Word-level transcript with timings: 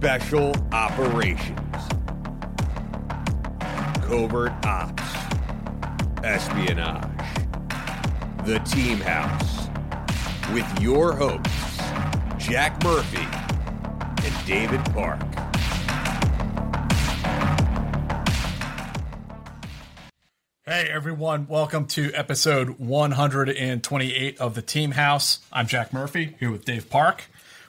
Special 0.00 0.54
Operations, 0.72 1.76
Covert 4.00 4.50
Ops, 4.64 5.02
Espionage, 6.24 7.04
The 8.46 8.60
Team 8.60 8.96
House, 9.00 9.68
with 10.54 10.80
your 10.80 11.12
hosts, 11.12 11.82
Jack 12.38 12.82
Murphy 12.82 13.28
and 14.24 14.46
David 14.46 14.82
Park. 14.94 15.20
Hey 20.64 20.88
everyone, 20.90 21.46
welcome 21.46 21.84
to 21.88 22.10
episode 22.14 22.78
128 22.78 24.40
of 24.40 24.54
the 24.54 24.62
Team 24.62 24.92
House. 24.92 25.40
I'm 25.52 25.66
Jack 25.66 25.92
Murphy 25.92 26.36
here 26.40 26.50
with 26.50 26.64
Dave 26.64 26.88
Park. 26.88 27.24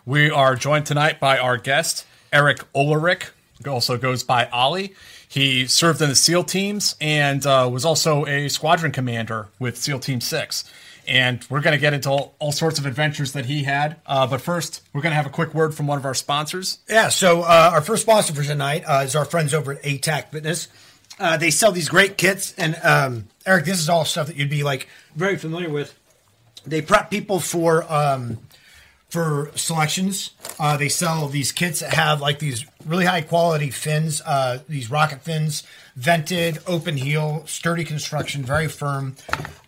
We 0.05 0.31
are 0.31 0.55
joined 0.55 0.85
tonight 0.85 1.19
by 1.19 1.37
our 1.37 1.57
guest, 1.57 2.07
Eric 2.31 2.59
Oehlerich, 2.73 3.29
also 3.67 3.97
goes 3.97 4.23
by 4.23 4.47
Ollie. 4.47 4.95
He 5.27 5.67
served 5.67 6.01
in 6.01 6.09
the 6.09 6.15
SEAL 6.15 6.45
teams 6.45 6.95
and 6.99 7.45
uh, 7.45 7.69
was 7.71 7.85
also 7.85 8.25
a 8.25 8.49
squadron 8.49 8.91
commander 8.91 9.47
with 9.59 9.77
SEAL 9.77 9.99
Team 9.99 10.21
6. 10.21 10.71
And 11.07 11.45
we're 11.49 11.61
going 11.61 11.73
to 11.73 11.79
get 11.79 11.93
into 11.93 12.09
all, 12.09 12.35
all, 12.39 12.51
sorts 12.51 12.79
of 12.79 12.85
adventures 12.85 13.33
that 13.33 13.45
he 13.45 13.63
had. 13.63 13.97
Uh, 14.05 14.27
but 14.27 14.39
first, 14.39 14.81
we're 14.93 15.01
going 15.01 15.11
to 15.11 15.15
have 15.15 15.25
a 15.25 15.31
quick 15.31 15.53
word 15.53 15.73
from 15.73 15.87
one 15.87 15.97
of 15.97 16.05
our 16.05 16.13
sponsors. 16.13 16.79
Yeah, 16.87 17.09
so 17.09 17.41
uh, 17.41 17.71
our 17.73 17.81
first 17.81 18.03
sponsor 18.03 18.33
for 18.33 18.43
tonight 18.43 18.83
uh, 18.85 19.03
is 19.05 19.15
our 19.15 19.25
friends 19.25 19.53
over 19.53 19.73
at 19.73 19.81
ATAC 19.83 20.29
Fitness. 20.29 20.67
Uh, 21.19 21.37
they 21.37 21.49
sell 21.49 21.71
these 21.71 21.89
great 21.89 22.17
kits. 22.17 22.53
And 22.57 22.77
um, 22.83 23.27
Eric, 23.45 23.65
this 23.65 23.79
is 23.79 23.89
all 23.89 24.05
stuff 24.05 24.27
that 24.27 24.35
you'd 24.35 24.49
be 24.49 24.63
like 24.63 24.87
very 25.15 25.37
familiar 25.37 25.69
with. 25.69 25.97
They 26.65 26.81
prep 26.81 27.09
people 27.09 27.39
for. 27.39 27.91
Um, 27.91 28.37
for 29.11 29.51
selections. 29.55 30.31
Uh, 30.57 30.77
they 30.77 30.87
sell 30.87 31.27
these 31.27 31.51
kits 31.51 31.81
that 31.81 31.93
have 31.93 32.21
like 32.21 32.39
these 32.39 32.65
really 32.85 33.05
high 33.05 33.21
quality 33.21 33.69
fins, 33.69 34.21
uh, 34.25 34.59
these 34.69 34.89
rocket 34.89 35.21
fins, 35.21 35.63
vented, 35.97 36.59
open 36.65 36.95
heel, 36.95 37.43
sturdy 37.45 37.83
construction, 37.83 38.43
very 38.43 38.69
firm. 38.69 39.17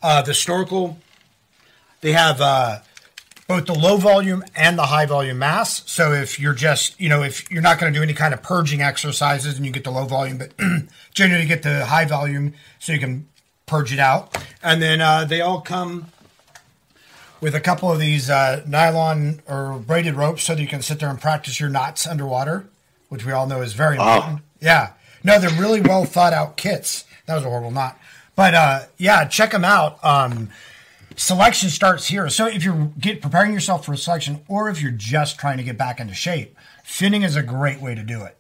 Uh, 0.01 0.21
the 0.21 0.33
snorkel, 0.33 0.97
they 1.99 2.13
have 2.13 2.39
uh, 2.39 2.79
both 3.45 3.65
the 3.65 3.73
low 3.73 3.97
volume 3.97 4.45
and 4.55 4.77
the 4.77 4.83
high 4.83 5.05
volume 5.05 5.39
mass. 5.39 5.83
So 5.91 6.13
if 6.13 6.39
you're 6.39 6.53
just, 6.53 6.99
you 6.99 7.09
know, 7.09 7.21
if 7.21 7.51
you're 7.51 7.61
not 7.61 7.79
going 7.79 7.91
to 7.91 7.99
do 7.99 8.01
any 8.01 8.13
kind 8.13 8.33
of 8.33 8.41
purging 8.41 8.81
exercises 8.81 9.57
and 9.57 9.65
you 9.65 9.73
get 9.73 9.83
the 9.83 9.91
low 9.91 10.05
volume, 10.05 10.37
but 10.37 10.53
generally 11.13 11.45
get 11.45 11.63
the 11.63 11.85
high 11.85 12.05
volume 12.05 12.53
so 12.79 12.93
you 12.93 12.99
can 12.99 13.27
purge 13.65 13.91
it 13.91 13.99
out. 13.99 14.37
And 14.63 14.81
then 14.81 15.01
uh, 15.01 15.25
they 15.25 15.41
all 15.41 15.59
come 15.59 16.12
with 17.43 17.53
a 17.53 17.59
couple 17.59 17.91
of 17.91 17.99
these 17.99 18.29
uh, 18.29 18.63
nylon 18.65 19.41
or 19.49 19.77
braided 19.77 20.15
ropes 20.15 20.43
so 20.43 20.55
that 20.55 20.61
you 20.61 20.67
can 20.67 20.81
sit 20.81 20.99
there 20.99 21.09
and 21.09 21.19
practice 21.19 21.59
your 21.59 21.69
knots 21.69 22.07
underwater, 22.07 22.69
which 23.09 23.25
we 23.25 23.33
all 23.33 23.45
know 23.45 23.61
is 23.61 23.73
very 23.73 23.97
important. 23.97 24.39
Oh. 24.39 24.45
Yeah. 24.61 24.93
No, 25.25 25.37
they're 25.37 25.61
really 25.61 25.81
well 25.81 26.05
thought 26.05 26.31
out 26.31 26.55
kits. 26.55 27.03
That 27.25 27.35
was 27.35 27.43
a 27.43 27.49
horrible 27.49 27.69
knot. 27.69 27.99
But 28.37 28.53
uh, 28.53 28.79
yeah, 28.97 29.25
check 29.25 29.51
them 29.51 29.65
out. 29.65 30.03
Um, 30.05 30.51
selection 31.17 31.69
starts 31.69 32.07
here. 32.07 32.29
So 32.29 32.47
if 32.47 32.63
you're 32.63 32.91
get, 32.97 33.21
preparing 33.21 33.53
yourself 33.53 33.85
for 33.85 33.91
a 33.91 33.97
selection 33.97 34.39
or 34.47 34.69
if 34.69 34.81
you're 34.81 34.91
just 34.91 35.37
trying 35.37 35.57
to 35.57 35.63
get 35.63 35.77
back 35.77 35.99
into 35.99 36.13
shape, 36.13 36.57
finning 36.85 37.25
is 37.25 37.35
a 37.35 37.43
great 37.43 37.81
way 37.81 37.93
to 37.93 38.03
do 38.03 38.23
it. 38.23 38.37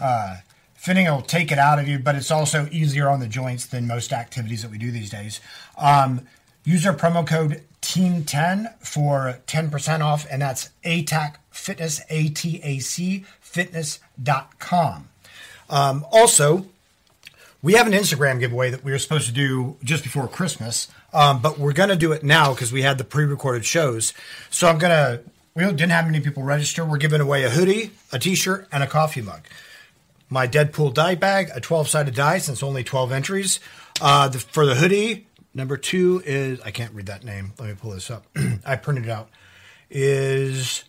Uh, 0.00 0.38
finning 0.82 1.14
will 1.14 1.20
take 1.20 1.52
it 1.52 1.58
out 1.58 1.78
of 1.78 1.86
you, 1.86 1.98
but 1.98 2.14
it's 2.14 2.30
also 2.30 2.68
easier 2.72 3.10
on 3.10 3.20
the 3.20 3.28
joints 3.28 3.66
than 3.66 3.86
most 3.86 4.14
activities 4.14 4.62
that 4.62 4.70
we 4.70 4.78
do 4.78 4.90
these 4.90 5.10
days. 5.10 5.40
Um, 5.76 6.22
use 6.64 6.86
our 6.86 6.94
promo 6.94 7.26
code 7.26 7.62
Team10 7.86 8.74
for 8.80 9.38
10% 9.46 10.00
off, 10.00 10.26
and 10.28 10.42
that's 10.42 10.70
ATAC 10.84 11.36
Fitness, 11.50 12.00
A 12.10 12.28
T 12.30 12.60
A 12.64 12.80
C 12.80 13.24
Fitness.com. 13.40 15.08
Um, 15.70 16.04
also, 16.10 16.66
we 17.62 17.74
have 17.74 17.86
an 17.86 17.92
Instagram 17.92 18.40
giveaway 18.40 18.70
that 18.70 18.82
we 18.82 18.90
were 18.90 18.98
supposed 18.98 19.26
to 19.28 19.32
do 19.32 19.76
just 19.84 20.02
before 20.02 20.26
Christmas, 20.26 20.88
um, 21.12 21.40
but 21.40 21.60
we're 21.60 21.72
going 21.72 21.88
to 21.88 21.96
do 21.96 22.10
it 22.10 22.24
now 22.24 22.52
because 22.52 22.72
we 22.72 22.82
had 22.82 22.98
the 22.98 23.04
pre 23.04 23.24
recorded 23.24 23.64
shows. 23.64 24.12
So 24.50 24.66
I'm 24.66 24.78
going 24.78 24.90
to, 24.90 25.22
we 25.54 25.64
didn't 25.64 25.90
have 25.90 26.06
many 26.06 26.20
people 26.20 26.42
register. 26.42 26.84
We're 26.84 26.98
giving 26.98 27.20
away 27.20 27.44
a 27.44 27.50
hoodie, 27.50 27.92
a 28.12 28.18
t 28.18 28.34
shirt, 28.34 28.66
and 28.72 28.82
a 28.82 28.88
coffee 28.88 29.22
mug. 29.22 29.42
My 30.28 30.48
Deadpool 30.48 30.92
die 30.92 31.14
bag, 31.14 31.50
a 31.54 31.60
12 31.60 31.88
sided 31.88 32.14
die 32.16 32.38
since 32.38 32.64
only 32.64 32.82
12 32.82 33.12
entries. 33.12 33.60
Uh, 34.00 34.26
the, 34.28 34.40
for 34.40 34.66
the 34.66 34.74
hoodie, 34.74 35.26
Number 35.56 35.78
two 35.78 36.22
is 36.26 36.60
I 36.60 36.70
can't 36.70 36.92
read 36.92 37.06
that 37.06 37.24
name. 37.24 37.54
Let 37.58 37.70
me 37.70 37.74
pull 37.80 37.92
this 37.92 38.10
up. 38.10 38.26
I 38.66 38.76
printed 38.76 39.06
it 39.06 39.10
out. 39.10 39.30
Is 39.88 40.84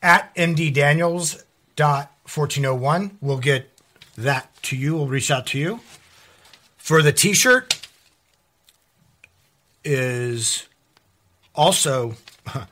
at 0.00 0.32
MD 0.36 0.72
Daniels 0.72 1.42
dot 1.74 2.12
fourteen 2.26 2.64
oh 2.64 2.76
one. 2.76 3.18
We'll 3.20 3.38
get 3.38 3.68
that 4.16 4.54
to 4.62 4.76
you. 4.76 4.94
We'll 4.94 5.08
reach 5.08 5.32
out 5.32 5.48
to 5.48 5.58
you. 5.58 5.80
For 6.76 7.02
the 7.02 7.12
T-shirt 7.12 7.88
is 9.82 10.68
also 11.52 12.14
uh, 12.46 12.64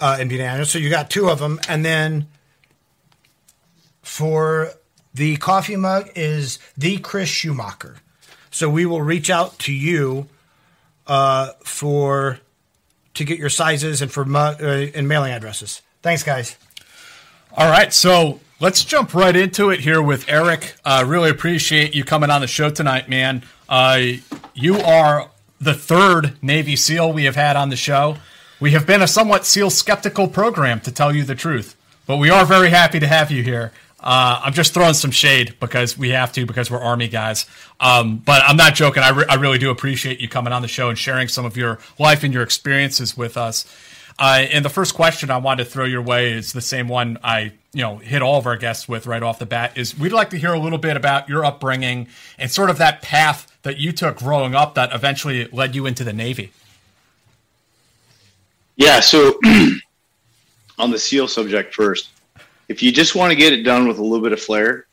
MD 0.00 0.38
Daniels. 0.38 0.70
So 0.70 0.78
you 0.78 0.88
got 0.88 1.10
two 1.10 1.28
of 1.28 1.38
them, 1.38 1.60
and 1.68 1.84
then 1.84 2.28
for 4.00 4.72
the 5.12 5.36
coffee 5.36 5.76
mug 5.76 6.08
is 6.14 6.58
the 6.78 6.96
Chris 6.96 7.28
Schumacher. 7.28 7.96
So 8.54 8.70
we 8.70 8.86
will 8.86 9.02
reach 9.02 9.30
out 9.30 9.58
to 9.60 9.72
you 9.72 10.28
uh, 11.08 11.50
for 11.64 12.38
to 13.14 13.24
get 13.24 13.36
your 13.36 13.48
sizes 13.48 14.00
and 14.00 14.12
for 14.12 14.24
mu- 14.24 14.38
uh, 14.38 14.86
and 14.94 15.08
mailing 15.08 15.32
addresses. 15.32 15.82
Thanks, 16.02 16.22
guys. 16.22 16.56
All 17.56 17.68
right, 17.68 17.92
so 17.92 18.38
let's 18.60 18.84
jump 18.84 19.12
right 19.12 19.34
into 19.34 19.70
it 19.70 19.80
here 19.80 20.00
with 20.00 20.28
Eric. 20.28 20.76
Uh, 20.84 21.02
really 21.04 21.30
appreciate 21.30 21.96
you 21.96 22.04
coming 22.04 22.30
on 22.30 22.42
the 22.42 22.46
show 22.46 22.70
tonight, 22.70 23.08
man. 23.08 23.42
Uh, 23.68 24.00
you 24.54 24.78
are 24.78 25.30
the 25.60 25.74
third 25.74 26.36
Navy 26.40 26.76
SEAL 26.76 27.12
we 27.12 27.24
have 27.24 27.34
had 27.34 27.56
on 27.56 27.70
the 27.70 27.76
show. 27.76 28.18
We 28.60 28.70
have 28.70 28.86
been 28.86 29.02
a 29.02 29.08
somewhat 29.08 29.46
SEAL 29.46 29.70
skeptical 29.70 30.28
program, 30.28 30.78
to 30.82 30.92
tell 30.92 31.12
you 31.12 31.24
the 31.24 31.34
truth, 31.34 31.74
but 32.06 32.18
we 32.18 32.30
are 32.30 32.44
very 32.44 32.70
happy 32.70 33.00
to 33.00 33.06
have 33.08 33.32
you 33.32 33.42
here. 33.42 33.72
Uh, 34.04 34.38
I'm 34.44 34.52
just 34.52 34.74
throwing 34.74 34.92
some 34.92 35.10
shade 35.10 35.56
because 35.60 35.96
we 35.96 36.10
have 36.10 36.30
to 36.34 36.44
because 36.44 36.70
we're 36.70 36.78
Army 36.78 37.08
guys. 37.08 37.46
Um, 37.80 38.18
but 38.18 38.42
I'm 38.44 38.58
not 38.58 38.74
joking. 38.74 39.02
I, 39.02 39.08
re- 39.08 39.24
I, 39.30 39.36
really 39.36 39.56
do 39.56 39.70
appreciate 39.70 40.20
you 40.20 40.28
coming 40.28 40.52
on 40.52 40.60
the 40.60 40.68
show 40.68 40.90
and 40.90 40.98
sharing 40.98 41.26
some 41.26 41.46
of 41.46 41.56
your 41.56 41.78
life 41.98 42.22
and 42.22 42.32
your 42.32 42.42
experiences 42.42 43.16
with 43.16 43.38
us. 43.38 43.64
Uh, 44.18 44.44
and 44.52 44.62
the 44.62 44.68
first 44.68 44.94
question 44.94 45.30
I 45.30 45.38
wanted 45.38 45.64
to 45.64 45.70
throw 45.70 45.86
your 45.86 46.02
way 46.02 46.32
is 46.32 46.52
the 46.52 46.60
same 46.60 46.86
one 46.86 47.18
I 47.24 47.54
you 47.72 47.80
know 47.80 47.96
hit 47.96 48.20
all 48.20 48.38
of 48.38 48.46
our 48.46 48.58
guests 48.58 48.86
with 48.86 49.06
right 49.06 49.22
off 49.22 49.38
the 49.38 49.46
bat. 49.46 49.78
Is 49.78 49.98
we'd 49.98 50.12
like 50.12 50.28
to 50.30 50.36
hear 50.36 50.52
a 50.52 50.60
little 50.60 50.78
bit 50.78 50.98
about 50.98 51.26
your 51.30 51.42
upbringing 51.42 52.08
and 52.38 52.50
sort 52.50 52.68
of 52.68 52.76
that 52.76 53.00
path 53.00 53.50
that 53.62 53.78
you 53.78 53.90
took 53.90 54.18
growing 54.18 54.54
up 54.54 54.74
that 54.74 54.92
eventually 54.92 55.46
led 55.46 55.74
you 55.74 55.86
into 55.86 56.04
the 56.04 56.12
Navy. 56.12 56.52
Yeah. 58.76 59.00
So 59.00 59.40
on 60.78 60.90
the 60.90 60.98
seal 60.98 61.26
subject 61.26 61.74
first. 61.74 62.10
If 62.68 62.82
you 62.82 62.92
just 62.92 63.14
want 63.14 63.30
to 63.30 63.36
get 63.36 63.52
it 63.52 63.62
done 63.62 63.86
with 63.86 63.98
a 63.98 64.02
little 64.02 64.22
bit 64.22 64.32
of 64.32 64.40
flair, 64.40 64.86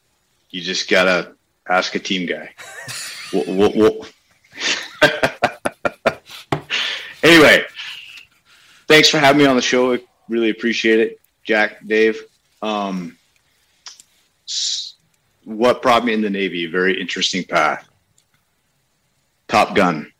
you 0.50 0.62
just 0.62 0.89
gotta 0.89 1.35
ask 1.68 1.95
a 1.95 2.00
team 2.00 2.27
guy. 2.27 2.53
we'll, 3.33 3.45
we'll, 3.47 3.73
we'll 3.73 4.06
anyway, 7.23 7.63
thanks 8.88 9.09
for 9.09 9.19
having 9.19 9.39
me 9.39 9.45
on 9.45 9.56
the 9.56 9.62
show. 9.62 9.94
I 9.94 10.00
really 10.29 10.50
appreciate 10.50 11.00
it, 11.00 11.19
Jack, 11.44 11.85
Dave. 11.85 12.19
Um, 12.62 13.18
what 15.44 15.81
brought 15.81 16.06
me 16.06 16.13
in 16.13 16.21
the 16.21 16.29
Navy? 16.29 16.67
Very 16.67 17.00
interesting 17.00 17.44
path. 17.44 17.88
Top 19.47 19.75
Gun. 19.75 20.12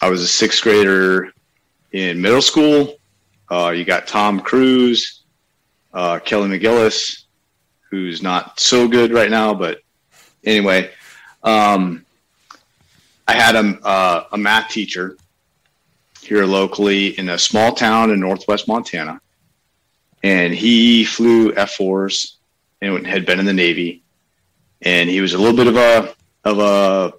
I 0.00 0.08
was 0.08 0.22
a 0.22 0.28
sixth 0.28 0.62
grader 0.62 1.32
in 1.92 2.20
middle 2.20 2.42
school. 2.42 2.96
Uh, 3.50 3.70
you 3.70 3.84
got 3.84 4.06
Tom 4.06 4.40
Cruise, 4.40 5.19
uh, 5.92 6.18
Kelly 6.20 6.48
McGillis, 6.48 7.24
who's 7.90 8.22
not 8.22 8.60
so 8.60 8.88
good 8.88 9.12
right 9.12 9.30
now, 9.30 9.54
but 9.54 9.80
anyway, 10.44 10.90
um, 11.42 12.04
I 13.26 13.34
had 13.34 13.56
a, 13.56 13.78
uh, 13.84 14.24
a 14.32 14.38
math 14.38 14.70
teacher 14.70 15.16
here 16.20 16.44
locally 16.44 17.18
in 17.18 17.28
a 17.30 17.38
small 17.38 17.74
town 17.74 18.10
in 18.10 18.20
northwest 18.20 18.68
Montana, 18.68 19.20
and 20.22 20.54
he 20.54 21.04
flew 21.04 21.52
F 21.54 21.72
fours 21.72 22.36
and 22.82 23.06
had 23.06 23.26
been 23.26 23.40
in 23.40 23.46
the 23.46 23.52
Navy, 23.52 24.02
and 24.82 25.08
he 25.08 25.20
was 25.20 25.34
a 25.34 25.38
little 25.38 25.56
bit 25.56 25.66
of 25.66 25.76
a 25.76 26.14
of 26.44 26.58
a 26.58 27.12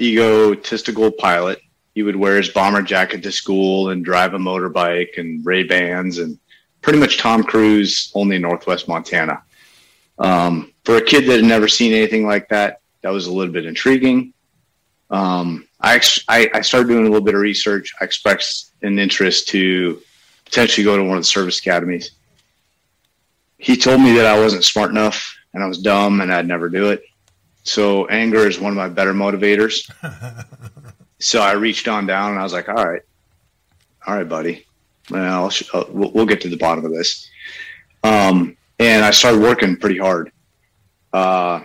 egotistical 0.00 1.10
pilot. 1.10 1.60
He 1.94 2.02
would 2.02 2.16
wear 2.16 2.36
his 2.36 2.48
bomber 2.48 2.82
jacket 2.82 3.22
to 3.22 3.32
school 3.32 3.90
and 3.90 4.04
drive 4.04 4.34
a 4.34 4.38
motorbike 4.38 5.18
and 5.18 5.44
Ray 5.44 5.64
Bans 5.64 6.18
and 6.18 6.38
pretty 6.82 6.98
much 6.98 7.18
Tom 7.18 7.42
Cruise 7.42 8.10
only 8.14 8.36
in 8.36 8.42
Northwest 8.42 8.88
Montana. 8.88 9.42
Um, 10.18 10.72
for 10.84 10.96
a 10.96 11.02
kid 11.02 11.26
that 11.26 11.36
had 11.36 11.44
never 11.44 11.68
seen 11.68 11.92
anything 11.92 12.26
like 12.26 12.48
that, 12.48 12.80
that 13.02 13.10
was 13.10 13.26
a 13.26 13.32
little 13.32 13.52
bit 13.52 13.66
intriguing. 13.66 14.32
Um, 15.10 15.66
I, 15.80 16.00
I, 16.28 16.50
I 16.54 16.60
started 16.60 16.88
doing 16.88 17.06
a 17.06 17.08
little 17.08 17.24
bit 17.24 17.34
of 17.34 17.40
research. 17.40 17.92
I 18.00 18.04
expressed 18.04 18.72
an 18.82 18.98
interest 18.98 19.48
to 19.48 20.00
potentially 20.44 20.84
go 20.84 20.96
to 20.96 21.02
one 21.02 21.16
of 21.16 21.22
the 21.22 21.26
service 21.26 21.58
academies. 21.58 22.12
He 23.58 23.76
told 23.76 24.00
me 24.00 24.12
that 24.14 24.26
I 24.26 24.38
wasn't 24.38 24.64
smart 24.64 24.90
enough 24.90 25.36
and 25.52 25.62
I 25.62 25.66
was 25.66 25.78
dumb 25.78 26.20
and 26.20 26.32
I'd 26.32 26.46
never 26.46 26.68
do 26.68 26.90
it. 26.90 27.02
So 27.62 28.06
anger 28.06 28.46
is 28.46 28.58
one 28.58 28.72
of 28.72 28.76
my 28.76 28.88
better 28.88 29.12
motivators. 29.12 29.90
so 31.18 31.40
I 31.40 31.52
reached 31.52 31.88
on 31.88 32.06
down 32.06 32.30
and 32.30 32.40
I 32.40 32.42
was 32.42 32.52
like, 32.52 32.68
all 32.68 32.74
right, 32.74 33.02
all 34.06 34.16
right, 34.16 34.28
buddy. 34.28 34.66
Well, 35.08 35.50
uh, 35.72 35.84
we'll, 35.88 36.12
we'll 36.12 36.26
get 36.26 36.40
to 36.42 36.48
the 36.48 36.56
bottom 36.56 36.84
of 36.84 36.92
this. 36.92 37.28
Um, 38.02 38.56
and 38.78 39.04
I 39.04 39.10
started 39.10 39.40
working 39.40 39.76
pretty 39.76 39.98
hard. 39.98 40.32
Uh, 41.12 41.62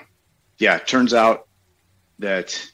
yeah, 0.58 0.78
it 0.78 0.88
turns 0.88 1.14
out 1.14 1.48
that 2.20 2.66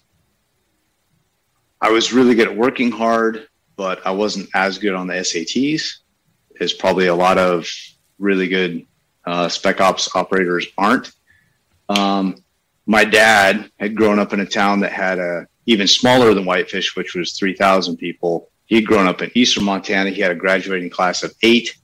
I 1.82 1.90
was 1.90 2.14
really 2.14 2.36
good 2.36 2.48
at 2.48 2.56
working 2.56 2.92
hard, 2.92 3.48
but 3.76 4.06
I 4.06 4.12
wasn't 4.12 4.50
as 4.54 4.78
good 4.78 4.94
on 4.94 5.08
the 5.08 5.16
SATs 5.16 5.98
as 6.60 6.74
probably 6.74 7.08
a 7.08 7.16
lot 7.16 7.38
of 7.38 7.68
really 8.20 8.48
good 8.48 8.86
uh, 9.26 9.50
spec 9.50 9.82
ops 9.82 10.16
operators 10.16 10.68
aren't. 10.78 11.12
Um, 11.90 12.44
my 12.86 13.04
dad 13.04 13.72
had 13.80 13.96
grown 13.96 14.20
up 14.20 14.34
in 14.34 14.40
a 14.40 14.46
town 14.46 14.82
that 14.82 14.92
had 14.92 15.20
a 15.20 15.48
even 15.66 15.88
smaller 15.88 16.34
than 16.34 16.46
Whitefish, 16.46 16.96
which 16.96 17.16
was 17.16 17.34
3,000 17.34 17.98
people. 17.98 18.51
He'd 18.72 18.88
grown 18.88 19.06
up 19.06 19.22
in 19.22 19.30
Eastern 19.36 19.66
Montana. 19.66 20.12
He 20.12 20.22
had 20.22 20.32
a 20.32 20.36
graduating 20.36 20.92
class 20.92 21.24
of 21.24 21.34
eight, 21.44 21.76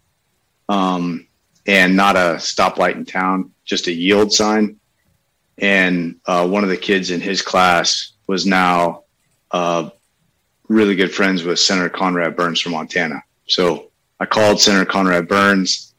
um, 0.69 1.28
and 1.66 1.98
not 1.98 2.16
a 2.16 2.36
stoplight 2.38 2.95
in 2.95 3.04
town, 3.04 3.51
just 3.66 3.88
a 3.88 3.92
yield 3.92 4.31
sign. 4.31 4.80
And 5.57 6.22
uh, 6.25 6.48
one 6.48 6.63
of 6.63 6.69
the 6.69 6.78
kids 6.78 7.12
in 7.12 7.19
his 7.19 7.42
class 7.42 8.13
was 8.28 8.45
now 8.45 9.04
uh, 9.51 9.89
really 10.69 10.95
good 10.95 11.13
friends 11.13 11.44
with 11.44 11.60
Senator 11.60 11.89
Conrad 11.89 12.38
Burns 12.38 12.62
from 12.62 12.72
Montana. 12.72 13.22
So 13.48 13.92
I 14.22 14.25
called 14.25 14.62
Senator 14.62 14.86
Conrad 14.86 15.28
Burns, 15.28 15.94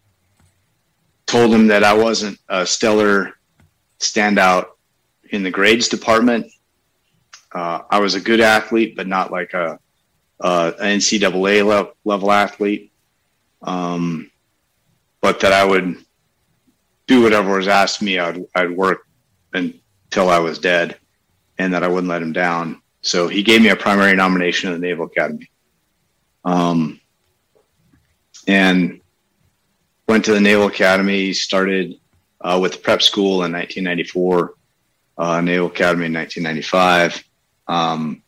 told 1.27 1.53
him 1.53 1.67
that 1.67 1.85
I 1.85 1.93
wasn't 1.93 2.39
a 2.49 2.65
stellar 2.65 3.35
standout 4.01 4.69
in 5.33 5.43
the 5.43 5.51
grades 5.51 5.89
department. 5.89 6.47
Uh, 7.53 7.81
I 7.91 8.01
was 8.01 8.15
a 8.15 8.21
good 8.21 8.41
athlete, 8.41 8.97
but 8.97 9.07
not 9.07 9.31
like 9.31 9.53
a, 9.53 9.79
a 10.41 10.73
NCAA 10.81 11.67
level, 11.67 11.93
level 12.05 12.33
athlete. 12.33 12.93
Um, 13.63 14.31
but 15.21 15.41
that 15.41 15.53
I 15.53 15.65
would 15.65 15.97
do 17.07 17.23
whatever 17.23 17.57
was 17.57 17.69
asked 17.69 18.03
me. 18.03 18.19
I'd, 18.19 18.45
I'd 18.55 18.71
work 18.71 19.07
until 19.53 20.29
I 20.29 20.39
was 20.39 20.59
dead, 20.59 20.97
and 21.59 21.73
that 21.75 21.83
I 21.83 21.89
wouldn't 21.89 22.09
let 22.09 22.23
him 22.23 22.33
down. 22.33 22.81
So 23.01 23.29
he 23.29 23.43
gave 23.43 23.63
me 23.63 23.69
a 23.69 23.77
primary 23.77 24.15
nomination 24.15 24.73
in 24.73 24.81
the 24.81 24.87
Naval 24.87 25.07
Academy. 25.07 25.51
Um, 26.45 27.01
and 28.47 29.01
went 30.09 30.25
to 30.25 30.33
the 30.33 30.41
Naval 30.41 30.69
Academy, 30.69 31.33
started 31.33 31.99
uh, 32.41 32.59
with 32.61 32.83
prep 32.83 33.03
school 33.03 33.45
in 33.45 33.53
1994, 33.53 34.55
uh, 35.19 35.41
Naval 35.41 35.67
Academy 35.67 36.07
in 36.07 36.15
1995. 36.15 37.25
Um, 37.67 38.23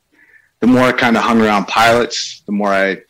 the 0.61 0.67
more 0.67 0.83
I 0.83 0.93
kind 0.93 1.17
of 1.17 1.23
hung 1.23 1.41
around 1.41 1.67
pilots, 1.67 2.43
the 2.47 2.53
more 2.53 2.69
I 2.69 3.03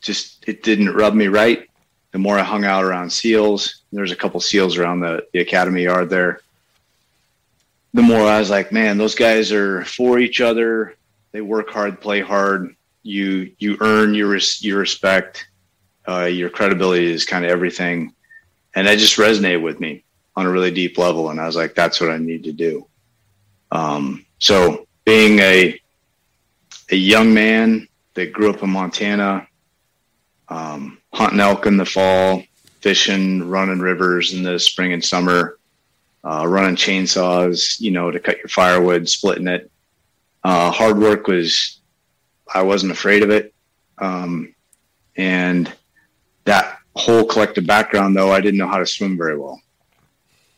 just, 0.00 0.44
it 0.48 0.62
didn't 0.62 0.94
rub 0.94 1.14
me 1.14 1.28
right. 1.28 1.68
The 2.12 2.18
more 2.18 2.38
I 2.38 2.42
hung 2.42 2.64
out 2.64 2.84
around 2.84 3.10
SEALs, 3.10 3.82
there's 3.92 4.12
a 4.12 4.16
couple 4.16 4.40
SEALs 4.40 4.76
around 4.76 5.00
the, 5.00 5.26
the 5.32 5.40
Academy 5.40 5.84
yard 5.84 6.10
there. 6.10 6.40
The 7.94 8.02
more 8.02 8.20
I 8.20 8.38
was 8.38 8.50
like, 8.50 8.72
man, 8.72 8.98
those 8.98 9.14
guys 9.14 9.52
are 9.52 9.84
for 9.84 10.18
each 10.18 10.40
other 10.40 10.96
they 11.32 11.40
work 11.40 11.70
hard, 11.70 12.00
play 12.00 12.20
hard. 12.20 12.74
You 13.02 13.52
you 13.58 13.76
earn 13.80 14.14
your 14.14 14.36
your 14.60 14.78
respect. 14.78 15.46
Uh, 16.06 16.24
your 16.24 16.48
credibility 16.48 17.10
is 17.10 17.24
kind 17.24 17.44
of 17.44 17.50
everything, 17.50 18.14
and 18.74 18.86
that 18.86 18.98
just 18.98 19.18
resonated 19.18 19.62
with 19.62 19.78
me 19.78 20.04
on 20.36 20.46
a 20.46 20.50
really 20.50 20.70
deep 20.70 20.96
level. 20.96 21.30
And 21.30 21.40
I 21.40 21.46
was 21.46 21.56
like, 21.56 21.74
that's 21.74 22.00
what 22.00 22.10
I 22.10 22.16
need 22.16 22.44
to 22.44 22.52
do. 22.52 22.86
Um, 23.70 24.24
so 24.38 24.86
being 25.04 25.38
a 25.40 25.78
a 26.90 26.96
young 26.96 27.32
man 27.34 27.88
that 28.14 28.32
grew 28.32 28.50
up 28.50 28.62
in 28.62 28.70
Montana, 28.70 29.46
um, 30.48 30.98
hunting 31.12 31.40
elk 31.40 31.66
in 31.66 31.76
the 31.76 31.84
fall, 31.84 32.42
fishing, 32.80 33.48
running 33.48 33.80
rivers 33.80 34.32
in 34.34 34.42
the 34.42 34.58
spring 34.58 34.92
and 34.92 35.04
summer, 35.04 35.58
uh, 36.24 36.46
running 36.46 36.76
chainsaws, 36.76 37.80
you 37.80 37.90
know, 37.90 38.10
to 38.10 38.18
cut 38.18 38.38
your 38.38 38.48
firewood, 38.48 39.08
splitting 39.08 39.48
it, 39.48 39.70
uh, 40.44 40.70
hard 40.70 40.98
work 40.98 41.26
was, 41.26 41.80
I 42.52 42.62
wasn't 42.62 42.92
afraid 42.92 43.22
of 43.22 43.30
it. 43.30 43.54
Um, 43.98 44.54
and 45.16 45.72
that 46.44 46.78
whole 46.96 47.24
collective 47.24 47.66
background, 47.66 48.16
though, 48.16 48.32
I 48.32 48.40
didn't 48.40 48.58
know 48.58 48.68
how 48.68 48.78
to 48.78 48.86
swim 48.86 49.16
very 49.16 49.36
well 49.36 49.60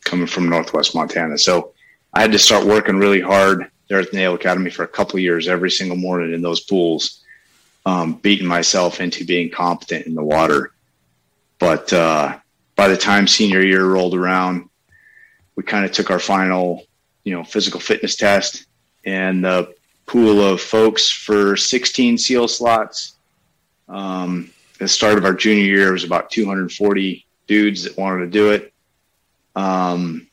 coming 0.03 0.27
from 0.27 0.49
Northwest 0.49 0.95
Montana. 0.95 1.37
So 1.37 1.73
I 2.13 2.21
had 2.21 2.31
to 2.31 2.39
start 2.39 2.65
working 2.65 2.97
really 2.97 3.21
hard 3.21 3.69
there 3.91 3.99
at 3.99 4.09
the 4.09 4.17
Naval 4.17 4.35
Academy 4.35 4.69
for 4.69 4.83
a 4.83 4.87
couple 4.87 5.19
years 5.19 5.49
every 5.49 5.69
single 5.69 5.97
morning 5.97 6.33
in 6.33 6.41
those 6.41 6.61
pools, 6.61 7.25
um, 7.85 8.13
beating 8.13 8.47
myself 8.47 9.01
into 9.01 9.25
being 9.25 9.51
competent 9.51 10.05
in 10.05 10.15
the 10.15 10.23
water. 10.23 10.71
But 11.59 11.91
uh, 11.91 12.37
by 12.77 12.87
the 12.87 12.95
time 12.95 13.27
senior 13.27 13.61
year 13.61 13.85
rolled 13.85 14.15
around, 14.15 14.69
we 15.57 15.63
kind 15.63 15.83
of 15.83 15.91
took 15.91 16.09
our 16.09 16.19
final, 16.19 16.85
you 17.25 17.33
know, 17.33 17.43
physical 17.43 17.81
fitness 17.81 18.15
test 18.15 18.65
and 19.03 19.43
the 19.43 19.75
pool 20.05 20.41
of 20.41 20.61
folks 20.61 21.11
for 21.11 21.57
16 21.57 22.17
seal 22.17 22.47
slots. 22.47 23.15
Um, 23.89 24.51
at 24.75 24.79
the 24.79 24.87
start 24.87 25.17
of 25.17 25.25
our 25.25 25.33
junior 25.33 25.65
year, 25.65 25.89
it 25.89 25.93
was 25.93 26.05
about 26.05 26.31
240 26.31 27.25
dudes 27.45 27.83
that 27.83 27.97
wanted 27.97 28.19
to 28.19 28.31
do 28.31 28.51
it. 28.51 28.73
Um, 29.53 30.27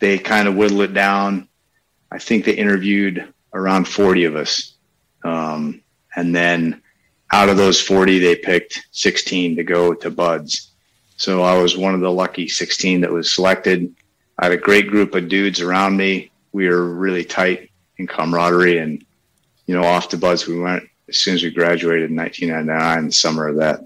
they 0.00 0.18
kind 0.18 0.48
of 0.48 0.56
whittled 0.56 0.80
it 0.80 0.94
down. 0.94 1.47
I 2.10 2.18
think 2.18 2.44
they 2.44 2.52
interviewed 2.52 3.32
around 3.52 3.86
40 3.86 4.24
of 4.24 4.36
us. 4.36 4.74
Um, 5.24 5.82
and 6.16 6.34
then 6.34 6.82
out 7.32 7.48
of 7.48 7.56
those 7.56 7.80
40, 7.80 8.18
they 8.18 8.36
picked 8.36 8.86
16 8.92 9.56
to 9.56 9.64
go 9.64 9.94
to 9.94 10.10
BUD/S. 10.10 10.72
So 11.16 11.42
I 11.42 11.60
was 11.60 11.76
one 11.76 11.94
of 11.94 12.00
the 12.00 12.10
lucky 12.10 12.48
16 12.48 13.00
that 13.02 13.10
was 13.10 13.30
selected. 13.30 13.94
I 14.38 14.46
had 14.46 14.52
a 14.52 14.56
great 14.56 14.88
group 14.88 15.14
of 15.14 15.28
dudes 15.28 15.60
around 15.60 15.96
me. 15.96 16.30
We 16.52 16.68
were 16.68 16.94
really 16.94 17.24
tight 17.24 17.70
and 17.98 18.08
camaraderie. 18.08 18.78
And, 18.78 19.04
you 19.66 19.74
know, 19.74 19.84
off 19.84 20.08
to 20.10 20.16
BUD/S 20.16 20.46
we 20.46 20.58
went 20.58 20.88
as 21.08 21.18
soon 21.18 21.34
as 21.34 21.42
we 21.42 21.50
graduated 21.50 22.10
in 22.10 22.16
1999, 22.16 23.06
the 23.06 23.12
summer 23.12 23.48
of 23.48 23.56
that. 23.56 23.80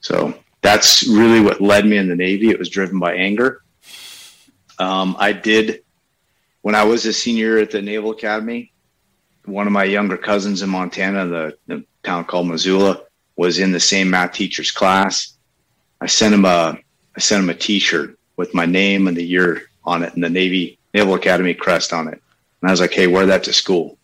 So 0.00 0.34
that's 0.62 1.06
really 1.06 1.40
what 1.40 1.60
led 1.60 1.86
me 1.86 1.96
in 1.96 2.08
the 2.08 2.16
Navy. 2.16 2.50
It 2.50 2.58
was 2.58 2.68
driven 2.68 2.98
by 2.98 3.14
anger. 3.14 3.62
Um, 4.78 5.16
I 5.18 5.32
did, 5.32 5.82
when 6.62 6.74
I 6.74 6.84
was 6.84 7.06
a 7.06 7.12
senior 7.12 7.58
at 7.58 7.70
the 7.70 7.82
Naval 7.82 8.10
Academy, 8.10 8.72
one 9.44 9.66
of 9.66 9.72
my 9.72 9.84
younger 9.84 10.16
cousins 10.16 10.62
in 10.62 10.70
Montana, 10.70 11.26
the, 11.26 11.58
the 11.66 11.84
town 12.02 12.24
called 12.24 12.48
Missoula, 12.48 13.02
was 13.36 13.58
in 13.58 13.72
the 13.72 13.80
same 13.80 14.10
math 14.10 14.32
teacher's 14.32 14.70
class. 14.70 15.36
I 16.00 16.06
sent 16.06 16.34
him 16.34 16.44
a 16.44 16.78
I 17.16 17.20
sent 17.20 17.42
him 17.42 17.50
a 17.50 17.54
T-shirt 17.54 18.18
with 18.36 18.54
my 18.54 18.66
name 18.66 19.08
and 19.08 19.16
the 19.16 19.24
year 19.24 19.62
on 19.84 20.02
it 20.02 20.14
and 20.14 20.22
the 20.22 20.30
Navy 20.30 20.78
Naval 20.94 21.14
Academy 21.14 21.54
crest 21.54 21.92
on 21.92 22.08
it. 22.08 22.22
And 22.60 22.68
I 22.68 22.70
was 22.70 22.80
like, 22.80 22.92
"Hey, 22.92 23.06
wear 23.06 23.26
that 23.26 23.44
to 23.44 23.52
school." 23.52 23.98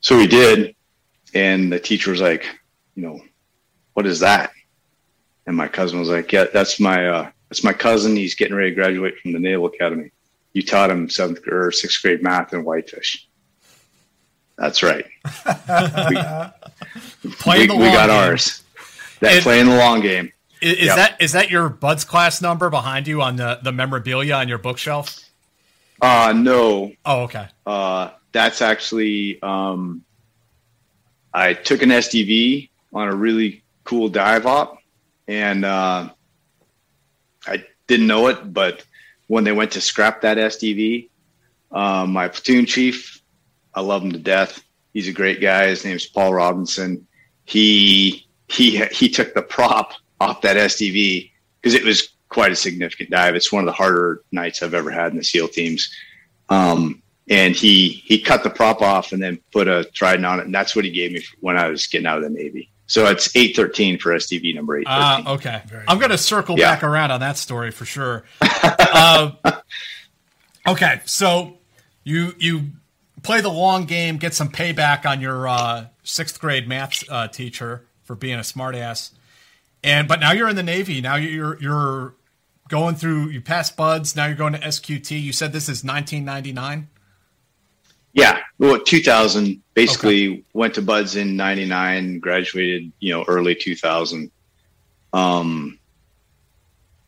So 0.00 0.18
he 0.18 0.26
did, 0.26 0.74
and 1.34 1.72
the 1.72 1.80
teacher 1.80 2.10
was 2.10 2.20
like, 2.20 2.46
"You 2.94 3.02
know, 3.02 3.20
what 3.94 4.06
is 4.06 4.20
that?" 4.20 4.52
And 5.46 5.56
my 5.56 5.68
cousin 5.68 5.98
was 5.98 6.08
like, 6.08 6.30
"Yeah, 6.30 6.44
that's 6.52 6.78
my 6.78 7.08
uh, 7.08 7.30
that's 7.48 7.64
my 7.64 7.72
cousin. 7.72 8.16
He's 8.16 8.34
getting 8.34 8.54
ready 8.54 8.70
to 8.70 8.74
graduate 8.74 9.18
from 9.18 9.32
the 9.32 9.40
Naval 9.40 9.66
Academy. 9.66 10.10
You 10.54 10.62
taught 10.62 10.90
him 10.90 11.10
seventh 11.10 11.46
or 11.46 11.70
sixth 11.70 12.00
grade 12.02 12.22
math 12.22 12.52
and 12.54 12.64
whitefish." 12.64 13.28
That's 14.56 14.82
right. 14.82 15.04
we, 17.24 17.30
Playing 17.32 17.60
we, 17.62 17.66
the 17.66 17.74
we 17.76 17.86
got 17.90 18.06
game. 18.08 18.16
ours. 18.16 18.62
That 19.20 19.34
And- 19.34 19.42
playing 19.42 19.66
the 19.66 19.76
long 19.76 20.00
game. 20.00 20.32
Is, 20.60 20.78
is 20.78 20.84
Yep. 20.86 20.96
that 20.96 21.22
is 21.22 21.32
that 21.32 21.50
your 21.50 21.68
BUD/S 21.68 22.04
class 22.04 22.40
number 22.40 22.70
behind 22.70 23.06
you 23.06 23.20
on 23.20 23.36
the 23.36 23.58
the 23.62 23.72
memorabilia 23.72 24.34
on 24.34 24.48
your 24.48 24.58
bookshelf? 24.58 25.18
Uh 26.00 26.32
no. 26.34 26.92
Oh, 27.04 27.22
okay. 27.24 27.48
Uh 27.66 28.10
that's 28.32 28.62
actually 28.62 29.42
um 29.42 30.04
I 31.34 31.52
took 31.54 31.82
an 31.82 31.90
SDV 31.90 32.70
on 32.92 33.08
a 33.08 33.14
really 33.14 33.62
cool 33.82 34.08
dive 34.08 34.46
op 34.46 34.78
and 35.28 35.64
uh 35.64 36.08
I 37.46 37.64
didn't 37.86 38.06
know 38.06 38.28
it, 38.28 38.52
but 38.54 38.84
when 39.26 39.44
they 39.44 39.52
went 39.52 39.72
to 39.72 39.80
scrap 39.80 40.20
that 40.22 40.36
SDV, 40.36 41.08
um, 41.72 42.12
my 42.12 42.28
platoon 42.28 42.66
chief, 42.66 43.22
I 43.74 43.80
love 43.80 44.02
him 44.02 44.12
to 44.12 44.18
death. 44.18 44.62
He's 44.92 45.08
a 45.08 45.12
great 45.12 45.40
guy. 45.40 45.68
His 45.68 45.84
name's 45.84 46.06
Paul 46.06 46.34
Robinson. 46.34 47.06
He 47.44 48.26
he 48.48 48.84
he 48.86 49.08
took 49.08 49.34
the 49.34 49.42
prop 49.42 49.92
off 50.20 50.40
that 50.42 50.56
SDV 50.56 51.30
because 51.60 51.74
it 51.74 51.84
was 51.84 52.10
quite 52.28 52.52
a 52.52 52.56
significant 52.56 53.10
dive. 53.10 53.34
It's 53.34 53.52
one 53.52 53.62
of 53.62 53.66
the 53.66 53.72
harder 53.72 54.22
nights 54.32 54.62
I've 54.62 54.74
ever 54.74 54.90
had 54.90 55.12
in 55.12 55.18
the 55.18 55.24
SEAL 55.24 55.48
teams. 55.48 55.92
Um, 56.48 57.02
and 57.28 57.54
he 57.54 57.88
he 57.88 58.20
cut 58.20 58.42
the 58.44 58.50
prop 58.50 58.82
off 58.82 59.12
and 59.12 59.22
then 59.22 59.40
put 59.52 59.66
a 59.66 59.84
trident 59.94 60.26
on 60.26 60.40
it, 60.40 60.46
and 60.46 60.54
that's 60.54 60.76
what 60.76 60.84
he 60.84 60.90
gave 60.90 61.12
me 61.12 61.24
when 61.40 61.56
I 61.56 61.68
was 61.68 61.86
getting 61.86 62.06
out 62.06 62.18
of 62.18 62.24
the 62.24 62.30
Navy. 62.30 62.70
So 62.86 63.06
it's 63.06 63.34
eight 63.34 63.56
thirteen 63.56 63.98
for 63.98 64.12
SDV 64.12 64.54
number 64.54 64.76
eight 64.78 64.86
thirteen. 64.86 65.24
Ah, 65.26 65.32
okay. 65.34 65.62
I'm 65.88 65.98
going 65.98 66.10
to 66.10 66.18
circle 66.18 66.58
Yeah. 66.58 66.74
back 66.74 66.82
around 66.82 67.10
on 67.10 67.20
that 67.20 67.36
story 67.38 67.70
for 67.70 67.84
sure. 67.86 68.24
uh, 68.42 69.32
okay, 70.66 71.00
so 71.04 71.58
you 72.02 72.34
you 72.38 72.70
play 73.22 73.40
the 73.40 73.48
long 73.50 73.84
game, 73.86 74.18
get 74.18 74.34
some 74.34 74.50
payback 74.50 75.06
on 75.06 75.20
your 75.20 75.48
uh, 75.48 75.86
sixth 76.02 76.38
grade 76.40 76.68
math 76.68 77.02
uh, 77.10 77.28
teacher 77.28 77.86
for 78.02 78.14
being 78.14 78.36
a 78.36 78.40
smartass, 78.42 79.12
and 79.82 80.06
but 80.06 80.20
now 80.20 80.32
you're 80.32 80.48
in 80.48 80.56
the 80.56 80.62
Navy. 80.62 81.00
Now 81.00 81.16
you're 81.16 81.58
you're 81.60 82.14
going 82.68 82.96
through. 82.96 83.30
You 83.30 83.40
passed 83.40 83.76
BUD/S. 83.76 84.14
Now 84.14 84.26
you're 84.26 84.36
going 84.36 84.52
to 84.52 84.58
SQT. 84.58 85.20
You 85.22 85.32
said 85.32 85.52
this 85.52 85.64
is 85.70 85.82
1999. 85.82 86.88
Yeah, 88.14 88.38
well, 88.58 88.78
2000 88.78 89.60
basically 89.74 90.44
went 90.52 90.74
to 90.74 90.82
BUD/S 90.82 91.16
in 91.16 91.36
99, 91.36 92.20
graduated, 92.20 92.92
you 93.00 93.12
know, 93.12 93.24
early 93.26 93.56
2000. 93.56 94.30
Um, 95.12 95.78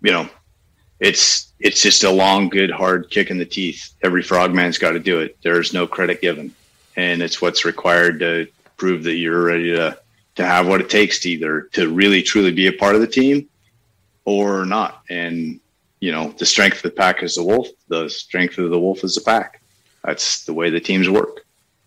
you 0.03 0.13
know, 0.13 0.29
it's 0.99 1.53
it's 1.61 1.81
just 1.81 2.03
a 2.03 2.11
long, 2.11 2.49
good, 2.49 2.73
hard 2.73 3.09
kick 3.09 3.31
in 3.31 3.39
the 3.39 3.47
teeth. 3.47 3.95
Every 4.03 4.23
frogman's 4.23 4.79
got 4.79 4.93
to 4.93 5.01
do 5.01 5.21
it. 5.21 5.37
There's 5.43 5.73
no 5.73 5.87
credit 5.87 6.21
given, 6.21 6.53
and 6.97 7.23
it's 7.23 7.41
what's 7.41 7.65
required 7.65 8.19
to 8.21 8.49
prove 8.77 9.05
that 9.05 9.15
you're 9.15 9.45
ready 9.45 9.73
to 9.73 9.97
to 10.35 10.45
have 10.45 10.67
what 10.67 10.81
it 10.81 10.91
takes 10.91 11.21
to 11.21 11.31
either 11.31 11.63
to 11.73 11.89
really 11.89 12.23
truly 12.23 12.53
be 12.53 12.67
a 12.67 12.73
part 12.73 12.97
of 12.97 13.01
the 13.01 13.07
team 13.07 13.49
or 14.25 14.67
not. 14.67 15.03
And 15.09 15.61
you 16.01 16.11
know, 16.11 16.35
the 16.37 16.47
strength 16.47 16.79
of 16.79 16.83
the 16.83 16.91
pack 16.91 17.23
is 17.23 17.37
the 17.37 17.45
wolf. 17.45 17.69
The 17.89 18.09
strength 18.09 18.59
of 18.59 18.71
the 18.71 18.79
wolf 18.79 19.05
is 19.05 19.15
the 19.15 19.21
pack. 19.23 19.56
That's 20.07 20.45
the 20.45 20.55
way 20.55 20.71
the 20.71 20.81
teams 20.81 21.09
work. 21.11 21.43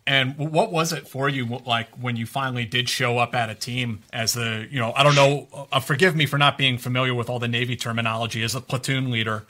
And 0.05 0.35
what 0.37 0.71
was 0.71 0.91
it 0.91 1.07
for 1.07 1.29
you, 1.29 1.45
like 1.65 1.87
when 1.99 2.15
you 2.15 2.25
finally 2.25 2.65
did 2.65 2.89
show 2.89 3.17
up 3.19 3.33
at 3.35 3.49
a 3.49 3.55
team 3.55 4.01
as 4.11 4.33
the, 4.33 4.67
you 4.69 4.79
know, 4.79 4.91
I 4.95 5.03
don't 5.03 5.15
know, 5.15 5.47
uh, 5.71 5.79
forgive 5.79 6.15
me 6.15 6.25
for 6.25 6.37
not 6.37 6.57
being 6.57 6.77
familiar 6.79 7.13
with 7.13 7.29
all 7.29 7.37
the 7.39 7.47
Navy 7.47 7.75
terminology 7.75 8.43
as 8.43 8.55
a 8.55 8.61
platoon 8.61 9.09
leader. 9.11 9.45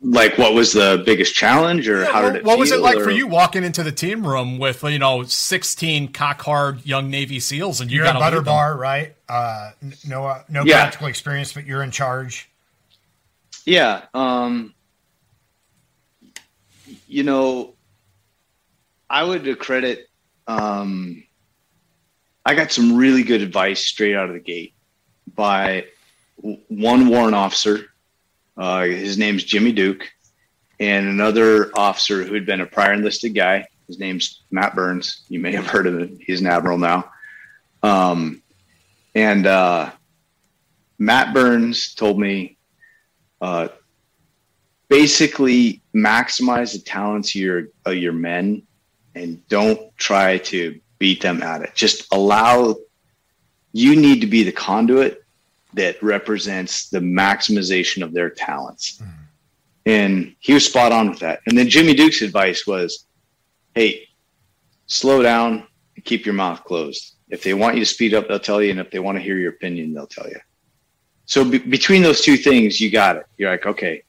Like, 0.00 0.38
what 0.38 0.54
was 0.54 0.72
the 0.74 1.02
biggest 1.04 1.34
challenge, 1.34 1.88
or 1.88 2.04
how 2.04 2.22
did 2.22 2.36
it? 2.36 2.44
what 2.44 2.56
was 2.56 2.70
it 2.70 2.78
like 2.80 2.98
or- 2.98 3.04
for 3.04 3.10
you 3.10 3.26
walking 3.26 3.64
into 3.64 3.82
the 3.82 3.90
team 3.90 4.24
room 4.24 4.58
with, 4.58 4.84
you 4.84 4.98
know, 4.98 5.24
16 5.24 6.12
cock 6.12 6.40
hard 6.42 6.86
young 6.86 7.10
Navy 7.10 7.40
SEALs 7.40 7.80
and 7.80 7.90
you 7.90 7.96
You're 7.96 8.04
got 8.06 8.14
a 8.14 8.18
to 8.18 8.24
butter 8.24 8.42
bar, 8.42 8.76
right? 8.76 9.16
Uh, 9.28 9.72
no, 10.06 10.24
uh, 10.24 10.42
no 10.48 10.62
Yeah. 10.64 10.82
practical 10.82 11.08
experience, 11.08 11.52
but 11.52 11.66
you're 11.66 11.82
in 11.82 11.90
charge. 11.90 12.48
Yeah. 13.64 14.02
Um, 14.14 14.72
you 17.08 17.22
know, 17.24 17.74
I 19.10 19.24
would 19.24 19.58
credit. 19.58 20.08
Um, 20.46 21.24
I 22.44 22.54
got 22.54 22.70
some 22.70 22.96
really 22.96 23.22
good 23.22 23.42
advice 23.42 23.84
straight 23.84 24.14
out 24.14 24.28
of 24.28 24.34
the 24.34 24.40
gate 24.40 24.74
by 25.34 25.86
one 26.36 27.08
warrant 27.08 27.34
officer. 27.34 27.86
Uh, 28.56 28.82
his 28.82 29.18
name's 29.18 29.44
Jimmy 29.44 29.72
Duke, 29.72 30.08
and 30.78 31.08
another 31.08 31.70
officer 31.76 32.22
who 32.24 32.34
had 32.34 32.46
been 32.46 32.60
a 32.60 32.66
prior 32.66 32.92
enlisted 32.92 33.34
guy. 33.34 33.66
His 33.86 33.98
name's 33.98 34.42
Matt 34.50 34.74
Burns. 34.74 35.22
You 35.28 35.40
may 35.40 35.52
have 35.52 35.66
heard 35.66 35.86
of 35.86 35.98
him. 35.98 36.18
He's 36.20 36.40
an 36.40 36.46
admiral 36.46 36.78
now. 36.78 37.10
Um, 37.82 38.42
and 39.14 39.46
uh, 39.46 39.90
Matt 40.98 41.32
Burns 41.32 41.94
told 41.94 42.18
me 42.18 42.58
uh, 43.40 43.68
basically 44.88 45.82
maximize 45.94 46.72
the 46.72 46.78
talents 46.78 47.34
of 47.34 47.40
your 47.40 47.68
of 47.84 47.94
your 47.94 48.12
men 48.12 48.62
and 49.14 49.46
don't 49.48 49.80
try 49.96 50.38
to 50.38 50.78
beat 50.98 51.20
them 51.20 51.42
at 51.42 51.62
it. 51.62 51.74
Just 51.74 52.12
allow 52.12 52.76
you 53.72 53.96
need 53.96 54.20
to 54.20 54.26
be 54.26 54.42
the 54.42 54.52
conduit 54.52 55.24
that 55.74 56.02
represents 56.02 56.88
the 56.88 56.98
maximization 56.98 58.02
of 58.02 58.12
their 58.12 58.30
talents. 58.30 58.98
Mm-hmm. 59.00 59.22
And 59.86 60.34
he 60.40 60.54
was 60.54 60.66
spot 60.66 60.92
on 60.92 61.08
with 61.10 61.18
that. 61.20 61.40
And 61.46 61.56
then 61.56 61.68
Jimmy 61.68 61.94
Duke's 61.94 62.22
advice 62.22 62.66
was, 62.66 63.06
hey, 63.74 64.08
slow 64.86 65.22
down 65.22 65.66
and 65.96 66.04
keep 66.04 66.26
your 66.26 66.34
mouth 66.34 66.64
closed. 66.64 67.14
If 67.30 67.42
they 67.42 67.54
want 67.54 67.76
you 67.76 67.82
to 67.82 67.86
speed 67.86 68.14
up, 68.14 68.28
they'll 68.28 68.38
tell 68.38 68.62
you. 68.62 68.70
And 68.70 68.80
if 68.80 68.90
they 68.90 68.98
want 68.98 69.16
to 69.16 69.22
hear 69.22 69.38
your 69.38 69.50
opinion, 69.52 69.94
they'll 69.94 70.06
tell 70.06 70.28
you. 70.28 70.40
So 71.26 71.44
be- 71.44 71.58
between 71.58 72.02
those 72.02 72.22
two 72.22 72.36
things, 72.36 72.80
you 72.80 72.90
got 72.90 73.16
it. 73.16 73.26
You're 73.36 73.50
like, 73.50 73.66
okay, 73.66 74.02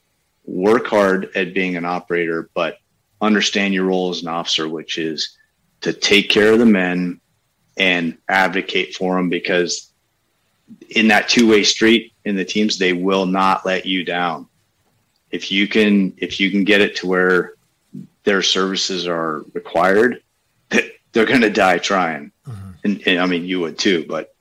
work 0.49 0.87
hard 0.87 1.29
at 1.35 1.53
being 1.53 1.77
an 1.77 1.85
operator, 1.85 2.49
but 2.53 2.79
understand 3.21 3.73
your 3.73 3.85
role 3.85 4.09
as 4.09 4.21
an 4.21 4.27
officer, 4.27 4.67
which 4.67 4.97
is 4.97 5.37
to 5.81 5.93
take 5.93 6.29
care 6.29 6.51
of 6.53 6.59
the 6.59 6.65
men 6.65 7.21
and 7.77 8.17
advocate 8.27 8.95
for 8.95 9.15
them 9.15 9.29
because 9.29 9.91
in 10.89 11.07
that 11.07 11.29
two-way 11.29 11.63
street 11.63 12.13
in 12.25 12.35
the 12.35 12.45
teams, 12.45 12.77
they 12.77 12.93
will 12.93 13.25
not 13.25 13.65
let 13.65 13.85
you 13.85 14.03
down. 14.03 14.47
If 15.31 15.51
you 15.51 15.67
can, 15.67 16.13
if 16.17 16.39
you 16.39 16.51
can 16.51 16.63
get 16.63 16.81
it 16.81 16.95
to 16.97 17.07
where 17.07 17.53
their 18.23 18.41
services 18.41 19.07
are 19.07 19.45
required, 19.53 20.21
they're 20.69 21.25
going 21.25 21.41
to 21.41 21.49
die 21.49 21.77
trying. 21.77 22.31
Mm-hmm. 22.47 22.69
And, 22.83 23.07
and 23.07 23.19
I 23.19 23.25
mean, 23.25 23.45
you 23.45 23.59
would 23.61 23.77
too, 23.77 24.05
but 24.07 24.35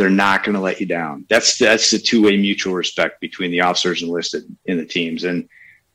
they're 0.00 0.08
not 0.08 0.44
going 0.44 0.54
to 0.54 0.62
let 0.62 0.80
you 0.80 0.86
down. 0.86 1.26
That's 1.28 1.58
that's 1.58 1.90
the 1.90 1.98
two 1.98 2.22
way 2.22 2.38
mutual 2.38 2.72
respect 2.72 3.20
between 3.20 3.50
the 3.50 3.60
officers 3.60 4.02
enlisted 4.02 4.44
in 4.64 4.78
the 4.78 4.86
teams, 4.86 5.24
and 5.24 5.46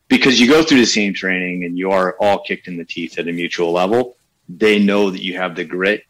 because 0.09 0.39
you 0.39 0.47
go 0.47 0.62
through 0.62 0.77
the 0.77 0.85
same 0.85 1.12
training 1.12 1.63
and 1.63 1.75
you 1.75 1.89
are 1.89 2.15
all 2.19 2.43
kicked 2.43 2.67
in 2.67 2.77
the 2.77 2.85
teeth 2.85 3.17
at 3.17 3.27
a 3.27 3.31
mutual 3.31 3.71
level, 3.71 4.15
they 4.47 4.77
know 4.77 5.09
that 5.09 5.24
you 5.24 5.38
have 5.38 5.55
the 5.55 5.63
grit, 5.63 6.03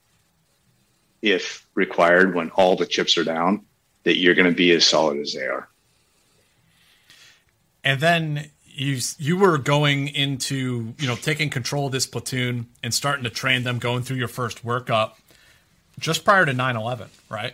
if 1.22 1.66
required, 1.74 2.36
when 2.36 2.50
all 2.50 2.76
the 2.76 2.86
chips 2.86 3.18
are 3.18 3.24
down, 3.24 3.66
that 4.04 4.18
you're 4.18 4.36
going 4.36 4.50
to 4.50 4.52
be 4.52 4.72
as 4.72 4.86
solid 4.86 5.18
as 5.20 5.34
they 5.34 5.48
are. 5.48 5.70
And 7.86 8.02
then 8.02 8.50
you 8.66 9.00
you 9.18 9.38
were 9.38 9.58
going 9.58 10.10
into 10.10 10.96
you 11.00 11.08
know 11.08 11.16
taking 11.16 11.50
control 11.50 11.86
of 11.86 11.94
this 11.94 12.06
platoon 12.06 12.68
and 12.84 12.94
starting 12.94 13.24
to 13.24 13.30
train 13.30 13.64
them, 13.64 13.80
going 13.80 14.04
through 14.04 14.18
your 14.18 14.28
first 14.28 14.66
workup 14.66 15.14
just 15.98 16.26
prior 16.26 16.46
to 16.46 16.52
9-11, 16.52 17.08
right? 17.30 17.54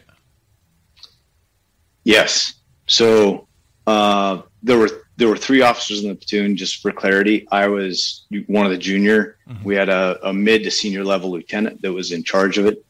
Yes. 2.04 2.54
So 2.88 3.48
uh, 3.88 4.42
there 4.64 4.78
were 4.78 4.90
there 5.18 5.28
were 5.28 5.38
three 5.38 5.62
officers 5.62 6.04
in 6.04 6.10
the 6.10 6.16
platoon. 6.16 6.56
Just 6.56 6.82
for 6.82 6.92
clarity, 6.92 7.48
I 7.52 7.68
was 7.68 8.26
one 8.48 8.66
of 8.66 8.72
the 8.72 8.78
junior. 8.78 9.38
We 9.64 9.76
had 9.76 9.90
a, 9.90 10.20
a 10.30 10.34
mid 10.34 10.64
to 10.64 10.72
senior 10.72 11.04
level 11.04 11.32
lieutenant 11.32 11.82
that 11.82 11.92
was 11.94 12.12
in 12.12 12.24
charge 12.24 12.58
of 12.58 12.66
it, 12.66 12.84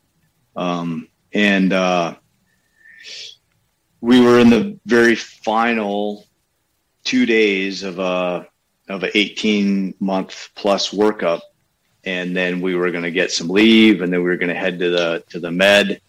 um, 0.56 1.08
and 1.34 1.74
uh, 1.74 2.16
we 4.00 4.22
were 4.22 4.40
in 4.40 4.50
the 4.50 4.80
very 4.86 5.16
final 5.16 6.26
two 7.04 7.26
days 7.26 7.84
of 7.84 8.00
a 8.00 8.48
of 8.90 9.04
a 9.04 9.18
18 9.18 9.96
month 10.00 10.50
plus 10.56 10.90
workup 10.90 11.42
and 12.04 12.36
then 12.36 12.62
we 12.62 12.76
were 12.76 12.92
going 12.92 13.04
to 13.04 13.12
get 13.12 13.32
some 13.32 13.48
leave 13.48 14.02
and 14.02 14.12
then 14.12 14.22
we 14.22 14.30
were 14.30 14.38
going 14.38 14.54
to 14.54 14.60
head 14.60 14.80
to 14.80 14.90
the 14.90 15.24
to 15.30 15.40
the 15.40 15.52
med 15.52 16.02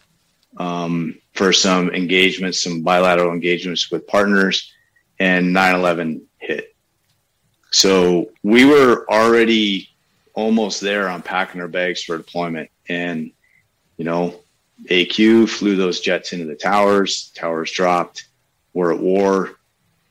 um, 0.56 1.18
for 1.34 1.52
some 1.52 1.90
engagements, 1.90 2.62
some 2.62 2.82
bilateral 2.82 3.32
engagements 3.32 3.90
with 3.90 4.06
partners, 4.06 4.72
and 5.18 5.52
9 5.52 5.74
11 5.74 6.26
hit. 6.38 6.74
So 7.70 8.30
we 8.42 8.64
were 8.64 9.06
already 9.10 9.88
almost 10.34 10.80
there 10.80 11.08
on 11.08 11.22
packing 11.22 11.60
our 11.60 11.68
bags 11.68 12.02
for 12.02 12.16
deployment. 12.16 12.70
And, 12.88 13.32
you 13.96 14.04
know, 14.04 14.40
AQ 14.86 15.48
flew 15.48 15.76
those 15.76 16.00
jets 16.00 16.32
into 16.32 16.46
the 16.46 16.54
towers, 16.54 17.30
towers 17.34 17.70
dropped, 17.70 18.28
we're 18.74 18.92
at 18.94 19.00
war. 19.00 19.56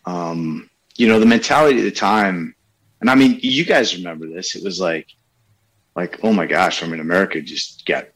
Um, 0.05 0.69
you 0.95 1.07
know, 1.07 1.19
the 1.19 1.25
mentality 1.25 1.79
at 1.79 1.83
the 1.83 1.91
time, 1.91 2.55
and 2.99 3.09
I 3.09 3.15
mean, 3.15 3.39
you 3.41 3.65
guys 3.65 3.95
remember 3.95 4.27
this, 4.27 4.55
it 4.55 4.63
was 4.63 4.79
like, 4.79 5.07
like, 5.95 6.19
oh 6.23 6.31
my 6.33 6.45
gosh, 6.45 6.83
I 6.83 6.87
mean, 6.87 6.99
America 6.99 7.41
just 7.41 7.85
got, 7.85 8.07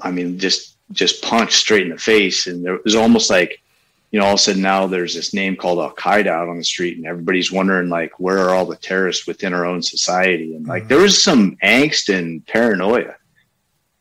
I 0.00 0.10
mean, 0.10 0.38
just 0.38 0.78
just 0.92 1.22
punched 1.22 1.54
straight 1.58 1.82
in 1.82 1.90
the 1.90 1.98
face. 1.98 2.46
And 2.46 2.64
there 2.64 2.78
was 2.84 2.94
almost 2.94 3.30
like, 3.30 3.62
you 4.10 4.20
know, 4.20 4.26
all 4.26 4.34
of 4.34 4.36
a 4.36 4.42
sudden 4.42 4.62
now 4.62 4.86
there's 4.86 5.14
this 5.14 5.32
name 5.32 5.56
called 5.56 5.78
Al 5.78 5.94
Qaeda 5.94 6.26
out 6.26 6.48
on 6.48 6.58
the 6.58 6.64
street, 6.64 6.98
and 6.98 7.06
everybody's 7.06 7.50
wondering 7.50 7.88
like, 7.88 8.20
where 8.20 8.38
are 8.38 8.54
all 8.54 8.66
the 8.66 8.76
terrorists 8.76 9.26
within 9.26 9.54
our 9.54 9.64
own 9.64 9.82
society? 9.82 10.54
And 10.54 10.66
like, 10.66 10.82
mm-hmm. 10.82 10.88
there 10.88 10.98
was 10.98 11.22
some 11.22 11.56
angst 11.62 12.14
and 12.14 12.46
paranoia. 12.46 13.16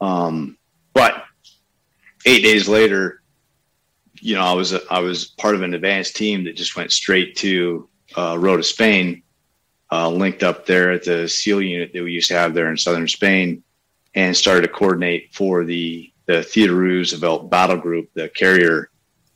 Um, 0.02 0.58
but 0.94 1.24
eight 2.26 2.42
days 2.42 2.68
later, 2.68 3.22
you 4.20 4.36
know, 4.36 4.44
I 4.44 4.54
was 4.54 4.74
a, 4.74 4.82
I 4.92 5.00
was 5.00 5.26
part 5.26 5.56
of 5.56 5.62
an 5.62 5.74
advanced 5.74 6.16
team 6.16 6.44
that 6.44 6.56
just 6.56 6.76
went 6.76 6.92
straight 6.92 7.36
to 7.38 7.88
uh, 8.16 8.36
to 8.38 8.64
Spain, 8.64 9.24
uh, 9.92 10.10
linked 10.10 10.44
up 10.44 10.66
there 10.66 10.92
at 10.92 11.04
the 11.04 11.28
SEAL 11.28 11.62
unit 11.62 11.92
that 11.94 12.04
we 12.04 12.12
used 12.12 12.28
to 12.28 12.36
have 12.36 12.54
there 12.54 12.70
in 12.70 12.78
southern 12.78 13.08
Spain, 13.08 13.64
and 14.14 14.36
started 14.36 14.62
to 14.62 14.68
coordinate 14.68 15.34
for 15.34 15.64
the 15.64 16.11
the 16.32 16.44
Theodore 16.44 16.78
Roosevelt 16.78 17.50
battle 17.50 17.78
group, 17.78 18.10
the 18.14 18.30
carrier 18.30 18.90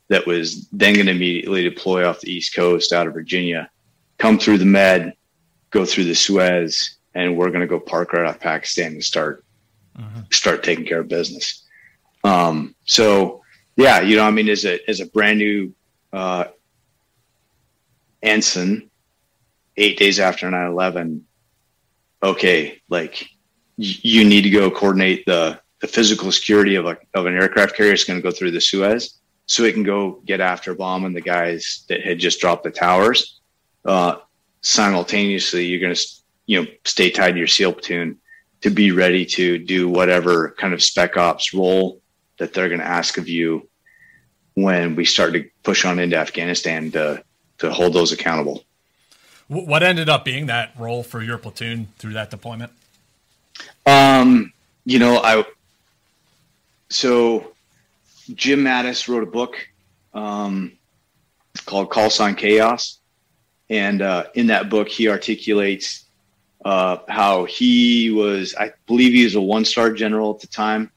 that 0.07 0.25
was 0.25 0.67
then 0.69 0.93
going 0.93 1.07
to 1.07 1.11
immediately 1.11 1.63
deploy 1.63 2.07
off 2.07 2.21
the 2.21 2.31
East 2.31 2.55
Coast 2.55 2.93
out 2.93 3.07
of 3.07 3.13
Virginia, 3.13 3.69
come 4.17 4.37
through 4.37 4.59
the 4.59 4.65
Med, 4.65 5.13
go 5.71 5.83
through 5.83 6.05
the 6.05 6.15
Suez, 6.15 6.97
and 7.13 7.35
we're 7.35 7.49
going 7.49 7.61
to 7.61 7.67
go 7.67 7.79
park 7.79 8.13
right 8.13 8.25
off 8.25 8.39
Pakistan 8.39 8.93
and 8.93 9.03
start 9.03 9.43
uh-huh. 9.97 10.21
start 10.31 10.63
taking 10.63 10.85
care 10.85 10.99
of 10.99 11.07
business. 11.07 11.63
Um, 12.23 12.75
so, 12.85 13.41
yeah, 13.77 14.01
you 14.01 14.17
know, 14.17 14.23
I 14.23 14.31
mean, 14.31 14.49
as 14.49 14.65
a 14.65 14.79
as 14.89 14.99
a 14.99 15.05
brand 15.07 15.39
new 15.39 15.73
uh, 16.13 16.45
ensign, 18.21 18.89
eight 19.77 19.97
days 19.97 20.19
after 20.19 20.49
9-11, 20.49 21.21
okay, 22.23 22.81
like 22.89 23.27
y- 23.77 23.99
you 24.01 24.23
need 24.23 24.41
to 24.43 24.49
go 24.49 24.69
coordinate 24.69 25.25
the 25.25 25.59
the 25.85 25.91
physical 25.91 26.31
security 26.31 26.73
of, 26.73 26.87
a, 26.87 26.97
of 27.13 27.27
an 27.27 27.35
aircraft 27.35 27.75
carrier 27.75 27.93
is 27.93 28.03
going 28.03 28.17
to 28.17 28.23
go 28.23 28.31
through 28.31 28.49
the 28.49 28.59
Suez 28.59 29.19
so 29.45 29.63
it 29.63 29.73
can 29.73 29.83
go 29.83 30.19
get 30.25 30.41
after 30.41 30.73
bombing 30.73 31.13
the 31.13 31.21
guys 31.21 31.85
that 31.89 32.01
had 32.01 32.17
just 32.17 32.41
dropped 32.41 32.63
the 32.63 32.71
towers. 32.71 33.39
Uh, 33.85 34.15
simultaneously, 34.61 35.63
you're 35.65 35.79
going 35.79 35.93
to, 35.93 36.01
you 36.47 36.59
know, 36.59 36.67
stay 36.85 37.11
tied 37.11 37.33
to 37.33 37.37
your 37.37 37.47
SEAL 37.47 37.73
platoon 37.73 38.17
to 38.61 38.71
be 38.71 38.91
ready 38.91 39.27
to 39.27 39.59
do 39.59 39.87
whatever 39.87 40.55
kind 40.57 40.73
of 40.73 40.81
spec 40.81 41.17
ops 41.17 41.53
role 41.53 42.01
that 42.39 42.51
they're 42.51 42.67
going 42.67 42.81
to 42.81 42.87
ask 42.87 43.19
of 43.19 43.29
you 43.29 43.69
when 44.55 44.95
we 44.95 45.05
start 45.05 45.33
to 45.33 45.47
push 45.61 45.85
on 45.85 45.99
into 45.99 46.17
Afghanistan 46.17 46.89
to, 46.93 47.23
to 47.59 47.71
hold 47.71 47.93
those 47.93 48.11
accountable. 48.11 48.63
What 49.49 49.83
ended 49.83 50.09
up 50.09 50.25
being 50.25 50.47
that 50.47 50.73
role 50.79 51.03
for 51.03 51.21
your 51.21 51.37
platoon 51.37 51.89
through 51.99 52.13
that 52.13 52.31
deployment? 52.31 52.71
Um, 53.85 54.51
you 54.83 54.97
know, 54.97 55.17
I 55.23 55.45
so 56.89 57.53
Jim 58.33 58.63
Mattis 58.63 59.07
wrote 59.07 59.23
a 59.23 59.31
book 59.31 59.55
um, 60.13 60.71
called 61.65 61.89
Call 61.89 62.09
Sign 62.09 62.35
Chaos. 62.35 62.99
And 63.69 64.01
uh, 64.01 64.25
in 64.35 64.47
that 64.47 64.69
book, 64.69 64.87
he 64.87 65.09
articulates 65.09 66.05
uh, 66.63 66.97
how 67.07 67.45
he 67.45 68.11
was, 68.11 68.55
I 68.57 68.73
believe 68.87 69.13
he 69.13 69.23
was 69.23 69.35
a 69.35 69.41
one 69.41 69.65
star 69.65 69.91
general 69.91 70.33
at 70.35 70.41
the 70.41 70.47
time, 70.47 70.91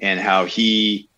and 0.00 0.18
how 0.18 0.44
he 0.46 1.08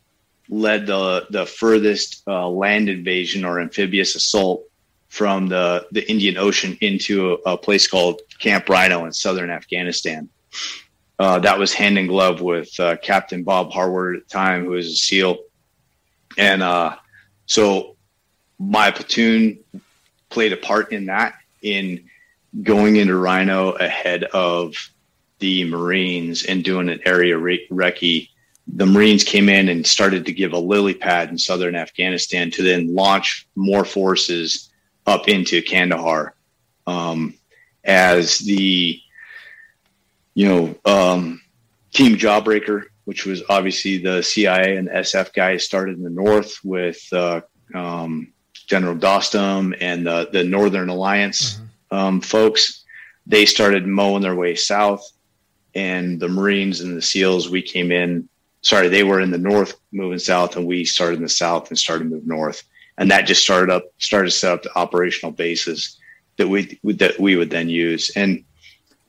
led 0.49 0.87
the, 0.87 1.27
the 1.31 1.47
furthest 1.47 2.23
uh, 2.27 2.49
land 2.49 2.89
invasion 2.89 3.45
or 3.45 3.61
amphibious 3.61 4.15
assault 4.17 4.65
from 5.09 5.49
the, 5.49 5.87
the 5.93 6.09
Indian 6.11 6.37
Ocean 6.37 6.77
into 6.81 7.39
a, 7.47 7.53
a 7.53 7.59
place 7.59 7.87
called 7.87 8.21
Camp 8.39 8.69
Rhino 8.69 9.05
in 9.05 9.13
southern 9.13 9.51
Afghanistan. 9.51 10.29
Uh, 11.23 11.39
that 11.39 11.57
was 11.57 11.73
hand 11.73 11.97
in 11.97 12.09
glove 12.09 12.41
with 12.41 12.69
uh, 12.81 12.97
Captain 12.97 13.45
Bob 13.45 13.71
Harward 13.71 14.17
at 14.17 14.23
the 14.25 14.29
time, 14.29 14.65
who 14.65 14.71
was 14.71 14.89
a 14.89 14.97
SEAL. 14.97 15.39
And 16.37 16.65
uh, 16.65 16.97
so 17.47 17.95
my 18.59 18.91
platoon 18.91 19.61
played 20.31 20.53
a 20.53 20.57
part 20.57 20.91
in 20.91 21.07
that, 21.07 21.35
in 21.63 22.11
going 22.65 22.97
into 22.97 23.17
Rhino 23.17 23.71
ahead 23.71 24.25
of 24.25 24.75
the 25.39 25.63
Marines 25.63 26.45
and 26.45 26.65
doing 26.65 26.89
an 26.89 26.99
area 27.05 27.39
re- 27.39 27.69
recce. 27.71 28.29
The 28.67 28.87
Marines 28.87 29.23
came 29.23 29.49
in 29.49 29.69
and 29.69 29.87
started 29.87 30.27
to 30.27 30.33
give 30.33 30.53
a 30.53 30.59
lily 30.59 30.95
pad 30.95 31.29
in 31.29 31.39
southern 31.39 31.77
Afghanistan 31.77 32.51
to 32.51 32.65
then 32.65 32.93
launch 32.97 33.47
more 33.55 33.85
forces 33.85 34.73
up 35.07 35.29
into 35.29 35.63
Kandahar. 35.63 36.35
Um, 36.85 37.35
as 37.85 38.39
the 38.39 39.01
you 40.35 40.49
know, 40.49 40.75
um, 40.85 41.41
Team 41.93 42.17
Jawbreaker, 42.17 42.85
which 43.05 43.27
was 43.27 43.43
obviously 43.49 43.99
the 43.99 44.23
CIA 44.23 44.77
and 44.77 44.89
SF 44.89 45.33
guys 45.33 45.65
started 45.65 45.97
in 45.97 46.05
the 46.05 46.11
north 46.11 46.59
with 46.65 47.01
uh, 47.13 47.43
um, 47.75 48.33
General 48.67 48.97
Dostum 48.97 49.77
and 49.81 50.07
the, 50.07 50.29
the 50.33 50.45
Northern 50.45 50.89
Alliance 50.89 51.57
mm-hmm. 51.57 51.97
um, 51.97 52.21
folks. 52.21 52.85
They 53.27 53.47
started 53.47 53.87
mowing 53.87 54.23
their 54.23 54.35
way 54.35 54.55
south, 54.55 55.07
and 55.75 56.19
the 56.19 56.29
Marines 56.29 56.81
and 56.81 56.97
the 56.97 57.03
SEALs, 57.03 57.49
we 57.49 57.63
came 57.63 57.93
in. 57.93 58.29
Sorry, 58.63 58.89
they 58.89 59.05
were 59.05 59.21
in 59.21 59.31
the 59.31 59.39
north 59.39 59.75
moving 59.93 60.19
south, 60.19 60.57
and 60.57 60.67
we 60.67 60.85
started 60.85 61.17
in 61.17 61.23
the 61.23 61.29
south 61.29 61.69
and 61.69 61.79
started 61.79 62.05
to 62.05 62.11
move 62.11 62.27
north. 62.27 62.63
And 62.99 63.11
that 63.11 63.27
just 63.27 63.43
started 63.43 63.71
up, 63.71 63.85
started 63.99 64.31
to 64.31 64.37
set 64.37 64.53
up 64.53 64.63
the 64.63 64.77
operational 64.79 65.33
bases 65.33 65.99
that 66.37 66.49
we 66.49 66.79
that 66.85 67.19
we 67.19 67.37
would 67.37 67.51
then 67.51 67.69
use. 67.69 68.11
And 68.17 68.45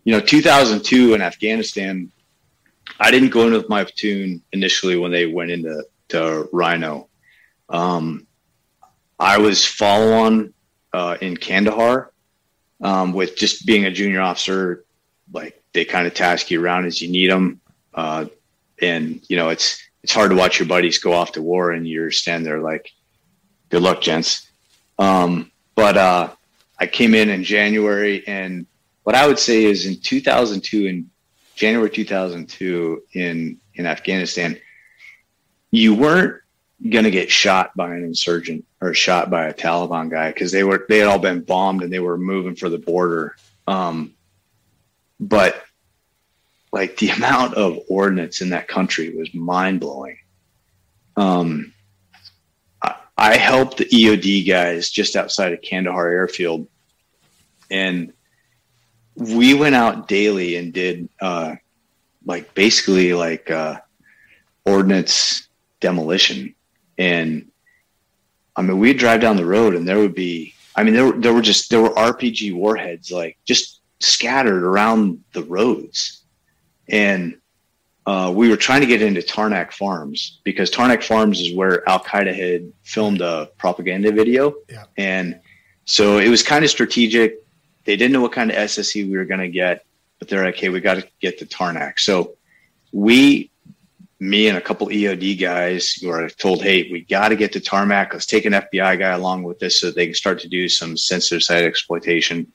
you 0.03 0.11
know, 0.11 0.19
2002 0.19 1.13
in 1.13 1.21
Afghanistan, 1.21 2.11
I 2.99 3.11
didn't 3.11 3.29
go 3.29 3.47
in 3.47 3.53
with 3.53 3.69
my 3.69 3.83
platoon 3.83 4.41
initially 4.51 4.97
when 4.97 5.11
they 5.11 5.25
went 5.25 5.51
into 5.51 5.85
to 6.09 6.49
Rhino. 6.51 7.07
Um, 7.69 8.27
I 9.19 9.37
was 9.37 9.65
follow 9.65 10.13
on 10.13 10.53
uh, 10.91 11.17
in 11.21 11.37
Kandahar 11.37 12.11
um, 12.81 13.13
with 13.13 13.35
just 13.35 13.65
being 13.65 13.85
a 13.85 13.91
junior 13.91 14.21
officer. 14.21 14.85
Like 15.31 15.61
they 15.73 15.85
kind 15.85 16.05
of 16.05 16.13
task 16.13 16.51
you 16.51 16.61
around 16.61 16.85
as 16.85 17.01
you 17.01 17.09
need 17.09 17.31
them, 17.31 17.61
uh, 17.93 18.25
and 18.81 19.21
you 19.29 19.37
know 19.37 19.49
it's 19.49 19.81
it's 20.03 20.13
hard 20.13 20.31
to 20.31 20.37
watch 20.37 20.59
your 20.59 20.67
buddies 20.67 20.99
go 20.99 21.13
off 21.13 21.31
to 21.33 21.41
war 21.41 21.71
and 21.71 21.87
you're 21.87 22.11
standing 22.11 22.43
there 22.43 22.59
like, 22.59 22.91
"Good 23.69 23.81
luck, 23.81 24.01
gents." 24.01 24.49
Um, 24.99 25.51
but 25.75 25.97
uh, 25.97 26.29
I 26.77 26.85
came 26.85 27.15
in 27.15 27.29
in 27.29 27.43
January 27.43 28.27
and 28.27 28.67
what 29.03 29.15
I 29.15 29.27
would 29.27 29.39
say 29.39 29.65
is 29.65 29.85
in 29.85 29.99
2002, 29.99 30.85
in 30.85 31.09
January 31.55 31.89
2002, 31.89 33.03
in 33.13 33.59
in 33.75 33.85
Afghanistan, 33.85 34.57
you 35.71 35.93
weren't 35.95 36.41
going 36.89 37.05
to 37.05 37.11
get 37.11 37.31
shot 37.31 37.75
by 37.75 37.95
an 37.95 38.03
insurgent 38.03 38.65
or 38.81 38.93
shot 38.93 39.29
by 39.29 39.45
a 39.45 39.53
Taliban 39.53 40.09
guy 40.09 40.31
because 40.31 40.51
they 40.51 40.63
were 40.63 40.85
they 40.89 40.99
had 40.99 41.07
all 41.07 41.19
been 41.19 41.41
bombed 41.41 41.81
and 41.81 41.91
they 41.91 41.99
were 41.99 42.17
moving 42.17 42.55
for 42.55 42.69
the 42.69 42.77
border. 42.77 43.35
Um, 43.67 44.13
but 45.19 45.63
like 46.71 46.97
the 46.97 47.09
amount 47.17 47.55
of 47.55 47.79
ordnance 47.89 48.41
in 48.41 48.49
that 48.49 48.67
country 48.67 49.15
was 49.15 49.33
mind 49.33 49.79
blowing. 49.79 50.17
Um, 51.15 51.73
I, 52.81 52.95
I 53.17 53.37
helped 53.37 53.77
the 53.77 53.85
EOD 53.85 54.47
guys 54.47 54.89
just 54.89 55.15
outside 55.15 55.53
of 55.53 55.61
Kandahar 55.61 56.09
airfield, 56.09 56.67
and 57.69 58.13
we 59.15 59.53
went 59.53 59.75
out 59.75 60.07
daily 60.07 60.55
and 60.55 60.73
did 60.73 61.09
uh, 61.21 61.55
like 62.25 62.53
basically 62.53 63.13
like 63.13 63.49
uh, 63.51 63.79
ordnance 64.65 65.47
demolition, 65.79 66.55
and 66.97 67.49
I 68.55 68.61
mean 68.61 68.79
we'd 68.79 68.97
drive 68.97 69.21
down 69.21 69.37
the 69.37 69.45
road 69.45 69.75
and 69.75 69.87
there 69.87 69.99
would 69.99 70.15
be 70.15 70.53
I 70.75 70.83
mean 70.83 70.93
there 70.93 71.11
there 71.11 71.33
were 71.33 71.41
just 71.41 71.69
there 71.69 71.81
were 71.81 71.89
RPG 71.89 72.53
warheads 72.53 73.11
like 73.11 73.37
just 73.45 73.81
scattered 73.99 74.63
around 74.63 75.23
the 75.33 75.43
roads, 75.43 76.23
and 76.89 77.37
uh, 78.05 78.31
we 78.35 78.49
were 78.49 78.57
trying 78.57 78.81
to 78.81 78.87
get 78.87 79.01
into 79.01 79.21
Tarnak 79.21 79.71
Farms 79.71 80.41
because 80.43 80.69
Tarnak 80.69 81.03
Farms 81.03 81.39
is 81.39 81.55
where 81.55 81.87
Al 81.87 81.99
Qaeda 81.99 82.33
had 82.33 82.71
filmed 82.83 83.21
a 83.21 83.49
propaganda 83.57 84.11
video, 84.11 84.55
yeah. 84.69 84.85
and 84.97 85.39
so 85.85 86.17
it 86.17 86.29
was 86.29 86.41
kind 86.43 86.63
of 86.63 86.71
strategic 86.71 87.42
they 87.85 87.95
didn't 87.95 88.13
know 88.13 88.21
what 88.21 88.31
kind 88.31 88.51
of 88.51 88.57
SSE 88.57 89.09
we 89.09 89.17
were 89.17 89.25
going 89.25 89.39
to 89.39 89.49
get, 89.49 89.85
but 90.19 90.27
they're 90.27 90.45
like, 90.45 90.55
hey, 90.55 90.69
we 90.69 90.79
got 90.79 90.95
to 90.95 91.07
get 91.19 91.39
the 91.39 91.45
Tarnak. 91.45 91.99
So 91.99 92.35
we 92.91 93.51
me 94.23 94.47
and 94.47 94.57
a 94.57 94.61
couple 94.61 94.87
EOD 94.87 95.37
guys 95.39 95.99
were 96.01 96.29
told, 96.29 96.63
"Hey, 96.63 96.89
we 96.89 97.01
got 97.01 97.29
to 97.29 97.35
get 97.35 97.51
to 97.53 97.59
Tarnak. 97.59 98.13
Let's 98.13 98.25
take 98.25 98.45
an 98.45 98.53
FBI 98.53 98.97
guy 98.97 99.09
along 99.09 99.43
with 99.43 99.59
this 99.59 99.79
so 99.79 99.91
they 99.91 100.05
can 100.05 100.15
start 100.15 100.39
to 100.39 100.47
do 100.47 100.69
some 100.69 100.95
sensitive 100.95 101.43
site 101.43 101.65
exploitation." 101.65 102.51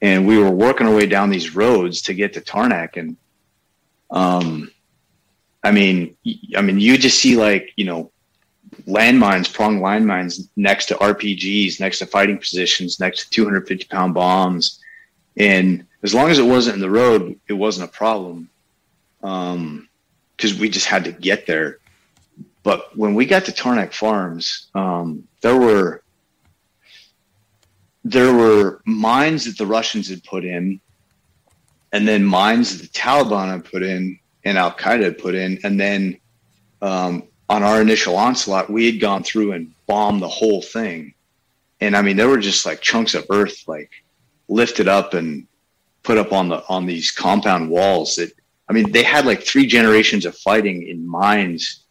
And 0.00 0.26
we 0.26 0.38
were 0.38 0.50
working 0.50 0.86
our 0.86 0.94
way 0.94 1.06
down 1.06 1.30
these 1.30 1.56
roads 1.56 2.02
to 2.02 2.14
get 2.14 2.34
to 2.34 2.40
Tarnak, 2.40 2.96
and 2.96 3.16
um, 4.10 4.70
I 5.64 5.72
mean, 5.72 6.16
I 6.56 6.62
mean, 6.62 6.78
you 6.78 6.96
just 6.96 7.18
see 7.18 7.36
like 7.36 7.72
you 7.76 7.86
know 7.86 8.12
landmines, 8.86 9.52
prong 9.52 9.80
landmines 9.80 10.48
next 10.56 10.86
to 10.86 10.94
RPGs, 10.96 11.80
next 11.80 11.98
to 12.00 12.06
fighting 12.06 12.38
positions, 12.38 13.00
next 13.00 13.24
to 13.24 13.30
250 13.30 13.86
pound 13.86 14.14
bombs. 14.14 14.80
And 15.36 15.86
as 16.02 16.14
long 16.14 16.30
as 16.30 16.38
it 16.38 16.44
wasn't 16.44 16.76
in 16.76 16.80
the 16.80 16.90
road, 16.90 17.38
it 17.48 17.54
wasn't 17.54 17.88
a 17.88 17.92
problem. 17.92 18.50
Um, 19.22 19.88
cause 20.38 20.54
we 20.54 20.68
just 20.68 20.86
had 20.86 21.04
to 21.04 21.12
get 21.12 21.46
there. 21.46 21.78
But 22.62 22.96
when 22.96 23.14
we 23.14 23.26
got 23.26 23.44
to 23.46 23.52
Tarnak 23.52 23.92
Farms, 23.92 24.68
um, 24.74 25.26
there 25.40 25.56
were, 25.56 26.02
there 28.04 28.34
were 28.34 28.82
mines 28.84 29.46
that 29.46 29.56
the 29.56 29.66
Russians 29.66 30.08
had 30.08 30.22
put 30.24 30.44
in 30.44 30.80
and 31.92 32.06
then 32.06 32.24
mines 32.24 32.76
that 32.76 32.82
the 32.82 32.98
Taliban 32.98 33.50
had 33.50 33.64
put 33.64 33.82
in 33.82 34.18
and 34.44 34.58
Al 34.58 34.72
Qaeda 34.72 35.02
had 35.02 35.18
put 35.18 35.34
in. 35.34 35.58
And 35.64 35.80
then, 35.80 36.18
um, 36.82 37.28
on 37.48 37.62
our 37.62 37.80
initial 37.80 38.16
onslaught, 38.16 38.70
we 38.70 38.86
had 38.86 39.00
gone 39.00 39.22
through 39.22 39.52
and 39.52 39.72
bombed 39.86 40.22
the 40.22 40.28
whole 40.28 40.62
thing. 40.62 41.14
And 41.80 41.96
I 41.96 42.02
mean, 42.02 42.16
there 42.16 42.28
were 42.28 42.38
just 42.38 42.64
like 42.64 42.80
chunks 42.80 43.14
of 43.14 43.26
earth 43.30 43.64
like 43.66 43.90
lifted 44.48 44.88
up 44.88 45.14
and 45.14 45.46
put 46.02 46.18
up 46.18 46.32
on 46.32 46.48
the 46.48 46.64
on 46.68 46.86
these 46.86 47.10
compound 47.10 47.68
walls 47.70 48.16
that 48.16 48.32
I 48.68 48.72
mean, 48.72 48.92
they 48.92 49.02
had 49.02 49.26
like 49.26 49.42
three 49.42 49.66
generations 49.66 50.24
of 50.24 50.36
fighting 50.38 50.88
in 50.88 51.06
mines 51.06 51.84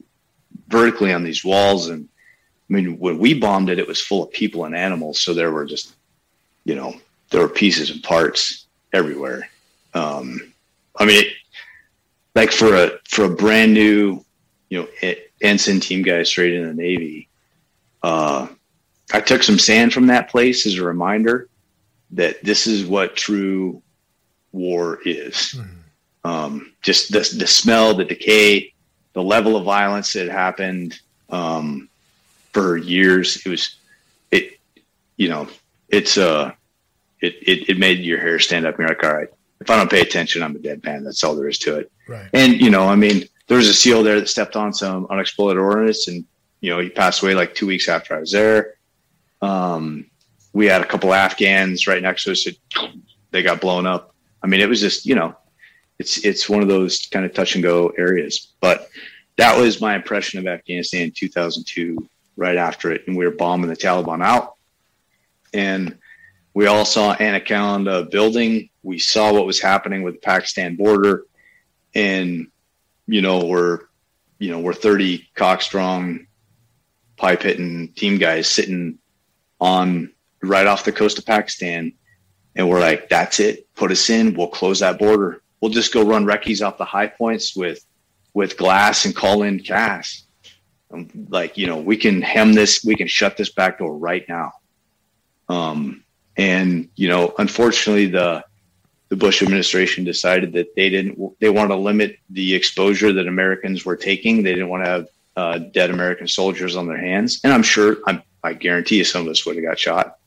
vertically 0.67 1.13
on 1.13 1.23
these 1.23 1.45
walls. 1.45 1.89
And 1.89 2.07
I 2.69 2.73
mean, 2.73 2.97
when 2.97 3.19
we 3.19 3.33
bombed 3.33 3.69
it, 3.69 3.79
it 3.79 3.87
was 3.87 4.01
full 4.01 4.23
of 4.23 4.31
people 4.31 4.65
and 4.65 4.75
animals. 4.75 5.21
So 5.21 5.33
there 5.33 5.51
were 5.51 5.65
just, 5.65 5.95
you 6.65 6.75
know, 6.75 6.95
there 7.29 7.41
were 7.41 7.49
pieces 7.49 7.91
and 7.91 8.01
parts 8.01 8.65
everywhere. 8.91 9.49
Um, 9.93 10.53
I 10.97 11.05
mean, 11.05 11.25
it, 11.25 11.33
like 12.35 12.51
for 12.51 12.75
a 12.75 12.91
for 13.07 13.25
a 13.25 13.29
brand 13.29 13.73
new, 13.73 14.25
you 14.69 14.81
know, 14.81 14.87
it, 15.01 15.31
ensign 15.43 15.79
team 15.79 16.01
guy 16.01 16.23
straight 16.23 16.53
in 16.53 16.65
the 16.65 16.73
Navy. 16.73 17.27
Uh, 18.01 18.47
I 19.11 19.19
took 19.19 19.43
some 19.43 19.59
sand 19.59 19.93
from 19.93 20.07
that 20.07 20.29
place 20.29 20.65
as 20.65 20.75
a 20.75 20.83
reminder 20.83 21.49
that 22.11 22.43
this 22.43 22.67
is 22.67 22.85
what 22.85 23.15
true 23.15 23.81
war 24.51 24.99
is. 25.05 25.35
Mm-hmm. 25.35 26.29
Um, 26.29 26.73
just 26.81 27.11
the, 27.11 27.19
the 27.37 27.47
smell, 27.47 27.93
the 27.93 28.05
decay, 28.05 28.73
the 29.13 29.21
level 29.21 29.57
of 29.57 29.65
violence 29.65 30.13
that 30.13 30.29
happened 30.29 30.99
um, 31.29 31.89
for 32.53 32.77
years. 32.77 33.41
It 33.45 33.49
was, 33.49 33.75
it, 34.31 34.59
you 35.17 35.27
know, 35.27 35.47
it's, 35.89 36.17
uh, 36.17 36.53
it, 37.19 37.35
it, 37.41 37.69
it 37.69 37.77
made 37.77 37.99
your 37.99 38.19
hair 38.19 38.39
stand 38.39 38.65
up. 38.65 38.75
And 38.75 38.87
you're 38.87 38.89
like, 38.89 39.03
all 39.03 39.13
right, 39.13 39.27
if 39.59 39.69
I 39.69 39.75
don't 39.75 39.91
pay 39.91 40.01
attention, 40.01 40.41
I'm 40.41 40.55
a 40.55 40.59
dead 40.59 40.83
man. 40.83 41.03
That's 41.03 41.23
all 41.23 41.35
there 41.35 41.49
is 41.49 41.59
to 41.59 41.79
it. 41.79 41.91
Right. 42.07 42.29
And, 42.33 42.53
you 42.53 42.69
know, 42.69 42.87
I 42.87 42.95
mean, 42.95 43.23
there 43.47 43.57
was 43.57 43.67
a 43.67 43.73
SEAL 43.73 44.03
there 44.03 44.19
that 44.19 44.29
stepped 44.29 44.55
on 44.55 44.73
some 44.73 45.07
unexploded 45.09 45.57
ordnance, 45.57 46.07
and 46.07 46.25
you 46.61 46.69
know 46.69 46.79
he 46.79 46.89
passed 46.89 47.21
away 47.21 47.35
like 47.35 47.55
two 47.55 47.67
weeks 47.67 47.89
after 47.89 48.15
I 48.15 48.19
was 48.19 48.31
there. 48.31 48.75
Um, 49.41 50.05
we 50.53 50.67
had 50.67 50.81
a 50.81 50.85
couple 50.85 51.13
Afghans 51.13 51.87
right 51.87 52.01
next 52.01 52.23
to 52.23 52.31
us 52.31 52.45
that 52.45 52.57
they 53.31 53.43
got 53.43 53.59
blown 53.59 53.85
up. 53.85 54.15
I 54.41 54.47
mean, 54.47 54.61
it 54.61 54.69
was 54.69 54.79
just 54.79 55.05
you 55.05 55.15
know, 55.15 55.35
it's 55.99 56.23
it's 56.23 56.49
one 56.49 56.61
of 56.61 56.67
those 56.67 57.07
kind 57.07 57.25
of 57.25 57.33
touch 57.33 57.55
and 57.55 57.63
go 57.63 57.89
areas. 57.97 58.53
But 58.61 58.89
that 59.37 59.57
was 59.57 59.81
my 59.81 59.95
impression 59.95 60.39
of 60.39 60.47
Afghanistan 60.47 61.03
in 61.03 61.11
2002. 61.11 62.09
Right 62.35 62.57
after 62.57 62.91
it, 62.91 63.03
and 63.05 63.15
we 63.15 63.25
were 63.25 63.31
bombing 63.31 63.69
the 63.69 63.75
Taliban 63.75 64.23
out, 64.23 64.55
and 65.53 65.99
we 66.55 66.65
all 66.65 66.83
saw 66.83 67.13
Anaconda 67.13 68.05
building. 68.05 68.69
We 68.81 68.97
saw 68.97 69.31
what 69.31 69.45
was 69.45 69.59
happening 69.59 70.01
with 70.01 70.15
the 70.15 70.19
Pakistan 70.21 70.75
border, 70.75 71.25
and 71.93 72.47
you 73.07 73.21
know, 73.21 73.45
we're, 73.45 73.79
you 74.39 74.51
know, 74.51 74.59
we're 74.59 74.73
30 74.73 75.29
cock 75.35 75.61
strong 75.61 76.27
pipe 77.17 77.43
hitting 77.43 77.89
team 77.93 78.17
guys 78.17 78.47
sitting 78.47 78.97
on 79.59 80.11
right 80.41 80.67
off 80.67 80.85
the 80.85 80.91
coast 80.91 81.17
of 81.17 81.25
Pakistan. 81.25 81.93
And 82.55 82.69
we're 82.69 82.79
like, 82.79 83.09
that's 83.09 83.39
it. 83.39 83.67
Put 83.75 83.91
us 83.91 84.09
in. 84.09 84.35
We'll 84.35 84.47
close 84.47 84.79
that 84.79 84.99
border. 84.99 85.41
We'll 85.61 85.71
just 85.71 85.93
go 85.93 86.03
run 86.03 86.25
recce's 86.25 86.61
off 86.61 86.77
the 86.77 86.85
high 86.85 87.07
points 87.07 87.55
with, 87.55 87.83
with 88.33 88.57
glass 88.57 89.05
and 89.05 89.15
call 89.15 89.43
in 89.43 89.59
CAS. 89.59 90.25
like, 91.29 91.57
you 91.57 91.67
know, 91.67 91.77
we 91.77 91.97
can 91.97 92.21
hem 92.21 92.53
this, 92.53 92.83
we 92.83 92.95
can 92.95 93.07
shut 93.07 93.37
this 93.37 93.51
back 93.51 93.79
door 93.79 93.97
right 93.97 94.25
now. 94.27 94.51
Um, 95.49 96.03
and, 96.35 96.89
you 96.95 97.09
know, 97.09 97.33
unfortunately 97.37 98.07
the, 98.07 98.43
the 99.13 99.17
Bush 99.17 99.43
administration 99.43 100.03
decided 100.03 100.53
that 100.53 100.75
they 100.75 100.89
didn't 100.89 101.19
they 101.39 101.51
want 101.51 101.69
to 101.69 101.75
limit 101.75 102.17
the 102.31 102.55
exposure 102.55 103.13
that 103.13 103.27
Americans 103.27 103.85
were 103.85 103.95
taking. 103.95 104.41
They 104.41 104.53
didn't 104.53 104.69
want 104.69 104.85
to 104.85 104.89
have 104.89 105.07
uh, 105.35 105.57
dead 105.59 105.91
American 105.91 106.27
soldiers 106.27 106.75
on 106.75 106.87
their 106.87 106.97
hands, 106.97 107.39
and 107.43 107.53
I'm 107.53 107.61
sure 107.61 107.97
I'm, 108.07 108.23
I 108.43 108.53
guarantee 108.53 108.97
you 108.97 109.03
some 109.03 109.21
of 109.21 109.27
us 109.27 109.45
would 109.45 109.55
have 109.55 109.65
got 109.65 109.77
shot. 109.77 110.17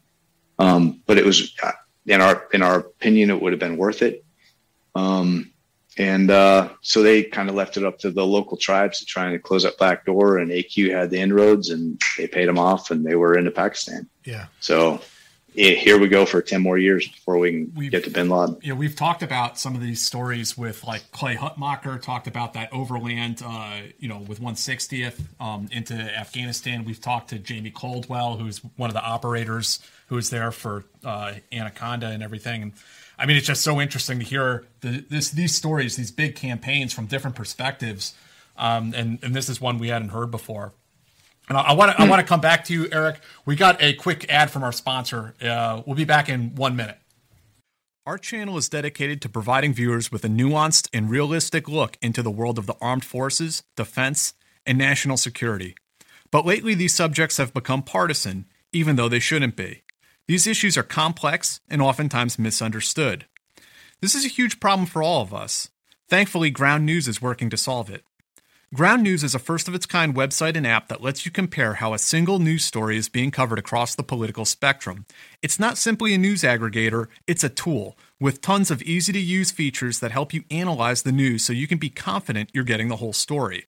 Um, 0.60 1.02
but 1.04 1.18
it 1.18 1.24
was 1.24 1.52
uh, 1.64 1.72
in 2.06 2.20
our 2.20 2.46
in 2.52 2.62
our 2.62 2.78
opinion, 2.78 3.30
it 3.30 3.42
would 3.42 3.52
have 3.52 3.58
been 3.58 3.76
worth 3.76 4.02
it. 4.02 4.24
Um, 4.94 5.50
and 5.98 6.30
uh, 6.30 6.68
so 6.80 7.02
they 7.02 7.24
kind 7.24 7.48
of 7.48 7.56
left 7.56 7.76
it 7.76 7.82
up 7.82 7.98
to 8.00 8.12
the 8.12 8.24
local 8.24 8.56
tribes 8.56 9.00
to 9.00 9.04
try 9.04 9.28
and 9.28 9.42
close 9.42 9.64
that 9.64 9.78
back 9.78 10.06
door. 10.06 10.38
And 10.38 10.52
AQ 10.52 10.92
had 10.92 11.10
the 11.10 11.18
inroads, 11.18 11.70
and 11.70 12.00
they 12.16 12.28
paid 12.28 12.46
them 12.46 12.60
off, 12.60 12.92
and 12.92 13.04
they 13.04 13.16
were 13.16 13.36
into 13.36 13.50
Pakistan. 13.50 14.08
Yeah. 14.24 14.46
So 14.60 15.00
here 15.56 15.98
we 15.98 16.08
go 16.08 16.26
for 16.26 16.42
10 16.42 16.60
more 16.60 16.76
years 16.76 17.08
before 17.08 17.38
we 17.38 17.50
can 17.50 17.72
we've, 17.74 17.90
get 17.90 18.04
to 18.04 18.10
bin 18.10 18.28
Laden. 18.28 18.58
Yeah, 18.62 18.74
we've 18.74 18.94
talked 18.94 19.22
about 19.22 19.58
some 19.58 19.74
of 19.74 19.80
these 19.80 20.02
stories 20.02 20.56
with 20.56 20.84
like 20.84 21.10
Clay 21.12 21.34
Hutmacher, 21.34 22.00
talked 22.00 22.26
about 22.26 22.52
that 22.54 22.72
overland, 22.72 23.42
uh, 23.44 23.78
you 23.98 24.08
know, 24.08 24.18
with 24.18 24.40
160th 24.40 25.20
um, 25.40 25.68
into 25.72 25.94
Afghanistan. 25.94 26.84
We've 26.84 27.00
talked 27.00 27.30
to 27.30 27.38
Jamie 27.38 27.70
Caldwell, 27.70 28.36
who's 28.36 28.58
one 28.76 28.90
of 28.90 28.94
the 28.94 29.02
operators 29.02 29.80
who 30.08 30.16
was 30.16 30.30
there 30.30 30.50
for 30.50 30.84
uh, 31.04 31.34
Anaconda 31.50 32.08
and 32.08 32.22
everything. 32.22 32.62
And 32.62 32.72
I 33.18 33.24
mean, 33.24 33.36
it's 33.36 33.46
just 33.46 33.62
so 33.62 33.80
interesting 33.80 34.18
to 34.18 34.24
hear 34.24 34.66
the, 34.82 35.04
this, 35.08 35.30
these 35.30 35.54
stories, 35.54 35.96
these 35.96 36.10
big 36.10 36.36
campaigns 36.36 36.92
from 36.92 37.06
different 37.06 37.34
perspectives. 37.34 38.14
Um, 38.58 38.92
and, 38.94 39.18
and 39.22 39.34
this 39.34 39.48
is 39.48 39.60
one 39.60 39.78
we 39.78 39.88
hadn't 39.88 40.10
heard 40.10 40.30
before. 40.30 40.72
And 41.48 41.56
I 41.56 41.74
want 41.74 41.92
to 41.92 42.02
I 42.02 42.08
want 42.08 42.20
to 42.20 42.26
come 42.26 42.40
back 42.40 42.64
to 42.64 42.72
you, 42.72 42.88
Eric. 42.90 43.20
We 43.44 43.54
got 43.54 43.80
a 43.80 43.92
quick 43.92 44.28
ad 44.28 44.50
from 44.50 44.64
our 44.64 44.72
sponsor. 44.72 45.34
Uh, 45.40 45.82
we'll 45.86 45.96
be 45.96 46.04
back 46.04 46.28
in 46.28 46.54
one 46.56 46.74
minute. 46.74 46.98
Our 48.04 48.18
channel 48.18 48.56
is 48.56 48.68
dedicated 48.68 49.20
to 49.22 49.28
providing 49.28 49.74
viewers 49.74 50.12
with 50.12 50.24
a 50.24 50.28
nuanced 50.28 50.88
and 50.92 51.10
realistic 51.10 51.68
look 51.68 51.98
into 52.00 52.22
the 52.22 52.30
world 52.30 52.58
of 52.58 52.66
the 52.66 52.76
armed 52.80 53.04
forces, 53.04 53.64
defense, 53.76 54.34
and 54.64 54.78
national 54.78 55.16
security. 55.16 55.74
But 56.30 56.46
lately, 56.46 56.74
these 56.74 56.94
subjects 56.94 57.36
have 57.38 57.54
become 57.54 57.82
partisan, 57.82 58.46
even 58.72 58.96
though 58.96 59.08
they 59.08 59.18
shouldn't 59.18 59.56
be. 59.56 59.82
These 60.28 60.46
issues 60.46 60.76
are 60.76 60.82
complex 60.82 61.60
and 61.68 61.80
oftentimes 61.80 62.38
misunderstood. 62.38 63.26
This 64.00 64.14
is 64.14 64.24
a 64.24 64.28
huge 64.28 64.60
problem 64.60 64.86
for 64.86 65.02
all 65.02 65.22
of 65.22 65.32
us. 65.32 65.70
Thankfully, 66.08 66.50
Ground 66.50 66.84
News 66.86 67.08
is 67.08 67.22
working 67.22 67.50
to 67.50 67.56
solve 67.56 67.90
it. 67.90 68.04
Ground 68.74 69.04
News 69.04 69.22
is 69.22 69.32
a 69.32 69.38
first 69.38 69.68
of 69.68 69.76
its 69.76 69.86
kind 69.86 70.12
website 70.12 70.56
and 70.56 70.66
app 70.66 70.88
that 70.88 71.00
lets 71.00 71.24
you 71.24 71.30
compare 71.30 71.74
how 71.74 71.94
a 71.94 72.00
single 72.00 72.40
news 72.40 72.64
story 72.64 72.96
is 72.96 73.08
being 73.08 73.30
covered 73.30 73.60
across 73.60 73.94
the 73.94 74.02
political 74.02 74.44
spectrum. 74.44 75.06
It's 75.40 75.60
not 75.60 75.78
simply 75.78 76.12
a 76.12 76.18
news 76.18 76.42
aggregator, 76.42 77.06
it's 77.28 77.44
a 77.44 77.48
tool 77.48 77.96
with 78.18 78.40
tons 78.40 78.72
of 78.72 78.82
easy 78.82 79.12
to 79.12 79.20
use 79.20 79.52
features 79.52 80.00
that 80.00 80.10
help 80.10 80.34
you 80.34 80.42
analyze 80.50 81.02
the 81.02 81.12
news 81.12 81.44
so 81.44 81.52
you 81.52 81.68
can 81.68 81.78
be 81.78 81.88
confident 81.88 82.50
you're 82.52 82.64
getting 82.64 82.88
the 82.88 82.96
whole 82.96 83.12
story. 83.12 83.66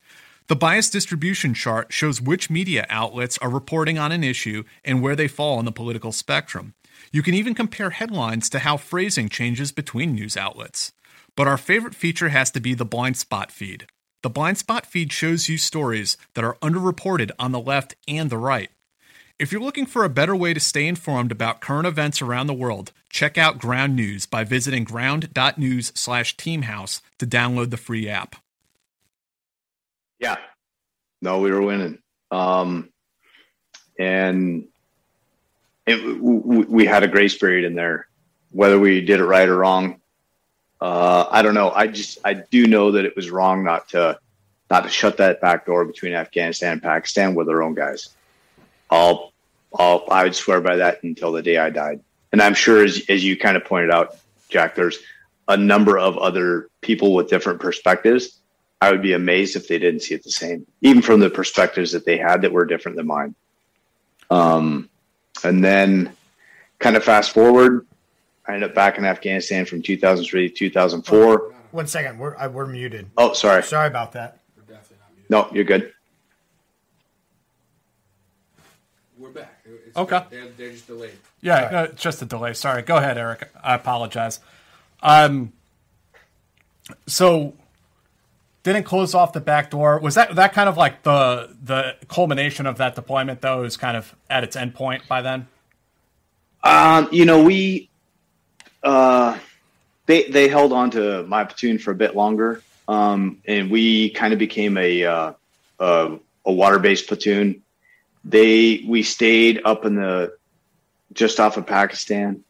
The 0.48 0.56
bias 0.56 0.90
distribution 0.90 1.54
chart 1.54 1.92
shows 1.92 2.20
which 2.20 2.50
media 2.50 2.84
outlets 2.90 3.38
are 3.38 3.50
reporting 3.50 3.98
on 3.98 4.10
an 4.10 4.24
issue 4.24 4.64
and 4.84 5.00
where 5.00 5.14
they 5.14 5.28
fall 5.28 5.58
on 5.58 5.64
the 5.64 5.70
political 5.70 6.10
spectrum. 6.10 6.74
You 7.12 7.22
can 7.22 7.34
even 7.34 7.54
compare 7.54 7.90
headlines 7.90 8.50
to 8.50 8.58
how 8.58 8.76
phrasing 8.76 9.28
changes 9.28 9.70
between 9.70 10.16
news 10.16 10.36
outlets. 10.36 10.92
But 11.36 11.46
our 11.46 11.56
favorite 11.56 11.94
feature 11.94 12.30
has 12.30 12.50
to 12.50 12.60
be 12.60 12.74
the 12.74 12.84
blind 12.84 13.16
spot 13.16 13.52
feed. 13.52 13.86
The 14.22 14.30
blind 14.30 14.58
spot 14.58 14.84
feed 14.84 15.12
shows 15.12 15.48
you 15.48 15.58
stories 15.58 16.16
that 16.34 16.44
are 16.44 16.56
underreported 16.60 17.30
on 17.38 17.52
the 17.52 17.60
left 17.60 17.94
and 18.08 18.30
the 18.30 18.38
right. 18.38 18.70
If 19.38 19.52
you're 19.52 19.60
looking 19.60 19.86
for 19.86 20.02
a 20.02 20.08
better 20.08 20.34
way 20.34 20.52
to 20.52 20.58
stay 20.58 20.88
informed 20.88 21.30
about 21.30 21.60
current 21.60 21.86
events 21.86 22.20
around 22.20 22.48
the 22.48 22.54
world, 22.54 22.90
check 23.08 23.38
out 23.38 23.60
Ground 23.60 23.94
News 23.94 24.26
by 24.26 24.42
visiting 24.42 24.82
ground.news 24.82 25.92
slash 25.94 26.36
teamhouse 26.36 27.00
to 27.18 27.26
download 27.26 27.70
the 27.70 27.76
free 27.76 28.08
app. 28.08 28.34
Yeah. 30.18 30.38
No, 31.22 31.38
we 31.38 31.52
were 31.52 31.62
winning. 31.62 31.98
Um, 32.32 32.88
and 33.96 34.66
it, 35.86 36.20
we 36.20 36.86
had 36.86 37.04
a 37.04 37.08
grace 37.08 37.38
period 37.38 37.64
in 37.64 37.76
there, 37.76 38.08
whether 38.50 38.80
we 38.80 39.00
did 39.00 39.20
it 39.20 39.24
right 39.24 39.48
or 39.48 39.58
wrong. 39.58 40.00
Uh, 40.80 41.26
I 41.30 41.42
don't 41.42 41.54
know. 41.54 41.70
I 41.70 41.88
just 41.88 42.18
I 42.24 42.34
do 42.34 42.66
know 42.66 42.92
that 42.92 43.04
it 43.04 43.16
was 43.16 43.30
wrong 43.30 43.64
not 43.64 43.88
to 43.90 44.18
not 44.70 44.84
to 44.84 44.90
shut 44.90 45.16
that 45.16 45.40
back 45.40 45.66
door 45.66 45.84
between 45.84 46.12
Afghanistan 46.12 46.72
and 46.72 46.82
Pakistan 46.82 47.34
with 47.34 47.46
their 47.46 47.62
own 47.62 47.74
guys. 47.74 48.10
I'll, 48.90 49.32
I'll, 49.74 50.04
I 50.10 50.24
would 50.24 50.34
swear 50.34 50.60
by 50.60 50.76
that 50.76 51.02
until 51.02 51.32
the 51.32 51.42
day 51.42 51.56
I 51.56 51.70
died. 51.70 52.00
And 52.32 52.42
I'm 52.42 52.54
sure, 52.54 52.84
as, 52.84 53.02
as 53.08 53.24
you 53.24 53.36
kind 53.36 53.56
of 53.56 53.64
pointed 53.64 53.90
out, 53.90 54.16
Jack, 54.50 54.74
there's 54.74 54.98
a 55.48 55.56
number 55.56 55.98
of 55.98 56.18
other 56.18 56.68
people 56.82 57.14
with 57.14 57.30
different 57.30 57.60
perspectives. 57.60 58.38
I 58.80 58.90
would 58.90 59.02
be 59.02 59.14
amazed 59.14 59.56
if 59.56 59.66
they 59.66 59.78
didn't 59.78 60.00
see 60.00 60.14
it 60.14 60.22
the 60.22 60.30
same, 60.30 60.66
even 60.82 61.02
from 61.02 61.20
the 61.20 61.30
perspectives 61.30 61.92
that 61.92 62.04
they 62.04 62.18
had 62.18 62.42
that 62.42 62.52
were 62.52 62.66
different 62.66 62.96
than 62.96 63.06
mine. 63.06 63.34
Um, 64.30 64.88
and 65.42 65.64
then 65.64 66.12
kind 66.78 66.96
of 66.96 67.02
fast 67.02 67.32
forward, 67.32 67.86
I 68.48 68.54
ended 68.54 68.70
up 68.70 68.74
back 68.74 68.96
in 68.96 69.04
Afghanistan 69.04 69.66
from 69.66 69.82
2003 69.82 70.48
to 70.48 70.54
2004. 70.54 71.54
One 71.70 71.86
second, 71.86 72.18
we're 72.18 72.34
I, 72.36 72.46
we're 72.46 72.66
muted. 72.66 73.10
Oh, 73.18 73.34
sorry. 73.34 73.62
Sorry 73.62 73.86
about 73.86 74.12
that. 74.12 74.38
No, 75.28 75.46
you're 75.52 75.64
good. 75.64 75.92
We're 79.18 79.28
back. 79.28 79.60
It's 79.66 79.94
Okay. 79.94 80.24
They're, 80.30 80.48
they're 80.56 80.70
just 80.70 80.86
delayed. 80.86 81.12
Yeah, 81.42 81.68
no, 81.70 81.84
it's 81.84 82.02
just 82.02 82.22
a 82.22 82.24
delay. 82.24 82.54
Sorry. 82.54 82.80
Go 82.80 82.96
ahead, 82.96 83.18
Eric. 83.18 83.50
I 83.62 83.74
apologize. 83.74 84.40
Um, 85.02 85.52
so 87.06 87.52
didn't 88.62 88.84
close 88.84 89.14
off 89.14 89.34
the 89.34 89.40
back 89.40 89.70
door. 89.70 89.98
Was 89.98 90.14
that 90.14 90.34
that 90.36 90.54
kind 90.54 90.70
of 90.70 90.78
like 90.78 91.02
the 91.02 91.54
the 91.62 91.96
culmination 92.08 92.64
of 92.64 92.78
that 92.78 92.94
deployment 92.94 93.42
though? 93.42 93.64
Is 93.64 93.76
kind 93.76 93.98
of 93.98 94.16
at 94.30 94.42
its 94.42 94.56
end 94.56 94.74
point 94.74 95.06
by 95.06 95.20
then. 95.20 95.48
Um, 96.64 97.08
you 97.12 97.26
know, 97.26 97.44
we 97.44 97.90
uh, 98.82 99.38
they 100.06 100.24
they 100.24 100.48
held 100.48 100.72
on 100.72 100.90
to 100.92 101.22
my 101.24 101.44
platoon 101.44 101.78
for 101.78 101.90
a 101.90 101.94
bit 101.94 102.16
longer, 102.16 102.62
um, 102.86 103.38
and 103.46 103.70
we 103.70 104.10
kind 104.10 104.32
of 104.32 104.38
became 104.38 104.76
a 104.76 105.04
uh, 105.04 105.32
a, 105.78 106.18
a 106.44 106.52
water 106.52 106.78
based 106.78 107.08
platoon. 107.08 107.62
They 108.24 108.84
we 108.86 109.02
stayed 109.02 109.60
up 109.64 109.84
in 109.84 109.96
the 109.96 110.36
just 111.12 111.40
off 111.40 111.56
of 111.56 111.66
Pakistan, 111.66 112.44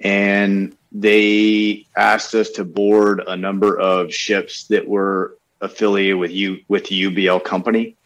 and 0.00 0.76
they 0.92 1.86
asked 1.96 2.34
us 2.34 2.50
to 2.52 2.64
board 2.64 3.22
a 3.26 3.36
number 3.36 3.78
of 3.78 4.14
ships 4.14 4.64
that 4.68 4.86
were 4.86 5.36
affiliated 5.60 6.16
with 6.16 6.30
you 6.30 6.60
with 6.68 6.86
the 6.86 7.04
UBL 7.04 7.44
company, 7.44 7.96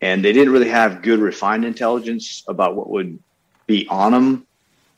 and 0.00 0.24
they 0.24 0.32
didn't 0.32 0.52
really 0.52 0.68
have 0.68 1.02
good 1.02 1.18
refined 1.18 1.64
intelligence 1.64 2.44
about 2.48 2.76
what 2.76 2.88
would 2.90 3.18
be 3.66 3.86
on 3.88 4.12
them. 4.12 4.46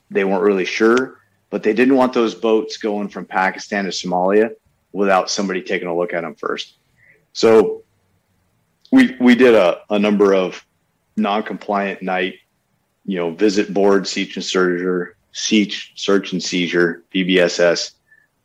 They 0.09 0.23
weren't 0.23 0.43
really 0.43 0.65
sure, 0.65 1.19
but 1.49 1.63
they 1.63 1.73
didn't 1.73 1.95
want 1.95 2.13
those 2.13 2.35
boats 2.35 2.77
going 2.77 3.09
from 3.09 3.25
Pakistan 3.25 3.85
to 3.85 3.91
Somalia 3.91 4.51
without 4.91 5.29
somebody 5.29 5.61
taking 5.61 5.87
a 5.87 5.95
look 5.95 6.13
at 6.13 6.21
them 6.21 6.35
first. 6.35 6.75
So 7.33 7.83
we 8.91 9.15
we 9.19 9.35
did 9.35 9.55
a, 9.55 9.81
a 9.89 9.99
number 9.99 10.33
of 10.33 10.65
non-compliant 11.15 12.01
night, 12.01 12.35
you 13.05 13.17
know, 13.17 13.31
visit 13.31 13.73
board, 13.73 14.07
search 14.07 14.35
and 14.35 14.45
seizure, 14.45 15.17
search, 15.31 15.93
search 15.95 16.33
and 16.33 16.41
seizure, 16.41 17.03
VBSS 17.13 17.91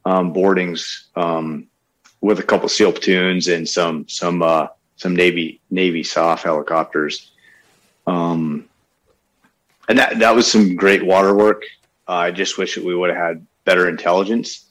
um, 0.04 0.32
boardings 0.32 1.08
um, 1.16 1.66
with 2.20 2.38
a 2.38 2.42
couple 2.42 2.68
SEAL 2.68 2.92
platoons 2.92 3.48
and 3.48 3.68
some 3.68 4.08
some 4.08 4.42
uh, 4.42 4.68
some 4.96 5.14
Navy 5.14 5.60
Navy 5.70 6.02
SOF 6.02 6.42
helicopters. 6.42 7.32
Um, 8.06 8.68
and 9.88 9.98
that 9.98 10.18
that 10.18 10.34
was 10.34 10.50
some 10.50 10.76
great 10.76 11.04
water 11.04 11.34
work. 11.34 11.64
I 12.12 12.30
just 12.30 12.58
wish 12.58 12.74
that 12.74 12.84
we 12.84 12.94
would 12.94 13.10
have 13.10 13.18
had 13.18 13.46
better 13.64 13.88
intelligence 13.88 14.68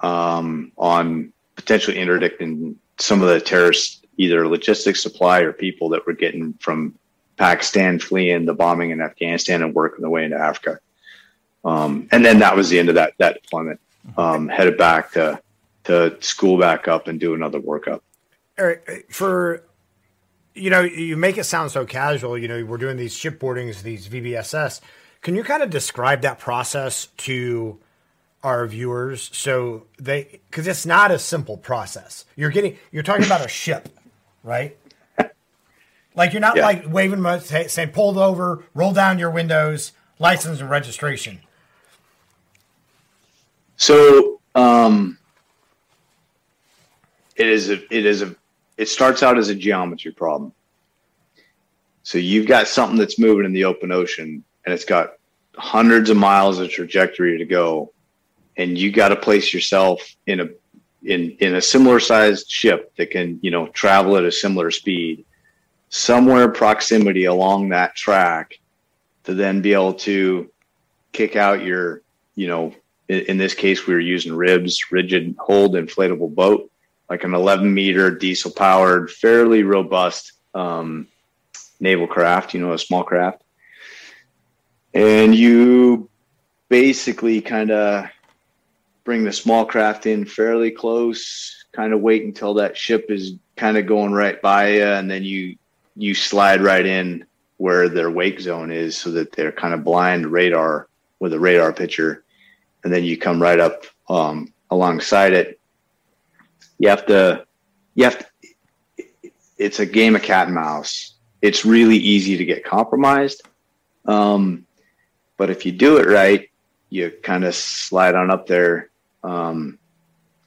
um, 0.00 0.72
on 0.76 1.32
potentially 1.56 1.98
interdicting 1.98 2.76
some 2.98 3.22
of 3.22 3.28
the 3.28 3.40
terrorists, 3.40 4.02
either 4.16 4.46
logistics 4.46 5.02
supply 5.02 5.40
or 5.40 5.52
people 5.52 5.88
that 5.90 6.06
were 6.06 6.12
getting 6.12 6.54
from 6.54 6.94
Pakistan 7.36 7.98
fleeing 7.98 8.44
the 8.44 8.54
bombing 8.54 8.90
in 8.90 9.00
Afghanistan 9.00 9.62
and 9.62 9.74
working 9.74 10.02
their 10.02 10.10
way 10.10 10.24
into 10.24 10.36
Africa. 10.36 10.78
Um, 11.64 12.08
and 12.12 12.24
then 12.24 12.38
that 12.40 12.54
was 12.54 12.68
the 12.68 12.78
end 12.78 12.88
of 12.88 12.96
that 12.96 13.14
that 13.18 13.42
deployment. 13.42 13.80
Um, 14.18 14.48
headed 14.48 14.76
back 14.76 15.12
to 15.12 15.40
to 15.84 16.16
school 16.20 16.58
back 16.58 16.88
up 16.88 17.08
and 17.08 17.18
do 17.18 17.34
another 17.34 17.60
workup. 17.60 18.00
Eric, 18.58 19.06
for 19.10 19.64
you 20.54 20.70
know, 20.70 20.82
you 20.82 21.16
make 21.16 21.38
it 21.38 21.44
sound 21.44 21.70
so 21.70 21.84
casual. 21.84 22.38
You 22.38 22.48
know, 22.48 22.64
we're 22.64 22.76
doing 22.76 22.96
these 22.96 23.16
shipboardings, 23.16 23.82
these 23.82 24.08
VBSS. 24.08 24.80
Can 25.24 25.34
you 25.34 25.42
kind 25.42 25.62
of 25.62 25.70
describe 25.70 26.20
that 26.20 26.38
process 26.38 27.06
to 27.16 27.78
our 28.42 28.66
viewers 28.66 29.30
so 29.32 29.86
they 29.98 30.38
because 30.50 30.66
it's 30.66 30.84
not 30.84 31.10
a 31.10 31.18
simple 31.18 31.56
process. 31.56 32.26
You're 32.36 32.50
getting 32.50 32.76
you're 32.92 33.02
talking 33.02 33.24
about 33.24 33.44
a 33.44 33.48
ship, 33.62 33.88
right? 34.44 34.76
Like 36.14 36.32
you're 36.34 36.40
not 36.40 36.56
Yeah. 36.56 36.66
like 36.66 36.84
waving 36.86 37.24
say- 37.40 37.68
saying 37.68 37.88
pulled 37.88 38.18
over, 38.18 38.64
roll 38.74 38.92
down 38.92 39.18
your 39.18 39.30
windows, 39.30 39.92
license 40.18 40.60
and 40.60 40.68
registration. 40.68 41.40
So 43.76 44.40
um, 44.54 45.16
it 47.34 47.48
is 47.48 47.70
a 47.70 47.82
it 47.92 48.04
is 48.04 48.20
a 48.20 48.36
it 48.76 48.90
starts 48.90 49.22
out 49.22 49.38
as 49.38 49.48
a 49.48 49.54
geometry 49.54 50.12
problem. 50.12 50.52
So 52.02 52.18
you've 52.18 52.46
got 52.46 52.68
something 52.68 52.98
that's 52.98 53.18
moving 53.18 53.46
in 53.46 53.54
the 53.54 53.64
open 53.64 53.90
ocean 53.90 54.44
and 54.64 54.72
it's 54.72 54.84
got 54.84 55.14
hundreds 55.56 56.10
of 56.10 56.16
miles 56.16 56.58
of 56.58 56.70
trajectory 56.70 57.38
to 57.38 57.44
go 57.44 57.92
and 58.56 58.78
you 58.78 58.90
got 58.90 59.08
to 59.08 59.16
place 59.16 59.52
yourself 59.52 60.14
in 60.26 60.40
a 60.40 60.48
in 61.04 61.36
in 61.40 61.54
a 61.54 61.60
similar 61.60 62.00
sized 62.00 62.50
ship 62.50 62.92
that 62.96 63.10
can, 63.10 63.38
you 63.42 63.50
know, 63.50 63.68
travel 63.68 64.16
at 64.16 64.24
a 64.24 64.32
similar 64.32 64.70
speed 64.70 65.24
somewhere 65.94 66.48
proximity 66.48 67.26
along 67.26 67.68
that 67.68 67.94
track 67.94 68.58
to 69.22 69.32
then 69.32 69.62
be 69.62 69.72
able 69.72 69.94
to 69.94 70.50
kick 71.12 71.36
out 71.36 71.62
your, 71.62 72.02
you 72.34 72.48
know, 72.48 72.74
in, 73.08 73.20
in 73.20 73.38
this 73.38 73.54
case, 73.54 73.86
we 73.86 73.94
were 73.94 74.00
using 74.00 74.34
ribs, 74.34 74.90
rigid 74.90 75.36
hull 75.38 75.70
inflatable 75.70 76.34
boat, 76.34 76.68
like 77.08 77.22
an 77.22 77.32
11 77.32 77.72
meter 77.72 78.10
diesel 78.10 78.50
powered, 78.50 79.08
fairly 79.08 79.62
robust 79.62 80.32
um, 80.52 81.06
naval 81.78 82.08
craft, 82.08 82.54
you 82.54 82.60
know, 82.60 82.72
a 82.72 82.78
small 82.78 83.04
craft. 83.04 83.43
And 84.94 85.34
you 85.34 86.08
basically 86.68 87.40
kind 87.40 87.70
of 87.70 88.06
bring 89.02 89.24
the 89.24 89.32
small 89.32 89.64
craft 89.64 90.06
in 90.06 90.24
fairly 90.24 90.70
close, 90.70 91.64
kind 91.72 91.92
of 91.92 92.00
wait 92.00 92.24
until 92.24 92.54
that 92.54 92.76
ship 92.76 93.10
is 93.10 93.34
kind 93.56 93.76
of 93.76 93.86
going 93.86 94.12
right 94.12 94.40
by 94.40 94.74
you, 94.74 94.84
and 94.84 95.10
then 95.10 95.22
you 95.24 95.56
you 95.96 96.14
slide 96.14 96.60
right 96.60 96.86
in 96.86 97.24
where 97.56 97.88
their 97.88 98.10
wake 98.10 98.40
zone 98.40 98.72
is 98.72 98.96
so 98.96 99.10
that 99.12 99.32
they're 99.32 99.52
kind 99.52 99.74
of 99.74 99.84
blind 99.84 100.26
radar 100.26 100.88
with 101.20 101.32
a 101.32 101.38
radar 101.38 101.72
picture. 101.72 102.24
And 102.82 102.92
then 102.92 103.04
you 103.04 103.16
come 103.16 103.40
right 103.40 103.60
up 103.60 103.84
um, 104.08 104.52
alongside 104.70 105.32
it. 105.32 105.60
You 106.78 106.88
have 106.88 107.06
to 107.06 107.46
you 107.94 108.04
have 108.04 108.18
to, 108.18 108.26
it's 109.56 109.78
a 109.78 109.86
game 109.86 110.16
of 110.16 110.22
cat 110.22 110.46
and 110.46 110.54
mouse. 110.54 111.14
It's 111.42 111.64
really 111.64 111.96
easy 111.96 112.36
to 112.36 112.44
get 112.44 112.64
compromised. 112.64 113.42
Um, 114.06 114.66
but 115.36 115.50
if 115.50 115.66
you 115.66 115.72
do 115.72 115.98
it 115.98 116.06
right 116.06 116.50
you 116.90 117.10
kind 117.22 117.44
of 117.44 117.54
slide 117.54 118.14
on 118.14 118.30
up 118.30 118.46
there 118.46 118.90
um, 119.22 119.78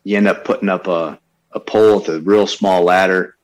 you 0.03 0.15
end 0.15 0.27
up 0.27 0.45
putting 0.45 0.69
up 0.69 0.87
a, 0.87 1.19
a 1.51 1.59
pole 1.59 1.99
with 1.99 2.09
a 2.09 2.21
real 2.21 2.47
small 2.47 2.83
ladder 2.83 3.37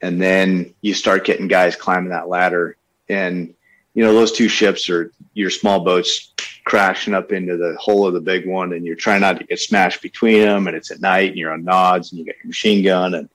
and 0.00 0.20
then 0.20 0.74
you 0.80 0.94
start 0.94 1.24
getting 1.24 1.48
guys 1.48 1.76
climbing 1.76 2.10
that 2.10 2.28
ladder. 2.28 2.76
And 3.08 3.54
you 3.94 4.04
know 4.04 4.12
those 4.12 4.32
two 4.32 4.48
ships 4.48 4.88
are 4.90 5.12
your 5.34 5.50
small 5.50 5.80
boats 5.80 6.32
crashing 6.64 7.14
up 7.14 7.32
into 7.32 7.56
the 7.56 7.76
hull 7.80 8.06
of 8.06 8.14
the 8.14 8.20
big 8.20 8.46
one 8.46 8.74
and 8.74 8.84
you're 8.84 8.94
trying 8.94 9.22
not 9.22 9.38
to 9.38 9.44
get 9.44 9.58
smashed 9.58 10.02
between 10.02 10.42
them 10.42 10.66
and 10.66 10.76
it's 10.76 10.90
at 10.90 11.00
night 11.00 11.30
and 11.30 11.38
you're 11.38 11.52
on 11.52 11.64
nods 11.64 12.12
and 12.12 12.18
you 12.18 12.26
got 12.26 12.36
your 12.36 12.48
machine 12.48 12.84
gun 12.84 13.14
and 13.14 13.30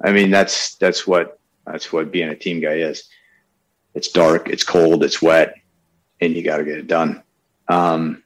i 0.00 0.10
mean 0.10 0.32
that's 0.32 0.74
that's 0.74 1.06
what 1.06 1.38
that's 1.64 1.92
what 1.92 2.10
being 2.10 2.28
a 2.28 2.34
team 2.34 2.58
guy 2.60 2.74
is. 2.78 3.04
It's 3.94 4.08
dark 4.08 4.48
it's 4.48 4.64
cold 4.64 5.04
it's 5.04 5.22
wet 5.22 5.54
and 6.22 6.34
you 6.34 6.42
got 6.42 6.56
to 6.56 6.64
get 6.64 6.78
it 6.78 6.86
done 6.86 7.22
um, 7.68 8.22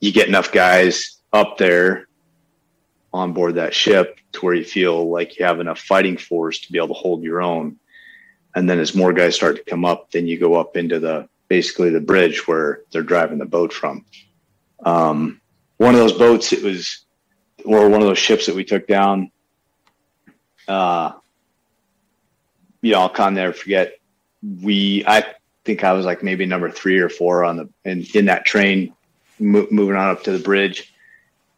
you 0.00 0.12
get 0.12 0.28
enough 0.28 0.52
guys 0.52 1.18
up 1.32 1.58
there 1.58 2.06
on 3.12 3.32
board 3.32 3.56
that 3.56 3.74
ship 3.74 4.18
to 4.32 4.40
where 4.40 4.54
you 4.54 4.64
feel 4.64 5.10
like 5.10 5.38
you 5.38 5.44
have 5.44 5.60
enough 5.60 5.80
fighting 5.80 6.16
force 6.16 6.60
to 6.60 6.72
be 6.72 6.78
able 6.78 6.88
to 6.88 6.94
hold 6.94 7.22
your 7.22 7.42
own. 7.42 7.76
And 8.54 8.68
then 8.68 8.78
as 8.78 8.94
more 8.94 9.12
guys 9.12 9.34
start 9.34 9.56
to 9.56 9.64
come 9.64 9.84
up, 9.84 10.10
then 10.10 10.26
you 10.26 10.38
go 10.38 10.54
up 10.54 10.76
into 10.76 11.00
the 11.00 11.28
basically 11.48 11.90
the 11.90 12.00
bridge 12.00 12.46
where 12.46 12.82
they're 12.92 13.02
driving 13.02 13.38
the 13.38 13.46
boat 13.46 13.72
from. 13.72 14.04
Um, 14.84 15.40
one 15.78 15.94
of 15.94 16.00
those 16.00 16.12
boats, 16.12 16.52
it 16.52 16.62
was, 16.62 17.04
or 17.64 17.88
one 17.88 18.00
of 18.00 18.06
those 18.06 18.18
ships 18.18 18.46
that 18.46 18.54
we 18.54 18.64
took 18.64 18.86
down. 18.86 19.30
Uh, 20.66 21.12
you 22.82 22.92
know, 22.92 23.00
I'll 23.00 23.10
kind 23.10 23.28
of 23.28 23.42
never 23.42 23.52
forget. 23.52 23.94
We, 24.62 25.04
I 25.06 25.34
think 25.68 25.84
I 25.84 25.92
was 25.92 26.06
like 26.06 26.22
maybe 26.22 26.46
number 26.46 26.70
three 26.70 26.98
or 26.98 27.10
four 27.10 27.44
on 27.44 27.56
the 27.58 27.68
in, 27.84 28.06
in 28.14 28.24
that 28.24 28.46
train, 28.46 28.94
mo- 29.38 29.68
moving 29.70 29.96
on 29.96 30.08
up 30.08 30.22
to 30.24 30.32
the 30.32 30.38
bridge 30.38 30.92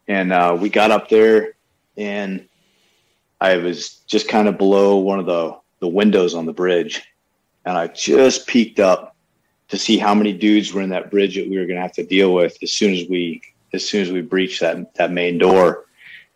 and 0.07 0.33
uh, 0.33 0.57
we 0.59 0.69
got 0.69 0.91
up 0.91 1.07
there 1.07 1.53
and 1.95 2.47
I 3.39 3.57
was 3.57 4.01
just 4.07 4.27
kind 4.27 4.47
of 4.47 4.57
below 4.57 4.97
one 4.97 5.19
of 5.19 5.25
the 5.25 5.57
the 5.79 5.87
windows 5.87 6.35
on 6.35 6.45
the 6.45 6.53
bridge, 6.53 7.01
and 7.65 7.75
I 7.75 7.87
just 7.87 8.45
peeked 8.45 8.79
up 8.79 9.15
to 9.69 9.77
see 9.77 9.97
how 9.97 10.13
many 10.13 10.31
dudes 10.31 10.71
were 10.71 10.81
in 10.81 10.89
that 10.89 11.09
bridge 11.09 11.35
that 11.35 11.49
we 11.49 11.57
were 11.57 11.65
going 11.65 11.77
to 11.77 11.81
have 11.81 11.93
to 11.93 12.05
deal 12.05 12.33
with 12.33 12.55
as 12.61 12.71
soon 12.71 12.93
as 12.93 13.07
we 13.09 13.41
as 13.73 13.87
soon 13.87 14.01
as 14.01 14.11
we 14.11 14.21
breached 14.21 14.59
that 14.59 14.93
that 14.95 15.11
main 15.11 15.37
door. 15.37 15.85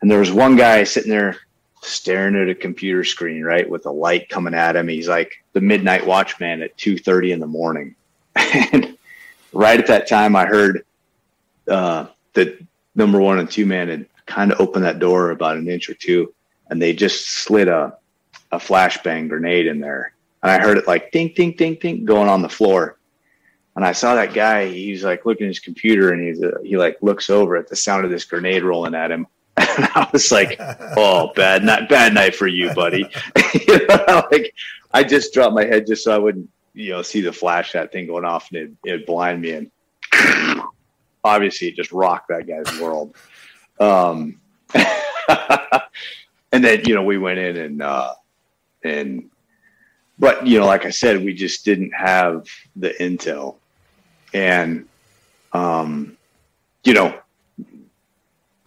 And 0.01 0.09
there 0.09 0.19
was 0.19 0.31
one 0.31 0.55
guy 0.55 0.83
sitting 0.83 1.11
there 1.11 1.37
staring 1.85 2.35
at 2.35 2.49
a 2.49 2.55
computer 2.55 3.03
screen, 3.03 3.43
right, 3.43 3.69
with 3.69 3.85
a 3.85 3.91
light 3.91 4.29
coming 4.29 4.53
at 4.53 4.75
him. 4.75 4.87
He's 4.87 5.07
like 5.07 5.43
the 5.53 5.61
midnight 5.61 6.05
watchman 6.05 6.61
at 6.61 6.77
two 6.77 6.97
thirty 6.97 7.31
in 7.31 7.39
the 7.39 7.47
morning. 7.47 7.95
and 8.35 8.97
right 9.53 9.79
at 9.79 9.87
that 9.87 10.07
time, 10.07 10.35
I 10.35 10.45
heard 10.45 10.85
uh, 11.67 12.07
the 12.33 12.57
number 12.95 13.19
one 13.19 13.39
and 13.39 13.49
two 13.49 13.65
man 13.65 13.87
had 13.87 14.05
kind 14.25 14.51
of 14.51 14.59
opened 14.59 14.85
that 14.85 14.99
door 14.99 15.31
about 15.31 15.57
an 15.57 15.69
inch 15.69 15.89
or 15.89 15.93
two, 15.93 16.33
and 16.69 16.81
they 16.81 16.93
just 16.93 17.29
slid 17.29 17.67
a 17.67 17.97
a 18.51 18.57
flashbang 18.57 19.29
grenade 19.29 19.67
in 19.67 19.79
there. 19.79 20.13
And 20.43 20.51
I 20.51 20.59
heard 20.59 20.77
it 20.77 20.87
like 20.87 21.11
ding, 21.11 21.33
ding, 21.35 21.55
ding, 21.55 21.75
ding 21.75 22.05
going 22.05 22.29
on 22.29 22.41
the 22.41 22.49
floor. 22.49 22.97
And 23.75 23.83
I 23.83 23.91
saw 23.91 24.15
that 24.15 24.33
guy. 24.33 24.67
He's 24.67 25.03
like 25.03 25.25
looking 25.25 25.47
at 25.47 25.49
his 25.49 25.59
computer, 25.59 26.11
and 26.11 26.25
he's 26.25 26.41
uh, 26.41 26.59
he 26.63 26.77
like 26.77 26.97
looks 27.01 27.29
over 27.29 27.57
at 27.57 27.67
the 27.67 27.75
sound 27.75 28.05
of 28.05 28.11
this 28.11 28.23
grenade 28.23 28.63
rolling 28.63 28.95
at 28.95 29.11
him. 29.11 29.27
And 29.77 29.89
I 29.95 30.07
was 30.11 30.31
like, 30.31 30.57
"Oh, 30.97 31.31
bad 31.35 31.63
night, 31.63 31.89
bad 31.89 32.13
night 32.13 32.35
for 32.35 32.47
you, 32.47 32.73
buddy." 32.73 33.09
you 33.67 33.87
know, 33.87 34.23
like 34.31 34.53
I 34.93 35.03
just 35.03 35.33
dropped 35.33 35.53
my 35.53 35.65
head 35.65 35.87
just 35.87 36.03
so 36.03 36.13
I 36.13 36.17
wouldn't, 36.17 36.49
you 36.73 36.91
know, 36.91 37.01
see 37.01 37.21
the 37.21 37.33
flash 37.33 37.73
that 37.73 37.91
thing 37.91 38.07
going 38.07 38.25
off, 38.25 38.49
and 38.51 38.57
it 38.57 38.71
it 38.83 39.05
blind 39.05 39.41
me. 39.41 39.51
And 39.51 39.71
obviously, 41.23 41.69
it 41.69 41.75
just 41.75 41.91
rocked 41.91 42.29
that 42.29 42.47
guy's 42.47 42.79
world. 42.79 43.15
Um, 43.79 44.39
and 46.51 46.63
then 46.63 46.81
you 46.85 46.95
know 46.95 47.03
we 47.03 47.17
went 47.17 47.39
in 47.39 47.57
and 47.57 47.81
uh, 47.81 48.13
and 48.83 49.29
but 50.17 50.47
you 50.47 50.59
know, 50.59 50.65
like 50.65 50.85
I 50.85 50.89
said, 50.89 51.23
we 51.23 51.33
just 51.33 51.65
didn't 51.65 51.91
have 51.91 52.47
the 52.75 52.91
intel 52.91 53.57
and 54.33 54.87
um, 55.53 56.17
you 56.83 56.93
know, 56.93 57.17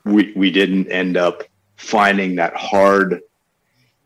we 0.09 0.33
we 0.35 0.51
didn't 0.51 0.91
end 0.91 1.17
up 1.17 1.45
finding 1.77 2.37
that 2.37 2.55
hard 2.57 3.21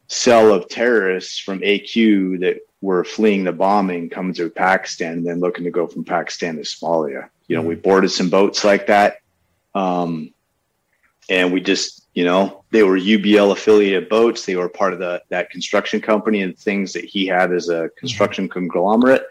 cell 0.09 0.53
of 0.53 0.69
terrorists 0.69 1.39
from 1.39 1.61
AQ 1.61 2.41
that 2.41 2.61
were 2.81 3.05
fleeing 3.05 3.45
the 3.45 3.53
bombing, 3.53 4.11
coming 4.11 4.35
to 4.35 4.51
Pakistan, 4.51 5.19
and 5.19 5.27
then 5.27 5.41
looking 5.41 5.65
to 5.65 5.71
go 5.71 5.87
from 5.87 6.05
Pakistan 6.05 6.57
to 6.57 6.63
Somalia. 6.63 7.29
You 7.47 7.57
know, 7.57 7.63
we 7.63 7.77
boarded 7.77 8.11
some 8.11 8.29
boats 8.29 8.65
like 8.65 8.87
that, 8.89 9.19
um, 9.75 10.35
and 11.31 11.53
we 11.53 11.61
just, 11.61 12.05
you 12.15 12.25
know, 12.25 12.65
they 12.71 12.83
were 12.83 12.99
UBL 12.99 13.53
affiliated 13.53 14.09
boats. 14.09 14.45
They 14.45 14.57
were 14.57 14.69
part 14.69 14.93
of 14.93 14.99
the 14.99 15.23
that 15.29 15.51
construction 15.51 16.01
company 16.01 16.43
and 16.43 16.59
things 16.59 16.93
that 16.93 17.05
he 17.05 17.27
had 17.27 17.53
as 17.53 17.69
a 17.69 17.91
construction 17.97 18.49
conglomerate, 18.49 19.25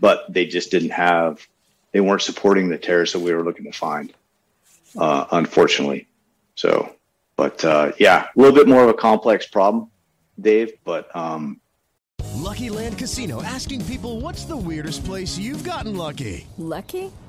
but 0.00 0.30
they 0.32 0.46
just 0.46 0.70
didn't 0.70 0.90
have 0.90 1.46
they 1.92 2.00
weren't 2.00 2.20
supporting 2.20 2.68
the 2.68 2.76
terrorists 2.76 3.14
that 3.14 3.20
we 3.20 3.32
were 3.32 3.42
looking 3.42 3.64
to 3.64 3.72
find, 3.72 4.12
uh, 4.98 5.24
unfortunately. 5.30 6.06
So, 6.56 6.96
but 7.36 7.64
uh, 7.64 7.92
yeah, 7.98 8.28
a 8.36 8.38
little 8.40 8.54
bit 8.54 8.66
more 8.66 8.82
of 8.82 8.88
a 8.88 8.94
complex 8.94 9.46
problem, 9.46 9.90
Dave. 10.40 10.72
But 10.84 11.14
um, 11.14 11.60
Lucky 12.34 12.70
Land 12.70 12.98
Casino 12.98 13.42
asking 13.42 13.84
people 13.86 14.20
what's 14.20 14.44
the 14.44 14.56
weirdest 14.56 15.04
place 15.04 15.38
you've 15.38 15.64
gotten 15.64 15.96
lucky? 15.96 16.46
Lucky? 16.58 17.12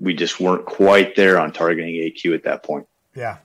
we 0.00 0.14
just 0.14 0.40
weren't 0.40 0.64
quite 0.64 1.14
there 1.14 1.38
on 1.38 1.52
targeting 1.52 1.94
AQ 1.94 2.34
at 2.34 2.42
that 2.44 2.62
point. 2.62 2.86
Yeah. 3.14 3.38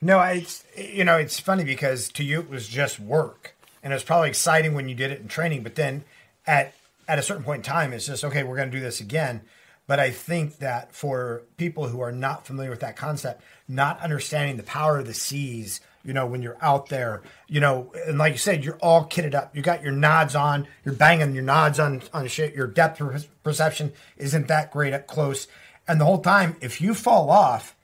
No, 0.00 0.20
it's 0.22 0.64
you 0.76 1.04
know 1.04 1.18
it's 1.18 1.38
funny 1.38 1.62
because 1.62 2.08
to 2.10 2.24
you 2.24 2.40
it 2.40 2.48
was 2.48 2.66
just 2.66 2.98
work, 2.98 3.54
and 3.82 3.92
it 3.92 3.96
was 3.96 4.02
probably 4.02 4.30
exciting 4.30 4.74
when 4.74 4.88
you 4.88 4.94
did 4.94 5.10
it 5.10 5.20
in 5.20 5.28
training. 5.28 5.62
But 5.62 5.74
then 5.74 6.04
at 6.46 6.74
at 7.06 7.18
a 7.18 7.22
certain 7.22 7.44
point 7.44 7.58
in 7.58 7.70
time, 7.70 7.92
it's 7.92 8.06
just 8.06 8.24
okay. 8.24 8.42
We're 8.42 8.56
going 8.56 8.70
to 8.70 8.76
do 8.76 8.82
this 8.82 9.00
again. 9.00 9.42
But 9.86 9.98
I 9.98 10.10
think 10.10 10.58
that 10.58 10.94
for 10.94 11.42
people 11.56 11.88
who 11.88 12.00
are 12.00 12.12
not 12.12 12.46
familiar 12.46 12.70
with 12.70 12.80
that 12.80 12.96
concept, 12.96 13.42
not 13.66 14.00
understanding 14.00 14.56
the 14.56 14.62
power 14.62 14.98
of 14.98 15.06
the 15.06 15.14
seas, 15.14 15.80
you 16.04 16.12
know, 16.12 16.26
when 16.26 16.42
you're 16.42 16.56
out 16.62 16.88
there, 16.88 17.22
you 17.48 17.60
know, 17.60 17.92
and 18.06 18.16
like 18.16 18.32
you 18.32 18.38
said, 18.38 18.64
you're 18.64 18.78
all 18.78 19.06
kitted 19.06 19.34
up. 19.34 19.54
You 19.54 19.62
got 19.62 19.82
your 19.82 19.92
nods 19.92 20.34
on, 20.34 20.66
you're 20.84 20.94
banging 20.94 21.34
your 21.34 21.42
nods 21.42 21.78
on 21.78 22.02
on 22.14 22.26
shit. 22.28 22.54
Your 22.54 22.68
depth 22.68 23.02
perception 23.42 23.92
isn't 24.16 24.48
that 24.48 24.70
great 24.70 24.94
up 24.94 25.06
close, 25.06 25.46
and 25.90 26.00
the 26.00 26.04
whole 26.04 26.22
time, 26.22 26.56
if 26.60 26.80
you 26.80 26.94
fall 26.94 27.30
off, 27.30 27.74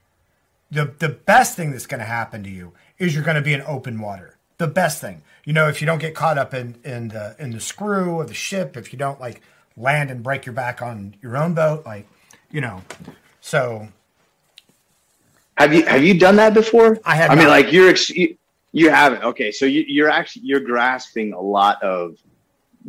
the 0.70 0.94
the 0.98 1.08
best 1.08 1.56
thing 1.56 1.72
that's 1.72 1.86
going 1.86 2.00
to 2.00 2.06
happen 2.06 2.42
to 2.44 2.50
you 2.50 2.72
is 2.98 3.14
you're 3.14 3.24
going 3.24 3.36
to 3.36 3.42
be 3.42 3.52
in 3.52 3.62
open 3.62 4.00
water. 4.00 4.36
The 4.58 4.66
best 4.66 5.00
thing, 5.00 5.22
you 5.44 5.52
know, 5.52 5.68
if 5.68 5.80
you 5.80 5.86
don't 5.86 6.00
get 6.00 6.14
caught 6.14 6.38
up 6.38 6.54
in 6.54 6.76
in 6.84 7.08
the 7.08 7.36
in 7.38 7.50
the 7.50 7.60
screw 7.60 8.20
of 8.20 8.28
the 8.28 8.34
ship, 8.34 8.76
if 8.76 8.92
you 8.92 8.98
don't 8.98 9.20
like 9.20 9.42
land 9.76 10.10
and 10.10 10.22
break 10.22 10.46
your 10.46 10.54
back 10.54 10.80
on 10.80 11.16
your 11.20 11.36
own 11.36 11.54
boat, 11.54 11.84
like 11.84 12.06
you 12.50 12.60
know, 12.60 12.82
so 13.40 13.88
Have 15.58 15.72
you 15.72 15.84
have 15.86 16.04
you 16.04 16.18
done 16.18 16.36
that 16.36 16.54
before? 16.54 16.98
I 17.04 17.16
have 17.16 17.30
I 17.30 17.34
mean, 17.34 17.48
like 17.48 17.72
you're 17.72 17.88
ex- 17.88 18.10
you, 18.10 18.36
you 18.72 18.90
haven't. 18.90 19.24
Okay, 19.24 19.52
so 19.52 19.64
you, 19.64 19.84
you're 19.88 20.10
actually 20.10 20.42
you're 20.44 20.60
grasping 20.60 21.32
a 21.32 21.40
lot 21.40 21.82
of 21.82 22.18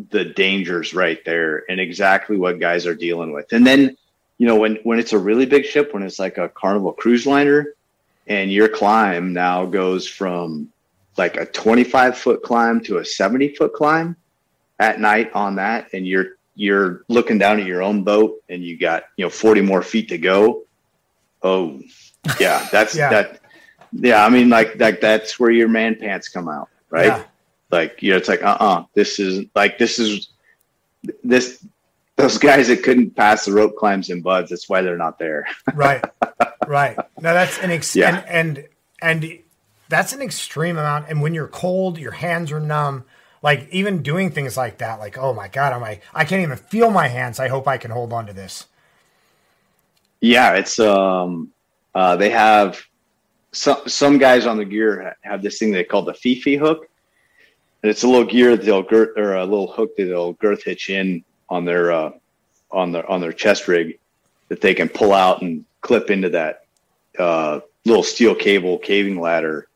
the 0.10 0.26
dangers 0.26 0.94
right 0.94 1.24
there 1.26 1.64
and 1.70 1.80
exactly 1.80 2.38
what 2.38 2.60
guys 2.60 2.86
are 2.86 2.96
dealing 2.96 3.32
with. 3.32 3.52
And 3.54 3.66
then 3.66 3.98
you 4.38 4.48
know 4.48 4.56
when 4.56 4.76
when 4.84 5.00
it's 5.00 5.14
a 5.14 5.18
really 5.20 5.46
big 5.46 5.66
ship, 5.66 5.94
when 5.94 6.04
it's 6.04 6.20
like 6.20 6.38
a 6.38 6.50
Carnival 6.50 6.94
cruise 6.94 7.26
liner, 7.26 7.74
and 8.28 8.52
your 8.52 8.68
climb 8.70 9.34
now 9.34 9.66
goes 9.66 10.08
from 10.08 10.70
like 11.18 11.38
a 11.38 11.46
25 11.46 12.18
foot 12.18 12.44
climb 12.44 12.80
to 12.82 12.98
a 12.98 13.06
70 13.06 13.56
foot 13.56 13.74
climb 13.74 14.16
at 14.80 15.00
night 15.00 15.32
on 15.34 15.56
that, 15.56 15.90
and 15.94 16.06
you're 16.08 16.38
you're 16.56 17.04
looking 17.08 17.38
down 17.38 17.60
at 17.60 17.66
your 17.68 17.82
own 17.84 18.04
boat 18.04 18.42
and 18.50 18.64
you 18.64 18.78
got 18.78 19.04
you 19.16 19.26
know 19.26 19.30
40 19.30 19.62
more 19.62 19.82
feet 19.82 20.10
to 20.10 20.18
go. 20.18 20.64
Oh, 21.44 21.80
yeah, 22.40 22.68
that's 22.72 22.96
Yeah. 22.96 23.10
that. 23.10 23.42
Yeah, 23.94 24.26
I 24.26 24.30
mean, 24.30 24.50
like 24.50 24.80
like 24.80 25.00
that's 25.00 25.40
where 25.40 25.50
your 25.50 25.70
man 25.70 25.96
pants 25.96 26.28
come 26.28 26.50
out, 26.50 26.70
right? 26.90 27.08
Yeah. 27.08 27.24
Like 27.72 28.04
you 28.04 28.12
know, 28.12 28.18
it's 28.18 28.28
like 28.28 28.44
uh 28.44 28.58
uh 28.60 28.84
this 28.94 29.18
is 29.20 29.46
like 29.56 29.78
this 29.78 29.98
is 29.98 30.30
this 31.24 31.66
those 32.18 32.38
guys 32.38 32.68
that 32.68 32.84
couldn't 32.84 33.16
pass 33.16 33.46
the 33.46 33.54
rope 33.54 33.76
climbs 33.78 34.10
and 34.10 34.24
BUD/S. 34.24 34.50
That's 34.50 34.68
why 34.68 34.82
they're 34.82 34.98
not 34.98 35.18
there. 35.20 35.48
right, 35.74 36.04
right. 36.68 36.98
No, 36.98 37.34
that's 37.34 37.58
an 37.60 37.72
ex- 37.72 37.96
Yeah. 37.96 38.24
and, 38.28 38.58
and 38.60 39.24
and 39.24 39.40
that's 39.88 40.14
an 40.14 40.22
extreme 40.22 40.78
amount. 40.78 41.06
And 41.10 41.22
when 41.22 41.34
you're 41.34 41.48
cold, 41.48 41.98
your 41.98 42.12
hands 42.12 42.52
are 42.52 42.60
numb. 42.60 43.06
Like 43.44 43.70
even 43.72 44.02
doing 44.02 44.32
things 44.32 44.58
like 44.58 44.80
that, 44.80 45.00
like 45.00 45.18
oh 45.18 45.32
my 45.34 45.48
god, 45.48 45.72
am 45.72 45.84
I? 45.84 46.02
I 46.14 46.26
can't 46.26 46.42
even 46.42 46.58
feel 46.58 46.90
my 46.90 47.08
hands. 47.08 47.40
I 47.40 47.48
hope 47.50 47.68
I 47.68 47.78
can 47.78 47.92
hold 47.92 48.12
on 48.12 48.26
to 48.26 48.34
this. 48.34 48.66
Yeah, 50.20 50.54
it's 50.56 50.80
um 50.80 51.52
uh 51.94 52.16
they 52.16 52.32
have 52.32 52.82
some 53.52 53.78
some 53.88 54.18
guys 54.18 54.48
on 54.48 54.58
the 54.58 54.66
gear 54.66 55.16
have 55.22 55.44
this 55.44 55.60
thing 55.60 55.72
they 55.72 55.84
call 55.84 56.02
the 56.02 56.16
Fifi 56.16 56.56
hook. 56.56 56.90
And 57.84 57.92
it's 57.92 58.02
a 58.04 58.08
little 58.08 58.26
gear 58.26 58.58
that 58.58 58.66
they'll 58.66 58.82
girth 58.82 59.16
or 59.18 59.36
a 59.36 59.46
little 59.46 59.72
hook 59.72 59.96
that 59.98 60.06
they'll 60.06 60.34
girth 60.34 60.64
hitch 60.64 60.90
in 60.90 61.24
on 61.50 61.66
their 61.66 61.92
uh 61.92 62.12
on 62.72 62.92
their 62.92 63.10
on 63.10 63.22
their 63.22 63.32
chest 63.32 63.68
rig 63.68 64.00
that 64.50 64.62
they 64.62 64.74
can 64.74 64.90
pull 64.90 65.14
out 65.14 65.42
and 65.42 65.66
clip 65.82 66.10
into 66.10 66.30
that 66.30 66.66
uh 67.20 67.60
little 67.86 68.04
steel 68.04 68.36
cable 68.36 68.78
caving 68.78 69.20
ladder 69.20 69.68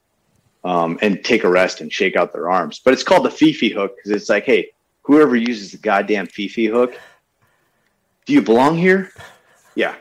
um 0.64 1.00
and 1.02 1.24
take 1.24 1.44
a 1.44 1.50
rest 1.50 1.82
and 1.82 1.92
shake 1.92 2.16
out 2.16 2.34
their 2.34 2.50
arms. 2.50 2.80
But 2.84 2.94
it's 2.94 3.04
called 3.04 3.26
the 3.26 3.32
Fifi 3.32 3.70
hook 3.70 3.96
because 3.96 4.12
it's 4.12 4.30
like, 4.30 4.46
hey, 4.46 4.70
whoever 5.04 5.36
uses 5.36 5.72
the 5.72 5.78
goddamn 5.78 6.28
Fifi 6.28 6.66
hook, 6.66 7.00
do 8.26 8.34
you 8.34 8.42
belong 8.42 8.78
here? 8.78 9.12
Yeah, 9.76 9.96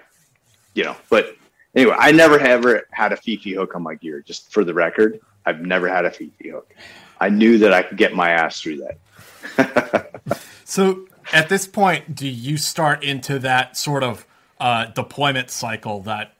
you 0.75 0.85
know, 0.85 0.97
but 1.09 1.37
anyway, 1.75 1.97
I 1.99 2.12
never 2.12 2.39
ever 2.39 2.87
had 2.91 3.12
a 3.12 3.16
Fifi 3.16 3.55
hook 3.55 3.75
on 3.75 3.83
my 3.83 3.95
gear, 3.95 4.23
just 4.27 4.53
for 4.53 4.64
the 4.64 4.75
record. 4.75 5.21
I've 5.47 5.62
never 5.62 5.89
had 5.89 6.05
a 6.05 6.11
Fifi 6.11 6.51
hook. 6.51 6.75
I 7.18 7.29
knew 7.29 7.59
that 7.59 7.73
I 7.73 7.83
could 7.83 7.97
get 7.97 8.14
my 8.14 8.31
ass 8.31 8.61
through 8.61 8.79
that. 8.79 10.11
So 10.71 11.09
at 11.33 11.49
this 11.49 11.66
point, 11.66 12.14
do 12.14 12.28
you 12.28 12.57
start 12.57 13.05
into 13.05 13.39
that 13.41 13.76
sort 13.76 14.03
of 14.03 14.26
uh, 14.59 14.87
deployment 14.87 15.51
cycle 15.51 16.01
that 16.03 16.35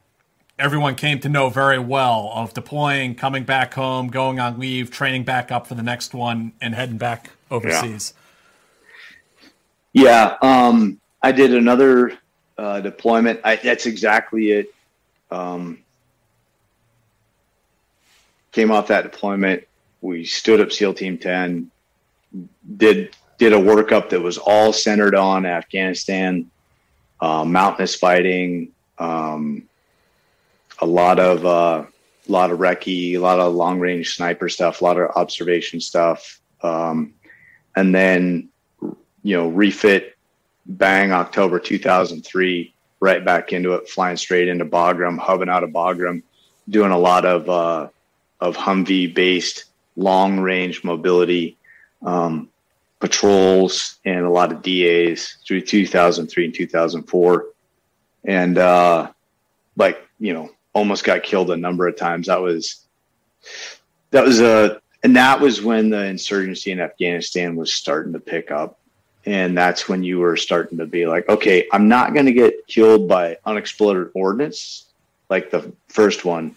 everyone 0.59 0.95
came 0.95 1.19
to 1.21 1.29
know 1.29 1.49
very 1.49 1.79
well 1.79 2.31
of 2.35 2.53
deploying, 2.53 3.15
coming 3.15 3.45
back 3.45 3.75
home, 3.75 4.09
going 4.09 4.39
on 4.39 4.59
leave, 4.59 4.91
training 4.91 5.25
back 5.25 5.51
up 5.51 5.67
for 5.67 5.75
the 5.75 5.83
next 5.83 6.13
one, 6.13 6.53
and 6.61 6.75
heading 6.75 6.99
back 6.99 7.31
overseas. 7.51 8.13
Yeah, 9.93 10.37
um, 10.43 11.01
I 11.23 11.33
did 11.33 11.55
another 11.55 12.19
uh, 12.59 12.81
deployment. 12.81 13.41
I, 13.43 13.57
that's 13.57 13.87
exactly 13.87 14.53
it. 14.53 14.75
Um, 15.31 15.79
came 18.53 18.71
off 18.71 18.89
that 18.89 19.03
deployment. 19.03 19.65
We 20.01 20.25
stood 20.25 20.61
up 20.61 20.73
SEAL 20.73 20.95
Team 20.95 21.19
Ten. 21.19 21.71
Did 22.77 23.17
did 23.41 23.55
a 23.55 23.57
workup 23.57 24.11
that 24.11 24.21
was 24.21 24.37
all 24.37 24.71
centered 24.71 25.15
on 25.15 25.47
Afghanistan, 25.47 26.51
uh, 27.23 27.43
mountainous 27.43 27.95
fighting, 27.95 28.71
um, 28.99 29.67
a 30.81 30.87
lot 30.87 31.19
of 31.19 31.47
uh, 31.47 31.87
a 32.29 32.31
lot 32.31 32.51
of 32.51 32.59
recce, 32.59 33.15
a 33.15 33.19
lot 33.19 33.41
of 33.41 33.55
long 33.55 33.81
range 33.81 34.15
sniper 34.15 34.51
stuff, 34.51 34.83
a 34.83 34.85
lot 34.85 34.99
of 34.99 35.11
observation 35.17 35.81
stuff, 35.81 36.39
um, 36.63 37.15
and 37.77 37.95
then 37.95 38.51
you 39.23 39.35
know 39.35 39.49
refit, 39.49 40.19
bang 40.67 41.11
October 41.11 41.59
2003, 41.59 42.75
right 43.01 43.25
back 43.25 43.55
into 43.55 43.73
it, 43.73 43.89
flying 43.89 44.19
straight 44.19 44.49
into 44.49 44.67
Bagram, 44.67 45.19
hubbing 45.19 45.49
out 45.49 45.65
of 45.65 45.71
Bagram, 45.71 46.23
doing 46.69 46.93
a 46.93 46.99
lot 46.99 47.25
of 47.25 47.49
uh, 47.49 47.89
of 48.39 48.55
Humvee 48.59 49.15
based 49.15 49.65
long 49.97 50.41
range 50.41 50.85
mobility. 50.85 51.57
Um, 52.03 52.51
patrols 53.01 53.99
and 54.05 54.25
a 54.25 54.31
lot 54.31 54.53
of 54.53 54.63
DAs 54.63 55.39
through 55.47 55.63
2003 55.63 56.45
and 56.45 56.55
2004. 56.55 57.47
And, 58.25 58.59
uh, 58.59 59.11
like, 59.77 60.07
you 60.19 60.35
know, 60.35 60.51
almost 60.73 61.05
got 61.05 61.23
killed 61.23 61.51
a 61.51 61.57
number 61.57 61.89
of 61.89 61.97
times. 61.97 62.27
That 62.27 62.41
was, 62.41 62.85
that 64.11 64.25
was 64.25 64.41
a, 64.41 64.81
and 65.03 65.17
that 65.17 65.41
was 65.41 65.63
when 65.63 65.89
the 65.91 66.05
insurgency 66.05 66.71
in 66.71 66.81
Afghanistan 66.81 67.57
was 67.57 67.73
starting 67.73 68.13
to 68.13 68.21
pick 68.21 68.51
up. 68.51 68.79
And 69.27 69.57
that's 69.57 69.89
when 69.89 70.03
you 70.03 70.19
were 70.19 70.37
starting 70.37 70.79
to 70.79 70.87
be 70.87 71.07
like, 71.07 71.29
okay, 71.29 71.67
I'm 71.73 71.89
not 71.89 72.15
going 72.15 72.27
to 72.27 72.33
get 72.33 72.67
killed 72.67 73.09
by 73.09 73.39
unexploded 73.45 74.11
ordnance 74.15 74.87
like 75.31 75.51
the 75.51 75.73
first 75.89 76.25
one, 76.25 76.57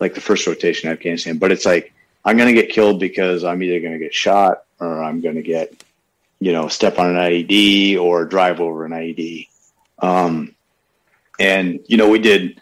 like 0.00 0.14
the 0.14 0.20
first 0.20 0.46
rotation 0.46 0.88
in 0.88 0.96
Afghanistan, 0.96 1.38
but 1.38 1.52
it's 1.52 1.66
like, 1.66 1.92
I'm 2.26 2.36
going 2.36 2.52
to 2.52 2.60
get 2.60 2.72
killed 2.72 2.98
because 2.98 3.44
I'm 3.44 3.62
either 3.62 3.78
going 3.78 3.92
to 3.92 4.00
get 4.00 4.12
shot 4.12 4.64
or 4.80 5.00
I'm 5.00 5.20
going 5.20 5.36
to 5.36 5.42
get, 5.42 5.84
you 6.40 6.52
know, 6.52 6.66
step 6.66 6.98
on 6.98 7.14
an 7.14 7.22
IED 7.22 7.98
or 7.98 8.24
drive 8.24 8.60
over 8.60 8.84
an 8.84 8.90
IED. 8.90 9.46
Um, 10.00 10.52
and, 11.38 11.78
you 11.86 11.96
know, 11.96 12.08
we 12.08 12.18
did, 12.18 12.60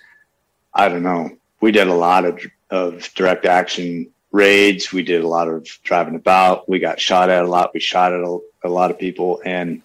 I 0.74 0.90
don't 0.90 1.02
know, 1.02 1.30
we 1.62 1.72
did 1.72 1.88
a 1.88 1.94
lot 1.94 2.26
of, 2.26 2.40
of 2.68 3.08
direct 3.14 3.46
action 3.46 4.10
raids. 4.32 4.92
We 4.92 5.02
did 5.02 5.24
a 5.24 5.28
lot 5.28 5.48
of 5.48 5.66
driving 5.82 6.14
about. 6.14 6.68
We 6.68 6.78
got 6.78 7.00
shot 7.00 7.30
at 7.30 7.42
a 7.42 7.48
lot. 7.48 7.72
We 7.72 7.80
shot 7.80 8.12
at 8.12 8.20
a, 8.20 8.38
a 8.64 8.68
lot 8.68 8.90
of 8.90 8.98
people. 8.98 9.40
And 9.46 9.80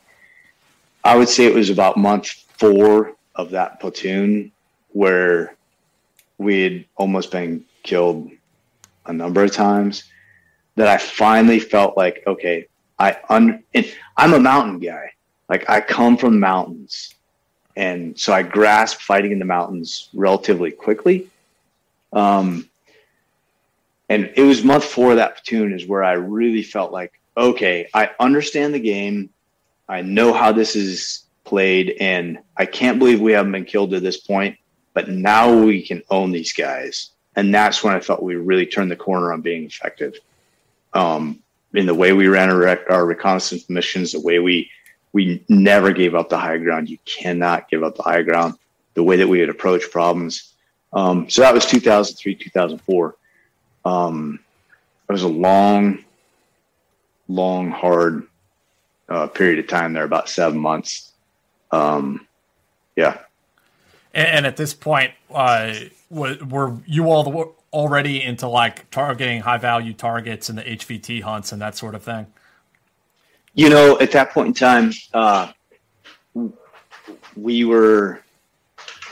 I 1.05 1.15
would 1.15 1.29
say 1.29 1.45
it 1.45 1.55
was 1.55 1.69
about 1.69 1.95
month 1.95 2.27
four 2.57 3.15
of 3.33 3.51
that 3.51 3.79
platoon 3.79 4.51
where 4.89 5.55
we 6.37 6.63
had 6.63 6.85
almost 6.97 7.31
been 7.31 7.63
killed 7.83 8.31
a 9.09 9.13
number 9.13 9.43
of 9.43 9.51
times 9.51 10.03
that 10.75 10.87
I 10.87 10.97
finally 10.97 11.59
felt 11.59 11.97
like, 11.97 12.23
okay, 12.25 12.67
I 12.97 13.17
un, 13.29 13.63
I'm 14.15 14.33
a 14.33 14.39
mountain 14.39 14.79
guy. 14.79 15.11
Like 15.49 15.69
I 15.69 15.81
come 15.81 16.15
from 16.15 16.39
mountains. 16.39 17.15
And 17.75 18.17
so 18.19 18.33
I 18.33 18.43
grasped 18.43 19.01
fighting 19.01 19.31
in 19.31 19.39
the 19.39 19.45
mountains 19.45 20.09
relatively 20.13 20.71
quickly. 20.71 21.29
Um, 22.13 22.69
and 24.09 24.31
it 24.35 24.43
was 24.43 24.63
month 24.63 24.85
four 24.85 25.11
of 25.11 25.17
that 25.17 25.35
platoon 25.35 25.73
is 25.73 25.87
where 25.87 26.03
I 26.03 26.13
really 26.13 26.63
felt 26.63 26.91
like, 26.91 27.13
okay, 27.37 27.87
I 27.93 28.11
understand 28.19 28.73
the 28.73 28.79
game. 28.79 29.29
I 29.87 30.01
know 30.01 30.33
how 30.33 30.51
this 30.51 30.75
is 30.75 31.23
played, 31.45 31.95
and 31.99 32.39
I 32.57 32.65
can't 32.65 32.99
believe 32.99 33.21
we 33.21 33.31
haven't 33.31 33.51
been 33.51 33.65
killed 33.65 33.91
to 33.91 33.99
this 33.99 34.17
point. 34.17 34.57
But 34.93 35.09
now 35.09 35.55
we 35.55 35.85
can 35.85 36.03
own 36.09 36.31
these 36.31 36.53
guys, 36.53 37.11
and 37.39 37.53
that's 37.53 37.83
when 37.83 37.93
I 37.93 38.01
felt 38.01 38.21
we 38.21 38.35
really 38.35 38.65
turned 38.65 38.91
the 38.91 38.97
corner 38.97 39.31
on 39.31 39.39
being 39.39 39.63
effective. 39.63 40.15
Um, 40.93 41.41
in 41.73 41.85
the 41.85 41.95
way 41.95 42.11
we 42.11 42.27
ran 42.27 42.49
our, 42.49 42.91
our 42.91 43.05
reconnaissance 43.05 43.69
missions, 43.69 44.11
the 44.11 44.19
way 44.19 44.39
we 44.39 44.69
we 45.13 45.43
never 45.47 45.93
gave 45.93 46.15
up 46.15 46.29
the 46.29 46.37
high 46.37 46.57
ground. 46.57 46.89
You 46.89 46.97
cannot 47.05 47.69
give 47.69 47.81
up 47.81 47.95
the 47.95 48.03
high 48.03 48.23
ground. 48.23 48.55
The 48.93 49.03
way 49.03 49.15
that 49.15 49.27
we 49.27 49.39
would 49.39 49.49
approach 49.49 49.89
problems. 49.89 50.53
Um, 50.91 51.29
so 51.29 51.41
that 51.41 51.53
was 51.53 51.65
2003, 51.65 52.35
2004. 52.35 53.15
Um, 53.85 54.39
it 55.07 55.11
was 55.11 55.23
a 55.23 55.27
long, 55.27 56.03
long, 57.27 57.71
hard 57.71 58.27
uh, 59.07 59.27
period 59.27 59.59
of 59.59 59.67
time 59.67 59.93
there, 59.93 60.03
about 60.03 60.27
seven 60.27 60.59
months. 60.59 61.13
Um, 61.71 62.27
yeah. 62.95 63.19
And, 64.13 64.27
and, 64.27 64.45
at 64.45 64.57
this 64.57 64.73
point, 64.73 65.13
uh, 65.33 65.73
were 66.09 66.77
you 66.85 67.05
all 67.05 67.55
already 67.71 68.23
into 68.23 68.47
like 68.47 68.89
targeting 68.89 69.41
high 69.41 69.57
value 69.57 69.93
targets 69.93 70.49
and 70.49 70.57
the 70.57 70.63
HVT 70.63 71.21
hunts 71.21 71.51
and 71.51 71.61
that 71.61 71.77
sort 71.77 71.95
of 71.95 72.03
thing? 72.03 72.27
You 73.53 73.69
know, 73.69 73.99
at 73.99 74.11
that 74.11 74.31
point 74.31 74.47
in 74.47 74.53
time, 74.53 74.91
uh, 75.13 75.51
we 77.35 77.65
were 77.65 78.21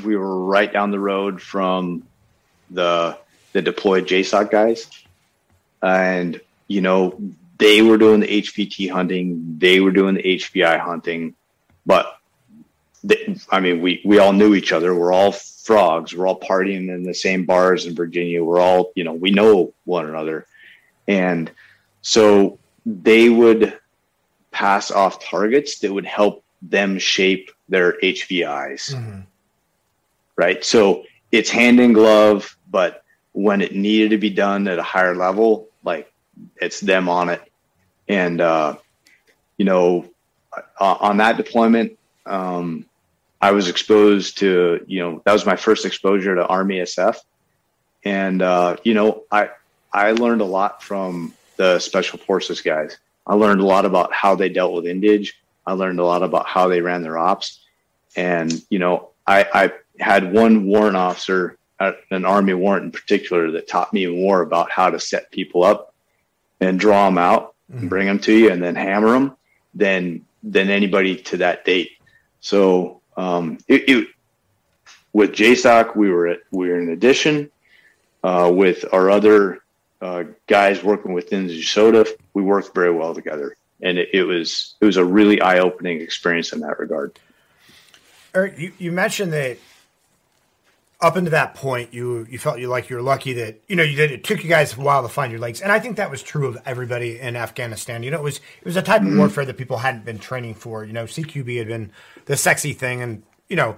we 0.03 0.15
were 0.15 0.45
right 0.45 0.71
down 0.71 0.91
the 0.91 0.99
road 0.99 1.41
from 1.41 2.03
the 2.69 3.17
the 3.53 3.61
deployed 3.61 4.07
JSOC 4.07 4.51
guys, 4.51 4.89
and 5.81 6.39
you 6.67 6.81
know 6.81 7.19
they 7.57 7.81
were 7.81 7.97
doing 7.97 8.19
the 8.19 8.27
HVT 8.27 8.89
hunting, 8.91 9.57
they 9.57 9.79
were 9.79 9.91
doing 9.91 10.15
the 10.15 10.23
HVI 10.23 10.79
hunting, 10.79 11.33
but 11.85 12.16
they, 13.07 13.35
I 13.49 13.59
mean, 13.59 13.81
we 13.81 14.01
we 14.05 14.19
all 14.19 14.33
knew 14.33 14.53
each 14.53 14.71
other. 14.71 14.93
We're 14.93 15.13
all 15.13 15.31
frogs. 15.31 16.15
We're 16.15 16.27
all 16.27 16.39
partying 16.39 16.93
in 16.93 17.03
the 17.03 17.13
same 17.13 17.45
bars 17.45 17.85
in 17.85 17.95
Virginia. 17.95 18.43
We're 18.43 18.59
all, 18.59 18.91
you 18.95 19.03
know, 19.03 19.13
we 19.13 19.31
know 19.31 19.73
one 19.85 20.07
another, 20.07 20.45
and 21.07 21.51
so 22.01 22.59
they 22.85 23.29
would 23.29 23.77
pass 24.51 24.91
off 24.91 25.23
targets 25.23 25.79
that 25.79 25.93
would 25.93 26.05
help 26.05 26.43
them 26.61 26.97
shape 26.99 27.51
their 27.69 27.93
HVIs. 28.01 28.93
Mm-hmm. 28.93 29.21
Right. 30.35 30.63
So 30.63 31.03
it's 31.31 31.49
hand 31.49 31.79
in 31.79 31.93
glove, 31.93 32.57
but 32.69 33.03
when 33.33 33.61
it 33.61 33.75
needed 33.75 34.11
to 34.11 34.17
be 34.17 34.29
done 34.29 34.67
at 34.67 34.79
a 34.79 34.83
higher 34.83 35.15
level, 35.15 35.67
like 35.83 36.11
it's 36.61 36.79
them 36.79 37.09
on 37.09 37.29
it. 37.29 37.41
And, 38.07 38.39
uh, 38.39 38.77
you 39.57 39.65
know, 39.65 40.09
on 40.79 41.17
that 41.17 41.37
deployment, 41.37 41.97
um, 42.25 42.85
I 43.41 43.51
was 43.51 43.69
exposed 43.69 44.39
to, 44.39 44.83
you 44.87 44.99
know, 44.99 45.21
that 45.25 45.33
was 45.33 45.45
my 45.45 45.55
first 45.55 45.85
exposure 45.85 46.35
to 46.35 46.45
Army 46.45 46.77
SF. 46.77 47.17
And, 48.03 48.41
uh, 48.41 48.77
you 48.83 48.93
know, 48.93 49.23
I, 49.31 49.49
I 49.93 50.11
learned 50.11 50.41
a 50.41 50.45
lot 50.45 50.81
from 50.81 51.33
the 51.57 51.79
special 51.79 52.19
forces 52.19 52.61
guys. 52.61 52.97
I 53.25 53.35
learned 53.35 53.61
a 53.61 53.65
lot 53.65 53.85
about 53.85 54.13
how 54.13 54.35
they 54.35 54.49
dealt 54.49 54.73
with 54.73 54.85
Indige. 54.85 55.33
I 55.65 55.73
learned 55.73 55.99
a 55.99 56.05
lot 56.05 56.23
about 56.23 56.47
how 56.47 56.67
they 56.67 56.81
ran 56.81 57.03
their 57.03 57.17
ops. 57.17 57.59
And, 58.15 58.53
you 58.69 58.79
know, 58.79 59.09
I, 59.27 59.45
I 59.53 59.73
had 59.99 60.33
one 60.33 60.65
warrant 60.65 60.95
officer 60.95 61.57
an 61.79 62.25
Army 62.25 62.53
warrant 62.53 62.85
in 62.85 62.91
particular 62.91 63.51
that 63.51 63.67
taught 63.67 63.93
me 63.93 64.07
more 64.07 64.41
about 64.41 64.71
how 64.71 64.89
to 64.89 64.99
set 64.99 65.31
people 65.31 65.63
up 65.63 65.93
and 66.59 66.79
draw 66.79 67.05
them 67.05 67.17
out 67.17 67.53
mm-hmm. 67.71 67.81
and 67.81 67.89
bring 67.89 68.07
them 68.07 68.19
to 68.19 68.33
you 68.33 68.51
and 68.51 68.63
then 68.63 68.75
hammer 68.75 69.11
them 69.11 69.37
than, 69.75 70.25
than 70.41 70.69
anybody 70.69 71.15
to 71.15 71.37
that 71.37 71.65
date. 71.65 71.91
So, 72.39 72.96
um, 73.17 73.57
it, 73.67 73.89
it, 73.89 74.07
with 75.11 75.31
JSOC, 75.31 75.95
we 75.95 76.09
were 76.09 76.27
at, 76.27 76.39
we 76.51 76.69
were 76.69 76.79
in 76.79 76.89
addition, 76.89 77.49
uh, 78.23 78.49
with 78.53 78.85
our 78.93 79.09
other 79.09 79.59
uh, 80.01 80.25
guys 80.45 80.83
working 80.83 81.13
within 81.13 81.47
DSOTA, 81.47 82.07
we 82.33 82.43
worked 82.43 82.73
very 82.75 82.91
well 82.91 83.15
together, 83.15 83.57
and 83.81 83.97
it, 83.97 84.09
it 84.13 84.23
was 84.23 84.75
it 84.79 84.85
was 84.85 84.97
a 84.97 85.05
really 85.05 85.41
eye 85.41 85.59
opening 85.59 86.01
experience 86.01 86.53
in 86.53 86.59
that 86.59 86.77
regard. 86.79 87.17
Eric, 88.35 88.59
you, 88.59 88.71
you 88.77 88.91
mentioned 88.91 89.33
that 89.33 89.57
up 90.99 91.15
until 91.15 91.31
that 91.31 91.53
point, 91.53 91.93
you 91.93 92.25
you 92.29 92.39
felt 92.39 92.59
you 92.59 92.67
like 92.67 92.89
you 92.89 92.95
were 92.95 93.01
lucky 93.01 93.33
that 93.33 93.61
you 93.67 93.75
know 93.75 93.83
you 93.83 93.95
did. 93.95 94.11
It 94.11 94.23
took 94.23 94.43
you 94.43 94.49
guys 94.49 94.75
a 94.75 94.81
while 94.81 95.03
to 95.03 95.09
find 95.09 95.31
your 95.31 95.39
legs, 95.39 95.61
and 95.61 95.71
I 95.71 95.79
think 95.79 95.97
that 95.97 96.09
was 96.09 96.23
true 96.23 96.47
of 96.47 96.57
everybody 96.65 97.19
in 97.19 97.35
Afghanistan. 97.35 98.01
You 98.01 98.11
know, 98.11 98.17
it 98.17 98.23
was 98.23 98.37
it 98.37 98.65
was 98.65 98.77
a 98.77 98.81
type 98.81 99.01
mm-hmm. 99.01 99.13
of 99.13 99.17
warfare 99.17 99.45
that 99.45 99.57
people 99.57 99.77
hadn't 99.77 100.05
been 100.05 100.17
training 100.17 100.55
for. 100.55 100.83
You 100.83 100.93
know, 100.93 101.05
CQB 101.05 101.57
had 101.57 101.67
been 101.67 101.91
the 102.25 102.35
sexy 102.35 102.73
thing, 102.73 103.01
and 103.03 103.23
you 103.47 103.55
know, 103.55 103.77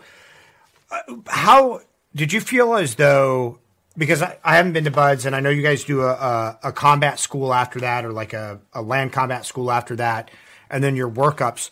uh, 0.91 1.15
how 1.27 1.81
did 2.15 2.31
you 2.31 2.39
feel 2.39 2.75
as 2.75 2.95
though 2.95 3.59
because 3.97 4.21
I, 4.21 4.37
I, 4.43 4.55
haven't 4.55 4.73
been 4.73 4.85
to 4.85 4.91
BUD/S 4.91 5.25
and 5.25 5.35
I 5.35 5.41
know 5.41 5.49
you 5.49 5.61
guys 5.61 5.83
do 5.83 6.03
a, 6.03 6.11
a, 6.11 6.59
a 6.63 6.71
combat 6.71 7.19
school 7.19 7.53
after 7.53 7.81
that 7.81 8.05
or 8.05 8.13
like 8.13 8.31
a, 8.33 8.61
a, 8.71 8.81
land 8.81 9.11
combat 9.11 9.45
school 9.45 9.71
after 9.71 9.95
that 9.97 10.31
and 10.69 10.81
then 10.81 10.95
your 10.95 11.09
workups. 11.09 11.69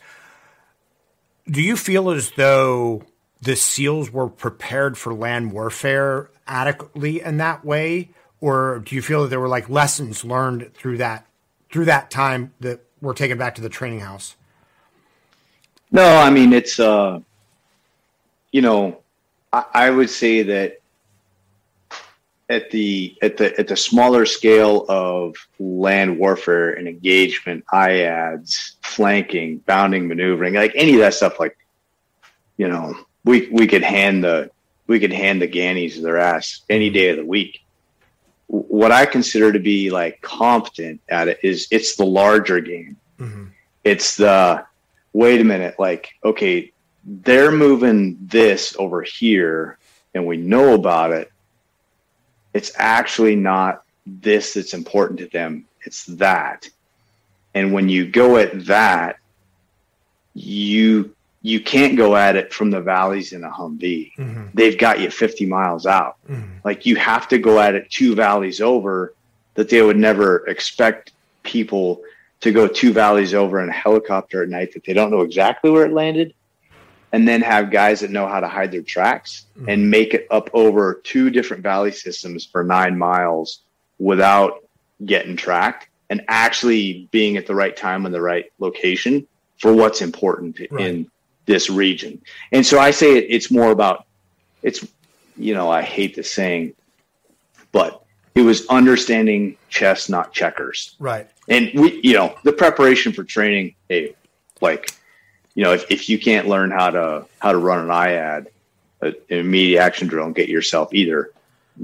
Do 1.50 1.62
you 1.62 1.78
feel 1.78 2.10
as 2.10 2.32
though 2.32 3.04
the 3.42 3.56
SEALs 3.56 4.12
were 4.12 4.30
prepared 4.30 4.98
for 4.98 5.14
land 5.14 5.52
warfare 5.52 6.30
adequately 6.48 7.22
in 7.22 7.38
that 7.38 7.64
way, 7.64 8.10
or 8.42 8.80
do 8.80 8.96
you 8.96 9.02
feel 9.02 9.24
that 9.24 9.30
there 9.30 9.40
were 9.40 9.48
like 9.48 9.70
lessons 9.70 10.24
learned 10.24 10.74
through 10.74 10.98
that 10.98 11.26
through 11.72 11.86
that 11.86 12.10
time 12.10 12.54
that 12.60 12.82
were 13.02 13.14
taken 13.14 13.38
back 13.38 13.56
to 13.56 13.62
the 13.62 13.70
training 13.70 14.00
house? 14.00 14.36
No, 15.92 16.18
I 16.18 16.30
mean 16.30 16.54
it's 16.54 16.80
uh, 16.80 17.20
you 18.52 18.62
know, 18.62 19.02
I, 19.54 19.66
I 19.74 19.90
would 19.90 20.10
say 20.10 20.44
that 20.44 20.80
at 22.50 22.72
the 22.72 23.16
at 23.22 23.38
the 23.38 23.58
at 23.60 23.68
the 23.68 23.76
smaller 23.76 24.26
scale 24.26 24.86
of 24.88 25.36
land 25.60 26.18
warfare 26.18 26.72
and 26.72 26.88
engagement, 26.88 27.66
IADS, 27.74 28.76
flanking, 28.82 29.58
bounding, 29.60 30.08
maneuvering, 30.08 30.54
like 30.54 30.72
any 30.76 30.94
of 30.94 31.00
that 31.00 31.14
stuff, 31.14 31.40
like 31.40 31.58
you 32.58 32.68
know, 32.68 32.96
we 33.28 33.48
we 33.50 33.68
could 33.68 33.84
hand 33.84 34.24
the 34.24 34.50
we 34.88 35.00
could 35.00 35.14
hand 35.14 35.42
the 35.42 35.48
Gannies 35.48 36.02
their 36.02 36.18
ass 36.18 36.62
any 36.70 36.90
day 36.90 37.10
of 37.10 37.18
the 37.18 37.26
week. 37.26 37.64
What 38.48 38.92
I 38.92 39.06
consider 39.06 39.52
to 39.52 39.60
be 39.60 39.90
like 39.90 40.22
competent 40.22 41.02
at 41.10 41.28
it 41.28 41.40
is 41.44 41.68
it's 41.70 41.96
the 41.96 42.06
larger 42.06 42.62
game. 42.62 42.98
Mm-hmm. 43.20 43.46
It's 43.84 44.16
the 44.16 44.66
wait 45.14 45.42
a 45.42 45.44
minute, 45.44 45.76
like 45.78 46.14
okay, 46.24 46.72
they're 47.04 47.52
moving 47.52 48.18
this 48.22 48.76
over 48.80 49.02
here, 49.02 49.78
and 50.14 50.26
we 50.26 50.38
know 50.38 50.74
about 50.74 51.12
it 51.12 51.32
it's 52.58 52.72
actually 52.76 53.36
not 53.36 53.84
this 54.06 54.56
that's 54.56 54.74
important 54.74 55.20
to 55.20 55.28
them 55.28 55.66
it's 55.84 56.06
that 56.06 56.68
and 57.54 57.72
when 57.72 57.88
you 57.88 58.08
go 58.08 58.38
at 58.38 58.66
that 58.66 59.18
you 60.34 61.16
you 61.42 61.62
can't 61.62 61.96
go 61.96 62.16
at 62.16 62.36
it 62.36 62.54
from 62.54 62.72
the 62.72 62.82
valleys 62.82 63.34
in 63.34 63.44
a 63.44 63.50
humvee. 63.50 64.12
Mm-hmm. 64.18 64.48
They've 64.54 64.78
got 64.78 65.00
you 65.00 65.10
50 65.10 65.46
miles 65.46 65.86
out. 65.86 66.18
Mm-hmm. 66.30 66.58
Like 66.64 66.86
you 66.86 66.96
have 66.96 67.28
to 67.30 67.38
go 67.38 67.60
at 67.60 67.76
it 67.76 67.90
two 67.90 68.16
valleys 68.16 68.60
over 68.60 69.14
that 69.54 69.70
they 69.70 69.82
would 69.82 69.98
never 69.98 70.46
expect 70.48 71.14
people 71.44 72.02
to 72.42 72.52
go 72.52 72.68
two 72.68 72.94
valleys 72.94 73.34
over 73.34 73.62
in 73.62 73.70
a 73.70 73.74
helicopter 73.74 74.44
at 74.44 74.50
night 74.50 74.74
that 74.74 74.84
they 74.84 74.94
don't 74.94 75.12
know 75.12 75.22
exactly 75.22 75.72
where 75.72 75.86
it 75.86 75.94
landed 75.94 76.34
and 77.14 77.28
then 77.28 77.42
have 77.42 77.72
guys 77.72 78.02
that 78.02 78.12
know 78.12 78.28
how 78.28 78.40
to 78.40 78.48
hide 78.48 78.72
their 78.72 78.82
tracks 78.82 79.46
mm-hmm. 79.58 79.70
and 79.70 79.90
make 79.90 80.14
it 80.14 80.28
up 80.30 80.50
over 80.54 81.02
two 81.04 81.30
different 81.30 81.64
valley 81.64 81.92
systems 81.92 82.46
for 82.46 82.64
nine 82.64 82.98
miles 82.98 83.62
without 83.98 84.64
getting 85.06 85.36
tracked 85.36 85.90
and 86.10 86.24
actually 86.28 87.08
being 87.12 87.38
at 87.38 87.48
the 87.48 87.56
right 87.56 87.76
time 87.76 88.06
in 88.06 88.12
the 88.12 88.22
right 88.22 88.52
location 88.60 89.28
for 89.58 89.74
what's 89.74 90.02
important 90.02 90.60
in 90.60 91.10
this 91.48 91.70
region. 91.70 92.22
And 92.52 92.64
so 92.64 92.78
I 92.78 92.92
say 92.92 93.18
it, 93.18 93.26
it's 93.30 93.50
more 93.50 93.72
about 93.72 94.06
it's 94.62 94.86
you 95.36 95.56
know 95.56 95.72
I 95.72 95.82
hate 95.82 96.16
the 96.16 96.24
saying, 96.24 96.74
but 97.72 98.04
it 98.36 98.42
was 98.42 98.68
understanding 98.68 99.58
chess, 99.70 100.10
not 100.10 100.32
checkers 100.32 100.96
Right. 101.00 101.28
and 101.50 101.72
we 101.74 102.00
you 102.04 102.14
know 102.14 102.36
the 102.44 102.54
preparation 102.54 103.12
for 103.12 103.24
training 103.24 103.74
hey 103.90 104.14
like 104.62 104.92
you 105.56 105.64
know 105.64 105.74
if, 105.74 105.90
if 105.90 106.08
you 106.10 106.20
can't 106.20 106.48
learn 106.48 106.70
how 106.70 106.92
to 106.92 107.26
how 107.40 107.52
to 107.52 107.58
run 107.58 107.80
an 107.80 107.88
iad 107.90 108.48
a- 109.02 109.08
an 109.08 109.16
immediate 109.30 109.82
action 109.82 110.08
drill 110.08 110.26
and 110.28 110.36
get 110.36 110.50
yourself 110.50 110.94
either 110.94 111.32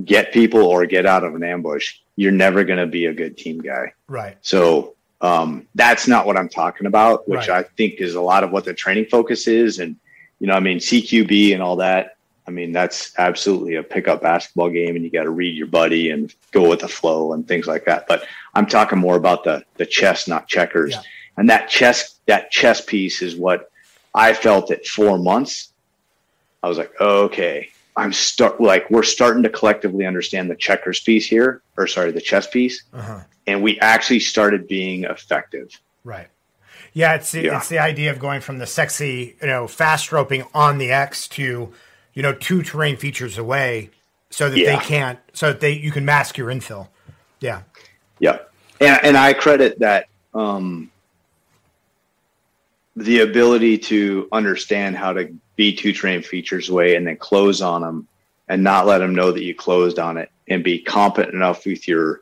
get 0.05 0.31
people 0.31 0.61
or 0.63 0.85
get 0.85 1.05
out 1.07 1.23
of 1.23 1.33
an 1.35 1.43
ambush 1.43 1.95
you're 2.15 2.31
never 2.31 2.63
going 2.63 2.79
to 2.79 2.85
be 2.87 3.05
a 3.07 3.13
good 3.13 3.35
team 3.37 3.59
guy 3.59 3.91
Right. 4.07 4.37
so 4.41 4.95
um, 5.23 5.65
that's 5.73 6.07
not 6.07 6.25
what 6.27 6.37
i'm 6.37 6.49
talking 6.49 6.85
about 6.85 7.27
which 7.27 7.47
Right. 7.47 7.49
i 7.49 7.63
think 7.63 7.95
is 7.99 8.13
a 8.15 8.21
lot 8.21 8.43
of 8.43 8.51
what 8.51 8.65
the 8.65 8.73
training 8.73 9.05
focus 9.05 9.47
is. 9.47 9.79
And 9.79 9.95
you 10.39 10.47
know 10.47 10.53
i 10.53 10.59
mean 10.59 10.77
cqb 10.77 11.53
and 11.53 11.63
all 11.63 11.77
that 11.77 12.17
i 12.47 12.51
mean 12.51 12.71
that's 12.73 13.17
absolutely 13.17 13.75
a 13.75 13.83
pickup 13.83 14.21
basketball 14.21 14.69
game 14.69 14.95
and 14.95 15.03
you 15.05 15.09
got 15.09 15.23
to 15.23 15.29
read 15.29 15.55
your 15.55 15.67
buddy 15.67 16.09
and 16.11 16.33
go 16.51 16.69
with 16.69 16.81
the 16.81 16.87
flow 16.87 17.31
and 17.33 17.47
things 17.47 17.65
like 17.67 17.85
that. 17.85 18.05
But 18.07 18.25
i'm 18.53 18.65
talking 18.67 18.99
more 18.99 19.15
about 19.15 19.43
the 19.45 19.63
the 19.77 19.85
chess 19.85 20.27
not 20.27 20.47
checkers. 20.47 20.91
Yeah. 20.91 21.01
and 21.37 21.49
that 21.49 21.69
chess 21.69 22.19
that 22.27 22.51
chess 22.51 22.81
piece 22.81 23.21
is 23.21 23.35
what 23.35 23.71
i 24.13 24.33
felt 24.33 24.69
at 24.71 24.85
four 24.85 25.17
months. 25.17 25.69
I 26.61 26.67
was 26.69 26.77
like 26.77 26.91
okay 26.99 27.69
i'm 27.95 28.11
start 28.13 28.59
like 28.59 28.89
we're 28.89 29.03
starting 29.03 29.43
to 29.43 29.49
collectively 29.49 30.05
understand 30.05 30.49
the 30.49 30.55
checkers 30.55 30.99
piece 30.99 31.27
here 31.27 31.61
or 31.77 31.87
sorry 31.87 32.11
the 32.11 32.21
chess 32.21 32.47
piece 32.47 32.83
Uh-huh. 32.93 33.19
and 33.47 33.61
we 33.61 33.79
actually 33.79 34.19
started 34.19 34.67
being 34.67 35.03
effective 35.05 35.69
Right. 36.05 36.27
Yeah, 36.91 37.13
it's 37.15 37.31
the, 37.31 37.43
Yeah. 37.43 37.57
it's 37.57 37.69
the 37.69 37.79
idea 37.79 38.11
of 38.11 38.19
going 38.19 38.41
from 38.41 38.57
the 38.59 38.67
sexy, 38.67 39.35
you 39.41 39.47
know, 39.47 39.67
fast 39.67 40.11
roping 40.11 40.43
on 40.53 40.77
the 40.79 40.91
X 40.91 41.27
to, 41.29 41.71
you 42.13 42.21
know, 42.21 42.33
two 42.33 42.61
terrain 42.61 42.97
features 42.97 43.37
away, 43.37 43.89
so 44.29 44.49
that 44.49 44.57
Yeah. 44.59 44.75
they 44.77 44.83
can't, 44.83 45.17
so 45.31 45.47
that 45.47 45.59
they 45.61 45.71
you 45.71 45.91
can 45.91 46.03
mask 46.05 46.37
your 46.37 46.49
infill. 46.49 46.89
Yeah. 47.39 47.61
Yeah, 48.19 48.39
and 48.81 48.99
and 49.03 49.17
I 49.17 49.31
credit 49.33 49.79
that 49.79 50.07
um, 50.35 50.91
the 52.95 53.21
ability 53.21 53.77
to 53.77 54.27
understand 54.31 54.95
how 54.95 55.13
to 55.13 55.33
be 55.55 55.75
two 55.75 55.93
terrain 55.93 56.21
features 56.21 56.69
away 56.69 56.95
and 56.95 57.05
then 57.05 57.17
close 57.17 57.61
on 57.61 57.81
them, 57.81 58.07
and 58.47 58.63
not 58.63 58.85
let 58.85 58.99
them 58.99 59.15
know 59.15 59.31
that 59.31 59.43
you 59.43 59.55
closed 59.55 59.99
on 59.99 60.17
it, 60.17 60.29
and 60.47 60.63
be 60.63 60.79
competent 60.79 61.33
enough 61.33 61.65
with 61.65 61.87
your 61.87 62.21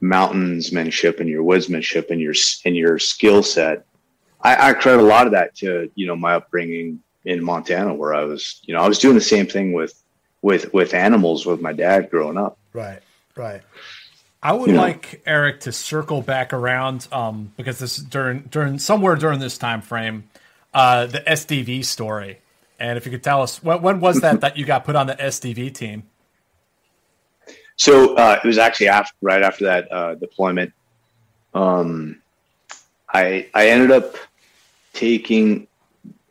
mountainsmanship 0.00 1.20
and 1.20 1.28
your 1.28 1.42
woodsmanship 1.42 2.10
and 2.10 2.20
your 2.20 2.34
and 2.64 2.76
your 2.76 2.98
skill 2.98 3.42
set. 3.42 3.84
I, 4.40 4.70
I 4.70 4.72
credit 4.74 5.00
a 5.00 5.06
lot 5.06 5.26
of 5.26 5.32
that 5.32 5.54
to 5.56 5.90
you 5.94 6.06
know 6.06 6.16
my 6.16 6.34
upbringing 6.34 7.02
in 7.24 7.42
Montana, 7.42 7.94
where 7.94 8.14
I 8.14 8.24
was 8.24 8.60
you 8.64 8.74
know 8.74 8.80
I 8.80 8.88
was 8.88 8.98
doing 8.98 9.14
the 9.14 9.20
same 9.20 9.46
thing 9.46 9.72
with 9.72 10.02
with 10.42 10.72
with 10.72 10.94
animals 10.94 11.46
with 11.46 11.60
my 11.60 11.72
dad 11.72 12.10
growing 12.10 12.38
up. 12.38 12.58
Right. 12.72 13.00
Right. 13.36 13.62
I 14.48 14.52
would 14.52 14.70
You 14.70 14.76
know. 14.76 14.80
like 14.80 15.20
Eric 15.26 15.60
to 15.60 15.72
circle 15.72 16.22
back 16.22 16.54
around 16.54 17.06
um, 17.12 17.52
because 17.58 17.78
this 17.80 17.98
is 17.98 18.04
during 18.04 18.44
during 18.44 18.78
somewhere 18.78 19.14
during 19.14 19.40
this 19.40 19.58
time 19.58 19.82
frame, 19.82 20.24
uh, 20.72 21.04
the 21.04 21.20
SDV 21.20 21.84
story, 21.84 22.38
and 22.80 22.96
if 22.96 23.04
you 23.04 23.12
could 23.12 23.22
tell 23.22 23.42
us 23.42 23.62
when, 23.62 23.82
when 23.82 24.00
was 24.00 24.22
that 24.22 24.40
that 24.40 24.56
you 24.56 24.64
got 24.64 24.86
put 24.86 24.96
on 24.96 25.06
the 25.06 25.16
SDV 25.16 25.74
team? 25.74 26.04
So 27.76 28.14
uh, 28.14 28.40
it 28.42 28.46
was 28.46 28.56
actually 28.56 28.88
after, 28.88 29.14
right 29.20 29.42
after 29.42 29.66
that 29.66 29.92
uh, 29.92 30.14
deployment. 30.14 30.72
Um, 31.52 32.22
I 33.12 33.48
I 33.52 33.68
ended 33.68 33.90
up 33.90 34.16
taking 34.94 35.66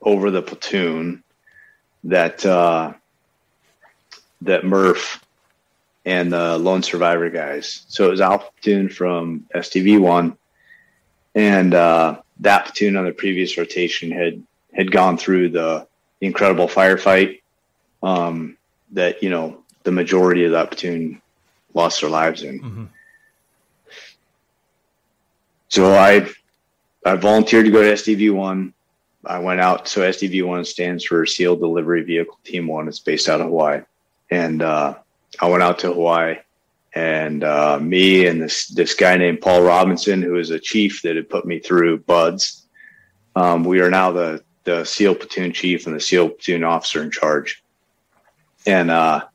over 0.02 0.32
the 0.32 0.42
platoon 0.42 1.24
that 2.06 2.44
uh, 2.44 2.94
that 4.42 4.66
Murph 4.66 5.24
and 6.08 6.32
the 6.32 6.58
lone 6.58 6.82
survivor 6.82 7.30
guys. 7.30 7.84
So 7.90 8.08
it 8.08 8.12
was 8.12 8.22
Alpha 8.22 8.50
platoon 8.62 8.88
from 8.88 9.46
SDV 9.54 10.00
one, 10.00 10.38
and 11.36 11.74
uh, 11.74 12.22
that 12.40 12.66
platoon 12.66 12.96
on 12.96 13.06
the 13.06 13.12
previous 13.12 13.58
rotation 13.58 14.10
had 14.10 14.42
had 14.74 14.90
gone 14.90 15.18
through 15.18 15.50
the 15.50 15.86
incredible 16.22 16.68
firefight 16.68 17.42
um, 18.02 18.58
that 18.94 19.22
you 19.22 19.30
know 19.30 19.66
the 19.84 19.92
majority 19.92 20.46
of 20.46 20.54
that 20.54 20.72
platoon 20.72 21.22
lost 21.74 22.00
their 22.00 22.10
lives 22.10 22.42
in. 22.42 22.90
So 25.68 25.94
I 25.94 26.26
I 27.06 27.16
volunteered 27.18 27.66
to 27.66 27.72
go 27.72 27.84
to 27.84 27.92
SDV 27.92 28.34
one. 28.34 28.74
I 29.26 29.40
went 29.40 29.60
out. 29.60 29.90
So 29.90 30.10
SDV 30.10 30.48
one 30.48 30.64
stands 30.64 31.04
for 31.04 31.26
SEAL 31.26 31.58
Delivery 31.58 32.04
Vehicle 32.04 32.40
Team 32.46 32.68
One. 32.68 32.88
It's 32.88 33.00
based 33.00 33.28
out 33.28 33.42
of 33.42 33.48
Hawaii, 33.48 33.82
and 34.32 34.62
uh, 34.62 34.96
I 35.40 35.48
went 35.48 35.64
out 35.64 35.80
to 35.80 35.94
Hawaii, 35.94 36.38
and 36.94 37.44
uh, 37.44 37.80
me 37.80 38.26
and 38.28 38.42
this 38.42 38.68
this 38.68 38.94
guy 38.94 39.18
named 39.18 39.42
Paul 39.42 39.62
Robinson, 39.62 40.22
who 40.22 40.38
is 40.38 40.50
a 40.50 40.60
chief 40.60 41.02
that 41.04 41.16
had 41.16 41.30
put 41.30 41.46
me 41.46 41.60
through 41.60 42.00
BUD/S. 42.00 42.64
Um, 43.36 43.64
we 43.64 43.82
are 43.82 43.90
now 43.90 44.12
the 44.12 44.44
the 44.64 44.84
SEAL 44.84 45.16
platoon 45.16 45.54
chief 45.54 45.86
and 45.86 45.96
the 45.96 46.02
SEAL 46.02 46.30
platoon 46.30 46.64
officer 46.64 47.04
in 47.04 47.12
charge, 47.12 47.64
and 48.66 48.90
uh, 48.90 49.26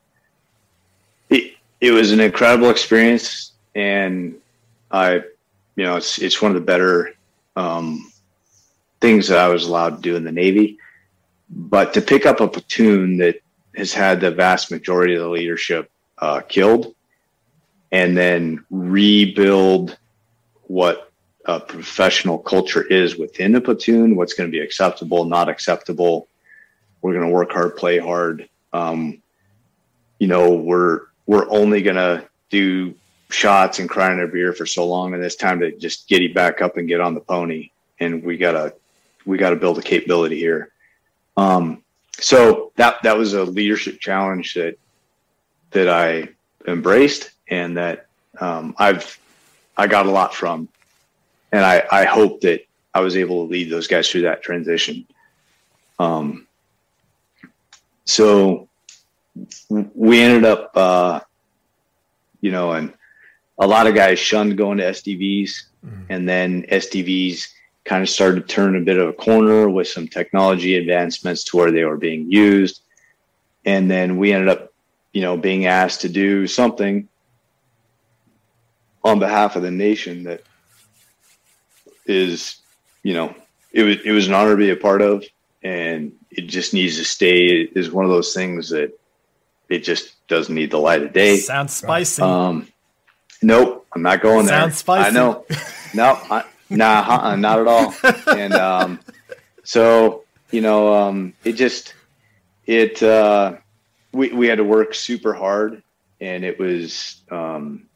it 1.29 1.53
it 1.79 1.91
was 1.91 2.11
an 2.11 2.19
incredible 2.19 2.69
experience, 2.69 3.53
and 3.75 4.35
I, 4.91 5.15
you 5.75 5.83
know, 5.83 5.95
it's 5.95 6.19
it's 6.19 6.41
one 6.41 6.51
of 6.51 6.55
the 6.55 6.65
better 6.65 7.13
um, 7.55 8.11
things 8.99 9.27
that 9.29 9.39
I 9.39 9.47
was 9.47 9.65
allowed 9.65 9.97
to 9.97 10.01
do 10.01 10.15
in 10.15 10.23
the 10.23 10.31
Navy. 10.31 10.79
But 11.49 11.93
to 11.93 12.01
pick 12.01 12.25
up 12.25 12.41
a 12.41 12.47
platoon 12.47 13.17
that 13.17 13.41
has 13.75 13.93
had 13.93 14.21
the 14.21 14.31
vast 14.31 14.71
majority 14.71 15.15
of 15.15 15.21
the 15.21 15.29
leadership 15.29 15.89
uh, 16.17 16.41
killed, 16.41 16.95
and 17.91 18.17
then 18.17 18.65
rebuild 18.69 19.97
what 20.63 21.11
a 21.45 21.59
professional 21.59 22.37
culture 22.37 22.83
is 22.83 23.17
within 23.17 23.55
a 23.55 23.61
platoon, 23.61 24.15
what's 24.15 24.33
going 24.33 24.49
to 24.49 24.51
be 24.51 24.63
acceptable, 24.63 25.25
not 25.25 25.49
acceptable. 25.49 26.27
We're 27.01 27.13
going 27.13 27.27
to 27.27 27.33
work 27.33 27.51
hard, 27.51 27.75
play 27.75 27.97
hard. 27.97 28.47
Um, 28.71 29.21
you 30.19 30.27
know, 30.27 30.53
we're 30.53 31.01
we're 31.25 31.49
only 31.49 31.81
going 31.81 31.97
to 31.97 32.27
do 32.49 32.95
shots 33.29 33.79
and 33.79 33.89
crying 33.89 34.19
our 34.19 34.27
beer 34.27 34.53
for 34.53 34.65
so 34.65 34.85
long, 34.85 35.13
and 35.13 35.23
it's 35.23 35.35
time 35.35 35.59
to 35.59 35.71
just 35.77 36.07
get 36.07 36.17
giddy 36.17 36.33
back 36.33 36.61
up 36.61 36.77
and 36.77 36.87
get 36.87 37.01
on 37.01 37.13
the 37.13 37.19
pony. 37.19 37.71
And 37.99 38.23
we 38.23 38.37
gotta 38.37 38.75
we 39.25 39.37
gotta 39.37 39.55
build 39.55 39.79
a 39.79 39.81
capability 39.81 40.37
here. 40.37 40.71
Um, 41.35 41.83
so 42.19 42.71
that 42.75 43.01
that 43.03 43.17
was 43.17 43.33
a 43.33 43.43
leadership 43.43 43.99
challenge 43.99 44.53
that 44.53 44.77
that 45.73 45.89
I 45.89 46.29
embraced 46.67 47.31
and 47.47 47.77
that 47.77 48.07
um, 48.39 48.75
I've 48.77 49.19
I 49.75 49.87
got 49.87 50.05
a 50.05 50.11
lot 50.11 50.33
from, 50.33 50.69
and 51.51 51.63
I 51.63 51.83
I 51.91 52.05
hope 52.05 52.41
that 52.41 52.65
I 52.93 53.01
was 53.01 53.17
able 53.17 53.45
to 53.45 53.51
lead 53.51 53.69
those 53.69 53.87
guys 53.87 54.09
through 54.09 54.21
that 54.21 54.43
transition. 54.43 55.05
Um, 55.99 56.47
so 58.05 58.67
we 59.69 60.21
ended 60.21 60.45
up, 60.45 60.71
uh, 60.75 61.19
you 62.41 62.51
know, 62.51 62.73
and 62.73 62.93
a 63.59 63.67
lot 63.67 63.87
of 63.87 63.95
guys 63.95 64.19
shunned 64.19 64.57
going 64.57 64.77
to 64.79 64.83
SDVs, 64.83 65.51
and 66.09 66.27
then 66.27 66.63
SDVs 66.63 67.47
kind 67.85 68.03
of 68.03 68.09
started 68.09 68.47
to 68.47 68.53
turn 68.53 68.75
a 68.75 68.81
bit 68.81 68.97
of 68.97 69.09
a 69.09 69.13
corner 69.13 69.69
with 69.69 69.87
some 69.87 70.07
technology 70.07 70.77
advancements 70.77 71.43
to 71.45 71.57
where 71.57 71.71
they 71.71 71.83
were 71.83 71.97
being 71.97 72.31
used, 72.31 72.81
and 73.65 73.89
then 73.89 74.17
we 74.17 74.33
ended 74.33 74.49
up, 74.49 74.72
you 75.13 75.21
know, 75.21 75.37
being 75.37 75.67
asked 75.67 76.01
to 76.01 76.09
do 76.09 76.47
something 76.47 77.07
on 79.03 79.19
behalf 79.19 79.55
of 79.55 79.61
the 79.61 79.71
nation 79.71 80.23
that 80.23 80.41
is, 82.05 82.57
you 83.03 83.13
know, 83.13 83.33
it 83.71 83.83
was 83.83 83.97
it 84.03 84.11
was 84.11 84.27
an 84.27 84.33
honor 84.33 84.51
to 84.51 84.57
be 84.57 84.71
a 84.71 84.75
part 84.75 85.01
of, 85.01 85.23
and 85.63 86.13
it 86.29 86.47
just 86.47 86.73
needs 86.73 86.97
to 86.97 87.05
stay. 87.05 87.45
It 87.45 87.71
is 87.75 87.91
one 87.91 88.05
of 88.05 88.11
those 88.11 88.33
things 88.33 88.69
that 88.69 88.97
it 89.69 89.79
just 89.79 90.15
doesn't 90.27 90.53
need 90.53 90.71
the 90.71 90.77
light 90.77 91.03
of 91.03 91.13
day. 91.13 91.37
Sounds 91.37 91.73
spicy. 91.73 92.21
Um, 92.21 92.67
nope, 93.41 93.85
I'm 93.93 94.01
not 94.01 94.21
going 94.21 94.45
there. 94.45 94.59
Sounds 94.59 94.77
spicy. 94.77 95.07
I 95.07 95.11
know. 95.11 95.45
No, 95.93 96.19
I, 96.29 96.45
nah, 96.69 97.05
uh-uh, 97.07 97.35
not 97.35 97.59
at 97.59 97.67
all. 97.67 97.93
And 98.37 98.53
um, 98.53 98.99
so 99.63 100.23
you 100.51 100.61
know, 100.61 100.93
um, 100.93 101.33
it 101.43 101.53
just 101.53 101.93
it 102.65 103.01
uh, 103.01 103.57
we 104.13 104.31
we 104.31 104.47
had 104.47 104.59
to 104.59 104.63
work 104.63 104.93
super 104.93 105.33
hard, 105.33 105.83
and 106.21 106.45
it 106.45 106.59
was 106.59 107.21
um, 107.29 107.87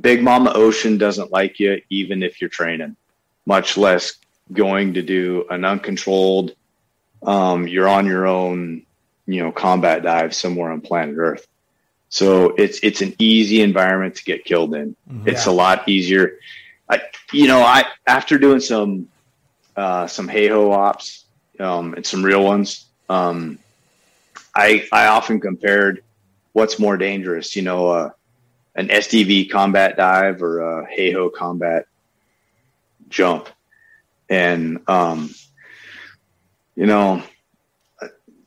Big 0.00 0.22
Mama 0.22 0.52
Ocean 0.54 0.98
doesn't 0.98 1.32
like 1.32 1.58
you 1.58 1.80
even 1.90 2.22
if 2.22 2.40
you're 2.40 2.50
training, 2.50 2.96
much 3.46 3.76
less 3.76 4.14
going 4.52 4.94
to 4.94 5.02
do 5.02 5.46
an 5.50 5.64
uncontrolled. 5.64 6.52
Um, 7.22 7.66
you're 7.66 7.88
on 7.88 8.06
your 8.06 8.26
own, 8.26 8.82
you 9.26 9.42
know, 9.42 9.50
combat 9.50 10.02
dive 10.02 10.34
somewhere 10.34 10.70
on 10.70 10.80
planet 10.80 11.16
Earth. 11.18 11.46
So 12.08 12.54
it's 12.56 12.78
it's 12.82 13.00
an 13.00 13.14
easy 13.18 13.62
environment 13.62 14.14
to 14.16 14.24
get 14.24 14.44
killed 14.44 14.74
in. 14.74 14.94
It's 15.26 15.46
a 15.46 15.52
lot 15.52 15.88
easier. 15.88 16.38
I, 16.88 17.00
you 17.32 17.48
know, 17.48 17.62
I 17.62 17.84
after 18.06 18.38
doing 18.38 18.60
some 18.60 19.08
uh, 19.76 20.06
some 20.06 20.28
HAHO 20.28 20.70
ops 20.70 21.24
um, 21.58 21.94
and 21.94 22.06
some 22.06 22.24
real 22.24 22.44
ones, 22.44 22.86
um, 23.08 23.58
I 24.56 24.88
I 24.90 25.06
often 25.08 25.38
compared 25.38 26.02
what's 26.52 26.78
more 26.78 26.96
dangerous. 26.96 27.54
You 27.54 27.62
know, 27.62 27.88
uh, 27.88 28.10
an 28.74 28.88
SDV 28.88 29.50
combat 29.50 29.96
dive 29.96 30.42
or 30.42 30.60
a 30.60 30.86
HAHO 30.86 31.28
combat 31.28 31.86
jump, 33.10 33.50
and 34.30 34.80
um, 34.88 35.32
you 36.74 36.86
know, 36.86 37.22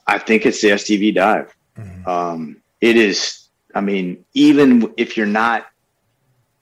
I 0.07 0.18
think 0.18 0.47
it's 0.47 0.62
the 0.62 0.70
SDV 0.70 1.14
dive. 1.14 1.55
Um, 2.05 2.57
it 2.82 2.97
is. 2.97 3.47
I 3.76 3.82
mean, 3.82 4.26
even 4.34 4.93
if 4.97 5.16
you're 5.16 5.28
not 5.28 5.68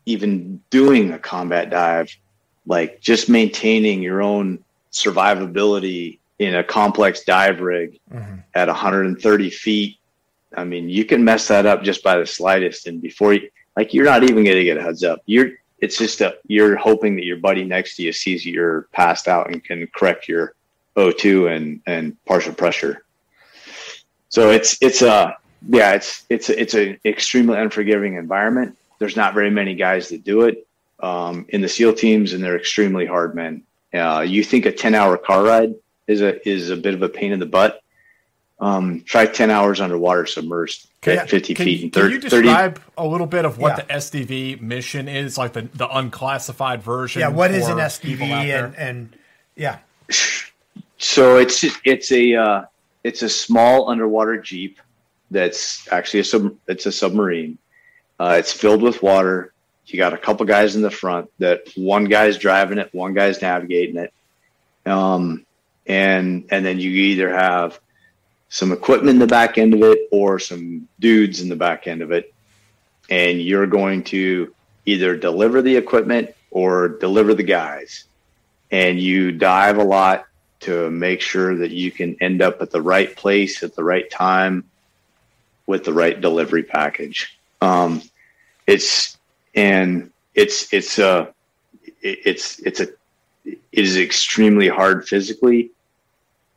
even 0.06 0.62
doing 0.70 1.14
a 1.14 1.20
combat 1.20 1.70
dive, 1.70 2.14
like 2.66 3.00
just 3.00 3.30
maintaining 3.30 4.02
your 4.02 4.22
own 4.22 4.64
survivability 4.92 6.20
in 6.40 6.56
a 6.56 6.64
complex 6.64 7.24
dive 7.24 7.62
rig 7.62 8.00
at 8.54 8.68
130 8.68 9.50
feet. 9.50 9.98
I 10.56 10.64
mean, 10.64 10.90
you 10.90 11.06
can 11.06 11.24
mess 11.24 11.48
that 11.48 11.66
up 11.66 11.84
just 11.84 12.04
by 12.04 12.18
the 12.18 12.26
slightest. 12.26 12.88
And 12.88 13.02
before 13.02 13.34
you, 13.34 13.50
like, 13.76 13.94
you're 13.94 14.06
not 14.06 14.24
even 14.24 14.44
going 14.44 14.58
to 14.58 14.64
get 14.64 14.78
a 14.78 14.82
heads 14.82 15.04
up. 15.04 15.22
You're, 15.26 15.52
it's 15.80 15.98
just 15.98 16.22
a, 16.22 16.38
you're 16.48 16.76
hoping 16.76 17.16
that 17.16 17.26
your 17.26 17.38
buddy 17.38 17.64
next 17.64 17.96
to 17.98 18.04
you 18.04 18.12
sees 18.12 18.46
you're 18.46 18.84
passed 18.92 19.28
out 19.28 19.52
and 19.52 19.64
can 19.64 19.88
correct 19.88 20.28
your 20.28 20.54
O2 20.96 21.56
and, 21.56 21.82
and 21.86 22.26
partial 22.26 22.54
pressure. 22.54 23.04
So 24.30 24.50
it's, 24.52 24.78
it's 24.82 25.02
a, 25.02 25.38
yeah, 25.68 25.94
it's, 25.94 26.26
it's, 26.30 26.50
it's 26.50 26.74
an 26.74 27.00
extremely 27.06 27.58
unforgiving 27.58 28.16
environment. 28.16 28.78
There's 29.00 29.16
not 29.16 29.34
very 29.34 29.52
many 29.52 29.76
guys 29.76 30.10
that 30.10 30.24
do 30.24 30.42
it 30.42 30.68
um, 31.00 31.46
in 31.50 31.62
the 31.62 31.70
SEAL 31.70 31.94
teams, 31.94 32.34
and 32.34 32.44
they're 32.44 32.58
extremely 32.58 33.06
hard 33.06 33.36
men. 33.36 33.64
Uh, 33.94 34.26
you 34.28 34.44
think 34.44 34.66
a 34.66 34.72
10 34.72 34.96
hour 34.96 35.18
car 35.18 35.44
ride 35.44 35.76
is 36.08 36.22
a 36.22 36.48
is 36.48 36.70
a 36.70 36.78
bit 36.78 36.94
of 36.94 37.02
a 37.02 37.10
pain 37.10 37.32
in 37.32 37.40
the 37.40 37.46
butt. 37.46 37.82
Um, 38.60 39.04
try 39.06 39.28
10 39.28 39.52
hours 39.52 39.80
underwater 39.80 40.26
submerged 40.26 40.88
at 41.06 41.30
50 41.30 41.54
can, 41.54 41.64
feet 41.64 41.84
and 41.84 41.94
can 41.94 42.02
30, 42.02 42.14
you 42.16 42.22
30 42.22 42.48
describe 42.48 42.82
a 42.98 43.06
little 43.06 43.28
bit 43.28 43.46
of 43.46 43.60
what 43.60 43.78
Yeah. 43.78 43.86
the 43.86 43.94
SDV 43.94 44.62
mission 44.62 45.08
is, 45.08 45.38
like 45.38 45.54
the, 45.54 45.70
the 45.76 45.88
unclassified 45.96 46.82
version? 46.82 47.20
Yeah, 47.20 47.28
what 47.28 47.52
is 47.52 47.68
an 47.68 47.78
SDV 47.78 48.22
and, 48.22 48.76
and 48.76 49.16
yeah, 49.56 49.78
So 50.98 51.38
it's 51.38 51.64
it's 51.84 52.12
a 52.12 52.34
uh, 52.36 52.66
it's 53.04 53.22
a 53.22 53.30
small 53.30 53.90
underwater 53.90 54.38
jeep 54.38 54.80
that's 55.30 55.88
actually 55.92 56.22
a 56.22 56.24
sub 56.24 56.56
it's 56.68 56.86
a 56.86 56.92
submarine. 56.92 57.58
Uh, 58.20 58.36
it's 58.40 58.52
filled 58.52 58.82
with 58.82 59.04
water. 59.04 59.54
You 59.86 59.98
got 59.98 60.14
a 60.14 60.18
couple 60.18 60.46
guys 60.46 60.76
in 60.76 60.82
the 60.82 60.92
front. 60.92 61.30
That 61.38 61.68
one 61.76 62.06
guy's 62.06 62.38
driving 62.38 62.78
it, 62.80 62.94
one 62.94 63.14
guy's 63.14 63.42
navigating 63.42 63.98
it, 63.98 64.14
um, 64.86 65.46
and 65.88 66.46
and 66.50 66.66
then 66.66 66.80
you 66.80 66.92
either 66.92 67.34
have 67.34 67.80
some 68.50 68.72
equipment 68.72 69.16
in 69.16 69.20
the 69.20 69.28
back 69.28 69.58
end 69.58 69.74
of 69.74 69.82
it 69.84 70.08
or 70.12 70.40
some 70.40 70.88
dudes 71.00 71.42
in 71.42 71.50
the 71.50 71.56
back 71.56 71.88
end 71.88 72.02
of 72.02 72.12
it, 72.12 72.34
and 73.10 73.42
you're 73.42 73.68
going 73.68 74.04
to 74.04 74.54
either 74.86 75.16
deliver 75.18 75.62
the 75.62 75.76
equipment 75.76 76.34
or 76.52 76.88
deliver 76.88 77.34
the 77.34 77.44
guys, 77.44 78.06
and 78.72 79.00
you 79.00 79.32
dive 79.32 79.78
a 79.78 79.84
lot 79.84 80.26
to 80.60 80.90
make 80.90 81.22
sure 81.22 81.56
that 81.56 81.72
you 81.72 81.92
can 81.92 82.16
end 82.22 82.42
up 82.42 82.62
at 82.62 82.72
the 82.72 82.82
right 82.82 83.16
place 83.16 83.64
at 83.64 83.76
the 83.76 83.84
right 83.84 84.10
time 84.10 84.64
with 85.66 85.84
the 85.84 85.94
right 85.94 86.20
delivery 86.20 86.64
package. 86.64 87.38
Um, 87.62 88.02
it's 88.66 89.18
and 89.54 90.12
it's 90.34 90.72
it's 90.74 91.00
a 91.00 91.34
it's 92.02 92.60
it's 92.60 92.80
a 92.80 92.88
it 93.46 93.60
is 93.72 93.98
extremely 93.98 94.68
hard 94.68 95.08
physically, 95.08 95.72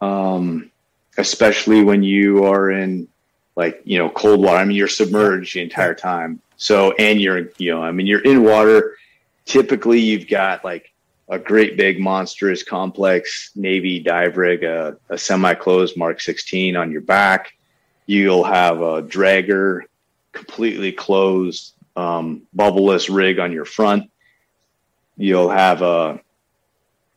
um, 0.00 0.70
especially 1.18 1.82
when 1.82 2.02
you 2.02 2.44
are 2.44 2.70
in 2.70 3.08
like 3.56 3.80
you 3.84 3.98
know 3.98 4.08
cold 4.10 4.40
water. 4.40 4.58
I 4.58 4.64
mean, 4.64 4.76
you're 4.76 4.88
submerged 4.88 5.54
the 5.54 5.62
entire 5.62 5.94
time. 5.94 6.40
So 6.56 6.92
and 6.92 7.20
you're 7.20 7.50
you 7.58 7.72
know 7.72 7.82
I 7.82 7.92
mean 7.92 8.06
you're 8.06 8.24
in 8.24 8.42
water. 8.42 8.96
Typically, 9.44 10.00
you've 10.00 10.28
got 10.28 10.64
like 10.64 10.92
a 11.30 11.38
great 11.38 11.76
big 11.76 12.00
monstrous 12.00 12.62
complex 12.62 13.52
navy 13.54 14.00
dive 14.00 14.36
rig 14.36 14.64
a, 14.64 14.96
a 15.08 15.16
semi-closed 15.16 15.96
mark 15.96 16.20
16 16.20 16.74
on 16.74 16.90
your 16.90 17.00
back 17.00 17.52
you'll 18.06 18.42
have 18.42 18.80
a 18.80 19.00
Dräger 19.00 19.82
completely 20.32 20.90
closed 20.90 21.74
um, 21.96 22.42
bubbleless 22.56 23.14
rig 23.14 23.38
on 23.38 23.52
your 23.52 23.64
front 23.64 24.10
you'll 25.16 25.50
have 25.50 25.82
a, 25.82 26.20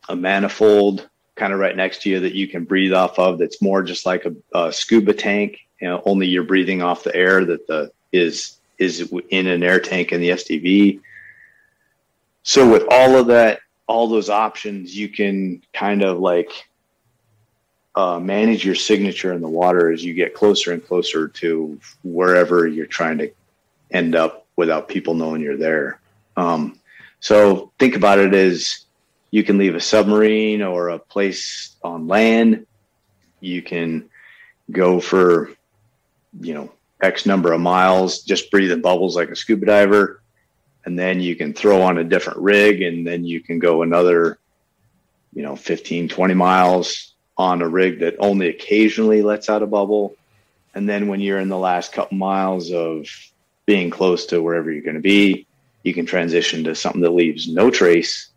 a 0.08 0.14
manifold 0.14 1.08
kind 1.36 1.52
of 1.52 1.58
right 1.58 1.76
next 1.76 2.02
to 2.02 2.10
you 2.10 2.20
that 2.20 2.34
you 2.34 2.46
can 2.46 2.64
breathe 2.64 2.92
off 2.92 3.18
of 3.18 3.38
that's 3.38 3.60
more 3.60 3.82
just 3.82 4.06
like 4.06 4.24
a, 4.24 4.34
a 4.58 4.72
scuba 4.72 5.12
tank. 5.12 5.58
You 5.80 5.88
know 5.88 6.02
only 6.06 6.26
you're 6.26 6.44
breathing 6.44 6.82
off 6.82 7.04
the 7.04 7.14
air 7.14 7.44
that 7.44 7.66
the 7.66 7.90
is 8.12 8.58
is 8.78 9.12
in 9.30 9.46
an 9.46 9.62
air 9.62 9.80
tank 9.80 10.12
in 10.12 10.20
the 10.20 10.30
sdv 10.30 11.00
so 12.42 12.68
with 12.68 12.84
all 12.90 13.16
of 13.16 13.26
that 13.26 13.60
all 13.86 14.08
those 14.08 14.30
options 14.30 14.96
you 14.96 15.08
can 15.08 15.62
kind 15.72 16.02
of 16.02 16.18
like 16.18 16.50
uh, 17.96 18.18
manage 18.18 18.64
your 18.64 18.74
signature 18.74 19.32
in 19.32 19.40
the 19.40 19.48
water 19.48 19.92
as 19.92 20.04
you 20.04 20.14
get 20.14 20.34
closer 20.34 20.72
and 20.72 20.84
closer 20.84 21.28
to 21.28 21.78
wherever 22.02 22.66
you're 22.66 22.86
trying 22.86 23.18
to 23.18 23.30
end 23.92 24.16
up 24.16 24.46
without 24.56 24.88
people 24.88 25.14
knowing 25.14 25.40
you're 25.40 25.56
there. 25.56 26.00
Um, 26.36 26.80
so 27.20 27.72
think 27.78 27.94
about 27.94 28.18
it 28.18 28.34
as 28.34 28.83
you 29.34 29.42
can 29.42 29.58
leave 29.58 29.74
a 29.74 29.80
submarine 29.80 30.62
or 30.62 30.90
a 30.90 30.98
place 31.00 31.74
on 31.82 32.06
land. 32.06 32.68
You 33.40 33.62
can 33.62 34.08
go 34.70 35.00
for 35.00 35.50
you 36.40 36.54
know 36.54 36.72
x 37.02 37.26
number 37.26 37.52
of 37.52 37.60
miles 37.60 38.22
just 38.22 38.48
breathing 38.52 38.80
bubbles 38.80 39.16
like 39.16 39.30
a 39.30 39.36
scuba 39.36 39.66
diver 39.66 40.22
and 40.84 40.96
then 40.96 41.18
you 41.18 41.34
can 41.34 41.52
throw 41.52 41.82
on 41.82 41.98
a 41.98 42.04
different 42.04 42.38
rig 42.38 42.80
and 42.82 43.04
then 43.04 43.24
you 43.24 43.40
can 43.40 43.58
go 43.58 43.82
another 43.82 44.38
you 45.34 45.42
know 45.42 45.56
15 45.56 46.08
20 46.08 46.34
miles 46.34 47.14
on 47.36 47.60
a 47.60 47.68
rig 47.68 47.98
that 48.00 48.14
only 48.20 48.48
occasionally 48.50 49.20
lets 49.20 49.50
out 49.50 49.64
a 49.64 49.66
bubble. 49.66 50.14
And 50.76 50.88
then 50.88 51.08
when 51.08 51.18
you're 51.18 51.40
in 51.40 51.48
the 51.48 51.58
last 51.58 51.92
couple 51.92 52.16
miles 52.16 52.70
of 52.70 53.08
being 53.66 53.90
close 53.90 54.26
to 54.26 54.40
wherever 54.40 54.70
you're 54.70 54.84
going 54.84 54.94
to 54.94 55.10
be 55.16 55.48
you 55.82 55.92
can 55.92 56.06
transition 56.06 56.62
to 56.64 56.76
something 56.76 57.02
that 57.02 57.10
leaves 57.10 57.48
no 57.48 57.68
trace 57.68 58.30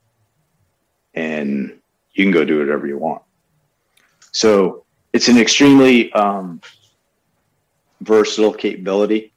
and 1.18 1.80
you 2.14 2.24
can 2.24 2.32
go 2.32 2.44
do 2.46 2.60
whatever 2.60 2.88
you 2.88 2.98
want 2.98 3.22
so 4.32 4.86
it's 5.14 5.30
an 5.30 5.40
extremely 5.40 6.12
um, 6.14 6.62
versatile 8.02 8.54
capability, 8.54 9.34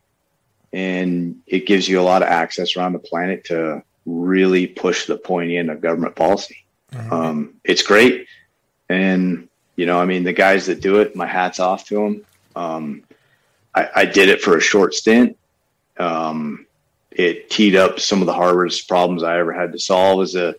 and 0.74 1.40
it 1.46 1.66
gives 1.66 1.88
you 1.88 1.98
a 2.00 2.02
lot 2.02 2.20
of 2.22 2.28
access 2.28 2.76
around 2.76 2.92
the 2.92 2.98
planet 2.98 3.44
to 3.44 3.82
really 4.04 4.66
push 4.66 5.06
the 5.06 5.16
point 5.16 5.50
end 5.52 5.70
of 5.70 5.80
government 5.80 6.16
policy. 6.16 6.64
Um, 7.10 7.54
it's 7.64 7.82
great, 7.82 8.26
and 8.88 9.48
you 9.76 9.86
know, 9.86 9.98
I 9.98 10.04
mean, 10.04 10.24
the 10.24 10.34
guys 10.34 10.66
that 10.66 10.82
do 10.82 11.00
it, 11.00 11.16
my 11.16 11.26
hats 11.26 11.60
off 11.60 11.86
to 11.86 11.94
them. 11.94 12.26
Um, 12.54 13.02
I, 13.74 13.88
I 13.96 14.04
did 14.04 14.28
it 14.28 14.42
for 14.42 14.56
a 14.56 14.60
short 14.60 14.94
stint. 14.94 15.38
Um, 15.98 16.66
it 17.10 17.48
teed 17.48 17.74
up 17.74 18.00
some 18.00 18.20
of 18.20 18.26
the 18.26 18.34
hardest 18.34 18.88
problems 18.88 19.22
I 19.22 19.38
ever 19.38 19.52
had 19.52 19.72
to 19.72 19.78
solve 19.78 20.22
as 20.22 20.34
a 20.34 20.56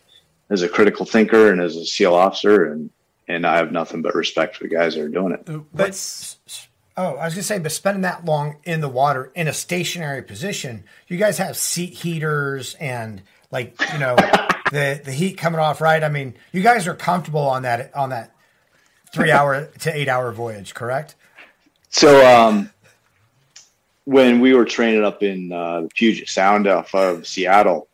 as 0.51 0.61
a 0.61 0.69
critical 0.69 1.05
thinker 1.05 1.51
and 1.51 1.59
as 1.61 1.75
a 1.75 1.85
SEAL 1.85 2.13
officer, 2.13 2.71
and 2.71 2.91
and 3.27 3.47
I 3.47 3.55
have 3.57 3.71
nothing 3.71 4.01
but 4.03 4.13
respect 4.13 4.57
for 4.57 4.65
the 4.65 4.69
guys 4.75 4.93
that 4.95 5.01
are 5.01 5.09
doing 5.09 5.33
it. 5.33 5.45
But 5.73 5.89
s- 5.89 6.37
s- 6.45 6.67
oh, 6.97 7.15
I 7.15 7.25
was 7.25 7.33
gonna 7.33 7.43
say, 7.43 7.57
but 7.57 7.71
spending 7.71 8.01
that 8.01 8.25
long 8.25 8.57
in 8.65 8.81
the 8.81 8.89
water 8.89 9.31
in 9.33 9.47
a 9.47 9.53
stationary 9.53 10.21
position, 10.21 10.83
you 11.07 11.17
guys 11.17 11.37
have 11.37 11.55
seat 11.57 11.93
heaters 11.93 12.75
and 12.75 13.21
like 13.49 13.75
you 13.93 13.99
know 13.99 14.15
the 14.71 15.01
the 15.03 15.13
heat 15.13 15.37
coming 15.37 15.59
off, 15.59 15.79
right? 15.81 16.03
I 16.03 16.09
mean, 16.09 16.35
you 16.51 16.61
guys 16.61 16.87
are 16.87 16.95
comfortable 16.95 17.41
on 17.47 17.63
that 17.63 17.95
on 17.95 18.09
that 18.09 18.35
three 19.13 19.31
hour 19.31 19.65
to 19.79 19.95
eight 19.97 20.09
hour 20.09 20.31
voyage, 20.33 20.73
correct? 20.73 21.15
So 21.89 22.25
um, 22.25 22.69
when 24.05 24.39
we 24.41 24.53
were 24.53 24.65
training 24.65 25.03
up 25.03 25.23
in 25.23 25.51
uh, 25.51 25.81
the 25.81 25.89
Puget 25.89 26.27
Sound 26.29 26.67
off 26.67 26.93
of 26.95 27.27
Seattle, 27.27 27.87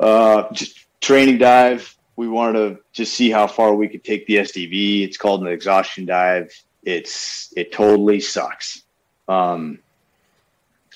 uh, 0.00 0.44
just 0.52 0.85
training 1.00 1.38
dive. 1.38 1.94
We 2.16 2.28
wanted 2.28 2.58
to 2.58 2.82
just 2.92 3.14
see 3.14 3.30
how 3.30 3.46
far 3.46 3.74
we 3.74 3.88
could 3.88 4.04
take 4.04 4.26
the 4.26 4.36
SDV. 4.36 5.04
It's 5.04 5.16
called 5.16 5.42
an 5.42 5.48
exhaustion 5.48 6.06
dive. 6.06 6.52
It's 6.82 7.52
it 7.56 7.72
totally 7.72 8.20
sucks. 8.20 8.82
Um, 9.28 9.80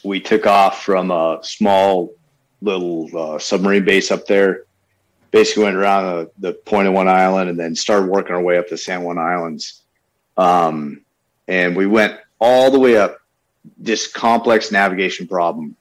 we 0.05 0.21
took 0.21 0.47
off 0.47 0.83
from 0.83 1.11
a 1.11 1.41
small 1.43 2.15
little 2.63 3.09
uh, 3.17 3.39
submarine 3.39 3.85
base 3.85 4.11
up 4.11 4.27
there. 4.27 4.65
Basically 5.31 5.65
went 5.65 5.77
around 5.77 6.05
the, 6.05 6.31
the 6.49 6.53
point 6.55 6.89
of 6.89 6.95
one 6.95 7.09
island 7.09 7.51
and 7.51 7.59
then 7.59 7.75
started 7.75 8.09
working 8.09 8.35
our 8.35 8.43
way 8.43 8.59
up 8.59 8.69
the 8.69 8.79
San 8.79 9.03
Juan 9.03 9.19
Islands. 9.19 9.83
Um, 10.37 11.03
and 11.47 11.77
we 11.77 11.87
went 11.87 12.19
all 12.41 12.71
the 12.71 12.79
way 12.79 12.97
up 12.97 13.21
this 13.77 14.09
complex 14.09 14.73
navigation 14.73 15.29
problem 15.29 15.77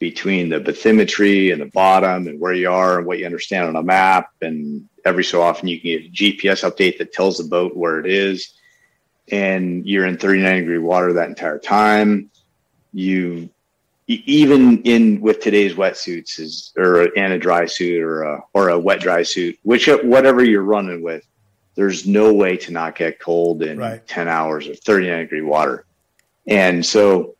between 0.00 0.48
the 0.48 0.58
bathymetry 0.58 1.52
and 1.52 1.60
the 1.60 1.66
bottom 1.66 2.26
and 2.26 2.40
where 2.40 2.54
you 2.54 2.70
are 2.70 2.98
and 2.98 3.06
what 3.06 3.18
you 3.18 3.26
understand 3.26 3.68
on 3.68 3.76
a 3.76 3.82
map. 3.82 4.30
And 4.40 4.88
every 5.04 5.22
so 5.22 5.42
often 5.42 5.68
you 5.68 5.78
can 5.78 5.90
get 5.90 6.06
a 6.06 6.10
GPS 6.10 6.68
update 6.68 6.98
that 6.98 7.12
tells 7.12 7.36
the 7.36 7.44
boat 7.44 7.76
where 7.76 8.00
it 8.00 8.06
is. 8.06 8.54
And 9.30 9.86
you're 9.86 10.06
in 10.06 10.16
39 10.16 10.60
degree 10.60 10.78
water 10.78 11.12
that 11.12 11.28
entire 11.28 11.58
time. 11.58 12.30
You 12.92 13.50
even 14.08 14.82
in 14.82 15.20
with 15.20 15.40
today's 15.40 15.74
wetsuits 15.74 16.40
is 16.40 16.72
or 16.76 17.16
and 17.16 17.32
a 17.32 17.38
dry 17.38 17.66
suit 17.66 18.02
or 18.02 18.22
a 18.22 18.42
or 18.54 18.70
a 18.70 18.78
wet 18.78 19.00
dry 19.00 19.22
suit, 19.22 19.56
which 19.62 19.86
whatever 19.86 20.42
you're 20.42 20.62
running 20.62 21.02
with, 21.02 21.24
there's 21.76 22.08
no 22.08 22.32
way 22.32 22.56
to 22.56 22.72
not 22.72 22.96
get 22.96 23.20
cold 23.20 23.62
in 23.62 23.78
Right. 23.78 24.04
10 24.08 24.26
hours 24.26 24.66
of 24.66 24.80
39 24.80 25.18
degree 25.20 25.42
water. 25.42 25.84
And 26.48 26.84
so 26.84 27.36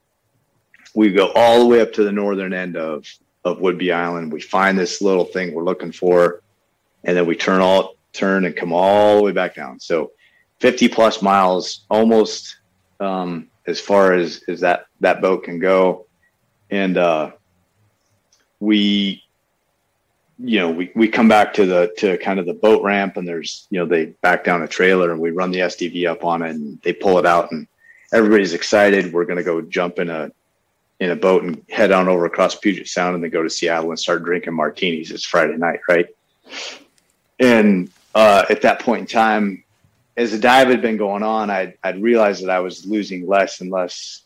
we 0.95 1.13
go 1.13 1.33
all 1.35 1.61
the 1.61 1.67
way 1.67 1.81
up 1.81 1.93
to 1.95 2.05
the 2.05 2.13
northern 2.13 2.53
end 2.53 2.77
of, 2.77 3.07
of 3.45 3.59
Whidbey 3.59 3.93
Island. 3.93 4.33
We 4.33 4.41
find 4.41 4.79
this 4.79 5.01
little 5.01 5.25
thing 5.25 5.55
we're 5.55 5.65
looking 5.65 5.93
for, 5.93 6.43
and 7.05 7.17
then 7.17 7.27
we 7.27 7.37
turn 7.37 7.61
all 7.61 7.95
turn 8.13 8.45
and 8.45 8.57
come 8.57 8.73
all 8.73 9.17
the 9.17 9.23
way 9.23 9.33
back 9.33 9.55
down. 9.55 9.79
So 9.79 10.13
50 10.59 10.89
plus 10.89 11.23
miles, 11.23 11.85
almost 11.89 12.57
um, 12.99 13.49
as 13.67 13.81
far 13.81 14.15
as, 14.15 14.43
as 14.49 14.61
that, 14.61 14.87
that 15.01 15.21
boat 15.21 15.45
can 15.45 15.59
go. 15.59 16.07
And 16.71 16.97
uh, 16.97 17.33
we 18.59 19.25
you 20.43 20.59
know, 20.59 20.71
we, 20.71 20.91
we 20.95 21.07
come 21.07 21.29
back 21.29 21.53
to 21.55 21.67
the 21.67 21.93
to 21.99 22.17
kind 22.19 22.41
of 22.41 22.47
the 22.47 22.55
boat 22.55 22.83
ramp 22.83 23.17
and 23.17 23.29
there's 23.29 23.67
you 23.71 23.79
know, 23.79 23.87
they 23.87 24.07
back 24.07 24.43
down 24.43 24.63
a 24.63 24.69
trailer 24.69 25.11
and 25.11 25.21
we 25.21 25.31
run 25.31 25.51
the 25.51 25.59
SDV 25.59 26.09
up 26.09 26.25
on 26.25 26.43
it 26.43 26.51
and 26.51 26.81
they 26.83 26.95
pull 26.95 27.19
it 27.19 27.27
out 27.27 27.53
and 27.53 27.67
everybody's 28.13 28.55
excited. 28.55 29.13
We're 29.13 29.27
gonna 29.27 29.43
go 29.43 29.61
jump 29.61 29.99
in 29.99 30.09
a 30.09 30.33
in 31.01 31.11
a 31.11 31.17
boat 31.17 31.43
and 31.43 31.65
head 31.71 31.91
on 31.91 32.09
over 32.09 32.27
across 32.27 32.55
Puget 32.55 32.87
Sound 32.87 33.15
and 33.15 33.25
then 33.25 33.31
go 33.31 33.43
to 33.43 33.51
Seattle 33.51 33.91
and 33.91 33.99
start 33.99 34.23
drinking 34.23 34.55
martinis. 34.55 35.11
It's 35.11 35.25
Friday 35.25 35.57
night, 35.57 35.81
right? 35.89 36.07
And 37.39 37.91
uh, 38.15 38.45
at 38.51 38.63
that 38.63 38.81
point 38.81 39.01
in 39.01 39.07
time, 39.07 39.65
as 40.17 40.33
the 40.33 40.39
dive 40.39 40.69
had 40.69 40.83
been 40.83 40.99
going 40.99 41.23
on, 41.23 41.49
I'd, 41.49 41.75
I'd 41.83 42.03
realized 42.03 42.43
that 42.43 42.51
I 42.51 42.61
was 42.61 42.85
losing 42.85 43.27
less 43.27 43.63
and 43.63 43.71
less 43.71 44.23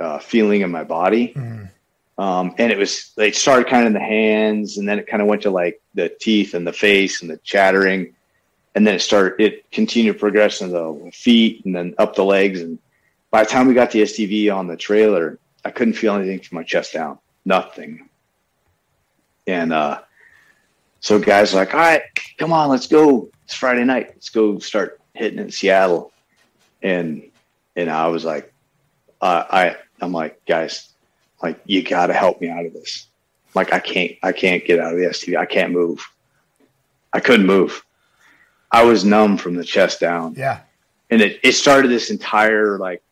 uh, 0.00 0.18
feeling 0.18 0.62
in 0.62 0.70
my 0.70 0.82
body. 0.82 1.34
Um, 2.16 2.54
and 2.56 2.72
it 2.72 2.78
was, 2.78 3.12
it 3.18 3.36
started 3.36 3.68
kind 3.68 3.82
of 3.82 3.88
in 3.88 3.92
the 3.92 4.00
hands 4.00 4.78
and 4.78 4.88
then 4.88 4.98
it 4.98 5.06
kind 5.06 5.22
of 5.22 5.28
went 5.28 5.42
to 5.42 5.50
like 5.50 5.80
the 5.94 6.08
teeth 6.08 6.54
and 6.54 6.66
the 6.66 6.72
face 6.72 7.20
and 7.20 7.30
the 7.30 7.36
chattering. 7.38 8.14
And 8.74 8.86
then 8.86 8.94
it 8.94 9.00
started, 9.00 9.40
it 9.40 9.70
continued 9.70 10.18
progressing 10.18 10.68
to 10.68 10.72
the 10.72 11.10
feet 11.12 11.64
and 11.66 11.76
then 11.76 11.94
up 11.98 12.16
the 12.16 12.24
legs. 12.24 12.62
And 12.62 12.78
by 13.30 13.44
the 13.44 13.50
time 13.50 13.68
we 13.68 13.74
got 13.74 13.90
the 13.90 14.02
SDV 14.02 14.54
on 14.54 14.66
the 14.68 14.76
trailer, 14.76 15.38
I 15.64 15.70
couldn't 15.70 15.94
feel 15.94 16.14
anything 16.14 16.40
from 16.40 16.56
my 16.56 16.62
chest 16.62 16.92
down, 16.92 17.18
nothing. 17.44 18.08
And, 19.46 19.72
uh, 19.72 20.02
so 21.00 21.18
guys 21.18 21.54
like, 21.54 21.74
all 21.74 21.80
right, 21.80 22.02
come 22.38 22.52
on, 22.52 22.68
let's 22.68 22.86
go. 22.86 23.30
It's 23.44 23.54
Friday 23.54 23.84
night. 23.84 24.08
Let's 24.08 24.30
go 24.30 24.58
start 24.58 25.00
hitting 25.14 25.38
in 25.38 25.50
Seattle. 25.50 26.12
And, 26.82 27.22
and 27.76 27.88
I 27.88 28.08
was 28.08 28.24
like, 28.24 28.52
uh, 29.20 29.44
I, 29.48 29.76
I'm 30.00 30.12
like, 30.12 30.44
guys, 30.46 30.90
like 31.42 31.60
you 31.64 31.82
got 31.82 32.08
to 32.08 32.14
help 32.14 32.40
me 32.40 32.48
out 32.48 32.66
of 32.66 32.72
this. 32.72 33.06
Like 33.54 33.72
I 33.72 33.78
can't, 33.78 34.12
I 34.22 34.32
can't 34.32 34.64
get 34.64 34.80
out 34.80 34.92
of 34.92 34.98
the 34.98 35.06
SDV. 35.06 35.38
I 35.38 35.46
can't 35.46 35.72
move. 35.72 36.06
I 37.12 37.20
couldn't 37.20 37.46
move. 37.46 37.84
I 38.70 38.84
was 38.84 39.04
numb 39.04 39.38
from 39.38 39.54
the 39.54 39.64
chest 39.64 40.00
down. 40.00 40.34
Yeah. 40.36 40.60
And 41.10 41.22
it, 41.22 41.40
it 41.42 41.52
started 41.52 41.90
this 41.90 42.10
entire 42.10 42.78
like 42.78 43.02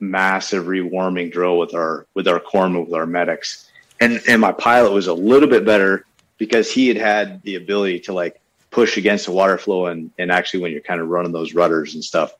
massive 0.00 0.66
rewarming 0.66 1.30
drill 1.30 1.58
with 1.58 1.74
our, 1.74 2.06
with 2.14 2.28
our 2.28 2.40
corpsmen, 2.40 2.84
with 2.84 2.94
our 2.94 3.06
medics. 3.06 3.70
And, 4.00 4.20
and 4.28 4.40
my 4.40 4.52
pilot 4.52 4.92
was 4.92 5.06
a 5.06 5.14
little 5.14 5.48
bit 5.48 5.64
better 5.64 6.04
because 6.38 6.70
he 6.70 6.88
had 6.88 6.96
had 6.96 7.42
the 7.42 7.56
ability 7.56 8.00
to 8.00 8.12
like 8.12 8.40
push 8.70 8.96
against 8.96 9.26
the 9.26 9.32
water 9.32 9.58
flow. 9.58 9.86
And, 9.86 10.10
and 10.18 10.30
actually 10.30 10.60
when 10.60 10.72
you're 10.72 10.80
kind 10.80 11.00
of 11.00 11.08
running 11.08 11.32
those 11.32 11.54
rudders 11.54 11.94
and 11.94 12.04
stuff, 12.04 12.34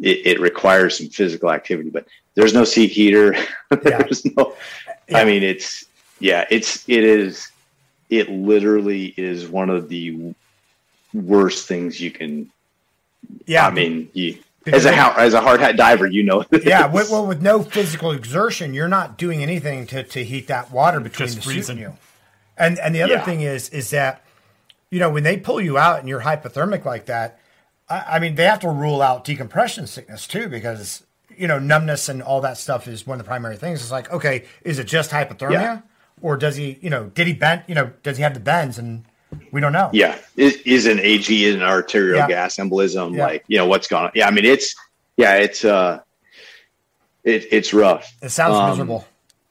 it, 0.00 0.26
it 0.26 0.40
requires 0.40 0.96
some 0.98 1.08
physical 1.08 1.50
activity, 1.50 1.90
but 1.90 2.06
there's 2.34 2.54
no 2.54 2.64
seat 2.64 2.90
heater. 2.90 3.34
there's 3.82 4.24
no, 4.24 4.54
I 5.12 5.24
mean, 5.24 5.42
it's, 5.42 5.84
yeah, 6.20 6.46
it's, 6.50 6.88
it 6.88 7.04
is, 7.04 7.50
it 8.08 8.30
literally 8.30 9.14
is 9.16 9.46
one 9.48 9.70
of 9.70 9.88
the 9.88 10.34
worst 11.12 11.68
things 11.68 12.00
you 12.00 12.10
can, 12.10 12.50
Yeah. 13.46 13.66
I 13.66 13.70
mean, 13.70 14.08
you, 14.14 14.38
as 14.66 14.84
a, 14.86 14.92
as 15.18 15.34
a 15.34 15.40
hard 15.40 15.60
hat 15.60 15.76
diver, 15.76 16.06
you 16.06 16.22
know, 16.22 16.44
yeah, 16.64 16.86
with, 16.92 17.10
well, 17.10 17.26
with 17.26 17.40
no 17.42 17.62
physical 17.62 18.10
exertion, 18.12 18.74
you're 18.74 18.88
not 18.88 19.16
doing 19.18 19.42
anything 19.42 19.86
to, 19.88 20.02
to 20.02 20.24
heat 20.24 20.46
that 20.48 20.70
water 20.70 21.00
between 21.00 21.26
Just 21.28 21.36
the 21.38 21.42
suit 21.42 21.52
freezing. 21.52 21.78
and 21.78 21.80
you. 21.94 21.98
And 22.56 22.78
and 22.78 22.94
the 22.94 23.02
other 23.02 23.14
Yeah. 23.14 23.24
thing 23.24 23.40
is 23.40 23.70
is 23.70 23.90
that 23.90 24.22
you 24.90 24.98
know 25.00 25.08
when 25.08 25.22
they 25.22 25.36
pull 25.38 25.60
you 25.62 25.78
out 25.78 25.98
and 26.00 26.08
you're 26.08 26.20
hypothermic 26.20 26.84
like 26.84 27.06
that, 27.06 27.38
I, 27.88 28.04
I 28.16 28.18
mean 28.18 28.34
they 28.34 28.44
have 28.44 28.60
to 28.60 28.68
rule 28.68 29.00
out 29.00 29.24
decompression 29.24 29.86
sickness 29.86 30.26
too 30.26 30.46
because 30.48 31.04
you 31.34 31.48
know 31.48 31.58
numbness 31.58 32.10
and 32.10 32.22
all 32.22 32.42
that 32.42 32.58
stuff 32.58 32.86
is 32.86 33.06
one 33.06 33.18
of 33.18 33.24
the 33.24 33.28
primary 33.28 33.56
things. 33.56 33.80
It's 33.80 33.90
like 33.90 34.12
okay, 34.12 34.44
is 34.62 34.78
it 34.78 34.84
just 34.84 35.10
hypothermia 35.10 35.52
Yeah. 35.52 35.80
or 36.20 36.36
does 36.36 36.56
he 36.56 36.78
you 36.82 36.90
know 36.90 37.06
did 37.14 37.26
he 37.26 37.32
bend 37.32 37.62
you 37.66 37.74
know 37.74 37.92
does 38.02 38.18
he 38.18 38.22
have 38.24 38.34
the 38.34 38.40
bends 38.40 38.76
and 38.78 39.04
we 39.52 39.60
don't 39.60 39.72
know. 39.72 39.90
yeah, 39.92 40.18
is, 40.36 40.56
is 40.66 40.86
an 40.86 40.98
AG 41.00 41.44
is 41.44 41.54
an 41.54 41.62
arterial 41.62 42.16
Yeah. 42.18 42.28
gas 42.28 42.56
embolism. 42.56 43.16
Yeah. 43.16 43.24
Like, 43.24 43.44
you 43.48 43.58
know, 43.58 43.66
what's 43.66 43.86
going 43.88 44.04
on? 44.06 44.10
Yeah. 44.14 44.26
I 44.26 44.30
mean, 44.30 44.44
it's, 44.44 44.74
yeah, 45.16 45.34
it's, 45.36 45.64
uh, 45.64 46.00
it, 47.24 47.46
it's 47.52 47.72
rough. 47.74 48.12
It 48.22 48.30
sounds 48.30 48.54
Um, 48.56 48.70
miserable. 48.70 49.06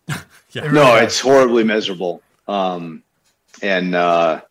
Yeah. 0.51 0.65
It 0.65 0.71
no, 0.73 0.83
really 0.93 1.05
it's 1.05 1.19
horribly 1.19 1.63
miserable. 1.63 2.23
Um, 2.47 3.03
and, 3.61 3.93
uh, 3.93 4.41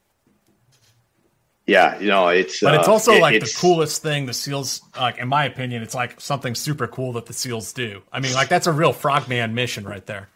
yeah, 1.66 1.98
you 1.98 2.06
know, 2.06 2.28
it's, 2.28 2.60
But 2.60 2.74
it's 2.76 2.88
uh, 2.88 2.92
also 2.92 3.12
it- 3.14 3.20
like 3.20 3.34
it's- 3.34 3.52
the 3.52 3.58
coolest 3.60 4.00
thing 4.02 4.26
the 4.26 4.32
seals, 4.32 4.80
like 4.98 5.18
in 5.18 5.28
my 5.28 5.44
opinion, 5.44 5.82
it's 5.82 5.94
like 5.94 6.20
something 6.20 6.54
super 6.54 6.86
cool 6.86 7.12
that 7.14 7.26
the 7.26 7.32
seals 7.34 7.72
do. 7.72 8.02
I 8.12 8.20
mean, 8.20 8.32
like 8.32 8.48
that's 8.48 8.66
a 8.66 8.72
real 8.72 8.92
frogman 8.92 9.54
mission 9.54 9.84
right 9.84 10.04
there. 10.06 10.28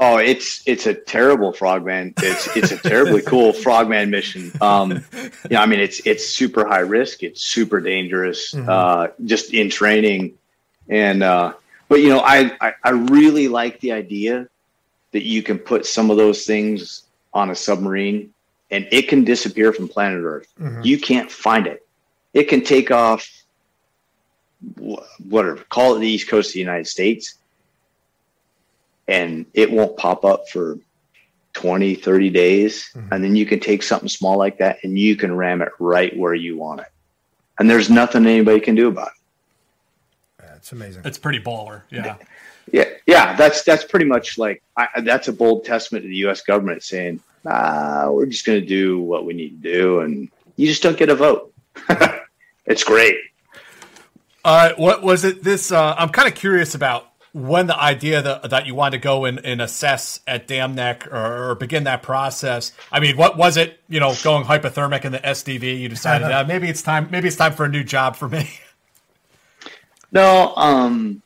Oh, 0.00 0.18
it's 0.18 0.62
it's 0.66 0.86
a 0.86 0.94
terrible 0.94 1.52
frogman. 1.52 2.14
It's 2.18 2.56
it's 2.56 2.70
a 2.70 2.76
terribly 2.76 3.22
cool 3.26 3.52
frogman 3.52 4.10
mission. 4.10 4.52
Um, 4.60 5.04
yeah, 5.50 5.60
I 5.60 5.66
mean 5.66 5.80
it's 5.80 6.00
it's 6.06 6.28
super 6.28 6.66
high 6.66 6.80
risk. 6.80 7.22
It's 7.22 7.42
super 7.42 7.80
dangerous. 7.80 8.54
Uh, 8.54 9.08
just 9.24 9.52
in 9.52 9.70
training, 9.70 10.38
and 10.88 11.22
uh, 11.22 11.54
but 11.88 12.00
you 12.00 12.10
know 12.10 12.20
I, 12.20 12.56
I 12.60 12.74
I 12.84 12.90
really 12.90 13.48
like 13.48 13.80
the 13.80 13.92
idea 13.92 14.48
that 15.12 15.24
you 15.24 15.42
can 15.42 15.58
put 15.58 15.86
some 15.86 16.10
of 16.10 16.16
those 16.16 16.44
things 16.44 17.02
on 17.32 17.50
a 17.50 17.54
submarine 17.54 18.32
and 18.70 18.86
it 18.92 19.08
can 19.08 19.24
disappear 19.24 19.72
from 19.72 19.88
planet 19.88 20.22
Earth. 20.22 20.52
You 20.82 20.98
can't 20.98 21.30
find 21.30 21.66
it. 21.66 21.86
It 22.34 22.44
can 22.44 22.62
take 22.62 22.90
off 22.90 23.26
whatever, 25.28 25.56
call 25.68 25.96
it 25.96 26.00
the 26.00 26.08
East 26.08 26.28
Coast 26.28 26.50
of 26.50 26.54
the 26.54 26.60
United 26.60 26.86
States, 26.86 27.36
and 29.08 29.46
it 29.54 29.70
won't 29.70 29.96
pop 29.96 30.24
up 30.24 30.48
for 30.48 30.78
20, 31.54 31.96
30 31.96 32.30
days. 32.30 32.90
And 33.10 33.24
then 33.24 33.34
you 33.34 33.46
can 33.46 33.58
take 33.58 33.82
something 33.82 34.08
small 34.08 34.38
like 34.38 34.58
that 34.58 34.78
and 34.84 34.96
you 34.98 35.16
can 35.16 35.34
ram 35.34 35.62
it 35.62 35.70
right 35.80 36.16
where 36.16 36.34
you 36.34 36.56
want 36.56 36.80
it. 36.80 36.88
And 37.58 37.68
there's 37.68 37.90
nothing 37.90 38.26
anybody 38.26 38.60
can 38.60 38.76
do 38.76 38.86
about 38.88 39.08
it. 39.08 40.44
That's 40.44 40.70
amazing. 40.70 41.02
It's 41.04 41.18
pretty 41.18 41.40
baller. 41.40 41.82
Yeah. 41.90 42.16
Yeah, 42.72 42.84
yeah, 43.06 43.34
that's 43.34 43.62
that's 43.62 43.82
pretty 43.82 44.04
much 44.04 44.36
like 44.36 44.62
I, 44.76 45.00
that's 45.00 45.28
a 45.28 45.32
bold 45.32 45.64
testament 45.64 46.02
to 46.02 46.08
the 46.08 46.16
U.S. 46.16 46.42
government 46.42 46.82
saying, 46.82 47.20
ah, 47.46 48.08
we're 48.10 48.26
just 48.26 48.44
going 48.44 48.60
to 48.60 48.66
do 48.66 49.00
what 49.00 49.24
we 49.24 49.32
need 49.32 49.62
to 49.62 49.72
do, 49.72 50.00
and 50.00 50.28
you 50.56 50.66
just 50.66 50.82
don't 50.82 50.98
get 50.98 51.08
a 51.08 51.14
vote. 51.14 51.54
it's 52.66 52.84
great. 52.84 53.16
Uh, 54.44 54.72
what 54.76 55.02
was 55.02 55.24
it? 55.24 55.42
This 55.42 55.72
uh, 55.72 55.94
I'm 55.96 56.10
kind 56.10 56.28
of 56.28 56.34
curious 56.34 56.74
about 56.74 57.07
when 57.32 57.66
the 57.66 57.78
idea 57.78 58.22
that, 58.22 58.50
that 58.50 58.66
you 58.66 58.74
wanted 58.74 58.98
to 58.98 59.02
go 59.02 59.24
and, 59.24 59.44
and 59.44 59.60
assess 59.60 60.20
at 60.26 60.46
Dam 60.46 60.74
Neck 60.74 61.06
or, 61.08 61.50
or 61.50 61.54
begin 61.54 61.84
that 61.84 62.02
process. 62.02 62.72
I 62.90 63.00
mean, 63.00 63.16
what 63.16 63.36
was 63.36 63.56
it? 63.56 63.80
You 63.88 64.00
know, 64.00 64.14
going 64.22 64.44
hypothermic 64.44 65.04
in 65.04 65.12
the 65.12 65.18
SDV, 65.18 65.78
you 65.78 65.88
decided 65.88 66.24
uh, 66.32 66.44
maybe 66.46 66.68
it's 66.68 66.82
time. 66.82 67.08
Maybe 67.10 67.28
it's 67.28 67.36
time 67.36 67.52
for 67.52 67.64
a 67.64 67.68
new 67.68 67.84
job 67.84 68.16
for 68.16 68.28
me. 68.28 68.50
No, 70.10 70.54
um, 70.56 71.20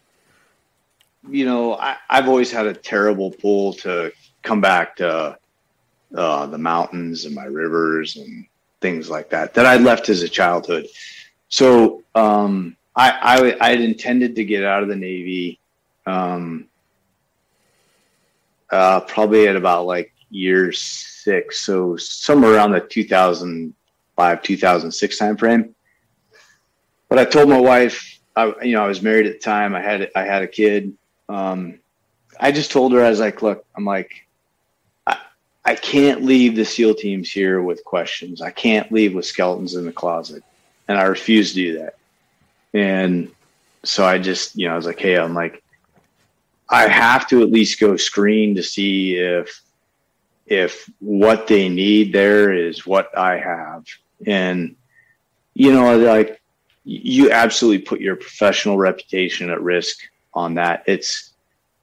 you 1.28 1.44
know, 1.44 1.74
I, 1.74 1.96
I've 2.10 2.28
always 2.28 2.50
had 2.50 2.66
a 2.66 2.74
terrible 2.74 3.30
pull 3.30 3.74
to 3.74 4.12
come 4.42 4.60
back 4.60 4.96
to 4.96 5.38
uh, 6.16 6.46
the 6.46 6.58
mountains 6.58 7.24
and 7.24 7.34
my 7.34 7.44
rivers 7.44 8.16
and 8.16 8.44
things 8.80 9.08
like 9.08 9.30
that 9.30 9.54
that 9.54 9.66
I 9.66 9.76
left 9.76 10.08
as 10.08 10.22
a 10.22 10.28
childhood. 10.28 10.88
So 11.48 12.02
um, 12.14 12.76
I, 12.96 13.10
I 13.10 13.66
I 13.66 13.70
had 13.70 13.80
intended 13.80 14.36
to 14.36 14.44
get 14.44 14.64
out 14.64 14.82
of 14.82 14.88
the 14.88 14.96
Navy 14.96 15.60
um, 16.06 16.66
uh, 18.70 19.00
probably 19.00 19.48
at 19.48 19.56
about 19.56 19.86
like 19.86 20.12
year 20.30 20.72
six, 20.72 21.60
so 21.60 21.96
somewhere 21.96 22.54
around 22.54 22.72
the 22.72 22.80
2005 22.80 24.42
2006 24.42 25.18
time 25.18 25.36
frame. 25.36 25.74
But 27.08 27.18
I 27.18 27.24
told 27.24 27.48
my 27.48 27.60
wife, 27.60 28.20
I, 28.34 28.54
you 28.62 28.72
know, 28.72 28.82
I 28.82 28.88
was 28.88 29.02
married 29.02 29.26
at 29.26 29.34
the 29.34 29.38
time. 29.38 29.74
I 29.74 29.82
had 29.82 30.10
I 30.16 30.22
had 30.22 30.42
a 30.42 30.48
kid. 30.48 30.96
Um, 31.28 31.78
I 32.40 32.50
just 32.50 32.70
told 32.70 32.92
her 32.92 33.04
I 33.04 33.10
was 33.10 33.20
like, 33.20 33.42
look, 33.42 33.64
I'm 33.76 33.84
like, 33.84 34.26
I, 35.06 35.18
I 35.64 35.74
can't 35.74 36.24
leave 36.24 36.56
the 36.56 36.64
SEAL 36.64 36.94
teams 36.94 37.30
here 37.30 37.62
with 37.62 37.84
questions. 37.84 38.40
I 38.40 38.50
can't 38.50 38.90
leave 38.90 39.14
with 39.14 39.26
skeletons 39.26 39.74
in 39.74 39.84
the 39.84 39.92
closet, 39.92 40.42
and 40.88 40.98
I 40.98 41.02
refuse 41.02 41.50
to 41.50 41.54
do 41.54 41.78
that. 41.78 41.96
And 42.74 43.30
so 43.84 44.04
I 44.04 44.18
just, 44.18 44.56
you 44.56 44.66
know, 44.66 44.72
I 44.72 44.76
was 44.76 44.86
like, 44.86 44.98
hey, 44.98 45.18
I'm 45.18 45.34
like, 45.34 45.61
I 46.72 46.88
have 46.88 47.28
to 47.28 47.42
at 47.42 47.50
least 47.50 47.78
go 47.78 47.96
screen 47.96 48.54
to 48.54 48.62
see 48.62 49.16
if 49.16 49.62
if 50.46 50.90
what 50.98 51.46
they 51.46 51.68
need 51.68 52.12
there 52.12 52.52
is 52.52 52.86
what 52.86 53.16
I 53.16 53.38
have. 53.38 53.84
And 54.26 54.74
you 55.54 55.72
know, 55.72 55.98
like 55.98 56.40
you 56.84 57.30
absolutely 57.30 57.84
put 57.84 58.00
your 58.00 58.16
professional 58.16 58.78
reputation 58.78 59.50
at 59.50 59.60
risk 59.60 59.98
on 60.32 60.54
that. 60.54 60.82
It's 60.86 61.30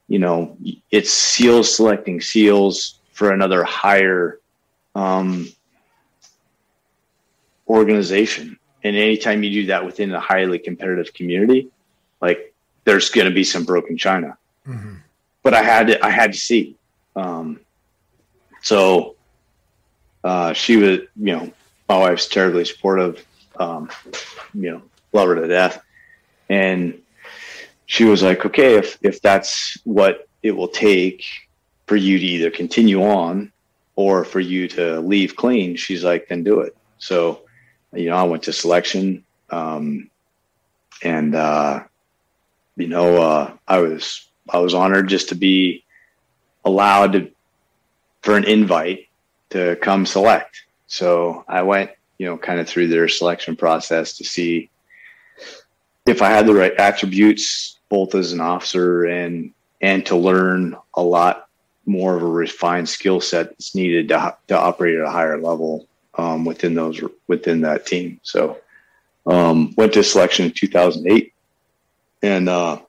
you 0.08 0.18
know, 0.18 0.56
it's 0.90 1.10
SEALs 1.10 1.72
selecting 1.74 2.20
SEALs 2.20 2.98
for 3.12 3.30
another 3.30 3.62
higher 3.62 4.40
um, 4.96 5.48
organization. 7.68 8.58
And 8.82 8.96
anytime 8.96 9.44
you 9.44 9.50
do 9.50 9.66
that 9.66 9.84
within 9.86 10.12
a 10.12 10.18
highly 10.18 10.58
competitive 10.58 11.14
community, 11.14 11.70
like 12.20 12.52
there's 12.84 13.08
going 13.10 13.28
to 13.28 13.34
be 13.34 13.44
some 13.44 13.64
broken 13.64 13.96
china. 13.96 14.36
Mm-hmm. 14.66 14.96
But 15.42 15.54
I 15.54 15.62
had 15.62 15.86
to, 15.88 16.04
I 16.04 16.10
had 16.10 16.32
to 16.32 16.38
see. 16.38 16.76
Um, 17.16 17.60
so 18.62 19.16
uh, 20.22 20.52
she 20.52 20.76
was, 20.76 20.98
you 21.16 21.36
know, 21.36 21.52
my 21.88 21.98
wife's 21.98 22.28
terribly 22.28 22.64
supportive. 22.64 23.24
Um, 23.58 23.90
you 24.54 24.70
know, 24.70 24.82
love 25.12 25.28
her 25.28 25.34
to 25.34 25.48
death, 25.48 25.82
and 26.48 27.00
she 27.86 28.04
was 28.04 28.22
like, 28.22 28.46
"Okay, 28.46 28.76
if 28.76 28.98
if 29.02 29.20
that's 29.20 29.78
what 29.84 30.28
it 30.42 30.52
will 30.52 30.68
take 30.68 31.24
for 31.86 31.96
you 31.96 32.18
to 32.18 32.24
either 32.24 32.50
continue 32.50 33.02
on 33.02 33.52
or 33.96 34.24
for 34.24 34.40
you 34.40 34.68
to 34.68 35.00
leave 35.00 35.36
clean," 35.36 35.76
she's 35.76 36.04
like, 36.04 36.28
"Then 36.28 36.44
do 36.44 36.60
it." 36.60 36.76
So, 36.98 37.42
you 37.92 38.08
know, 38.08 38.16
I 38.16 38.22
went 38.22 38.44
to 38.44 38.52
selection, 38.52 39.24
um, 39.50 40.10
and 41.02 41.34
uh, 41.34 41.84
you 42.76 42.88
know, 42.88 43.20
uh, 43.20 43.52
I 43.66 43.80
was 43.80 44.29
I 44.52 44.58
was 44.58 44.74
honored 44.74 45.08
just 45.08 45.28
to 45.30 45.34
be 45.34 45.84
allowed 46.64 47.12
to, 47.12 47.30
for 48.22 48.36
an 48.36 48.44
invite 48.44 49.08
to 49.50 49.76
come 49.76 50.06
select. 50.06 50.64
So 50.86 51.44
I 51.48 51.62
went, 51.62 51.90
you 52.18 52.26
know, 52.26 52.36
kind 52.36 52.60
of 52.60 52.68
through 52.68 52.88
their 52.88 53.08
selection 53.08 53.56
process 53.56 54.16
to 54.18 54.24
see 54.24 54.70
if 56.06 56.22
I 56.22 56.30
had 56.30 56.46
the 56.46 56.54
right 56.54 56.74
attributes, 56.74 57.78
both 57.88 58.14
as 58.14 58.32
an 58.32 58.40
officer 58.40 59.04
and 59.04 59.52
and 59.80 60.04
to 60.06 60.16
learn 60.16 60.76
a 60.94 61.02
lot 61.02 61.48
more 61.86 62.14
of 62.14 62.22
a 62.22 62.26
refined 62.26 62.88
skill 62.88 63.20
set 63.20 63.48
that's 63.50 63.74
needed 63.74 64.08
to, 64.08 64.36
to 64.48 64.58
operate 64.58 64.98
at 64.98 65.06
a 65.06 65.10
higher 65.10 65.40
level 65.40 65.86
um, 66.14 66.44
within 66.44 66.74
those 66.74 67.00
within 67.26 67.62
that 67.62 67.86
team. 67.86 68.20
So 68.22 68.58
um, 69.26 69.74
went 69.76 69.92
to 69.94 70.02
selection 70.02 70.46
in 70.46 70.52
2008, 70.52 71.32
and 72.22 72.48
uh, 72.48 72.80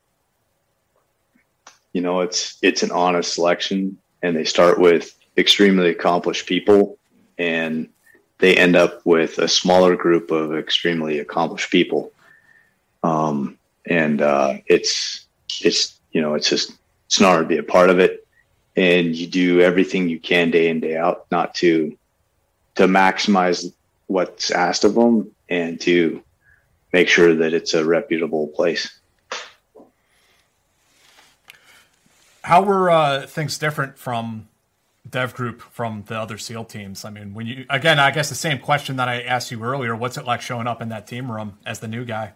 you 1.93 2.01
know 2.01 2.21
it's 2.21 2.57
it's 2.61 2.83
an 2.83 2.91
honest 2.91 3.33
selection, 3.33 3.97
and 4.21 4.35
they 4.35 4.45
start 4.45 4.79
with 4.79 5.15
extremely 5.37 5.89
accomplished 5.89 6.47
people, 6.47 6.97
and 7.37 7.89
they 8.39 8.55
end 8.55 8.75
up 8.75 9.05
with 9.05 9.37
a 9.37 9.47
smaller 9.47 9.95
group 9.95 10.31
of 10.31 10.55
extremely 10.55 11.19
accomplished 11.19 11.71
people. 11.71 12.11
Um, 13.03 13.57
and 13.85 14.21
uh, 14.21 14.57
it's 14.65 15.25
it's 15.61 15.99
you 16.11 16.21
know 16.21 16.35
it's 16.35 16.49
just 16.49 16.73
it's 17.05 17.19
an 17.19 17.25
honor 17.25 17.41
to 17.41 17.47
be 17.47 17.57
a 17.57 17.63
part 17.63 17.89
of 17.89 17.99
it, 17.99 18.25
and 18.75 19.15
you 19.15 19.27
do 19.27 19.61
everything 19.61 20.09
you 20.09 20.19
can 20.19 20.51
day 20.51 20.69
in 20.69 20.79
day 20.79 20.97
out 20.97 21.25
not 21.31 21.55
to 21.55 21.97
to 22.75 22.83
maximize 22.87 23.71
what's 24.07 24.51
asked 24.51 24.83
of 24.83 24.95
them 24.95 25.31
and 25.49 25.79
to 25.81 26.23
make 26.93 27.07
sure 27.07 27.35
that 27.35 27.53
it's 27.53 27.73
a 27.73 27.85
reputable 27.85 28.47
place. 28.47 28.99
How 32.51 32.61
were 32.61 32.89
uh, 32.89 33.27
things 33.27 33.57
different 33.57 33.97
from 33.97 34.49
Dev 35.09 35.33
Group 35.33 35.61
from 35.61 36.03
the 36.07 36.19
other 36.19 36.37
SEAL 36.37 36.65
teams? 36.65 37.05
I 37.05 37.09
mean, 37.09 37.33
when 37.33 37.47
you 37.47 37.65
again, 37.69 37.97
I 37.97 38.11
guess 38.11 38.27
the 38.27 38.35
same 38.35 38.59
question 38.59 38.97
that 38.97 39.07
I 39.07 39.21
asked 39.21 39.51
you 39.51 39.63
earlier. 39.63 39.95
What's 39.95 40.17
it 40.17 40.25
like 40.25 40.41
showing 40.41 40.67
up 40.67 40.81
in 40.81 40.89
that 40.89 41.07
team 41.07 41.31
room 41.31 41.59
as 41.65 41.79
the 41.79 41.87
new 41.87 42.03
guy? 42.03 42.33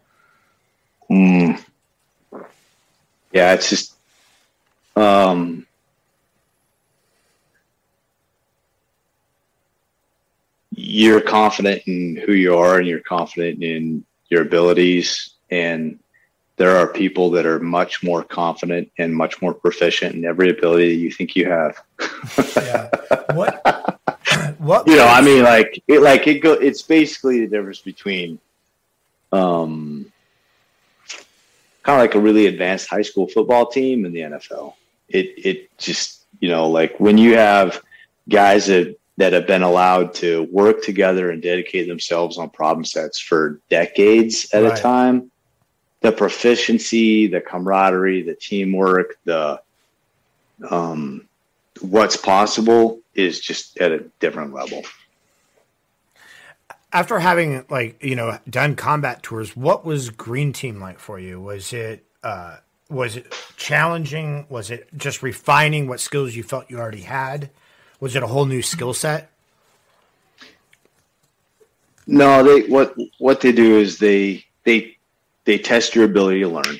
Mm. 1.12 1.62
Yeah, 3.34 3.56
it's 3.56 3.70
just 3.70 3.96
um, 4.96 5.68
you're 10.72 11.20
confident 11.20 11.82
in 11.88 12.24
who 12.26 12.32
you 12.32 12.56
are 12.56 12.78
and 12.78 12.88
you're 12.88 13.02
confident 13.02 13.62
in 13.62 14.06
your 14.30 14.44
abilities 14.44 15.32
and 15.50 16.00
there 16.58 16.78
are 16.78 16.88
people 16.88 17.30
that 17.32 17.46
are 17.46 17.60
much 17.60 18.02
more 18.04 18.24
confident 18.24 18.90
and 18.98 19.14
much 19.14 19.42
more 19.42 19.54
proficient 19.54 20.16
in 20.16 20.26
every 20.26 20.50
ability 20.50 20.90
that 20.90 21.02
you 21.02 21.12
think 21.12 21.36
you 21.36 21.50
have. 21.50 21.82
yeah. 22.58 22.90
What? 23.34 24.00
What? 24.60 24.88
You 24.88 24.96
know, 24.96 25.08
I 25.08 25.22
mean, 25.22 25.44
like, 25.44 25.84
it, 25.88 26.02
like 26.02 26.28
it 26.28 26.40
go. 26.40 26.54
It's 26.54 26.82
basically 26.82 27.42
the 27.42 27.48
difference 27.48 27.80
between, 27.80 28.40
um, 29.32 30.12
kind 31.84 32.00
of 32.00 32.02
like 32.02 32.16
a 32.16 32.20
really 32.20 32.48
advanced 32.48 32.90
high 32.90 33.02
school 33.02 33.28
football 33.28 33.66
team 33.68 34.06
and 34.06 34.16
the 34.16 34.22
NFL. 34.22 34.74
It 35.10 35.34
it 35.38 35.78
just 35.78 36.26
you 36.40 36.50
know 36.50 36.70
like 36.70 37.00
when 37.00 37.18
you 37.18 37.36
have 37.36 37.82
guys 38.30 38.68
that 38.68 38.98
that 39.18 39.34
have 39.34 39.48
been 39.48 39.64
allowed 39.64 40.14
to 40.16 40.44
work 40.52 40.84
together 40.84 41.32
and 41.32 41.42
dedicate 41.42 41.88
themselves 41.88 42.38
on 42.38 42.50
problem 42.50 42.86
sets 42.86 43.20
for 43.20 43.60
decades 43.70 44.48
at 44.54 44.64
Right. 44.64 44.78
a 44.78 44.82
time 44.82 45.32
the 46.06 46.12
proficiency, 46.12 47.26
the 47.26 47.42
camaraderie, 47.42 48.22
the 48.22 48.36
teamwork, 48.36 49.18
the 49.26 49.60
um, 50.70 51.28
what's 51.82 52.16
possible 52.16 53.00
is 53.16 53.40
just 53.40 53.80
at 53.80 53.92
a 53.92 54.04
different 54.20 54.54
level. 54.54 54.84
After 56.94 57.18
having 57.18 57.66
like 57.72 58.04
you 58.04 58.16
know 58.16 58.38
done 58.48 58.76
combat 58.76 59.24
tours, 59.24 59.56
what 59.56 59.84
was 59.84 60.12
Green 60.12 60.54
Team 60.54 60.80
like 60.80 61.00
for 61.00 61.20
you? 61.20 61.42
Was 61.42 61.74
it 61.74 62.06
uh, 62.24 62.58
was 62.88 63.16
it 63.16 63.36
challenging? 63.58 64.46
Was 64.48 64.70
it 64.70 64.88
just 64.96 65.24
refining 65.24 65.88
what 65.88 66.00
skills 66.00 66.36
you 66.36 66.44
felt 66.44 66.70
you 66.70 66.78
already 66.78 67.02
had? 67.02 67.50
Was 68.00 68.16
it 68.16 68.22
a 68.22 68.28
whole 68.28 68.46
new 68.46 68.62
skill 68.62 68.94
set? 68.94 69.32
No, 72.06 72.44
they 72.44 72.70
what 72.70 72.96
what 73.18 73.42
they 73.42 73.52
do 73.52 73.80
is 73.80 73.98
they 73.98 74.46
they 74.66 74.95
they 75.46 75.58
test 75.58 75.96
your 75.96 76.06
ability 76.06 76.42
to 76.42 76.50
learn, 76.50 76.80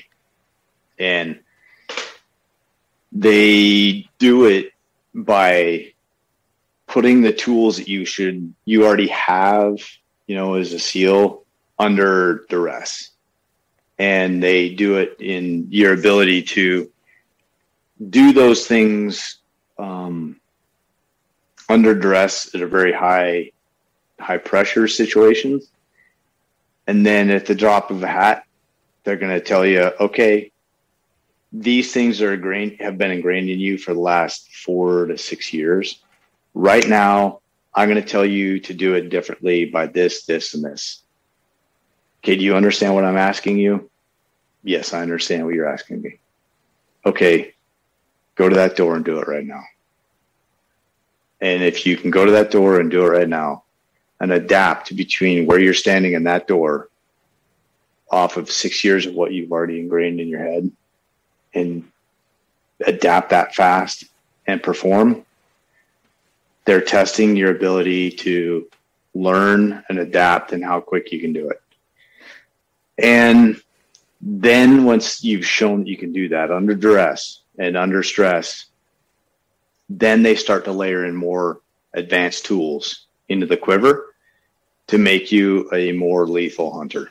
and 0.98 1.40
they 3.12 4.08
do 4.18 4.46
it 4.46 4.72
by 5.14 5.92
putting 6.86 7.22
the 7.22 7.32
tools 7.32 7.78
that 7.78 7.88
you 7.88 8.04
should 8.04 8.54
you 8.64 8.84
already 8.84 9.08
have, 9.08 9.78
you 10.26 10.36
know, 10.36 10.54
as 10.54 10.72
a 10.72 10.78
SEAL 10.78 11.44
under 11.78 12.44
duress, 12.48 13.10
and 13.98 14.42
they 14.42 14.74
do 14.74 14.96
it 14.96 15.16
in 15.20 15.68
your 15.70 15.92
ability 15.92 16.42
to 16.42 16.90
do 18.10 18.32
those 18.32 18.66
things 18.66 19.38
um, 19.78 20.40
under 21.68 21.94
duress 21.94 22.54
at 22.54 22.62
a 22.62 22.66
very 22.66 22.92
high 22.92 23.50
high 24.18 24.38
pressure 24.38 24.88
situations. 24.88 25.70
And 26.86 27.04
then 27.04 27.30
at 27.30 27.46
the 27.46 27.54
drop 27.54 27.90
of 27.90 28.02
a 28.02 28.06
hat 28.06 28.45
they're 29.06 29.16
going 29.16 29.32
to 29.32 29.40
tell 29.40 29.64
you 29.64 29.92
okay 30.00 30.50
these 31.52 31.92
things 31.92 32.20
are 32.20 32.34
ingrained 32.34 32.76
have 32.80 32.98
been 32.98 33.12
ingrained 33.12 33.48
in 33.48 33.60
you 33.60 33.78
for 33.78 33.94
the 33.94 34.00
last 34.00 34.52
four 34.52 35.06
to 35.06 35.16
six 35.16 35.52
years. 35.54 36.02
Right 36.54 36.86
now 36.86 37.40
i'm 37.72 37.88
going 37.88 38.02
to 38.02 38.08
tell 38.08 38.26
you 38.26 38.58
to 38.60 38.74
do 38.74 38.94
it 38.94 39.08
differently 39.08 39.64
by 39.64 39.86
this 39.86 40.26
this 40.26 40.54
and 40.54 40.64
this. 40.64 41.02
Okay 42.18 42.36
do 42.36 42.44
you 42.44 42.56
understand 42.56 42.94
what 42.94 43.04
i'm 43.04 43.16
asking 43.16 43.58
you? 43.58 43.88
Yes 44.64 44.92
i 44.92 45.00
understand 45.00 45.46
what 45.46 45.54
you're 45.54 45.72
asking 45.72 46.02
me. 46.02 46.18
Okay 47.06 47.54
go 48.34 48.48
to 48.48 48.56
that 48.56 48.76
door 48.76 48.96
and 48.96 49.04
do 49.04 49.20
it 49.20 49.28
right 49.28 49.46
now. 49.46 49.62
And 51.40 51.62
if 51.62 51.86
you 51.86 51.96
can 51.96 52.10
go 52.10 52.24
to 52.24 52.32
that 52.32 52.50
door 52.50 52.80
and 52.80 52.90
do 52.90 53.06
it 53.06 53.10
right 53.10 53.28
now 53.28 53.62
and 54.20 54.32
adapt 54.32 54.96
between 54.96 55.46
where 55.46 55.60
you're 55.60 55.74
standing 55.74 56.16
and 56.16 56.26
that 56.26 56.48
door 56.48 56.88
off 58.10 58.36
of 58.36 58.50
six 58.50 58.84
years 58.84 59.06
of 59.06 59.14
what 59.14 59.32
you've 59.32 59.52
already 59.52 59.80
ingrained 59.80 60.20
in 60.20 60.28
your 60.28 60.40
head 60.40 60.70
and 61.54 61.90
adapt 62.84 63.30
that 63.30 63.54
fast 63.54 64.04
and 64.46 64.62
perform, 64.62 65.24
they're 66.64 66.80
testing 66.80 67.36
your 67.36 67.50
ability 67.50 68.10
to 68.10 68.68
learn 69.14 69.82
and 69.88 69.98
adapt 69.98 70.52
and 70.52 70.64
how 70.64 70.80
quick 70.80 71.10
you 71.10 71.20
can 71.20 71.32
do 71.32 71.48
it. 71.48 71.62
And 72.98 73.60
then 74.20 74.84
once 74.84 75.22
you've 75.22 75.46
shown 75.46 75.80
that 75.80 75.88
you 75.88 75.96
can 75.96 76.12
do 76.12 76.28
that 76.30 76.50
under 76.50 76.74
duress 76.74 77.40
and 77.58 77.76
under 77.76 78.02
stress, 78.02 78.66
then 79.88 80.22
they 80.22 80.34
start 80.34 80.64
to 80.64 80.72
layer 80.72 81.04
in 81.04 81.14
more 81.14 81.60
advanced 81.94 82.44
tools 82.44 83.06
into 83.28 83.46
the 83.46 83.56
quiver 83.56 84.14
to 84.88 84.98
make 84.98 85.32
you 85.32 85.68
a 85.72 85.92
more 85.92 86.26
lethal 86.26 86.76
hunter. 86.76 87.10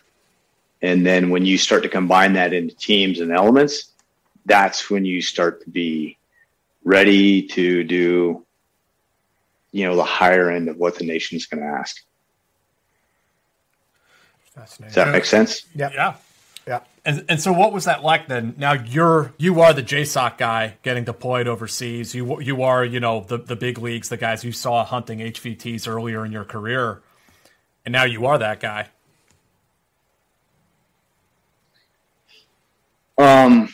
And 0.85 1.05
then 1.05 1.29
when 1.29 1.45
you 1.45 1.57
start 1.57 1.83
to 1.83 1.89
combine 1.89 2.33
that 2.33 2.53
into 2.53 2.75
teams 2.75 3.19
and 3.19 3.31
elements, 3.31 3.91
that's 4.45 4.89
when 4.89 5.03
you 5.05 5.21
start 5.21 5.63
to 5.63 5.69
be 5.69 6.17
ready 6.83 7.41
to 7.47 7.83
do, 7.83 8.45
you 9.71 9.85
know, 9.85 9.95
the 9.95 10.03
higher 10.03 10.51
end 10.51 10.69
of 10.69 10.77
what 10.77 10.97
the 10.97 11.05
nation's 11.05 11.47
going 11.47 11.61
to 11.61 11.67
ask. 11.67 12.03
Fascinating. 14.53 14.93
Does 14.93 14.95
that 14.95 15.11
make 15.11 15.25
sense? 15.25 15.65
Yeah. 15.73 15.91
Yeah. 15.93 16.15
Yeah. 16.67 16.79
And, 17.03 17.25
and 17.29 17.41
so 17.41 17.53
what 17.53 17.73
was 17.73 17.85
that 17.85 18.03
like 18.03 18.27
then? 18.27 18.55
Now 18.57 18.73
you're 18.73 19.33
you 19.37 19.61
are 19.61 19.73
the 19.73 19.83
JSOC 19.83 20.37
guy 20.37 20.77
getting 20.81 21.03
deployed 21.03 21.47
overseas. 21.47 22.15
You 22.15 22.41
you 22.41 22.63
are 22.63 22.83
you 22.83 22.99
know 22.99 23.23
the 23.27 23.37
the 23.37 23.55
big 23.55 23.77
leagues, 23.77 24.09
the 24.09 24.17
guys 24.17 24.43
you 24.43 24.51
saw 24.51 24.83
hunting 24.83 25.19
HVTs 25.19 25.87
earlier 25.87 26.25
in 26.25 26.31
your 26.31 26.45
career, 26.45 27.03
and 27.85 27.91
now 27.91 28.05
you 28.05 28.25
are 28.25 28.39
that 28.39 28.59
guy. 28.59 28.87
Um, 33.17 33.73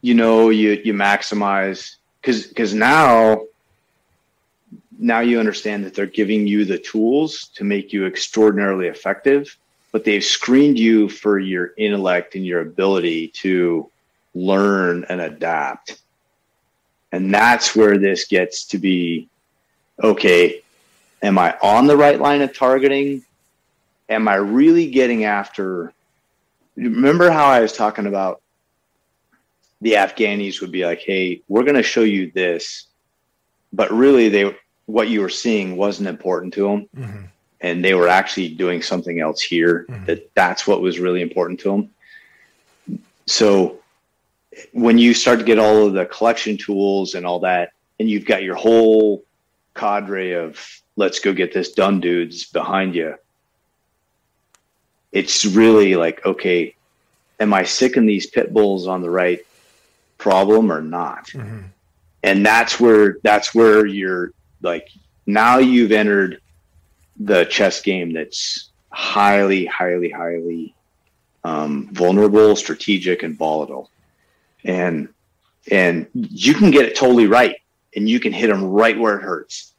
you 0.00 0.14
know, 0.14 0.50
you 0.50 0.80
you 0.84 0.94
maximize 0.94 1.96
because 2.20 2.46
because 2.46 2.74
now 2.74 3.42
now 4.98 5.20
you 5.20 5.38
understand 5.38 5.84
that 5.84 5.94
they're 5.94 6.06
giving 6.06 6.46
you 6.46 6.64
the 6.64 6.78
tools 6.78 7.50
to 7.54 7.64
make 7.64 7.92
you 7.92 8.06
extraordinarily 8.06 8.86
effective, 8.86 9.56
but 9.92 10.04
they've 10.04 10.24
screened 10.24 10.78
you 10.78 11.08
for 11.08 11.38
your 11.38 11.72
intellect 11.76 12.34
and 12.34 12.46
your 12.46 12.60
ability 12.60 13.28
to 13.28 13.90
learn 14.34 15.04
and 15.08 15.20
adapt. 15.20 16.00
And 17.12 17.32
that's 17.32 17.76
where 17.76 17.98
this 17.98 18.26
gets 18.26 18.64
to 18.66 18.78
be 18.78 19.28
okay, 20.02 20.62
am 21.22 21.38
I 21.38 21.56
on 21.62 21.86
the 21.86 21.96
right 21.96 22.20
line 22.20 22.42
of 22.42 22.56
targeting? 22.56 23.24
Am 24.08 24.28
I 24.28 24.34
really 24.34 24.90
getting 24.90 25.24
after? 25.24 25.92
Remember 26.76 27.30
how 27.30 27.46
I 27.46 27.60
was 27.60 27.72
talking 27.72 28.06
about 28.06 28.40
the 29.80 29.92
Afghanis 29.92 30.60
would 30.60 30.72
be 30.72 30.84
like, 30.84 31.00
hey, 31.00 31.42
we're 31.48 31.62
going 31.62 31.74
to 31.74 31.82
show 31.82 32.02
you 32.02 32.30
this. 32.32 32.86
But 33.72 33.90
really, 33.92 34.28
they 34.28 34.56
what 34.86 35.08
you 35.08 35.20
were 35.20 35.28
seeing 35.28 35.76
wasn't 35.76 36.08
important 36.08 36.54
to 36.54 36.68
them. 36.68 36.88
Mm-hmm. 36.96 37.24
And 37.60 37.84
they 37.84 37.94
were 37.94 38.08
actually 38.08 38.48
doing 38.48 38.82
something 38.82 39.20
else 39.20 39.40
here 39.40 39.86
that 40.04 40.30
that's 40.34 40.66
what 40.66 40.82
was 40.82 40.98
really 40.98 41.22
important 41.22 41.60
to 41.60 41.70
them. 41.70 42.98
So 43.26 43.78
when 44.72 44.98
you 44.98 45.14
start 45.14 45.38
to 45.38 45.44
get 45.46 45.58
all 45.58 45.86
of 45.86 45.94
the 45.94 46.04
collection 46.04 46.58
tools 46.58 47.14
and 47.14 47.24
all 47.24 47.40
that, 47.40 47.72
and 47.98 48.10
you've 48.10 48.26
got 48.26 48.42
your 48.42 48.54
whole 48.54 49.24
cadre 49.74 50.32
of 50.32 50.82
let's 50.96 51.20
go 51.20 51.32
get 51.32 51.54
this 51.54 51.72
done 51.72 52.00
dudes 52.00 52.44
behind 52.44 52.94
you, 52.94 53.14
it's 55.14 55.46
really 55.46 55.94
like, 55.94 56.26
okay, 56.26 56.74
am 57.38 57.54
I 57.54 57.62
sicking 57.62 58.04
these 58.04 58.26
pit 58.26 58.52
bulls 58.52 58.86
on 58.88 59.00
the 59.00 59.08
right 59.10 59.40
problem 60.18 60.70
or 60.70 60.82
not? 60.82 61.32
And 62.22 62.44
that's 62.44 62.80
where 62.80 63.18
that's 63.22 63.54
where 63.54 63.86
you're 63.86 64.32
like 64.60 64.88
now 65.26 65.58
you've 65.58 65.92
entered 65.92 66.40
the 67.18 67.44
chess 67.44 67.80
game 67.80 68.12
that's 68.12 68.70
highly, 68.90 69.66
highly, 69.66 70.10
highly 70.10 70.74
um, 71.44 71.88
vulnerable, 71.92 72.56
strategic, 72.56 73.22
and 73.22 73.38
volatile. 73.38 73.90
And 74.64 75.08
and 75.70 76.08
you 76.14 76.54
can 76.54 76.70
get 76.70 76.86
it 76.86 76.96
totally 76.96 77.26
right, 77.26 77.56
and 77.94 78.08
you 78.08 78.18
can 78.18 78.32
hit 78.32 78.48
them 78.48 78.64
right 78.64 78.98
where 78.98 79.18
it 79.18 79.22
hurts, 79.22 79.72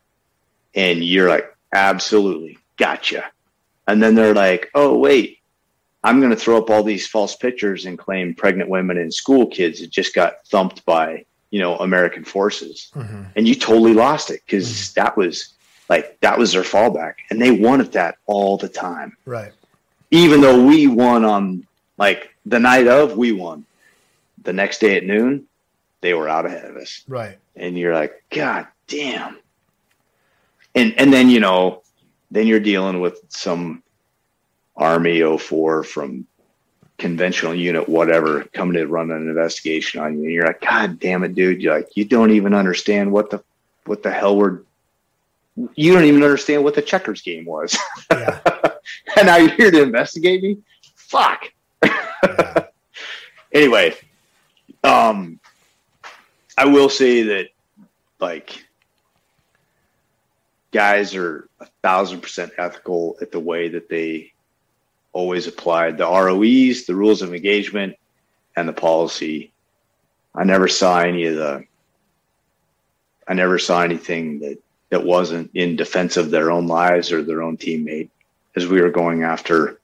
and 0.73 1.03
you're 1.03 1.29
like, 1.29 1.53
absolutely, 1.73 2.57
gotcha. 2.77 3.25
And 3.88 4.01
then 4.01 4.15
they're 4.15 4.33
like, 4.33 4.69
oh 4.73 4.97
wait, 4.97 5.39
I'm 6.05 6.19
going 6.19 6.31
to 6.31 6.38
throw 6.38 6.57
up 6.57 6.69
all 6.69 6.83
these 6.83 7.07
false 7.07 7.36
pictures 7.36 7.88
and 7.88 7.97
claim 7.97 8.36
pregnant 8.36 8.69
women 8.69 8.97
and 8.99 9.11
school 9.11 9.47
kids 9.47 9.81
that 9.81 9.89
just 9.89 10.13
got 10.13 10.45
thumped 10.47 10.86
by 10.86 11.25
you 11.49 11.59
know 11.59 11.77
American 11.77 12.23
forces, 12.23 12.91
mm-hmm. 12.93 13.23
and 13.36 13.47
you 13.47 13.55
totally 13.55 13.93
lost 13.93 14.29
it 14.29 14.41
because 14.45 14.67
mm-hmm. 14.67 15.01
that 15.01 15.17
was 15.17 15.53
like 15.89 16.19
that 16.19 16.38
was 16.38 16.51
their 16.51 16.63
fallback, 16.63 17.15
and 17.29 17.41
they 17.41 17.51
wanted 17.51 17.91
that 17.93 18.17
all 18.27 18.57
the 18.57 18.69
time. 18.69 19.17
Right. 19.25 19.51
even 20.11 20.41
though 20.41 20.63
we 20.63 20.88
won 20.88 21.25
on 21.25 21.65
like 21.97 22.36
the 22.45 22.59
night 22.59 22.88
of 22.88 23.17
we 23.17 23.31
won. 23.31 23.65
The 24.43 24.53
next 24.53 24.79
day 24.79 24.95
at 24.97 25.05
noon 25.05 25.47
they 26.01 26.13
were 26.13 26.29
out 26.29 26.45
ahead 26.45 26.65
of 26.65 26.75
us. 26.77 27.03
Right. 27.07 27.39
and 27.55 27.77
you're 27.77 27.93
like 27.93 28.21
god 28.29 28.67
damn. 28.88 29.38
And 30.75 30.93
and 30.99 31.11
then 31.11 31.29
you 31.29 31.39
know 31.39 31.81
then 32.36 32.47
you're 32.47 32.59
dealing 32.59 32.99
with 32.99 33.21
some 33.29 33.81
army 34.75 35.21
04 35.21 35.83
from 35.83 36.27
conventional 36.97 37.55
unit 37.55 37.88
whatever 37.89 38.43
coming 38.53 38.73
to 38.73 38.86
run 38.86 39.11
an 39.11 39.27
investigation 39.27 40.01
on 40.01 40.17
you. 40.17 40.23
And 40.23 40.31
you're 40.31 40.45
like 40.45 40.61
god 40.61 40.99
damn 40.99 41.23
it 41.23 41.33
dude. 41.33 41.61
You're 41.61 41.75
like 41.75 41.95
you 41.95 42.05
don't 42.05 42.31
even 42.31 42.53
understand 42.53 43.11
what 43.11 43.29
the 43.29 43.43
what 43.86 44.03
the 44.03 44.11
hell 44.11 44.38
we're 44.38 44.61
you 45.75 45.93
don't 45.93 46.03
even 46.03 46.23
understand 46.23 46.63
what 46.63 46.75
the 46.75 46.81
checkers 46.81 47.21
game 47.21 47.45
was. 47.45 47.77
Yeah. 48.11 48.39
and 49.17 49.27
now 49.27 49.38
you're 49.38 49.55
here 49.55 49.71
to 49.71 49.83
investigate 49.83 50.43
me? 50.43 50.57
Fuck. 50.95 51.51
Yeah. 51.83 52.65
anyway 53.53 53.95
um 54.83 55.39
i 56.57 56.65
will 56.65 56.89
say 56.89 57.23
that 57.23 57.47
like 58.19 58.65
guys 60.76 61.15
are 61.15 61.47
a 61.61 61.67
thousand 61.82 62.19
percent 62.19 62.51
ethical 62.57 63.17
at 63.21 63.32
the 63.32 63.39
way 63.39 63.69
that 63.69 63.88
they 63.88 64.34
always 65.13 65.47
applied 65.47 65.97
the 65.97 66.03
ROEs 66.03 66.86
the 66.86 66.93
rules 66.93 67.21
of 67.21 67.34
engagement 67.34 67.95
and 68.57 68.67
the 68.67 68.73
policy. 68.73 69.53
I 70.36 70.43
never 70.43 70.67
saw 70.67 70.99
any 70.99 71.28
of 71.28 71.36
the 71.36 71.63
i 73.30 73.34
never 73.34 73.57
saw 73.57 73.82
anything 73.82 74.39
that 74.39 74.57
that 74.89 75.03
wasn't 75.03 75.49
in 75.53 75.78
defense 75.78 76.17
of 76.17 76.30
their 76.30 76.51
own 76.51 76.67
lives 76.67 77.09
or 77.09 77.23
their 77.23 77.41
own 77.41 77.55
teammate 77.55 78.09
as 78.57 78.67
we 78.67 78.82
were 78.82 78.91
going 78.91 79.23
after 79.23 79.80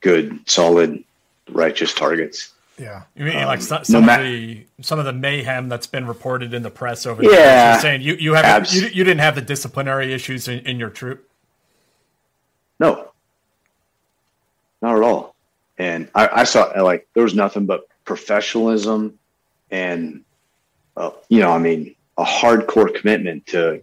good 0.00 0.38
solid 0.46 1.02
righteous 1.48 1.94
targets 1.94 2.52
yeah, 2.78 3.02
you 3.14 3.26
mean 3.26 3.34
like 3.44 3.60
some, 3.60 3.78
um, 3.78 3.84
some 3.84 4.06
no 4.06 4.14
of 4.14 4.22
the 4.22 4.66
some 4.80 4.98
of 4.98 5.04
the 5.04 5.12
mayhem 5.12 5.68
that's 5.68 5.86
been 5.86 6.06
reported 6.06 6.54
in 6.54 6.62
the 6.62 6.70
press 6.70 7.04
over? 7.04 7.22
The 7.22 7.30
yeah, 7.30 7.78
saying 7.78 8.00
you 8.00 8.14
you 8.14 8.32
have 8.32 8.72
you, 8.72 8.86
you 8.86 9.04
didn't 9.04 9.20
have 9.20 9.34
the 9.34 9.42
disciplinary 9.42 10.12
issues 10.12 10.48
in, 10.48 10.60
in 10.60 10.78
your 10.78 10.88
troop. 10.88 11.28
No, 12.80 13.12
not 14.80 14.96
at 14.96 15.02
all. 15.02 15.34
And 15.78 16.08
I, 16.14 16.28
I 16.32 16.44
saw 16.44 16.72
like 16.82 17.06
there 17.14 17.22
was 17.22 17.34
nothing 17.34 17.66
but 17.66 17.86
professionalism, 18.04 19.18
and 19.70 20.24
uh, 20.96 21.10
you 21.28 21.40
know, 21.40 21.52
I 21.52 21.58
mean, 21.58 21.94
a 22.16 22.24
hardcore 22.24 22.94
commitment 22.94 23.46
to 23.48 23.82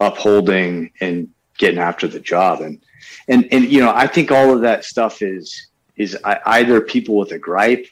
upholding 0.00 0.90
and 1.00 1.28
getting 1.58 1.78
after 1.78 2.08
the 2.08 2.20
job, 2.20 2.62
and 2.62 2.80
and 3.28 3.46
and 3.52 3.64
you 3.64 3.80
know, 3.80 3.92
I 3.94 4.06
think 4.06 4.30
all 4.30 4.54
of 4.54 4.62
that 4.62 4.84
stuff 4.84 5.20
is 5.20 5.68
is 5.96 6.16
either 6.24 6.80
people 6.80 7.16
with 7.16 7.32
a 7.32 7.38
gripe 7.38 7.86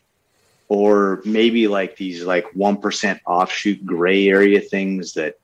or 0.68 1.22
maybe 1.24 1.68
like 1.68 1.96
these 1.96 2.24
like 2.24 2.50
1% 2.53 3.20
offshoot 3.26 3.84
gray 3.84 4.28
area 4.28 4.61
things 4.61 5.14
that 5.14 5.38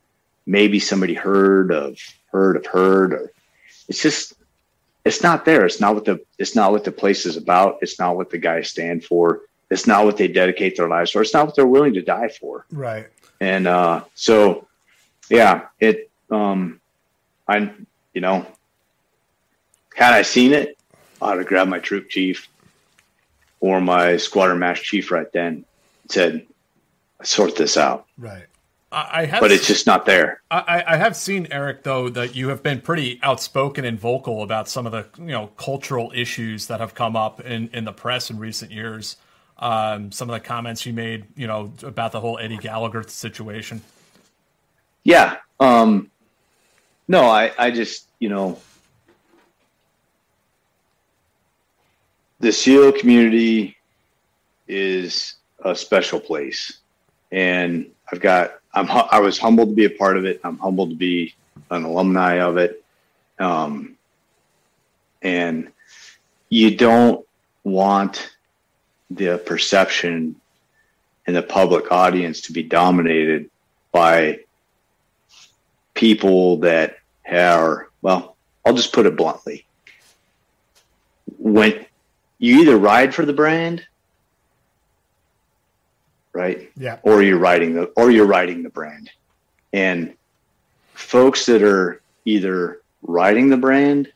maybe 0.46 0.78
somebody 0.78 1.14
heard 1.14 1.70
of 1.70 1.98
heard 2.32 2.56
of 2.56 2.66
heard 2.66 3.12
or 3.12 3.32
it's 3.88 4.02
just 4.02 4.34
it's 5.04 5.22
not 5.22 5.44
there. 5.44 5.64
It's 5.64 5.80
not 5.80 5.94
what 5.94 6.04
the 6.04 6.20
it's 6.38 6.54
not 6.54 6.72
what 6.72 6.84
the 6.84 6.92
place 6.92 7.24
is 7.24 7.36
about. 7.36 7.78
It's 7.80 7.98
not 7.98 8.16
what 8.16 8.30
the 8.30 8.38
guys 8.38 8.68
stand 8.68 9.04
for. 9.04 9.42
It's 9.70 9.86
not 9.86 10.04
what 10.04 10.16
they 10.16 10.28
dedicate 10.28 10.76
their 10.76 10.88
lives 10.88 11.11
for. 11.11 11.22
It's 11.22 11.32
not 11.32 11.46
what 11.46 11.56
they're 11.56 11.66
willing 11.66 11.94
to 11.94 12.02
die 12.02 12.28
for. 12.28 12.66
Right. 12.70 13.06
And 13.40 13.66
uh 13.66 14.04
so 14.14 14.68
yeah 15.30 15.66
it 15.78 16.11
um 16.30 16.80
i 17.46 17.70
you 18.14 18.20
know 18.20 18.46
had 19.94 20.14
i 20.14 20.22
seen 20.22 20.52
it 20.52 20.78
i'd 21.22 21.38
have 21.38 21.46
grabbed 21.46 21.70
my 21.70 21.78
troop 21.78 22.08
chief 22.08 22.48
or 23.60 23.80
my 23.80 24.16
squadron 24.16 24.58
master 24.58 24.84
chief 24.84 25.10
right 25.10 25.32
then 25.32 25.46
and 25.46 25.64
said 26.10 26.46
sort 27.22 27.56
this 27.56 27.76
out 27.76 28.06
right 28.18 28.46
I 28.90 29.26
have, 29.26 29.40
but 29.40 29.52
it's 29.52 29.66
just 29.66 29.86
not 29.86 30.06
there. 30.06 30.40
I, 30.50 30.82
I 30.86 30.96
have 30.96 31.14
seen 31.14 31.46
Eric 31.50 31.82
though 31.82 32.08
that 32.08 32.34
you 32.34 32.48
have 32.48 32.62
been 32.62 32.80
pretty 32.80 33.20
outspoken 33.22 33.84
and 33.84 34.00
vocal 34.00 34.42
about 34.42 34.66
some 34.66 34.86
of 34.86 34.92
the 34.92 35.06
you 35.18 35.32
know 35.32 35.48
cultural 35.58 36.10
issues 36.14 36.68
that 36.68 36.80
have 36.80 36.94
come 36.94 37.14
up 37.14 37.40
in, 37.40 37.68
in 37.74 37.84
the 37.84 37.92
press 37.92 38.30
in 38.30 38.38
recent 38.38 38.72
years. 38.72 39.16
Um, 39.58 40.10
some 40.10 40.30
of 40.30 40.34
the 40.34 40.40
comments 40.40 40.86
you 40.86 40.94
made, 40.94 41.26
you 41.36 41.46
know, 41.46 41.72
about 41.82 42.12
the 42.12 42.20
whole 42.20 42.38
Eddie 42.38 42.56
Gallagher 42.56 43.02
situation. 43.02 43.82
Yeah. 45.04 45.36
Um, 45.60 46.10
no, 47.08 47.26
I, 47.26 47.52
I 47.58 47.70
just 47.70 48.06
you 48.20 48.30
know 48.30 48.58
the 52.41 52.53
SEAL 52.53 52.93
community 52.93 53.76
is 54.66 55.34
a 55.64 55.74
special 55.74 56.20
place, 56.20 56.78
and 57.32 57.86
I've 58.12 58.20
got 58.20 58.61
I'm 58.74 58.89
I 58.91 59.20
was 59.20 59.39
humbled 59.39 59.70
to 59.70 59.74
be 59.74 59.86
a 59.86 59.91
part 59.91 60.16
of 60.16 60.24
it. 60.24 60.41
I'm 60.45 60.59
humbled 60.59 60.91
to 60.91 60.97
be 60.97 61.34
an 61.70 61.84
alumni 61.84 62.41
of 62.41 62.57
it. 62.57 62.84
Um, 63.39 63.97
and 65.22 65.68
you 66.49 66.76
don't 66.76 67.26
want 67.64 68.34
the 69.11 69.39
perception 69.39 70.36
in 71.26 71.34
the 71.34 71.43
public 71.43 71.91
audience 71.93 72.41
to 72.43 72.53
be 72.53 72.62
dominated 72.62 73.51
by 73.93 74.41
people 75.95 76.59
that 76.59 76.99
are 77.30 77.89
well 78.03 78.36
i'll 78.64 78.74
just 78.74 78.93
put 78.93 79.05
it 79.07 79.16
bluntly 79.16 79.66
when 81.39 81.84
you 82.39 82.61
either 82.61 82.76
ride 82.76 83.14
for 83.14 83.24
the 83.24 83.32
brand 83.32 83.84
right? 86.39 86.70
Yeah. 86.76 86.99
Or 87.03 87.20
you're 87.20 87.39
riding 87.39 87.74
the 87.74 87.84
or 87.97 88.11
you're 88.11 88.26
writing 88.26 88.62
the 88.62 88.70
brand. 88.70 89.11
And 89.72 90.14
folks 90.95 91.47
that 91.47 91.62
are 91.62 92.01
either 92.24 92.80
riding 93.03 93.49
the 93.49 93.57
brand 93.57 94.12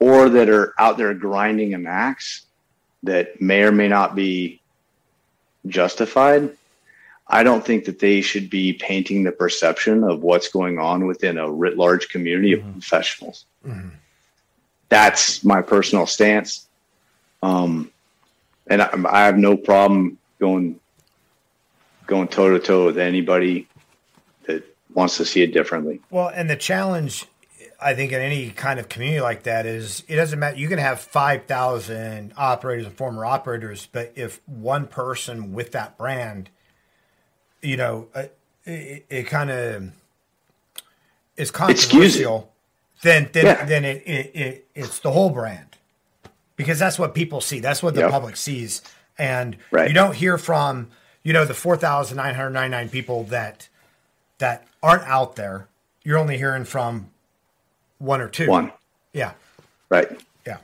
or 0.00 0.28
that 0.28 0.48
are 0.48 0.74
out 0.78 0.98
there 0.98 1.14
grinding 1.14 1.74
a 1.74 1.78
max 1.78 2.46
that 3.04 3.40
may 3.40 3.62
or 3.62 3.72
may 3.72 3.88
not 3.88 4.16
be 4.16 4.60
justified, 5.68 6.50
I 7.28 7.44
don't 7.44 7.64
think 7.64 7.84
that 7.84 8.00
they 8.00 8.20
should 8.20 8.50
be 8.50 8.72
painting 8.72 9.22
the 9.22 9.32
perception 9.32 10.02
of 10.02 10.22
what's 10.22 10.48
going 10.48 10.78
on 10.80 11.06
within 11.06 11.38
a 11.38 11.50
writ 11.50 11.76
large 11.76 12.08
community 12.08 12.56
mm-hmm. 12.56 12.68
of 12.68 12.74
professionals. 12.74 13.46
Mm-hmm. 13.64 13.90
That's 14.88 15.44
my 15.44 15.62
personal 15.62 16.06
stance. 16.06 16.65
Um, 17.42 17.90
and 18.66 18.82
I, 18.82 18.90
I 19.08 19.24
have 19.26 19.38
no 19.38 19.56
problem 19.56 20.18
going 20.38 20.80
going 22.06 22.28
toe 22.28 22.50
to 22.50 22.58
toe 22.58 22.86
with 22.86 22.98
anybody 22.98 23.66
that 24.46 24.64
wants 24.94 25.16
to 25.16 25.24
see 25.24 25.42
it 25.42 25.52
differently. 25.52 26.00
Well, 26.10 26.28
and 26.28 26.48
the 26.48 26.56
challenge, 26.56 27.26
I 27.82 27.94
think, 27.94 28.12
in 28.12 28.20
any 28.20 28.50
kind 28.50 28.78
of 28.78 28.88
community 28.88 29.20
like 29.20 29.42
that 29.44 29.66
is 29.66 30.04
it 30.08 30.16
doesn't 30.16 30.38
matter. 30.38 30.56
You 30.56 30.68
can 30.68 30.78
have 30.78 31.00
5,000 31.00 32.32
operators 32.36 32.86
and 32.86 32.94
former 32.94 33.24
operators, 33.24 33.88
but 33.90 34.12
if 34.14 34.40
one 34.46 34.86
person 34.86 35.52
with 35.52 35.72
that 35.72 35.98
brand, 35.98 36.50
you 37.60 37.76
know, 37.76 38.08
uh, 38.14 38.24
it, 38.64 39.06
it 39.08 39.22
kind 39.24 39.50
of 39.50 39.90
is 41.36 41.50
controversial, 41.50 42.52
then 43.02 43.28
then, 43.32 43.44
yeah. 43.44 43.64
then 43.64 43.84
it, 43.84 44.02
it, 44.06 44.36
it, 44.36 44.66
it's 44.74 45.00
the 45.00 45.10
whole 45.10 45.30
brand 45.30 45.76
because 46.56 46.78
that's 46.78 46.98
what 46.98 47.14
people 47.14 47.40
see. 47.40 47.60
That's 47.60 47.82
what 47.82 47.94
the 47.94 48.00
yep. 48.00 48.10
public 48.10 48.36
sees. 48.36 48.82
And 49.18 49.56
right. 49.70 49.88
you 49.88 49.94
don't 49.94 50.14
hear 50.14 50.38
from– 50.38 50.88
you 51.26 51.32
know 51.32 51.44
the 51.44 51.54
4999 51.54 52.88
people 52.88 53.24
that 53.24 53.68
that 54.38 54.64
aren't 54.80 55.02
out 55.02 55.34
there 55.34 55.66
you're 56.04 56.18
only 56.18 56.38
hearing 56.38 56.64
from 56.64 57.08
one 57.98 58.20
or 58.20 58.28
two 58.28 58.46
one 58.46 58.70
yeah 59.12 59.32
right 59.88 60.08
yeah 60.46 60.58